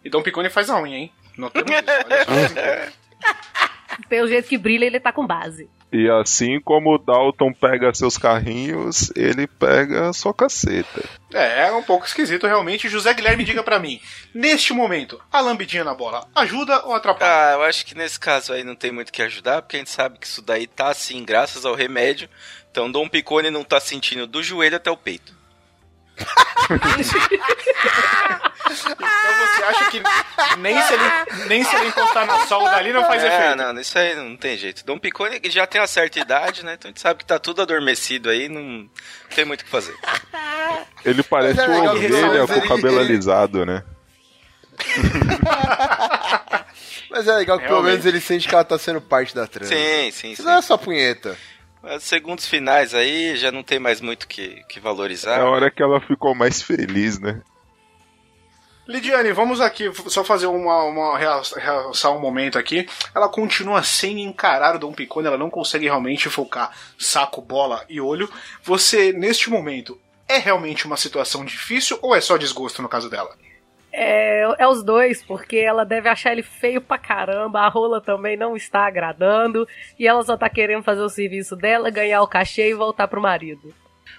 E 0.03 0.09
Dom 0.09 0.21
Picone 0.21 0.49
faz 0.49 0.69
a 0.69 0.81
unha, 0.81 0.97
hein? 0.97 1.13
Olha 1.39 2.49
só. 2.49 2.93
Pelo 4.09 4.27
jeito 4.27 4.47
que 4.49 4.57
brilha, 4.57 4.85
ele 4.85 4.99
tá 4.99 5.11
com 5.11 5.25
base. 5.25 5.69
E 5.93 6.09
assim 6.09 6.59
como 6.59 6.95
o 6.95 6.97
Dalton 6.97 7.53
pega 7.53 7.93
seus 7.93 8.17
carrinhos, 8.17 9.11
ele 9.15 9.45
pega 9.45 10.09
a 10.09 10.13
sua 10.13 10.33
caceta. 10.33 11.07
É, 11.31 11.67
é 11.67 11.71
um 11.71 11.83
pouco 11.83 12.07
esquisito 12.07 12.47
realmente. 12.47 12.89
José 12.89 13.13
Guilherme, 13.13 13.43
diga 13.43 13.61
pra 13.61 13.77
mim, 13.77 14.01
neste 14.33 14.73
momento, 14.73 15.21
a 15.31 15.39
lambidinha 15.39 15.83
na 15.83 15.93
bola 15.93 16.27
ajuda 16.33 16.83
ou 16.85 16.95
atrapalha? 16.95 17.31
Ah, 17.31 17.53
eu 17.53 17.61
acho 17.61 17.85
que 17.85 17.95
nesse 17.95 18.19
caso 18.19 18.53
aí 18.53 18.63
não 18.63 18.75
tem 18.75 18.91
muito 18.91 19.09
o 19.09 19.11
que 19.11 19.21
ajudar, 19.21 19.61
porque 19.61 19.75
a 19.75 19.79
gente 19.79 19.91
sabe 19.91 20.17
que 20.17 20.25
isso 20.25 20.41
daí 20.41 20.65
tá 20.65 20.89
assim, 20.89 21.23
graças 21.23 21.63
ao 21.63 21.75
remédio. 21.75 22.27
Então 22.71 22.91
Dom 22.91 23.07
Picone 23.07 23.51
não 23.51 23.63
tá 23.63 23.79
sentindo 23.79 24.25
do 24.25 24.41
joelho 24.41 24.77
até 24.77 24.89
o 24.89 24.97
peito. 24.97 25.42
Então 28.65 29.47
você 29.47 29.63
acha 29.63 29.91
que 29.91 30.01
nem 30.59 30.81
se 30.81 30.93
ele, 30.93 31.03
nem 31.47 31.63
se 31.63 31.75
ele 31.75 31.87
encostar 31.87 32.25
na 32.25 32.45
solda 32.47 32.75
ali 32.75 32.93
não 32.93 33.05
faz 33.05 33.23
é, 33.23 33.27
efeito? 33.27 33.55
não, 33.57 33.79
isso 33.81 33.97
aí 33.97 34.15
não 34.15 34.35
tem 34.37 34.57
jeito. 34.57 34.85
Dom 34.85 34.97
Picone 34.97 35.39
já 35.45 35.67
tem 35.67 35.81
uma 35.81 35.87
certa 35.87 36.19
idade, 36.19 36.63
né? 36.65 36.73
Então 36.75 36.89
a 36.89 36.91
gente 36.91 37.01
sabe 37.01 37.19
que 37.19 37.25
tá 37.25 37.37
tudo 37.39 37.61
adormecido 37.61 38.29
aí, 38.29 38.47
não 38.49 38.89
tem 39.35 39.45
muito 39.45 39.61
o 39.61 39.65
que 39.65 39.69
fazer. 39.71 39.95
Ele 41.03 41.21
parece 41.23 41.59
é 41.59 41.67
uma 41.67 41.91
ovelha 41.93 42.47
com 42.47 42.53
o 42.59 42.67
cabelo 42.67 42.99
ele- 43.01 43.13
alisado, 43.13 43.65
né? 43.65 43.83
Mas 47.09 47.27
é 47.27 47.33
legal 47.33 47.57
que 47.59 47.65
pelo 47.65 47.75
Realmente. 47.81 47.91
menos 47.91 48.05
ele 48.07 48.19
sente 48.19 48.47
que 48.47 48.55
ela 48.55 48.63
tá 48.63 48.77
sendo 48.79 48.99
parte 48.99 49.35
da 49.35 49.45
trama. 49.45 49.67
Sim, 49.67 50.09
sim, 50.11 50.31
Isso 50.31 50.41
sim. 50.41 50.47
não 50.47 50.57
é 50.57 50.61
só 50.63 50.77
punheta. 50.77 51.37
Segundos 51.99 52.47
finais 52.47 52.93
aí 52.93 53.35
já 53.35 53.51
não 53.51 53.61
tem 53.63 53.77
mais 53.79 53.99
muito 53.99 54.27
que, 54.27 54.63
que 54.69 54.79
valorizar. 54.79 55.37
É 55.37 55.41
a 55.41 55.49
hora 55.49 55.69
que 55.71 55.83
ela 55.83 55.99
ficou 55.99 56.33
mais 56.33 56.61
feliz, 56.61 57.19
né? 57.19 57.41
Lidiane, 58.87 59.31
vamos 59.31 59.61
aqui 59.61 59.91
só 60.09 60.23
fazer 60.25 60.45
uma, 60.47 60.83
uma 60.83 61.17
rea- 61.17 61.41
realçar 61.55 62.11
um 62.11 62.19
momento 62.19 62.57
aqui. 62.59 62.87
Ela 63.15 63.29
continua 63.29 63.81
sem 63.81 64.21
encarar 64.21 64.75
o 64.75 64.79
Dom 64.79 64.91
Picone, 64.91 65.27
ela 65.27 65.37
não 65.37 65.49
consegue 65.49 65.85
realmente 65.85 66.29
focar 66.29 66.75
saco, 66.97 67.41
bola 67.41 67.85
e 67.89 68.01
olho. 68.01 68.29
Você, 68.61 69.13
neste 69.13 69.49
momento, 69.49 69.99
é 70.27 70.37
realmente 70.37 70.85
uma 70.85 70.97
situação 70.97 71.45
difícil 71.45 71.97
ou 72.01 72.13
é 72.13 72.19
só 72.19 72.37
desgosto 72.37 72.81
no 72.81 72.89
caso 72.89 73.09
dela? 73.09 73.35
É, 73.95 74.41
é 74.57 74.67
os 74.67 74.83
dois, 74.83 75.23
porque 75.23 75.57
ela 75.57 75.85
deve 75.85 76.09
achar 76.09 76.31
ele 76.31 76.41
feio 76.41 76.81
pra 76.81 76.97
caramba, 76.97 77.59
a 77.59 77.67
rola 77.67 78.01
também 78.01 78.35
não 78.35 78.57
está 78.57 78.87
agradando, 78.87 79.67
e 79.99 80.07
ela 80.07 80.23
só 80.23 80.35
tá 80.35 80.49
querendo 80.49 80.81
fazer 80.81 81.01
o 81.01 81.09
serviço 81.09 81.55
dela, 81.55 81.91
ganhar 81.91 82.23
o 82.23 82.27
cachê 82.27 82.71
e 82.71 82.73
voltar 82.73 83.07
pro 83.07 83.21
marido. 83.21 83.71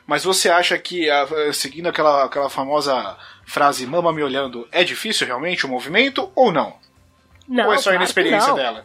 Mas 0.07 0.23
você 0.23 0.49
acha 0.49 0.79
que, 0.79 1.09
seguindo 1.53 1.89
aquela, 1.89 2.25
aquela 2.25 2.49
famosa 2.49 3.17
frase 3.45 3.85
mama 3.87 4.13
me 4.13 4.23
olhando, 4.23 4.69
é 4.71 4.85
difícil 4.85 5.27
realmente 5.27 5.67
o 5.67 5.69
movimento 5.69 6.31
ou 6.37 6.53
não? 6.53 6.77
Não, 7.49 7.67
ou 7.67 7.75
é 7.75 7.79
só 7.79 7.91
a 7.91 7.93
claro 7.93 7.97
inexperiência 7.97 8.55
dela? 8.55 8.85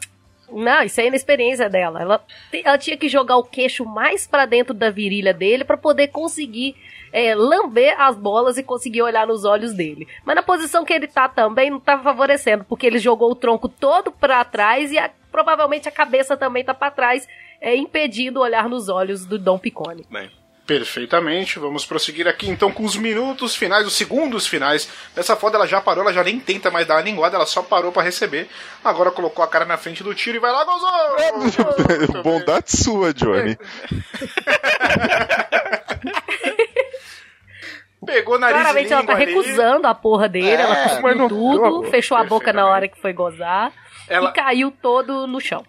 Não, 0.51 0.81
isso 0.81 0.99
é 0.99 1.05
inexperiência 1.05 1.69
dela. 1.69 2.01
Ela, 2.01 2.25
ela 2.51 2.77
tinha 2.77 2.97
que 2.97 3.07
jogar 3.07 3.37
o 3.37 3.43
queixo 3.43 3.85
mais 3.85 4.25
pra 4.25 4.47
dentro 4.47 4.73
da 4.73 4.89
virilha 4.89 5.33
dele 5.33 5.63
pra 5.63 5.77
poder 5.77 6.07
conseguir 6.07 6.75
é, 7.11 7.33
lamber 7.35 7.95
as 7.99 8.15
bolas 8.17 8.57
e 8.57 8.63
conseguir 8.63 9.01
olhar 9.01 9.25
nos 9.27 9.45
olhos 9.45 9.73
dele. 9.73 10.07
Mas 10.25 10.35
na 10.35 10.43
posição 10.43 10.83
que 10.85 10.93
ele 10.93 11.07
tá 11.07 11.27
também 11.29 11.69
não 11.69 11.79
tá 11.79 11.97
favorecendo, 11.99 12.63
porque 12.63 12.85
ele 12.87 12.99
jogou 12.99 13.31
o 13.31 13.35
tronco 13.35 13.67
todo 13.69 14.11
pra 14.11 14.43
trás 14.45 14.91
e 14.91 14.97
a- 14.97 15.09
provavelmente 15.31 15.87
a 15.87 15.91
cabeça 15.91 16.35
também 16.37 16.63
tá 16.63 16.73
pra 16.73 16.89
trás, 16.91 17.27
é, 17.61 17.75
impedindo 17.75 18.39
o 18.39 18.43
olhar 18.43 18.67
nos 18.69 18.89
olhos 18.89 19.25
do 19.25 19.37
Dom 19.37 19.57
Picone. 19.57 20.05
Bem, 20.09 20.29
Perfeitamente, 20.65 21.57
vamos 21.57 21.83
prosseguir 21.83 22.27
aqui 22.27 22.47
então 22.47 22.71
com 22.71 22.83
os 22.83 22.95
minutos 22.95 23.55
finais, 23.55 23.87
os 23.87 23.93
segundos 23.93 24.45
finais. 24.45 24.87
Dessa 25.15 25.35
foda 25.35 25.57
ela 25.57 25.65
já 25.65 25.81
parou, 25.81 26.03
ela 26.03 26.13
já 26.13 26.23
nem 26.23 26.39
tenta 26.39 26.69
mais 26.69 26.85
dar 26.85 26.97
uma 26.97 27.01
linguada, 27.01 27.35
ela 27.35 27.45
só 27.47 27.63
parou 27.63 27.91
pra 27.91 28.03
receber. 28.03 28.47
Agora 28.83 29.09
colocou 29.09 29.43
a 29.43 29.47
cara 29.47 29.65
na 29.65 29.77
frente 29.77 30.03
do 30.03 30.13
tiro 30.13 30.37
e 30.37 30.39
vai 30.39 30.51
lá, 30.51 30.63
gozou! 30.63 32.21
Bondade 32.21 32.71
sua, 32.71 33.11
Johnny. 33.11 33.57
Pegou 38.05 38.35
o 38.35 38.39
nariz 38.39 38.57
e 38.57 38.61
Claramente 38.61 38.93
ela 38.93 39.03
tá 39.03 39.13
ali. 39.13 39.25
recusando 39.25 39.87
a 39.87 39.93
porra 39.93 40.29
dele, 40.29 40.47
É, 40.49 40.53
ela 40.61 40.69
mas 40.73 40.91
cuspiu 40.93 41.15
não- 41.15 41.27
tudo, 41.27 41.83
fechou 41.91 42.17
a 42.17 42.23
boca 42.23 42.53
na 42.53 42.65
hora 42.67 42.87
que 42.87 42.99
foi 42.99 43.11
gozar 43.13 43.71
Ela- 44.07 44.29
e 44.29 44.33
caiu 44.33 44.71
todo 44.71 45.27
no 45.27 45.39
chão. 45.41 45.63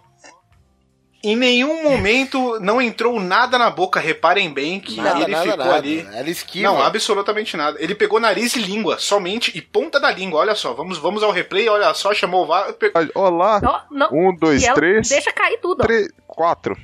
Em 1.22 1.36
nenhum 1.36 1.82
momento 1.82 2.58
não 2.60 2.80
entrou 2.80 3.20
nada 3.20 3.58
na 3.58 3.68
boca, 3.68 4.00
reparem 4.00 4.50
bem 4.50 4.80
que 4.80 4.96
Nada, 4.96 5.20
ele 5.20 5.32
nada, 5.32 5.42
ficou 5.50 5.58
nada. 5.66 5.74
ali. 5.76 6.08
Ela 6.14 6.30
esquiva. 6.30 6.66
Não, 6.68 6.80
absolutamente 6.82 7.58
nada. 7.58 7.76
Ele 7.78 7.94
pegou 7.94 8.18
nariz 8.18 8.56
e 8.56 8.62
língua, 8.62 8.98
somente, 8.98 9.54
e 9.54 9.60
ponta 9.60 10.00
da 10.00 10.10
língua, 10.10 10.40
olha 10.40 10.54
só. 10.54 10.72
Vamos, 10.72 10.96
vamos 10.96 11.22
ao 11.22 11.30
replay, 11.30 11.68
olha 11.68 11.92
só, 11.92 12.14
chamou 12.14 12.44
o 12.44 12.46
VAR. 12.46 12.72
pe- 12.72 12.90
Olá. 13.14 13.60
Não, 13.90 14.08
Um, 14.10 14.34
dois, 14.34 14.62
e 14.64 14.72
três. 14.72 15.10
Deixa 15.10 15.30
cair 15.30 15.58
tudo. 15.60 15.80
ó. 15.82 15.82
Três, 15.82 16.08
quatro. 16.26 16.74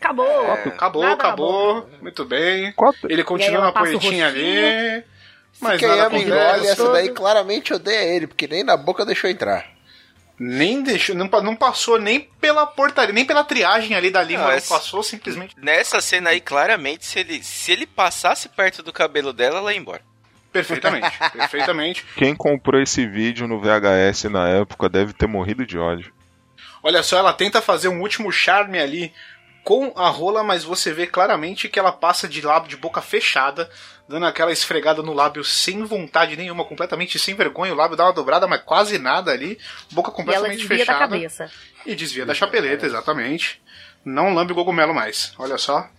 Acabou. 0.00 0.52
Acabou, 0.52 1.02
Nada 1.02 1.16
na 1.16 1.28
acabou. 1.28 1.90
Muito 2.00 2.24
bem. 2.24 2.72
Quatro. 2.72 3.10
Ele 3.10 3.24
continua 3.24 3.60
na 3.62 3.72
poetinha 3.72 4.26
ali. 4.28 5.04
Mas 5.60 5.80
Quem 5.80 5.88
engole, 5.88 6.00
acontece. 6.02 6.68
essa 6.68 6.92
daí 6.92 7.10
claramente 7.10 7.72
odeia 7.72 8.02
ele, 8.14 8.26
porque 8.26 8.46
nem 8.46 8.62
na 8.62 8.76
boca 8.76 9.06
deixou 9.06 9.30
entrar. 9.30 9.66
Nem 10.38 10.82
deixou, 10.82 11.16
não, 11.16 11.28
não 11.42 11.56
passou 11.56 11.98
nem 11.98 12.28
pela 12.38 12.66
portaria, 12.66 13.14
nem 13.14 13.24
pela 13.24 13.42
triagem 13.42 13.96
ali 13.96 14.10
da 14.10 14.22
língua, 14.22 14.48
Não, 14.48 14.54
não, 14.54 14.60
passou 14.62 15.02
simplesmente. 15.02 15.56
nessa 15.56 15.98
cena 16.02 16.28
aí, 16.28 16.42
claramente, 16.42 17.06
se 17.06 17.18
ele, 17.18 17.42
se 17.42 17.72
ele 17.72 17.86
passasse 17.86 18.50
perto 18.50 18.82
do 18.82 18.92
cabelo 18.92 19.32
dela, 19.32 19.58
ela 19.60 19.72
ia 19.72 19.78
embora. 19.78 20.02
Perfeitamente, 20.52 21.10
perfeitamente. 21.32 22.04
Quem 22.16 22.36
comprou 22.36 22.82
esse 22.82 23.06
vídeo 23.06 23.48
no 23.48 23.58
VHS 23.58 24.24
na 24.24 24.46
época 24.46 24.90
deve 24.90 25.14
ter 25.14 25.26
morrido 25.26 25.64
de 25.64 25.78
ódio. 25.78 26.12
Olha 26.82 27.02
só, 27.02 27.16
ela 27.16 27.32
tenta 27.32 27.62
fazer 27.62 27.88
um 27.88 28.02
último 28.02 28.30
charme 28.30 28.78
ali 28.78 29.12
com 29.66 29.92
a 29.96 30.08
rola, 30.08 30.44
mas 30.44 30.62
você 30.62 30.92
vê 30.92 31.08
claramente 31.08 31.68
que 31.68 31.76
ela 31.76 31.90
passa 31.90 32.28
de 32.28 32.40
lábio 32.40 32.68
de 32.68 32.76
boca 32.76 33.02
fechada, 33.02 33.68
dando 34.08 34.24
aquela 34.24 34.52
esfregada 34.52 35.02
no 35.02 35.12
lábio 35.12 35.42
sem 35.42 35.82
vontade 35.82 36.36
nenhuma, 36.36 36.64
completamente 36.64 37.18
sem 37.18 37.34
vergonha. 37.34 37.72
O 37.72 37.76
lábio 37.76 37.96
dá 37.96 38.04
uma 38.04 38.12
dobrada, 38.12 38.46
mas 38.46 38.62
quase 38.62 38.96
nada 38.96 39.32
ali. 39.32 39.58
Boca 39.90 40.10
E 40.10 40.12
ela 40.12 40.16
completamente 40.16 40.58
desvia 40.58 40.78
da 40.78 40.84
fechada. 40.84 40.98
cabeça. 41.00 41.50
E 41.84 41.96
desvia 41.96 42.24
da 42.24 42.32
chapeleta, 42.32 42.86
exatamente. 42.86 43.60
Não 44.04 44.32
lambe 44.32 44.52
o 44.52 44.54
cogumelo 44.54 44.94
mais. 44.94 45.34
Olha 45.36 45.58
só. 45.58 45.90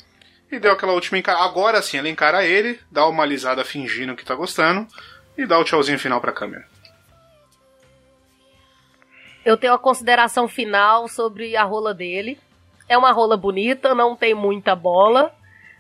E 0.49 0.59
deu 0.59 0.71
aquela 0.71 0.93
última 0.93 1.17
encara. 1.17 1.39
Agora 1.39 1.81
sim, 1.81 1.97
ela 1.97 2.07
encara 2.07 2.45
ele, 2.45 2.79
dá 2.89 3.05
uma 3.05 3.23
alisada 3.23 3.65
fingindo 3.65 4.15
que 4.15 4.23
tá 4.23 4.33
gostando 4.33 4.87
e 5.37 5.45
dá 5.45 5.59
o 5.59 5.65
tchauzinho 5.65 5.99
final 5.99 6.21
pra 6.21 6.31
câmera. 6.31 6.65
Eu 9.43 9.57
tenho 9.57 9.73
uma 9.73 9.79
consideração 9.79 10.47
final 10.47 11.09
sobre 11.09 11.57
a 11.57 11.65
rola 11.65 11.93
dele. 11.93 12.39
É 12.89 12.97
uma 12.97 13.11
rola 13.11 13.35
bonita, 13.37 13.93
não 13.93 14.15
tem 14.15 14.33
muita 14.33 14.75
bola. 14.75 15.33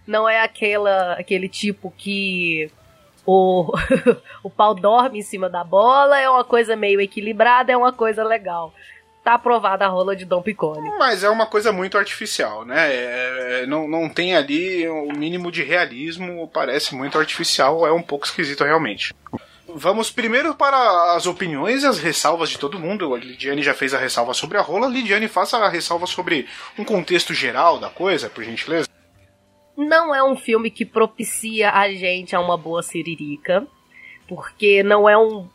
Não 0.05 0.27
é 0.27 0.41
aquela 0.41 1.13
aquele 1.13 1.49
tipo 1.49 1.93
que 1.97 2.71
o, 3.25 3.71
o 4.43 4.49
pau 4.49 4.73
dorme 4.73 5.19
em 5.19 5.23
cima 5.23 5.49
da 5.49 5.63
bola. 5.63 6.19
É 6.19 6.29
uma 6.29 6.43
coisa 6.43 6.75
meio 6.75 7.01
equilibrada, 7.01 7.71
é 7.71 7.77
uma 7.77 7.91
coisa 7.91 8.23
legal. 8.23 8.73
tá 9.23 9.33
aprovada 9.33 9.83
a 9.85 9.89
rola 9.89 10.15
de 10.15 10.23
Dom 10.23 10.41
Picone. 10.41 10.89
Mas 10.97 11.21
é 11.21 11.29
uma 11.29 11.45
coisa 11.45 11.73
muito 11.73 11.97
artificial, 11.97 12.63
né? 12.63 12.89
É- 12.93 13.63
é- 13.63 13.65
não, 13.65 13.85
não 13.85 14.07
tem 14.07 14.33
ali 14.33 14.87
o 14.87 15.11
mínimo 15.11 15.51
de 15.51 15.63
realismo, 15.63 16.49
parece 16.53 16.95
muito 16.95 17.19
artificial, 17.19 17.85
é 17.85 17.91
um 17.91 18.01
pouco 18.01 18.25
esquisito 18.25 18.63
realmente. 18.63 19.13
Vamos 19.69 20.09
primeiro 20.09 20.55
para 20.55 21.15
as 21.15 21.27
opiniões 21.27 21.83
e 21.83 21.87
as 21.87 21.99
ressalvas 21.99 22.49
de 22.49 22.57
todo 22.57 22.79
mundo. 22.79 23.13
A 23.13 23.17
Lidiane 23.17 23.61
já 23.61 23.73
fez 23.73 23.93
a 23.93 23.99
ressalva 23.99 24.33
sobre 24.33 24.57
a 24.57 24.61
rola. 24.61 24.87
Lidiane, 24.87 25.27
faça 25.27 25.57
a 25.57 25.69
ressalva 25.69 26.07
sobre 26.07 26.47
um 26.79 26.85
contexto 26.85 27.33
geral 27.33 27.77
da 27.77 27.89
coisa, 27.89 28.29
por 28.29 28.43
gentileza. 28.43 28.87
Não 29.75 30.15
é 30.15 30.23
um 30.23 30.37
filme 30.37 30.71
que 30.71 30.85
propicia 30.85 31.71
a 31.71 31.91
gente 31.91 32.35
a 32.35 32.39
uma 32.39 32.57
boa 32.57 32.81
siririca, 32.81 33.67
porque 34.27 34.81
não 34.81 35.07
é 35.07 35.17
um, 35.17 35.47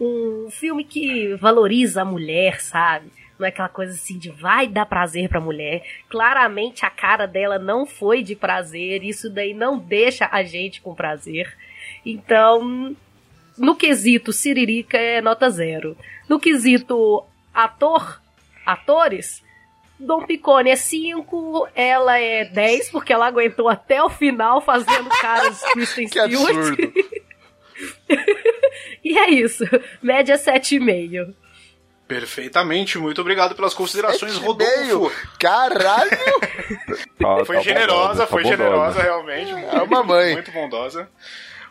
um 0.00 0.48
filme 0.50 0.82
que 0.82 1.34
valoriza 1.34 2.02
a 2.02 2.04
mulher, 2.04 2.60
sabe? 2.60 3.12
Não 3.38 3.46
é 3.46 3.50
aquela 3.50 3.68
coisa 3.68 3.92
assim 3.92 4.18
de 4.18 4.30
vai 4.30 4.66
dar 4.66 4.86
prazer 4.86 5.28
pra 5.28 5.40
mulher. 5.40 5.84
Claramente 6.08 6.84
a 6.84 6.90
cara 6.90 7.26
dela 7.26 7.58
não 7.58 7.86
foi 7.86 8.22
de 8.22 8.34
prazer, 8.34 9.04
isso 9.04 9.30
daí 9.30 9.54
não 9.54 9.78
deixa 9.78 10.28
a 10.32 10.42
gente 10.42 10.80
com 10.80 10.94
prazer. 10.94 11.56
Então, 12.04 12.96
no 13.60 13.76
quesito 13.76 14.32
Siririca 14.32 14.96
é 14.98 15.20
nota 15.20 15.48
zero. 15.50 15.96
No 16.28 16.40
quesito 16.40 17.24
ator, 17.54 18.20
atores, 18.66 19.42
Dom 19.98 20.24
Picone 20.24 20.70
é 20.70 20.76
5, 20.76 21.68
ela 21.74 22.18
é 22.18 22.44
10, 22.46 22.90
porque 22.90 23.12
ela 23.12 23.26
aguentou 23.26 23.68
até 23.68 24.02
o 24.02 24.08
final 24.08 24.60
fazendo 24.62 25.08
caras 25.20 25.60
Kristen 25.74 26.08
Que 26.08 26.20
Stewart. 26.20 26.56
absurdo. 26.56 26.92
E 29.02 29.18
é 29.18 29.30
isso. 29.30 29.64
Média 30.02 30.36
7,5. 30.36 31.34
Perfeitamente, 32.06 32.98
muito 32.98 33.20
obrigado 33.20 33.54
pelas 33.54 33.72
considerações. 33.72 34.36
Rodolfo. 34.36 35.10
Caralho! 35.38 36.10
Tá- 37.18 37.44
Foi 37.44 37.56
tá 37.56 37.62
generosa, 37.62 38.08
bondosa, 38.08 38.26
foi 38.26 38.42
tá 38.42 38.48
generosa, 38.50 38.78
bondosa. 38.86 39.02
realmente. 39.02 39.52
É 39.52 39.82
uma 39.82 40.02
mãe. 40.04 40.32
Muito 40.34 40.50
bondosa. 40.52 41.08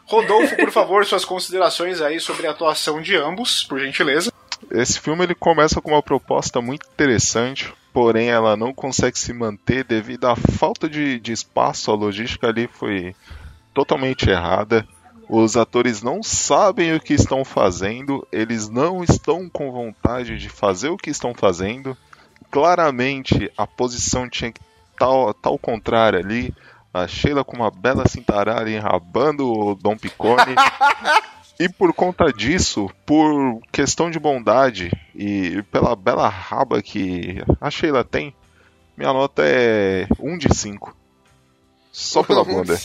Rodolfo, 0.09 0.55
por 0.55 0.71
favor, 0.71 1.05
suas 1.05 1.23
considerações 1.23 2.01
aí 2.01 2.19
sobre 2.19 2.47
a 2.47 2.51
atuação 2.51 2.99
de 2.99 3.15
ambos, 3.15 3.63
por 3.63 3.79
gentileza. 3.79 4.31
Esse 4.71 4.99
filme 4.99 5.23
ele 5.23 5.35
começa 5.35 5.79
com 5.79 5.91
uma 5.91 6.01
proposta 6.01 6.59
muito 6.59 6.87
interessante, 6.91 7.71
porém 7.93 8.29
ela 8.29 8.57
não 8.57 8.73
consegue 8.73 9.17
se 9.17 9.31
manter 9.31 9.83
devido 9.83 10.25
à 10.25 10.35
falta 10.35 10.89
de, 10.89 11.19
de 11.19 11.31
espaço. 11.31 11.91
A 11.91 11.95
logística 11.95 12.47
ali 12.47 12.67
foi 12.67 13.15
totalmente 13.73 14.29
errada. 14.29 14.85
Os 15.29 15.55
atores 15.55 16.01
não 16.01 16.23
sabem 16.23 16.95
o 16.95 16.99
que 16.99 17.13
estão 17.13 17.45
fazendo, 17.45 18.27
eles 18.31 18.67
não 18.67 19.03
estão 19.03 19.47
com 19.47 19.71
vontade 19.71 20.39
de 20.39 20.49
fazer 20.49 20.89
o 20.89 20.97
que 20.97 21.11
estão 21.11 21.35
fazendo. 21.35 21.95
Claramente 22.49 23.51
a 23.55 23.67
posição 23.67 24.27
tinha 24.27 24.51
que 24.51 24.59
tá 24.97 25.05
ao 25.05 25.57
contrário 25.57 26.19
ali. 26.19 26.53
A 26.93 27.07
Sheila 27.07 27.43
com 27.43 27.55
uma 27.55 27.69
bela 27.69 28.07
cintaralha 28.07 28.69
enrabando 28.69 29.51
o 29.51 29.75
Dom 29.75 29.97
Picone. 29.97 30.55
E 31.61 31.67
por 31.67 31.93
conta 31.93 32.31
disso, 32.31 32.89
por 33.05 33.59
questão 33.69 34.09
de 34.09 34.17
bondade 34.17 34.89
e 35.13 35.61
pela 35.63 35.93
bela 35.93 36.29
raba 36.29 36.81
que 36.81 37.43
a 37.59 37.69
Sheila 37.69 38.01
tem, 38.01 38.33
minha 38.95 39.11
nota 39.11 39.41
é 39.45 40.07
1 40.17 40.37
de 40.37 40.55
5. 40.55 40.95
Só 41.91 42.23
pela 42.23 42.45
bunda. 42.45 42.79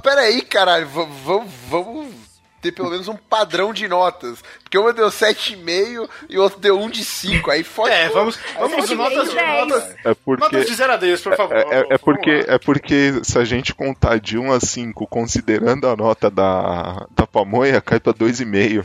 Pera 0.00 0.20
aí, 0.20 0.42
caralho. 0.42 0.86
Vamos, 0.88 1.50
vamos 1.68 2.14
ter 2.60 2.72
pelo 2.72 2.90
menos 2.90 3.08
um 3.08 3.16
padrão 3.16 3.72
de 3.72 3.86
notas. 3.88 4.42
Porque 4.62 4.76
uma 4.78 4.92
deu 4.92 5.08
7,5 5.08 6.08
e 6.28 6.38
o 6.38 6.42
outro 6.42 6.58
deu 6.60 6.78
1 6.78 6.90
de 6.90 7.04
5. 7.04 7.50
Aí 7.50 7.62
fode. 7.62 7.92
É, 7.94 8.08
vamos, 8.08 8.38
vamos 8.58 8.90
notas, 8.90 9.32
meio, 9.32 9.66
notas, 9.66 9.94
É 10.04 10.14
porque, 10.14 10.44
notas 10.44 10.66
de 10.66 10.74
0 10.74 10.92
a 10.92 10.96
10, 10.96 11.20
por 11.20 11.36
favor. 11.36 11.56
é, 11.56 11.60
é- 11.80 11.86
é 11.94 11.98
porque, 11.98 12.44
é 12.46 12.58
porque 12.58 13.20
se 13.22 13.38
a 13.38 13.44
gente 13.44 13.74
contar 13.74 14.18
de 14.20 14.36
1 14.38 14.52
a 14.52 14.60
5, 14.60 15.06
considerando 15.06 15.86
a 15.88 15.96
nota 15.96 16.30
da, 16.30 17.06
da 17.16 17.26
pamonha, 17.26 17.80
cai 17.80 18.00
pra 18.00 18.12
2,5. 18.12 18.84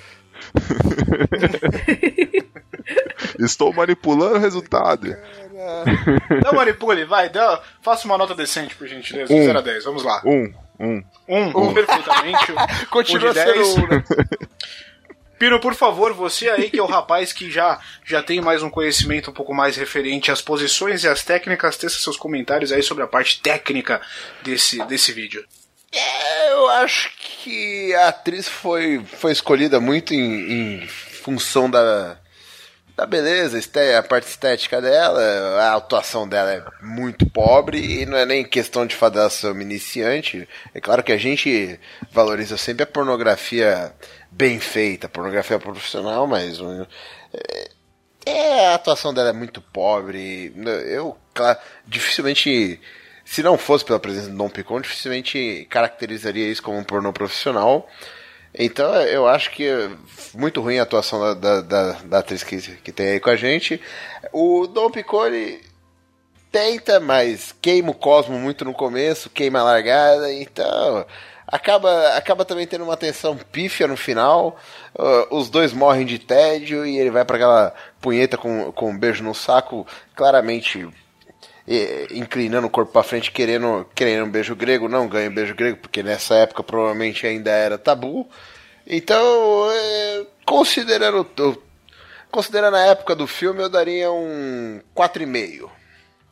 Estou 3.39 3.73
manipulando 3.73 4.35
o 4.35 4.39
resultado. 4.39 5.15
Não 6.43 6.53
manipule, 6.53 7.05
vai, 7.05 7.29
dá, 7.29 7.61
faça 7.81 8.05
uma 8.05 8.17
nota 8.17 8.35
decente, 8.35 8.75
por 8.75 8.87
gentileza, 8.87 9.33
de 9.33 9.39
Um. 9.39 9.45
0 9.45 9.59
a 9.59 9.61
10, 9.61 9.83
vamos 9.85 10.03
lá. 10.03 10.21
1, 10.25 10.29
1. 10.45 10.53
Um, 10.79 11.73
perfeitamente. 11.73 12.53
Continua 12.89 13.31
um 13.31 13.33
de 13.33 13.39
sendo 13.39 13.53
10. 13.53 13.77
um, 13.77 13.87
né? 13.87 14.03
Pino, 15.37 15.59
por 15.59 15.75
favor, 15.75 16.13
você 16.13 16.49
aí 16.49 16.69
que 16.69 16.79
é 16.79 16.81
o 16.81 16.85
rapaz 16.85 17.33
que 17.33 17.51
já, 17.51 17.79
já 18.05 18.23
tem 18.23 18.39
mais 18.39 18.63
um 18.63 18.69
conhecimento 18.69 19.29
um 19.29 19.33
pouco 19.33 19.53
mais 19.53 19.75
referente 19.75 20.31
às 20.31 20.41
posições 20.41 21.03
e 21.03 21.07
às 21.07 21.23
técnicas, 21.23 21.75
teça 21.75 21.99
seus 21.99 22.15
comentários 22.15 22.71
aí 22.71 22.81
sobre 22.81 23.03
a 23.03 23.07
parte 23.07 23.41
técnica 23.41 24.01
desse, 24.41 24.83
desse 24.85 25.11
vídeo. 25.11 25.43
É, 25.91 26.53
eu 26.53 26.69
acho 26.69 27.11
que 27.17 27.93
a 27.95 28.07
atriz 28.07 28.47
foi, 28.47 29.03
foi 29.05 29.31
escolhida 29.31 29.79
muito 29.79 30.13
em, 30.13 30.81
em 30.81 30.87
função 30.87 31.69
da, 31.69 32.17
da 32.95 33.05
beleza, 33.05 33.57
a 33.97 34.03
parte 34.03 34.27
estética 34.27 34.81
dela. 34.81 35.21
A 35.61 35.75
atuação 35.75 36.27
dela 36.27 36.53
é 36.53 36.63
muito 36.81 37.25
pobre 37.25 38.01
e 38.01 38.05
não 38.05 38.17
é 38.17 38.25
nem 38.25 38.43
questão 38.43 38.85
de 38.85 38.95
ela 38.95 39.29
ser 39.29 39.55
iniciante. 39.55 40.47
É 40.73 40.79
claro 40.79 41.03
que 41.03 41.11
a 41.11 41.17
gente 41.17 41.79
valoriza 42.11 42.57
sempre 42.57 42.83
a 42.83 42.87
pornografia 42.87 43.93
bem 44.31 44.59
feita, 44.59 45.07
a 45.07 45.09
pornografia 45.09 45.59
profissional, 45.59 46.27
mas 46.27 46.59
é, 47.33 47.69
é, 48.25 48.67
a 48.67 48.75
atuação 48.75 49.13
dela 49.13 49.29
é 49.29 49.33
muito 49.33 49.59
pobre. 49.59 50.53
Eu, 50.85 51.17
claro, 51.33 51.59
dificilmente, 51.87 52.79
se 53.25 53.41
não 53.41 53.57
fosse 53.57 53.83
pela 53.83 53.99
presença 53.99 54.29
do 54.29 54.37
Dom 54.37 54.49
Picon, 54.49 54.81
dificilmente 54.81 55.67
caracterizaria 55.69 56.47
isso 56.47 56.61
como 56.61 56.77
um 56.77 56.83
pornô 56.83 57.11
profissional. 57.11 57.89
Então 58.53 58.93
eu 59.01 59.27
acho 59.27 59.51
que 59.51 59.67
é 59.67 59.89
muito 60.33 60.61
ruim 60.61 60.77
a 60.77 60.83
atuação 60.83 61.19
da, 61.19 61.33
da, 61.33 61.61
da, 61.61 61.91
da 62.03 62.19
atriz 62.19 62.43
que, 62.43 62.57
que 62.57 62.91
tem 62.91 63.07
aí 63.07 63.19
com 63.19 63.29
a 63.29 63.35
gente. 63.35 63.81
O 64.31 64.67
Dom 64.67 64.89
Piccoli 64.91 65.61
tenta, 66.51 66.99
mas 66.99 67.53
queima 67.59 67.89
o 67.91 67.95
Cosmo 67.95 68.37
muito 68.37 68.63
no 68.63 68.73
começo, 68.73 69.29
queima 69.29 69.59
a 69.59 69.63
largada, 69.63 70.31
então 70.31 71.03
acaba, 71.47 72.15
acaba 72.15 72.45
também 72.45 72.67
tendo 72.67 72.83
uma 72.83 72.95
tensão 72.95 73.35
pífia 73.35 73.87
no 73.87 73.97
final. 73.97 74.59
Uh, 74.95 75.35
os 75.35 75.49
dois 75.49 75.73
morrem 75.73 76.05
de 76.05 76.19
tédio 76.19 76.85
e 76.85 76.97
ele 76.97 77.09
vai 77.09 77.25
para 77.25 77.37
aquela 77.37 77.73
punheta 77.99 78.37
com, 78.37 78.71
com 78.71 78.91
um 78.91 78.97
beijo 78.97 79.23
no 79.23 79.33
saco, 79.33 79.85
claramente 80.15 80.87
inclinando 82.11 82.67
o 82.67 82.69
corpo 82.69 82.91
para 82.91 83.03
frente, 83.03 83.31
querendo, 83.31 83.85
querendo 83.95 84.25
um 84.25 84.31
beijo 84.31 84.55
grego. 84.55 84.87
Não 84.89 85.07
ganha 85.07 85.29
um 85.29 85.33
beijo 85.33 85.55
grego, 85.55 85.77
porque 85.77 86.03
nessa 86.03 86.35
época 86.35 86.63
provavelmente 86.63 87.25
ainda 87.25 87.51
era 87.51 87.77
tabu. 87.77 88.27
Então, 88.85 89.69
eh, 89.71 90.25
considerando, 90.45 91.25
considerando 92.29 92.75
a 92.75 92.85
época 92.87 93.15
do 93.15 93.25
filme, 93.27 93.61
eu 93.61 93.69
daria 93.69 94.11
um 94.11 94.81
4,5. 94.95 95.69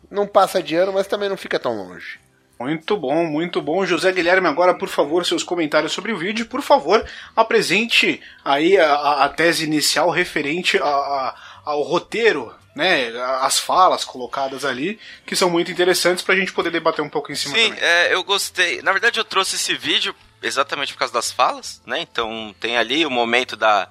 Não 0.09 0.27
passa 0.27 0.61
de 0.61 0.75
ano, 0.75 0.91
mas 0.91 1.07
também 1.07 1.29
não 1.29 1.38
fica 1.38 1.57
tão 1.59 1.75
longe. 1.77 2.19
Muito 2.59 2.95
bom, 2.97 3.23
muito 3.25 3.59
bom. 3.61 3.86
José 3.86 4.11
Guilherme, 4.11 4.47
agora, 4.47 4.73
por 4.75 4.89
favor, 4.89 5.25
seus 5.25 5.41
comentários 5.43 5.93
sobre 5.93 6.11
o 6.11 6.17
vídeo. 6.17 6.45
Por 6.45 6.61
favor, 6.61 7.03
apresente 7.36 8.21
aí 8.45 8.77
a, 8.77 8.93
a- 8.93 9.23
a 9.25 9.29
tese 9.29 9.63
inicial 9.63 10.09
referente 10.11 10.77
a- 10.77 11.36
ao 11.65 11.82
roteiro, 11.82 12.53
né? 12.76 13.09
As 13.41 13.59
falas 13.59 14.03
colocadas 14.03 14.63
ali, 14.63 14.99
que 15.26 15.36
são 15.36 15.49
muito 15.49 15.72
interessantes 15.72 16.24
pra 16.24 16.36
gente 16.36 16.53
poder 16.53 16.72
debater 16.72 17.03
um 17.03 17.09
pouco 17.09 17.32
em 17.32 17.36
cima 17.36 17.55
Sim, 17.55 17.69
também. 17.69 17.84
é, 17.84 18.13
eu 18.13 18.24
gostei. 18.24 18.82
Na 18.82 18.91
verdade, 18.91 19.19
eu 19.19 19.26
trouxe 19.26 19.55
esse 19.55 19.76
vídeo 19.76 20.15
exatamente 20.41 20.93
por 20.93 20.99
causa 20.99 21.13
das 21.13 21.32
falas, 21.32 21.82
né? 21.86 22.01
Então 22.01 22.55
tem 22.59 22.78
ali 22.78 23.05
o 23.05 23.11
momento 23.11 23.55
da, 23.55 23.89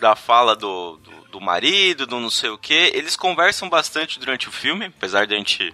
da 0.00 0.16
fala 0.16 0.56
do, 0.56 0.96
do, 0.96 1.28
do 1.32 1.40
marido, 1.40 2.06
do 2.06 2.18
não 2.18 2.30
sei 2.30 2.50
o 2.50 2.58
que. 2.58 2.92
Eles 2.94 3.16
conversam 3.16 3.68
bastante 3.68 4.18
durante 4.18 4.48
o 4.48 4.52
filme, 4.52 4.86
apesar 4.86 5.26
de 5.26 5.34
a 5.34 5.38
gente 5.38 5.72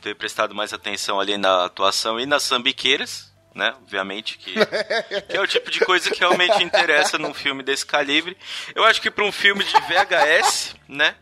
ter 0.00 0.14
prestado 0.16 0.54
mais 0.54 0.72
atenção 0.72 1.20
ali 1.20 1.38
na 1.38 1.64
atuação 1.64 2.18
e 2.18 2.26
nas 2.26 2.42
sambiqueiras, 2.42 3.32
né? 3.54 3.72
Obviamente 3.80 4.36
que, 4.36 4.54
que 5.28 5.36
é 5.36 5.40
o 5.40 5.46
tipo 5.46 5.70
de 5.70 5.80
coisa 5.80 6.10
que 6.10 6.18
realmente 6.18 6.62
interessa 6.62 7.18
num 7.18 7.32
filme 7.32 7.62
desse 7.62 7.86
calibre. 7.86 8.36
Eu 8.74 8.84
acho 8.84 9.00
que 9.00 9.10
para 9.10 9.24
um 9.24 9.32
filme 9.32 9.62
de 9.64 9.72
VHS, 9.72 10.74
né? 10.88 11.14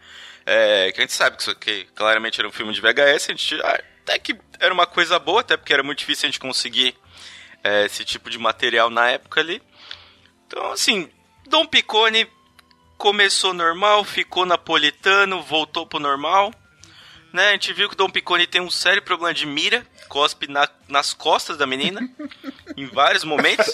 É, 0.53 0.91
que 0.91 0.99
a 0.99 1.03
gente 1.03 1.13
sabe 1.13 1.37
que 1.37 1.43
isso 1.43 1.51
aqui 1.53 1.87
claramente 1.95 2.41
era 2.41 2.49
um 2.49 2.51
filme 2.51 2.73
de 2.73 2.81
VHS, 2.81 3.29
a 3.29 3.33
gente 3.33 3.55
ah, 3.63 3.81
até 4.03 4.19
que 4.19 4.37
era 4.59 4.75
uma 4.75 4.85
coisa 4.85 5.17
boa, 5.17 5.43
até 5.43 5.57
porque 5.57 5.73
era 5.73 5.85
muito 5.85 6.01
difícil 6.01 6.27
a 6.27 6.29
gente 6.29 6.41
conseguir 6.41 6.97
é, 7.63 7.85
esse 7.85 8.05
tipo 8.05 8.29
de 8.29 8.37
material 8.37 8.91
na 8.91 9.11
época 9.11 9.41
ali. 9.41 9.63
Então, 10.49 10.73
assim, 10.73 11.09
Dom 11.47 11.65
Picone 11.67 12.29
começou 12.99 13.55
normal, 13.55 14.03
ficou 14.03 14.45
napolitano, 14.45 15.41
voltou 15.41 15.87
pro 15.87 16.01
normal. 16.01 16.53
Né? 17.33 17.49
A 17.49 17.53
gente 17.53 17.73
viu 17.73 17.89
que 17.89 17.95
o 17.95 17.97
Dom 17.99 18.09
Picone 18.11 18.47
tem 18.47 18.61
um 18.61 18.71
sério 18.71 19.03
problema 19.03 19.33
de 19.35 19.47
mira, 19.47 19.87
cospe 20.09 20.47
na- 20.51 20.69
nas 20.89 21.13
costas 21.13 21.57
da 21.57 21.67
menina, 21.67 22.01
em 22.77 22.87
vários 22.87 23.25
momentos. 23.25 23.73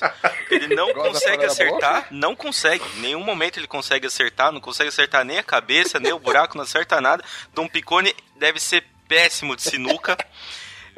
Ele 0.50 0.74
não 0.74 0.92
Goza 0.92 1.08
consegue 1.10 1.44
acertar, 1.44 2.06
não 2.10 2.34
consegue. 2.36 2.84
Em 2.96 3.00
nenhum 3.00 3.22
momento 3.24 3.58
ele 3.58 3.66
consegue 3.66 4.06
acertar, 4.06 4.52
não 4.52 4.60
consegue 4.60 4.88
acertar 4.88 5.24
nem 5.24 5.38
a 5.38 5.42
cabeça, 5.42 5.98
nem 5.98 6.12
o 6.12 6.18
buraco, 6.18 6.56
não 6.56 6.64
acerta 6.64 7.00
nada. 7.00 7.24
Dom 7.54 7.66
Picone 7.68 8.14
deve 8.36 8.58
ser 8.60 8.84
péssimo 9.08 9.56
de 9.56 9.62
sinuca. 9.62 10.16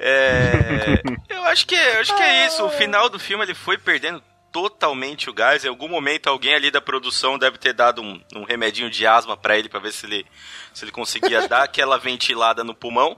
É, 0.00 1.02
eu 1.28 1.42
acho 1.44 1.66
que 1.66 1.74
eu 1.74 2.00
acho 2.00 2.14
que 2.14 2.22
é 2.22 2.46
isso. 2.46 2.64
O 2.64 2.70
final 2.70 3.08
do 3.08 3.18
filme 3.18 3.44
ele 3.44 3.54
foi 3.54 3.76
perdendo 3.76 4.22
totalmente 4.52 5.30
o 5.30 5.32
gás. 5.32 5.64
Em 5.64 5.68
algum 5.68 5.88
momento 5.88 6.28
alguém 6.28 6.54
ali 6.54 6.70
da 6.70 6.80
produção 6.80 7.38
deve 7.38 7.58
ter 7.58 7.72
dado 7.72 8.02
um, 8.02 8.20
um 8.34 8.44
remedinho 8.44 8.90
de 8.90 9.06
asma 9.06 9.36
pra 9.36 9.58
ele 9.58 9.68
pra 9.68 9.80
ver 9.80 9.92
se 9.92 10.06
ele 10.06 10.26
se 10.72 10.84
ele 10.84 10.92
conseguia 10.92 11.46
dar 11.48 11.64
aquela 11.64 11.98
ventilada 11.98 12.64
no 12.64 12.74
pulmão. 12.74 13.16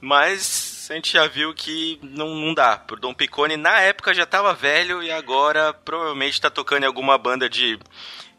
Mas 0.00 0.88
a 0.90 0.94
gente 0.94 1.12
já 1.12 1.26
viu 1.26 1.52
que 1.52 1.98
não, 2.02 2.34
não 2.34 2.54
dá. 2.54 2.78
Pro 2.78 2.96
Dom 2.96 3.12
Picone 3.12 3.56
na 3.56 3.80
época 3.80 4.14
já 4.14 4.24
tava 4.24 4.54
velho 4.54 5.02
e 5.02 5.10
agora 5.10 5.74
provavelmente 5.74 6.40
tá 6.40 6.48
tocando 6.50 6.84
em 6.84 6.86
alguma 6.86 7.18
banda 7.18 7.48
de 7.48 7.78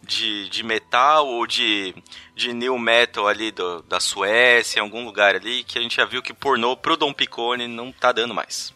de, 0.01 0.49
de 0.49 0.63
metal 0.63 1.27
ou 1.27 1.45
de, 1.45 1.93
de 2.35 2.53
new 2.53 2.77
metal 2.77 3.27
ali 3.27 3.51
do, 3.51 3.81
da 3.83 3.99
Suécia, 3.99 4.79
em 4.79 4.81
algum 4.81 5.05
lugar 5.05 5.35
ali, 5.35 5.63
que 5.63 5.77
a 5.77 5.81
gente 5.81 5.95
já 5.95 6.05
viu 6.05 6.21
que 6.21 6.33
pornô 6.33 6.75
pro 6.75 6.97
Dom 6.97 7.13
Picone 7.13 7.67
não 7.67 7.91
tá 7.91 8.11
dando 8.11 8.33
mais. 8.33 8.73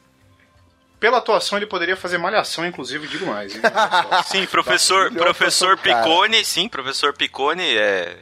Pela 1.06 1.20
atuação, 1.20 1.60
ele 1.60 1.68
poderia 1.68 1.96
fazer 1.96 2.18
malhação, 2.18 2.66
inclusive, 2.66 3.08
digo 3.08 3.28
mais. 3.28 3.54
hein? 3.54 3.62
Sim, 4.26 4.48
professor, 4.48 5.12
Tá, 5.12 5.20
professor. 5.20 5.78
Picone, 5.78 6.44
sim, 6.44 6.68
professor 6.68 7.14
Picone 7.14 7.78
é 7.78 8.18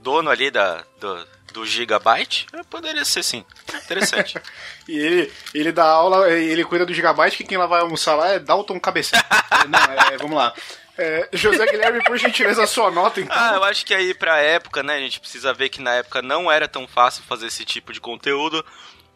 dono 0.00 0.28
ali 0.28 0.50
da, 0.50 0.84
do, 1.00 1.26
do 1.54 1.64
Gigabyte. 1.64 2.46
É, 2.52 2.62
Poderia 2.64 3.06
ser 3.06 3.22
sim. 3.22 3.42
Interessante. 3.84 4.38
E 4.86 4.98
ele, 4.98 5.32
ele 5.54 5.72
dá 5.72 5.86
aula, 5.86 6.28
ele 6.28 6.62
cuida 6.62 6.84
do 6.84 6.92
Gigabyte, 6.92 7.38
que 7.38 7.44
quem 7.44 7.56
lá 7.56 7.64
vai 7.66 7.80
almoçar 7.80 8.16
lá 8.16 8.28
é 8.28 8.38
Dalton 8.38 8.78
Cabeção. 8.78 9.18
Não, 9.70 9.78
é, 9.78 10.18
vamos 10.18 10.36
lá. 10.36 10.52
É, 10.98 11.26
José 11.32 11.64
Guilherme, 11.64 12.04
por 12.04 12.18
gentileza, 12.18 12.62
a 12.64 12.66
sua 12.66 12.90
nota, 12.90 13.18
então. 13.18 13.34
Ah, 13.34 13.54
eu 13.54 13.64
acho 13.64 13.86
que 13.86 13.94
aí 13.94 14.12
pra 14.12 14.40
época, 14.40 14.82
né, 14.82 14.96
a 14.96 15.00
gente 15.00 15.20
precisa 15.20 15.54
ver 15.54 15.70
que 15.70 15.80
na 15.80 15.94
época 15.94 16.20
não 16.20 16.52
era 16.52 16.68
tão 16.68 16.86
fácil 16.86 17.22
fazer 17.22 17.46
esse 17.46 17.64
tipo 17.64 17.94
de 17.94 18.00
conteúdo. 18.00 18.62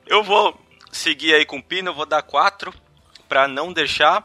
Eu 0.07 0.23
vou 0.23 0.59
seguir 0.91 1.35
aí 1.35 1.45
com 1.45 1.59
o 1.59 1.63
Pino, 1.63 1.91
eu 1.91 1.95
vou 1.95 2.07
dar 2.07 2.23
4 2.23 2.73
pra 3.29 3.49
não 3.49 3.73
deixar. 3.73 4.23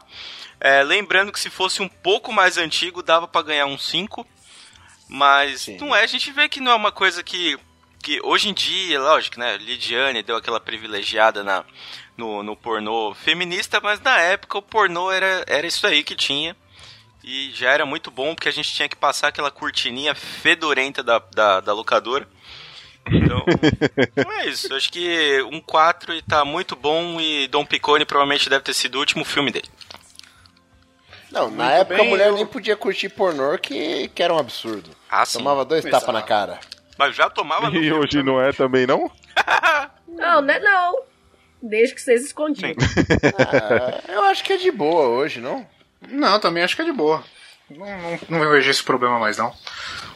É, 0.60 0.82
lembrando 0.82 1.32
que 1.32 1.40
se 1.40 1.48
fosse 1.48 1.80
um 1.80 1.88
pouco 1.88 2.32
mais 2.32 2.58
antigo, 2.58 3.02
dava 3.02 3.26
pra 3.26 3.42
ganhar 3.42 3.66
um 3.66 3.78
5. 3.78 4.26
Mas 5.08 5.62
Sim. 5.62 5.78
não 5.78 5.94
é, 5.94 6.04
a 6.04 6.06
gente 6.06 6.30
vê 6.30 6.48
que 6.48 6.60
não 6.60 6.70
é 6.70 6.74
uma 6.74 6.92
coisa 6.92 7.22
que, 7.22 7.58
que 8.00 8.20
hoje 8.22 8.48
em 8.48 8.54
dia, 8.54 9.00
lógico, 9.00 9.40
né, 9.40 9.56
Lidiane 9.56 10.22
deu 10.22 10.36
aquela 10.36 10.60
privilegiada 10.60 11.42
na, 11.42 11.64
no, 12.16 12.42
no 12.42 12.54
pornô 12.54 13.12
feminista, 13.14 13.80
mas 13.82 14.00
na 14.00 14.20
época 14.20 14.58
o 14.58 14.62
pornô 14.62 15.10
era, 15.10 15.44
era 15.48 15.66
isso 15.66 15.84
aí 15.86 16.04
que 16.04 16.14
tinha. 16.14 16.56
E 17.24 17.50
já 17.52 17.70
era 17.70 17.84
muito 17.84 18.10
bom, 18.10 18.34
porque 18.34 18.48
a 18.48 18.52
gente 18.52 18.72
tinha 18.72 18.88
que 18.88 18.96
passar 18.96 19.28
aquela 19.28 19.50
cortininha 19.50 20.14
fedorenta 20.14 21.02
da, 21.02 21.18
da, 21.18 21.60
da 21.60 21.72
locadora. 21.72 22.26
Então, 23.06 23.44
então 24.16 24.32
é 24.32 24.46
isso. 24.46 24.68
Eu 24.72 24.76
acho 24.76 24.90
que 24.92 25.42
um 25.50 25.60
4 25.60 26.14
e 26.14 26.22
tá 26.22 26.44
muito 26.44 26.76
bom 26.76 27.20
e 27.20 27.48
Dom 27.48 27.64
Picone 27.64 28.04
provavelmente 28.04 28.48
deve 28.48 28.62
ter 28.64 28.74
sido 28.74 28.96
o 28.96 28.98
último 28.98 29.24
filme 29.24 29.50
dele. 29.50 29.68
Não, 31.30 31.48
na 31.50 31.64
Muito 31.64 31.76
época 31.76 31.96
bem, 31.98 32.06
a 32.06 32.10
mulher 32.10 32.28
eu- 32.28 32.34
nem 32.34 32.46
podia 32.46 32.76
curtir 32.76 33.08
pornô, 33.08 33.56
que, 33.58 34.08
que 34.08 34.22
era 34.22 34.34
um 34.34 34.38
absurdo. 34.38 34.90
Ah, 35.08 35.24
sim. 35.24 35.38
Tomava 35.38 35.64
dois 35.64 35.84
Exato. 35.84 36.04
tapas 36.04 36.20
na 36.20 36.26
cara. 36.26 36.58
Mas 36.98 37.14
já 37.14 37.30
tomava 37.30 37.70
no 37.70 37.76
E 37.76 37.84
filme 37.84 37.92
hoje 38.00 38.18
também. 38.18 38.24
não 38.24 38.40
é 38.40 38.52
também, 38.52 38.86
não? 38.86 39.10
Não, 40.08 40.42
né? 40.42 40.58
Não. 40.58 41.02
Desde 41.62 41.94
que 41.94 42.00
vocês 42.02 42.24
escondiam. 42.26 42.72
Ah, 43.38 44.00
eu 44.12 44.22
acho 44.24 44.42
que 44.44 44.52
é 44.52 44.56
de 44.56 44.70
boa 44.70 45.06
hoje, 45.08 45.40
não? 45.40 45.66
Não, 46.08 46.38
também 46.40 46.62
acho 46.62 46.74
que 46.76 46.82
é 46.82 46.84
de 46.84 46.92
boa. 46.92 47.22
Não, 47.70 47.86
não, 47.86 48.18
não 48.28 48.50
vejo 48.50 48.70
esse 48.70 48.82
problema 48.82 49.18
mais, 49.18 49.38
não. 49.38 49.54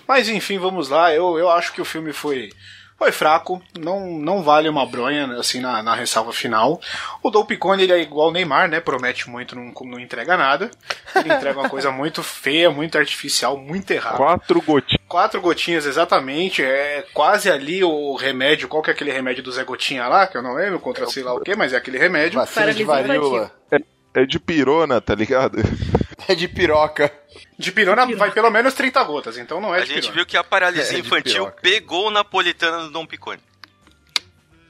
Mas 0.07 0.29
enfim, 0.29 0.59
vamos 0.59 0.89
lá. 0.89 1.13
Eu, 1.13 1.39
eu 1.39 1.51
acho 1.51 1.73
que 1.73 1.81
o 1.81 1.85
filme 1.85 2.13
foi, 2.13 2.51
foi 2.99 3.13
fraco. 3.13 3.63
Não, 3.79 4.19
não 4.19 4.43
vale 4.43 4.69
uma 4.69 4.87
bronha, 4.87 5.27
assim, 5.39 5.61
na, 5.61 5.83
na 5.83 5.95
ressalva 5.95 6.33
final. 6.33 6.81
O 7.23 7.31
Dom 7.31 7.45
Picone, 7.45 7.83
ele 7.83 7.93
é 7.93 8.01
igual 8.01 8.29
o 8.29 8.33
Neymar, 8.33 8.69
né? 8.69 8.81
Promete 8.81 9.29
muito, 9.29 9.57
não, 9.57 9.73
não 9.83 9.99
entrega 9.99 10.37
nada. 10.37 10.71
Ele 11.15 11.33
entrega 11.33 11.59
uma 11.59 11.69
coisa 11.69 11.91
muito 11.91 12.23
feia, 12.23 12.71
muito 12.71 12.99
artificial, 12.99 13.57
muito 13.57 13.91
errada. 13.91 14.17
Quatro 14.17 14.61
gotinhas. 14.61 15.03
Quatro 15.09 15.41
gotinhas, 15.41 15.87
exatamente. 15.87 16.63
É 16.63 17.05
quase 17.13 17.51
ali 17.51 17.83
o 17.85 18.15
remédio. 18.17 18.69
Qual 18.69 18.83
que 18.83 18.91
é 18.91 18.93
aquele 18.93 19.13
remédio 19.13 19.43
do 19.43 19.53
Zé 19.53 19.65
Gotinha 19.65 20.07
lá? 20.07 20.27
Que 20.27 20.37
eu 20.37 20.43
não 20.43 20.55
lembro, 20.55 20.81
contra 20.81 21.07
sei 21.07 21.23
lá 21.23 21.35
o 21.35 21.41
que, 21.41 21.55
mas 21.55 21.73
é 21.73 21.77
aquele 21.77 21.99
remédio. 21.99 22.39
Vacina 22.39 22.73
de 22.73 22.85
varíola. 22.85 23.51
É 24.17 24.25
de 24.25 24.39
pirona, 24.39 25.01
tá 25.01 25.13
ligado? 25.13 25.59
É 26.29 26.35
de 26.35 26.49
piroca. 26.49 27.13
De 27.59 27.71
pirona 27.73 28.07
vai 28.17 28.31
pelo 28.31 28.51
menos 28.51 28.75
30 28.75 29.03
gotas, 29.05 29.37
então 29.39 29.61
não 29.61 29.75
é 29.75 29.79
A 29.79 29.83
de 29.83 29.89
gente 29.89 30.01
pirona. 30.01 30.15
viu 30.15 30.27
que 30.27 30.37
a 30.37 30.45
paralisia 30.45 30.97
É, 30.97 31.01
infantil 31.01 31.51
pegou 31.63 32.07
o 32.09 32.11
napolitano 32.11 32.85
do 32.85 32.91
Dom 32.91 33.07
Picone. 33.07 33.41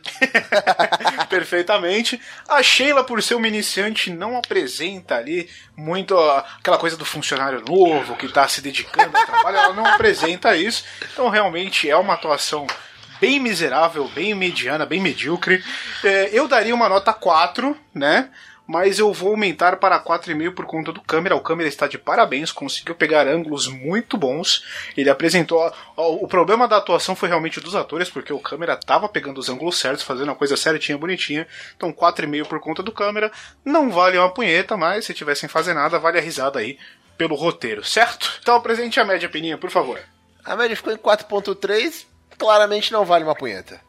Perfeitamente. 1.28 2.20
A 2.48 2.62
Sheila, 2.62 3.04
por 3.04 3.22
ser 3.22 3.34
uma 3.34 3.48
iniciante, 3.48 4.10
não 4.10 4.36
apresenta 4.36 5.16
ali 5.16 5.48
muito 5.76 6.18
aquela 6.58 6.78
coisa 6.78 6.96
do 6.96 7.04
funcionário 7.04 7.62
novo 7.66 8.16
que 8.16 8.28
tá 8.28 8.46
se 8.48 8.60
dedicando 8.60 9.16
ao 9.16 9.26
trabalho. 9.26 9.56
Ela 9.56 9.72
não 9.74 9.86
apresenta 9.86 10.56
isso. 10.56 10.84
Então, 11.12 11.28
realmente, 11.28 11.88
é 11.88 11.96
uma 11.96 12.14
atuação 12.14 12.66
bem 13.20 13.40
miserável, 13.40 14.06
bem 14.08 14.34
mediana, 14.34 14.84
bem 14.84 15.00
medíocre. 15.00 15.64
É, 16.02 16.28
eu 16.32 16.46
daria 16.46 16.74
uma 16.74 16.88
nota 16.88 17.12
4, 17.12 17.76
né? 17.94 18.30
Mas 18.66 18.98
eu 18.98 19.12
vou 19.12 19.30
aumentar 19.30 19.76
para 19.76 20.00
4,5 20.00 20.54
por 20.54 20.64
conta 20.64 20.90
do 20.90 21.00
câmera. 21.02 21.36
O 21.36 21.40
câmera 21.40 21.68
está 21.68 21.86
de 21.86 21.98
parabéns, 21.98 22.50
conseguiu 22.50 22.94
pegar 22.94 23.28
ângulos 23.28 23.68
muito 23.68 24.16
bons. 24.16 24.64
Ele 24.96 25.10
apresentou. 25.10 25.70
O 25.96 26.26
problema 26.26 26.66
da 26.66 26.78
atuação 26.78 27.14
foi 27.14 27.28
realmente 27.28 27.60
dos 27.60 27.74
atores, 27.74 28.08
porque 28.08 28.32
o 28.32 28.38
câmera 28.38 28.74
tava 28.74 29.06
pegando 29.08 29.38
os 29.38 29.50
ângulos 29.50 29.78
certos, 29.78 30.02
fazendo 30.02 30.30
a 30.30 30.34
coisa 30.34 30.56
certinha, 30.56 30.96
bonitinha. 30.96 31.46
Então 31.76 31.92
4,5 31.92 32.46
por 32.46 32.58
conta 32.58 32.82
do 32.82 32.90
câmera. 32.90 33.30
Não 33.64 33.90
vale 33.90 34.16
uma 34.16 34.32
punheta, 34.32 34.76
mas 34.76 35.04
se 35.04 35.12
tivessem 35.12 35.48
fazer 35.48 35.74
nada, 35.74 35.98
vale 35.98 36.18
a 36.18 36.22
risada 36.22 36.58
aí 36.58 36.78
pelo 37.18 37.36
roteiro, 37.36 37.84
certo? 37.84 38.38
Então 38.40 38.56
apresente 38.56 38.98
a 38.98 39.04
média, 39.04 39.28
Peninha, 39.28 39.58
por 39.58 39.70
favor. 39.70 40.00
A 40.44 40.56
média 40.56 40.74
ficou 40.74 40.92
em 40.92 40.96
4.3, 40.96 42.06
claramente 42.38 42.92
não 42.92 43.04
vale 43.04 43.24
uma 43.24 43.34
punheta. 43.34 43.80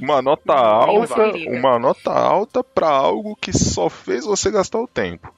Uma 0.00 0.22
nota 0.22 0.54
alta, 0.54 1.22
uma 1.48 1.78
nota 1.78 2.10
alta 2.10 2.64
pra 2.64 2.88
algo 2.88 3.36
que 3.36 3.52
só 3.52 3.88
fez 3.88 4.24
você 4.24 4.50
gastar 4.50 4.80
o 4.80 4.88
tempo. 4.88 5.32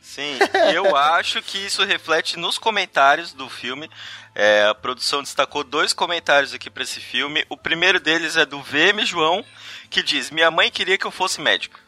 Sim, 0.00 0.38
e 0.70 0.74
eu 0.74 0.96
acho 0.96 1.40
que 1.40 1.56
isso 1.56 1.84
reflete 1.84 2.36
nos 2.36 2.58
comentários 2.58 3.32
do 3.32 3.48
filme. 3.48 3.88
É, 4.34 4.64
a 4.64 4.74
produção 4.74 5.22
destacou 5.22 5.62
dois 5.62 5.92
comentários 5.92 6.52
aqui 6.52 6.68
pra 6.68 6.82
esse 6.82 7.00
filme. 7.00 7.44
O 7.48 7.56
primeiro 7.56 8.00
deles 8.00 8.36
é 8.36 8.44
do 8.44 8.60
VM 8.60 9.04
João, 9.04 9.44
que 9.88 10.02
diz: 10.02 10.30
Minha 10.30 10.50
mãe 10.50 10.70
queria 10.70 10.98
que 10.98 11.06
eu 11.06 11.10
fosse 11.10 11.40
médico. 11.40 11.78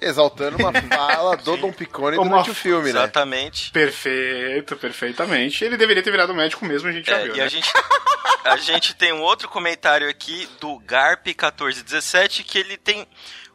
Exaltando 0.00 0.58
uma 0.58 0.72
fala 0.94 1.36
do 1.36 1.56
Dom 1.56 1.72
Picone 1.72 2.16
durante 2.16 2.50
o 2.50 2.54
filme, 2.54 2.92
né? 2.92 3.00
Exatamente. 3.00 3.70
Perfeito, 3.70 4.76
perfeitamente. 4.76 5.64
Ele 5.64 5.76
deveria 5.76 6.02
ter 6.02 6.10
virado 6.10 6.34
médico 6.34 6.64
mesmo, 6.66 6.88
a 6.88 6.92
gente 6.92 7.06
já 7.06 7.16
É, 7.18 7.24
viu. 7.24 7.34
e 7.34 7.38
né? 7.38 7.44
a 7.44 7.48
gente, 7.48 7.72
a 8.44 8.56
gente 8.58 8.94
tem 8.94 9.12
um 9.12 9.22
outro 9.22 9.48
comentário 9.48 10.08
aqui 10.08 10.46
do 10.60 10.78
Garp1417 10.80 12.44
que 12.44 12.58
ele 12.58 12.76
tem 12.76 13.06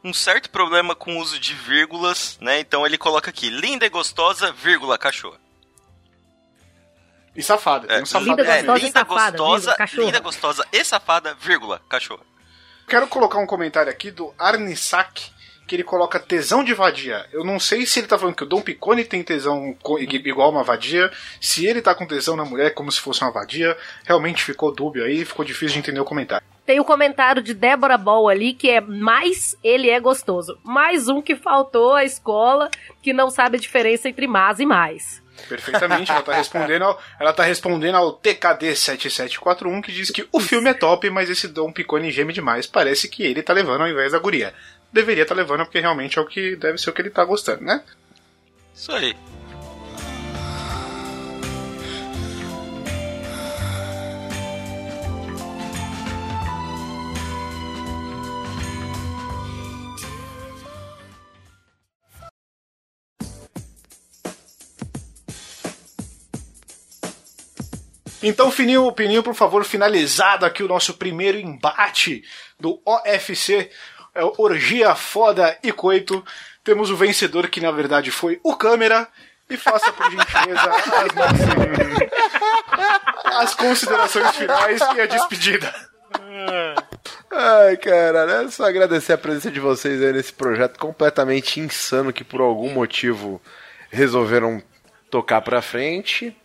um 0.03 0.11
certo 0.13 0.49
problema 0.49 0.95
com 0.95 1.15
o 1.15 1.19
uso 1.19 1.39
de 1.39 1.53
vírgulas, 1.53 2.37
né? 2.41 2.59
Então 2.59 2.85
ele 2.87 2.97
coloca 2.97 3.29
aqui: 3.29 3.49
linda 3.51 3.85
e 3.85 3.89
gostosa, 3.89 4.51
vírgula, 4.51 4.97
cachorro. 4.97 5.37
E 7.35 7.41
safada, 7.41 7.87
tem 7.87 8.01
um 8.01 8.05
safado 8.05 8.29
Linda, 8.31 8.43
também. 8.43 8.65
gostosa 8.65 8.79
e 8.79 8.83
linda, 8.87 8.99
safada, 8.99 9.37
gostosa, 9.37 9.59
vírgula, 9.61 9.77
cachorra. 9.77 10.05
linda, 10.05 10.19
gostosa 10.19 10.67
e 10.73 10.83
safada, 10.83 11.33
vírgula, 11.39 11.81
cachorro. 11.87 12.25
Quero 12.87 13.07
colocar 13.07 13.37
um 13.37 13.45
comentário 13.45 13.89
aqui 13.91 14.11
do 14.11 14.33
Arnisak, 14.37 15.21
que 15.71 15.75
ele 15.77 15.83
coloca 15.85 16.19
tesão 16.19 16.65
de 16.65 16.73
vadia. 16.73 17.25
Eu 17.31 17.45
não 17.45 17.57
sei 17.57 17.85
se 17.85 18.01
ele 18.01 18.07
tá 18.07 18.19
falando 18.19 18.35
que 18.35 18.43
o 18.43 18.45
Dom 18.45 18.59
Picone 18.61 19.05
tem 19.05 19.23
tesão 19.23 19.73
igual 20.01 20.49
uma 20.49 20.65
vadia, 20.65 21.09
se 21.39 21.65
ele 21.65 21.81
tá 21.81 21.95
com 21.95 22.05
tesão 22.05 22.35
na 22.35 22.43
mulher 22.43 22.73
como 22.73 22.91
se 22.91 22.99
fosse 22.99 23.21
uma 23.21 23.31
vadia. 23.31 23.77
Realmente 24.03 24.43
ficou 24.43 24.75
dúbio 24.75 25.05
aí, 25.05 25.23
ficou 25.23 25.45
difícil 25.45 25.75
de 25.75 25.79
entender 25.79 26.01
o 26.01 26.05
comentário. 26.05 26.45
Tem 26.65 26.81
o 26.81 26.83
comentário 26.83 27.41
de 27.41 27.53
Débora 27.53 27.97
Ball 27.97 28.27
ali, 28.27 28.53
que 28.53 28.69
é 28.69 28.81
mais 28.81 29.55
ele 29.63 29.89
é 29.89 29.97
gostoso. 29.97 30.59
Mais 30.61 31.07
um 31.07 31.21
que 31.21 31.37
faltou 31.37 31.93
à 31.93 32.03
escola, 32.03 32.69
que 33.01 33.13
não 33.13 33.29
sabe 33.29 33.55
a 33.55 33.59
diferença 33.59 34.09
entre 34.09 34.27
mais 34.27 34.59
e 34.59 34.65
mais. 34.65 35.21
Perfeitamente, 35.47 36.11
ela 36.11 36.21
tá 36.21 36.33
respondendo 36.33 36.81
ao, 36.83 37.01
ela 37.17 37.31
tá 37.31 37.43
respondendo 37.43 37.95
ao 37.95 38.19
TKD7741, 38.19 39.81
que 39.81 39.91
diz 39.93 40.11
que 40.11 40.27
o 40.33 40.39
filme 40.41 40.69
é 40.69 40.73
top, 40.73 41.09
mas 41.09 41.29
esse 41.29 41.47
Dom 41.47 41.71
Picone 41.71 42.11
geme 42.11 42.33
demais. 42.33 42.67
Parece 42.67 43.07
que 43.07 43.23
ele 43.23 43.41
tá 43.41 43.53
levando 43.53 43.81
ao 43.81 43.87
invés 43.87 44.11
da 44.11 44.19
guria 44.19 44.53
deveria 44.91 45.23
estar 45.23 45.35
tá 45.35 45.41
levando, 45.41 45.65
porque 45.65 45.79
realmente 45.79 46.17
é 46.17 46.21
o 46.21 46.25
que 46.25 46.55
deve 46.55 46.77
ser 46.77 46.89
o 46.89 46.93
que 46.93 47.01
ele 47.01 47.09
está 47.09 47.23
gostando, 47.23 47.63
né? 47.63 47.83
Isso 48.73 48.91
aí. 48.91 49.15
Então, 68.23 68.51
Fininho, 68.51 68.91
Pininho, 68.91 69.23
por 69.23 69.33
favor, 69.33 69.65
finalizado 69.65 70.45
aqui 70.45 70.61
o 70.61 70.67
nosso 70.67 70.93
primeiro 70.93 71.39
embate 71.39 72.23
do 72.59 72.79
OFC 72.85 73.71
é 74.13 74.23
o 74.23 74.33
Orgia 74.37 74.93
Foda 74.95 75.57
e 75.63 75.71
Coito. 75.71 76.23
Temos 76.63 76.89
o 76.91 76.95
vencedor, 76.95 77.47
que 77.49 77.59
na 77.61 77.71
verdade 77.71 78.11
foi 78.11 78.39
o 78.43 78.55
Câmera. 78.55 79.07
E 79.49 79.57
faça, 79.57 79.91
por 79.91 80.09
gentileza, 80.09 80.61
as, 80.61 80.85
nossas- 81.13 82.01
as 83.41 83.53
considerações 83.53 84.35
finais 84.35 84.79
e 84.95 85.01
a 85.01 85.05
despedida. 85.05 85.73
Ai, 87.29 87.75
caralho, 87.77 88.31
é 88.31 88.51
só 88.51 88.65
agradecer 88.65 89.13
a 89.13 89.17
presença 89.17 89.51
de 89.51 89.59
vocês 89.59 90.01
aí 90.01 90.13
nesse 90.13 90.31
projeto 90.33 90.77
completamente 90.79 91.59
insano 91.59 92.13
que 92.13 92.23
por 92.23 92.39
algum 92.41 92.71
motivo 92.71 93.41
resolveram 93.89 94.61
tocar 95.09 95.41
pra 95.41 95.61
frente. 95.61 96.35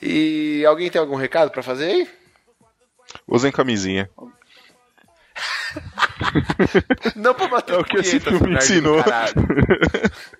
E 0.00 0.64
alguém 0.66 0.90
tem 0.90 1.00
algum 1.00 1.16
recado 1.16 1.50
pra 1.50 1.62
fazer 1.62 1.84
aí? 1.86 2.08
Usem 3.28 3.52
camisinha. 3.52 4.08
Não 7.16 7.34
pra 7.34 7.48
bater 7.48 7.74
É 7.74 7.78
o 7.78 7.84
que 7.84 7.98
esse 7.98 8.20
filme 8.20 8.54
ensinou. 8.56 9.02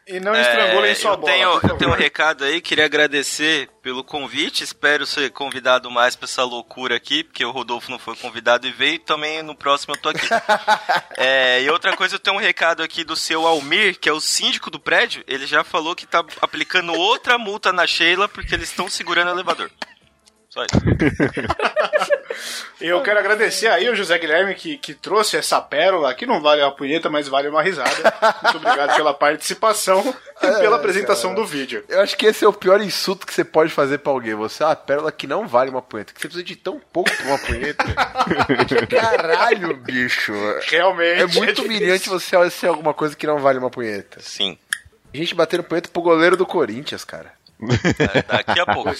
E 0.06 0.20
não 0.20 0.34
estrangulem 0.34 0.90
É, 0.90 0.94
sua 0.94 1.12
eu 1.12 1.16
bola. 1.16 1.32
tenho, 1.32 1.48
eu 1.70 1.76
tenho 1.76 1.90
um 1.90 1.94
recado 1.94 2.44
aí, 2.44 2.60
queria 2.60 2.84
agradecer 2.84 3.68
pelo 3.82 4.04
convite, 4.04 4.62
espero 4.64 5.06
ser 5.06 5.30
convidado 5.30 5.90
mais 5.90 6.14
pra 6.16 6.26
essa 6.26 6.44
loucura 6.44 6.96
aqui, 6.96 7.24
porque 7.24 7.44
o 7.44 7.50
Rodolfo 7.50 7.90
não 7.90 7.98
foi 7.98 8.14
convidado 8.16 8.66
e 8.66 8.72
veio, 8.72 8.98
também 8.98 9.42
no 9.42 9.54
próximo 9.54 9.94
eu 9.94 10.00
tô 10.00 10.08
aqui. 10.10 10.26
É, 11.16 11.62
e 11.62 11.68
outra 11.70 11.94
coisa, 11.94 12.14
eu 12.14 12.18
tenho 12.18 12.36
um 12.36 12.40
recado 12.40 12.82
aqui 12.82 13.04
do 13.04 13.14
seu 13.14 13.46
Almir, 13.46 13.98
que 13.98 14.08
é 14.08 14.12
o 14.12 14.20
síndico 14.20 14.70
do 14.70 14.80
prédio, 14.80 15.22
ele 15.26 15.46
já 15.46 15.62
falou 15.62 15.94
que 15.94 16.06
tá 16.06 16.24
aplicando 16.40 16.92
outra 16.94 17.36
multa 17.36 17.72
na 17.72 17.86
Sheila 17.86 18.26
porque 18.28 18.54
eles 18.54 18.70
estão 18.70 18.88
segurando 18.88 19.28
o 19.28 19.32
elevador. 19.32 19.70
Só 20.48 20.62
isso. 20.64 20.70
E 22.80 22.86
eu 22.86 23.02
quero 23.02 23.18
agradecer 23.18 23.68
aí 23.68 23.88
o 23.88 23.94
José 23.94 24.18
Guilherme 24.18 24.54
que, 24.54 24.78
que 24.78 24.94
trouxe 24.94 25.36
essa 25.36 25.60
pérola, 25.60 26.14
que 26.14 26.26
não 26.26 26.40
vale 26.40 26.62
uma 26.62 26.74
punheta, 26.74 27.10
mas 27.10 27.28
vale 27.28 27.48
uma 27.48 27.62
risada. 27.62 27.90
Muito 28.42 28.56
obrigado 28.56 28.96
pela 28.96 29.12
participação 29.12 30.14
e 30.42 30.60
pela 30.60 30.76
apresentação 30.76 31.34
do 31.34 31.44
vídeo. 31.44 31.84
Eu 31.88 32.00
acho 32.00 32.16
que 32.16 32.26
esse 32.26 32.44
é 32.44 32.48
o 32.48 32.52
pior 32.52 32.80
insulto 32.80 33.26
que 33.26 33.34
você 33.34 33.44
pode 33.44 33.72
fazer 33.72 33.98
pra 33.98 34.12
alguém. 34.12 34.34
Você 34.34 34.62
é 34.62 34.66
uma 34.66 34.76
pérola 34.76 35.12
que 35.12 35.26
não 35.26 35.46
vale 35.46 35.70
uma 35.70 35.82
punheta. 35.82 36.12
Que 36.12 36.20
você 36.20 36.28
precisa 36.28 36.44
de 36.44 36.56
tão 36.56 36.80
pouco 36.92 37.10
pra 37.14 37.26
uma 37.26 37.38
punheta. 37.38 37.84
Caralho, 38.88 39.76
bicho. 39.76 40.32
Realmente. 40.68 41.20
É 41.20 41.26
muito 41.26 41.62
difícil. 41.62 41.64
humilhante 41.64 42.08
você 42.08 42.50
ser 42.50 42.68
alguma 42.68 42.94
coisa 42.94 43.14
que 43.14 43.26
não 43.26 43.38
vale 43.38 43.58
uma 43.58 43.70
punheta. 43.70 44.20
Sim. 44.20 44.56
A 45.12 45.16
gente 45.16 45.34
batendo 45.34 45.64
punheta 45.64 45.88
pro 45.92 46.02
goleiro 46.02 46.36
do 46.36 46.46
Corinthians, 46.46 47.04
cara. 47.04 47.32
É, 47.98 48.22
daqui 48.22 48.60
a 48.60 48.66
pouco. 48.66 48.90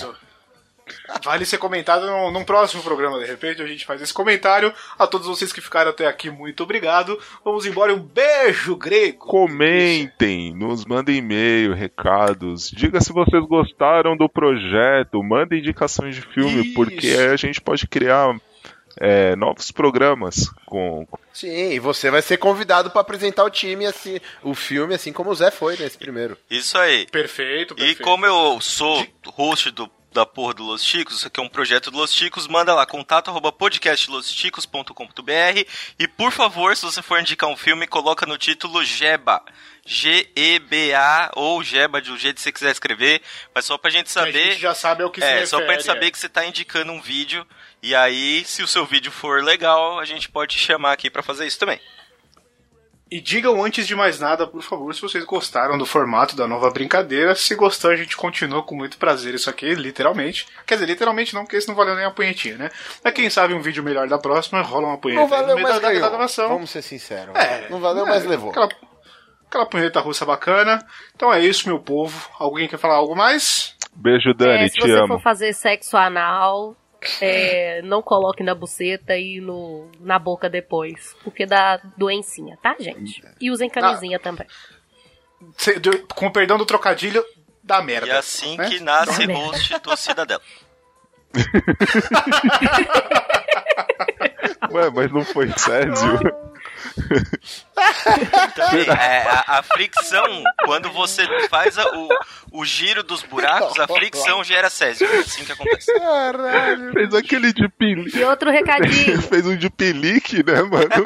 Vale 1.25 1.45
ser 1.45 1.59
comentado 1.59 2.07
num, 2.07 2.31
num 2.31 2.45
próximo 2.45 2.83
programa, 2.83 3.19
de 3.19 3.27
repente 3.27 3.61
a 3.63 3.67
gente 3.67 3.85
faz 3.85 4.01
esse 4.01 4.13
comentário. 4.15 4.73
A 4.99 5.07
todos 5.07 5.27
vocês 5.27 5.53
que 5.53 5.61
ficaram 5.61 5.91
até 5.91 6.07
aqui, 6.07 6.31
muito 6.31 6.63
obrigado. 6.63 7.19
Vamos 7.45 7.67
embora, 7.67 7.95
um 7.95 8.01
beijo 8.01 8.77
grego. 8.77 9.19
Comentem, 9.27 10.55
nos 10.55 10.85
mandem 10.85 11.17
e-mail, 11.17 11.75
recados. 11.75 12.71
Diga 12.71 13.01
se 13.01 13.13
vocês 13.13 13.45
gostaram 13.47 14.17
do 14.17 14.29
projeto, 14.29 15.23
mandem 15.23 15.59
indicações 15.59 16.15
de 16.15 16.23
filme, 16.23 16.63
Isso. 16.67 16.75
porque 16.75 17.07
aí 17.09 17.29
a 17.29 17.37
gente 17.37 17.61
pode 17.61 17.87
criar 17.87 18.35
é, 18.99 19.35
novos 19.37 19.71
programas 19.71 20.51
com. 20.67 21.07
Sim, 21.33 21.73
e 21.73 21.79
você 21.79 22.11
vai 22.11 22.23
ser 22.23 22.37
convidado 22.39 22.91
pra 22.91 23.01
apresentar 23.01 23.45
o 23.45 23.51
time, 23.51 23.87
assim, 23.87 24.19
o 24.43 24.55
filme, 24.55 24.95
assim 24.95 25.13
como 25.13 25.31
o 25.31 25.35
Zé 25.35 25.51
foi 25.51 25.77
nesse 25.77 25.97
primeiro. 25.97 26.37
Isso 26.51 26.77
aí. 26.77 27.07
Perfeito, 27.07 27.75
E 27.75 27.77
perfeito. 27.77 28.03
como 28.03 28.27
eu 28.27 28.61
sou 28.61 29.07
host 29.27 29.71
do, 29.71 29.89
da 30.13 30.27
porra 30.27 30.55
do 30.55 30.65
Los 30.65 30.85
Chicos, 30.85 31.17
isso 31.17 31.27
aqui 31.29 31.39
é 31.39 31.43
um 31.43 31.49
projeto 31.49 31.91
do 31.91 31.99
Los 31.99 32.13
Chicos, 32.13 32.49
manda 32.49 32.75
lá, 32.75 32.85
contato 32.85 33.29
arroba 33.31 33.53
podcastlosticos.com.br 33.53 35.65
e 35.99 36.09
por 36.09 36.33
favor, 36.33 36.77
se 36.77 36.85
você 36.85 37.01
for 37.01 37.21
indicar 37.21 37.49
um 37.49 37.57
filme, 37.57 37.87
coloca 37.87 38.27
no 38.27 38.37
título 38.37 38.85
Geba. 38.85 39.43
G-E-B-A 39.87 41.31
ou 41.35 41.63
Geba, 41.65 42.01
do 42.01 42.17
jeito 42.19 42.37
que 42.37 42.43
você 42.43 42.53
quiser 42.53 42.71
escrever, 42.71 43.23
mas 43.55 43.65
só 43.65 43.79
pra 43.79 43.91
gente 43.91 44.07
A 44.07 44.11
saber... 44.11 44.53
gente 44.53 44.61
já 44.61 44.75
sabe 44.75 45.03
ao 45.03 45.11
que 45.11 45.23
É, 45.23 45.27
refere. 45.27 45.47
só 45.47 45.61
pra 45.63 45.73
gente 45.75 45.85
saber 45.85 46.07
é. 46.07 46.11
que 46.11 46.19
você 46.19 46.29
tá 46.29 46.45
indicando 46.45 46.93
um 46.93 47.01
vídeo, 47.01 47.47
e 47.83 47.95
aí, 47.95 48.45
se 48.45 48.63
o 48.63 48.69
seu 48.69 48.85
vídeo 48.85 49.11
for 49.11 49.43
legal, 49.43 49.99
a 49.99 50.05
gente 50.05 50.29
pode 50.29 50.55
te 50.57 50.63
chamar 50.63 50.93
aqui 50.93 51.11
pra 51.11 51.23
fazer 51.23 51.47
isso 51.47 51.59
também. 51.59 51.81
E 53.11 53.21
digam 53.21 53.63
antes 53.65 53.89
de 53.89 53.97
mais 53.97 54.21
nada, 54.21 54.47
por 54.47 54.63
favor, 54.63 54.95
se 54.95 55.03
vocês 55.03 55.25
gostaram 55.25 55.77
do 55.77 55.85
formato 55.85 56.37
da 56.37 56.47
nova 56.47 56.71
brincadeira. 56.71 57.35
Se 57.35 57.57
gostou, 57.57 57.91
a 57.91 57.97
gente 57.97 58.17
continua 58.17 58.63
com 58.63 58.77
muito 58.77 58.99
prazer 58.99 59.35
isso 59.35 59.51
aqui, 59.51 59.75
literalmente. 59.75 60.47
Quer 60.65 60.75
dizer, 60.75 60.87
literalmente 60.87 61.35
não, 61.35 61.43
porque 61.43 61.57
isso 61.57 61.67
não 61.69 61.75
valeu 61.75 61.97
nem 61.97 62.05
a 62.05 62.11
punhetinha, 62.13 62.57
né? 62.57 62.71
Mas 63.03 63.13
quem 63.13 63.29
sabe 63.29 63.53
um 63.53 63.61
vídeo 63.61 63.83
melhor 63.83 64.07
da 64.07 64.17
próxima, 64.19 64.63
rola 64.63 64.87
uma 64.87 64.99
punheta 64.99 65.23
Não 65.23 65.29
valeu, 65.29 65.57
mas 65.57 65.75
da, 65.75 65.79
da 65.81 65.89
ganhou. 65.93 66.09
gravação. 66.09 66.49
Vamos 66.51 66.71
ser 66.71 66.83
sinceros. 66.83 67.35
É, 67.35 67.69
não 67.69 67.81
valeu, 67.81 68.07
é, 68.07 68.11
mas 68.11 68.25
levou. 68.25 68.51
Aquela, 68.51 68.69
aquela 69.49 69.67
punheta 69.67 69.99
russa 69.99 70.25
bacana. 70.25 70.79
Então 71.17 71.33
é 71.35 71.41
isso, 71.41 71.67
meu 71.69 71.81
povo. 71.81 72.29
Alguém 72.39 72.69
quer 72.69 72.79
falar 72.79 72.95
algo 72.95 73.17
mais? 73.17 73.75
Beijo, 73.93 74.33
Dani, 74.35 74.67
É, 74.67 74.69
se 74.69 74.75
te 74.75 74.83
você 74.83 74.93
amo. 74.93 75.09
for 75.09 75.21
fazer 75.21 75.53
sexo 75.53 75.97
anal, 75.97 76.77
é, 77.21 77.83
não 77.83 78.03
coloque 78.03 78.43
na 78.43 78.55
buceta 78.55 79.17
e 79.17 79.41
no, 79.41 79.91
na 80.01 80.19
boca 80.19 80.49
depois. 80.49 81.17
Porque 81.25 81.47
dá 81.47 81.81
doencinha, 81.97 82.59
tá, 82.63 82.77
gente? 82.79 83.23
E 83.41 83.51
usem 83.51 83.69
camisinha 83.69 84.19
também. 84.19 84.47
Cê- 85.57 85.79
de- 85.79 85.99
com 86.15 86.27
o 86.27 86.33
perdão 86.33 86.59
do 86.59 86.67
trocadilho, 86.67 87.25
dá 87.63 87.83
merda. 87.83 88.09
E 88.09 88.11
assim 88.11 88.57
né? 88.57 88.69
que 88.69 88.81
nasce 88.81 89.27
Dá 89.27 89.35
host 89.35 89.79
do 89.81 89.97
Cidadela. 89.97 90.43
Ué, 94.73 94.91
mas 94.95 95.11
não 95.13 95.25
foi 95.25 95.49
Césio? 95.57 96.19
Também, 98.55 98.89
é, 98.89 99.23
a, 99.29 99.59
a 99.59 99.63
fricção, 99.63 100.25
quando 100.65 100.91
você 100.93 101.25
faz 101.49 101.77
a- 101.79 101.91
o, 101.97 102.09
o 102.61 102.65
giro 102.65 103.03
dos 103.03 103.23
buracos, 103.23 103.79
a 103.79 103.87
fricção 103.89 104.43
gera 104.45 104.71
césio. 104.71 105.07
É 105.11 105.19
assim 105.19 105.45
que 105.45 105.53
acontece. 105.53 105.93
Caralho. 105.99 106.93
Fez 106.93 107.15
aquele 107.15 107.53
de 107.53 107.69
pelique. 107.69 108.19
E 108.19 108.25
outro 108.25 108.51
recadinho. 108.51 109.21
Fez 109.29 109.47
um 109.47 109.57
de 109.57 109.71
pelique, 109.71 110.45
né, 110.45 110.63
mano? 110.63 111.05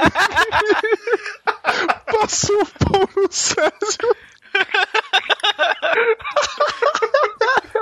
Passou 2.20 2.62
o 2.62 2.66
pau 2.66 3.09
no 3.16 3.30
Césio. 3.30 4.16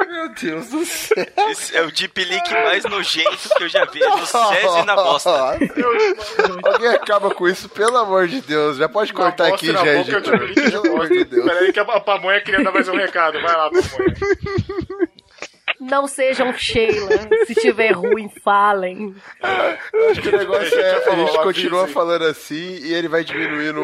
Meu 0.09 0.29
Deus 0.43 0.67
do 0.69 0.85
céu. 0.87 1.27
Esse 1.51 1.77
é 1.77 1.83
o 1.83 1.91
deep 1.93 2.25
leak 2.25 2.51
mais 2.53 2.85
nojento 2.85 3.49
que 3.57 3.65
eu 3.65 3.69
já 3.69 3.85
vi. 3.87 4.03
É 4.03 4.09
no 4.09 4.27
césio 4.27 4.79
e 4.79 4.85
na 4.85 4.95
bosta. 4.97 5.31
Alguém 6.65 6.89
acaba 6.91 7.31
com 7.35 7.49
isso, 7.49 7.69
pelo 7.69 7.97
amor 7.97 8.27
de 8.29 8.41
Deus. 8.41 8.77
Já 8.77 8.89
pode 8.89 9.13
cortar 9.13 9.49
aqui, 9.55 9.67
que- 10.05 10.71
Pelo 10.71 10.87
amor 10.95 11.09
de 11.09 11.25
Deus. 11.25 11.45
Peraí 11.47 11.73
que 11.73 11.81
a, 11.81 11.83
a 11.83 12.01
pamonha 12.01 12.41
queria 12.41 12.63
dar 12.65 12.73
mais 12.73 12.89
um 12.89 12.97
recado. 12.97 13.41
Vai 13.41 13.57
lá, 13.57 13.71
pamonha. 13.71 14.15
Não 15.93 16.07
sejam 16.07 16.55
Sheila. 16.55 17.11
Se 17.47 17.55
tiver 17.55 17.93
ruim, 17.93 18.31
falem. 18.43 19.15
Acho 20.11 20.23
que 20.23 20.29
o 20.31 20.39
negócio 20.39 20.81
é, 20.81 21.05
a 21.07 21.15
gente 21.17 21.39
continua 21.43 21.81
avisem. 21.81 21.95
falando 21.95 22.25
assim 22.25 22.79
e 22.83 22.95
ele 22.95 23.09
vai 23.09 23.23
diminuindo, 23.23 23.83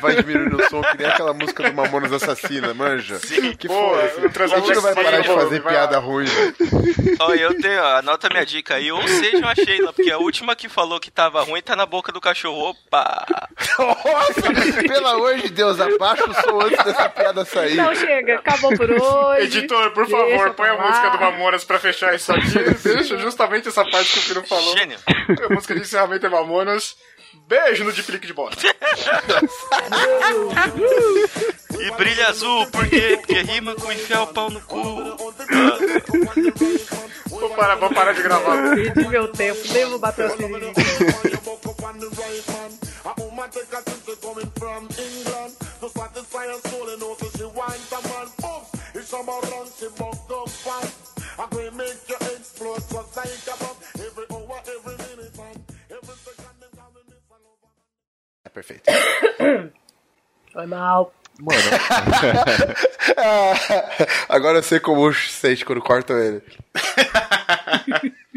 vai 0.00 0.16
diminuindo 0.16 0.56
o 0.56 0.68
som, 0.68 0.82
que 0.82 0.98
nem 0.98 1.06
aquela 1.06 1.32
música 1.32 1.62
do 1.62 1.72
Mamonas 1.72 2.12
Assassina, 2.12 2.74
manja? 2.74 3.20
Que 3.56 3.68
Boa, 3.68 3.98
foda-se. 4.00 4.26
o 4.26 4.30
Transal 4.30 4.58
A 4.58 4.60
gente 4.62 4.74
não 4.74 4.82
vai 4.82 4.94
Jackson 4.94 5.10
parar 5.10 5.22
de 5.22 5.28
fazer 5.28 5.62
piada 5.62 5.98
ruim. 6.00 6.26
Ó, 7.20 7.34
eu 7.34 7.60
tenho, 7.60 7.80
ó, 7.80 7.98
anota 7.98 8.28
minha 8.28 8.44
dica 8.44 8.74
aí. 8.74 8.90
Ou 8.90 9.06
seja 9.06 9.46
a 9.46 9.54
Sheila, 9.54 9.92
porque 9.92 10.10
a 10.10 10.18
última 10.18 10.56
que 10.56 10.68
falou 10.68 10.98
que 10.98 11.08
tava 11.08 11.40
ruim 11.44 11.62
tá 11.62 11.76
na 11.76 11.86
boca 11.86 12.10
do 12.10 12.20
cachorro. 12.20 12.70
Opa! 12.70 13.24
Nossa, 13.78 14.82
pelo 14.88 15.06
amor 15.06 15.36
de 15.36 15.50
Deus, 15.50 15.80
abaixa 15.80 16.28
o 16.28 16.34
som 16.34 16.60
antes 16.62 16.84
dessa 16.84 17.08
piada 17.08 17.44
sair. 17.44 17.76
Não 17.76 17.94
chega, 17.94 18.34
acabou 18.36 18.76
por 18.76 18.90
hoje. 18.90 19.44
Editor, 19.44 19.92
por 19.92 20.08
favor, 20.08 20.50
põe 20.54 20.68
a 20.68 20.76
música 20.76 21.10
do 21.10 21.20
Mamonas 21.20 21.43
pra 21.64 21.78
fechar 21.78 22.14
isso 22.14 22.32
aqui. 22.32 22.58
Deixa 22.82 23.18
justamente 23.18 23.68
essa 23.68 23.84
parte 23.84 24.12
que 24.12 24.18
o 24.18 24.22
Piro 24.22 24.44
falou. 24.44 24.76
Gênio. 24.76 24.98
A 25.06 25.54
música 25.54 25.74
de 25.74 25.80
encerramento 25.80 26.26
é 26.26 26.28
Mamonas. 26.28 26.96
Beijo 27.46 27.84
no 27.84 27.90
Leak 27.90 28.26
de 28.26 28.32
bosta. 28.32 28.62
E 31.78 31.90
brilha 31.92 32.28
azul, 32.28 32.66
por 32.68 32.88
quê? 32.88 33.18
Porque 33.20 33.42
rima 33.42 33.74
com 33.74 33.92
enfiar 33.92 34.22
o 34.22 34.26
pau 34.28 34.48
no 34.48 34.60
cu. 34.60 35.16
Vou 37.28 37.50
parar, 37.50 37.74
vou 37.74 37.92
parar 37.92 38.12
de 38.12 38.22
gravar. 38.22 38.74
Perdi 38.74 39.08
meu 39.08 39.28
tempo, 39.28 39.60
nem 39.72 39.84
vou 39.86 39.98
bater 39.98 40.26
o 40.26 40.36
sininho. 40.36 40.72
É 58.44 58.48
perfeito. 58.48 58.84
Foi 60.52 60.66
mal. 60.66 61.12
Agora 64.28 64.58
eu 64.58 64.62
sei 64.62 64.78
como 64.78 65.06
o 65.06 65.12
sente 65.12 65.64
quando 65.64 65.80
cortam 65.80 66.16
ele. 66.16 66.42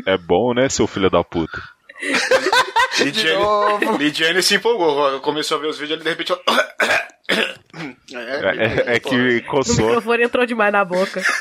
É 0.05 0.17
bom, 0.17 0.53
né, 0.53 0.69
seu 0.69 0.87
filho 0.87 1.09
da 1.09 1.23
puta? 1.23 1.61
Lidiane, 2.99 3.97
Lidiane 3.97 4.43
se 4.43 4.55
empolgou. 4.55 5.19
Começou 5.21 5.57
a 5.57 5.61
ver 5.61 5.67
os 5.67 5.77
vídeos 5.79 5.99
e 5.99 6.03
de 6.03 6.09
repente. 6.09 6.31
ela- 6.31 6.41
É, 7.29 8.91
é- 8.93 8.95
é 8.95 8.99
que 8.99 9.37
O 9.39 9.45
coçou. 9.45 9.75
microfone 9.85 10.23
entrou 10.23 10.45
demais 10.45 10.71
na 10.71 10.83
boca. 10.85 11.21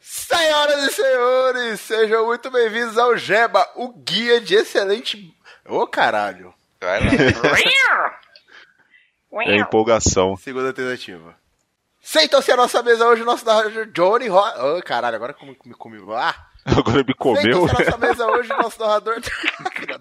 Senhoras 0.00 0.84
e 0.84 0.92
senhores, 0.92 1.80
sejam 1.80 2.26
muito 2.26 2.50
bem-vindos 2.50 2.96
ao 2.98 3.16
Geba, 3.16 3.66
o 3.74 3.88
guia 3.92 4.40
de 4.40 4.54
excelente. 4.54 5.34
Ô 5.66 5.86
caralho! 5.86 6.54
Vai 6.80 7.00
lá. 7.00 7.06
É 9.44 9.56
empolgação. 9.56 10.34
Segunda 10.36 10.72
tentativa. 10.72 11.34
Sentam-se 12.00 12.50
à 12.52 12.56
nossa 12.56 12.82
mesa 12.82 13.06
hoje 13.06 13.20
o 13.20 13.26
nosso 13.26 13.44
narrador 13.44 13.84
Johnny 13.88 14.28
Ro... 14.28 14.38
Ô 14.78 14.82
caralho, 14.82 15.14
agora 15.16 15.34
como 15.34 15.54
me 15.66 15.74
comigo? 15.74 16.14
Ah! 16.14 16.34
Agora 16.66 17.04
me 17.06 17.14
comeu. 17.14 17.66
À 17.66 17.72
nossa 17.72 17.96
mesa 17.98 18.26
hoje 18.26 18.52
o 18.52 18.56
nosso 18.56 18.80
narrador. 18.80 19.20
Puta. 19.20 20.00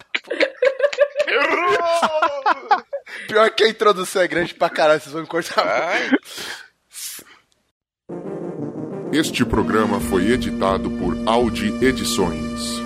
Pior 3.28 3.50
que 3.52 3.64
a 3.64 3.70
introdução 3.70 4.22
é 4.22 4.28
grande 4.28 4.54
pra 4.54 4.70
caralho, 4.70 5.00
vocês 5.00 5.14
vão 5.14 5.22
me 5.22 5.28
cortar. 5.28 5.66
Ai, 5.68 6.10
Este 9.12 9.46
programa 9.46 10.00
foi 10.00 10.32
editado 10.32 10.90
por 10.92 11.16
Audi 11.28 11.68
Edições. 11.84 12.85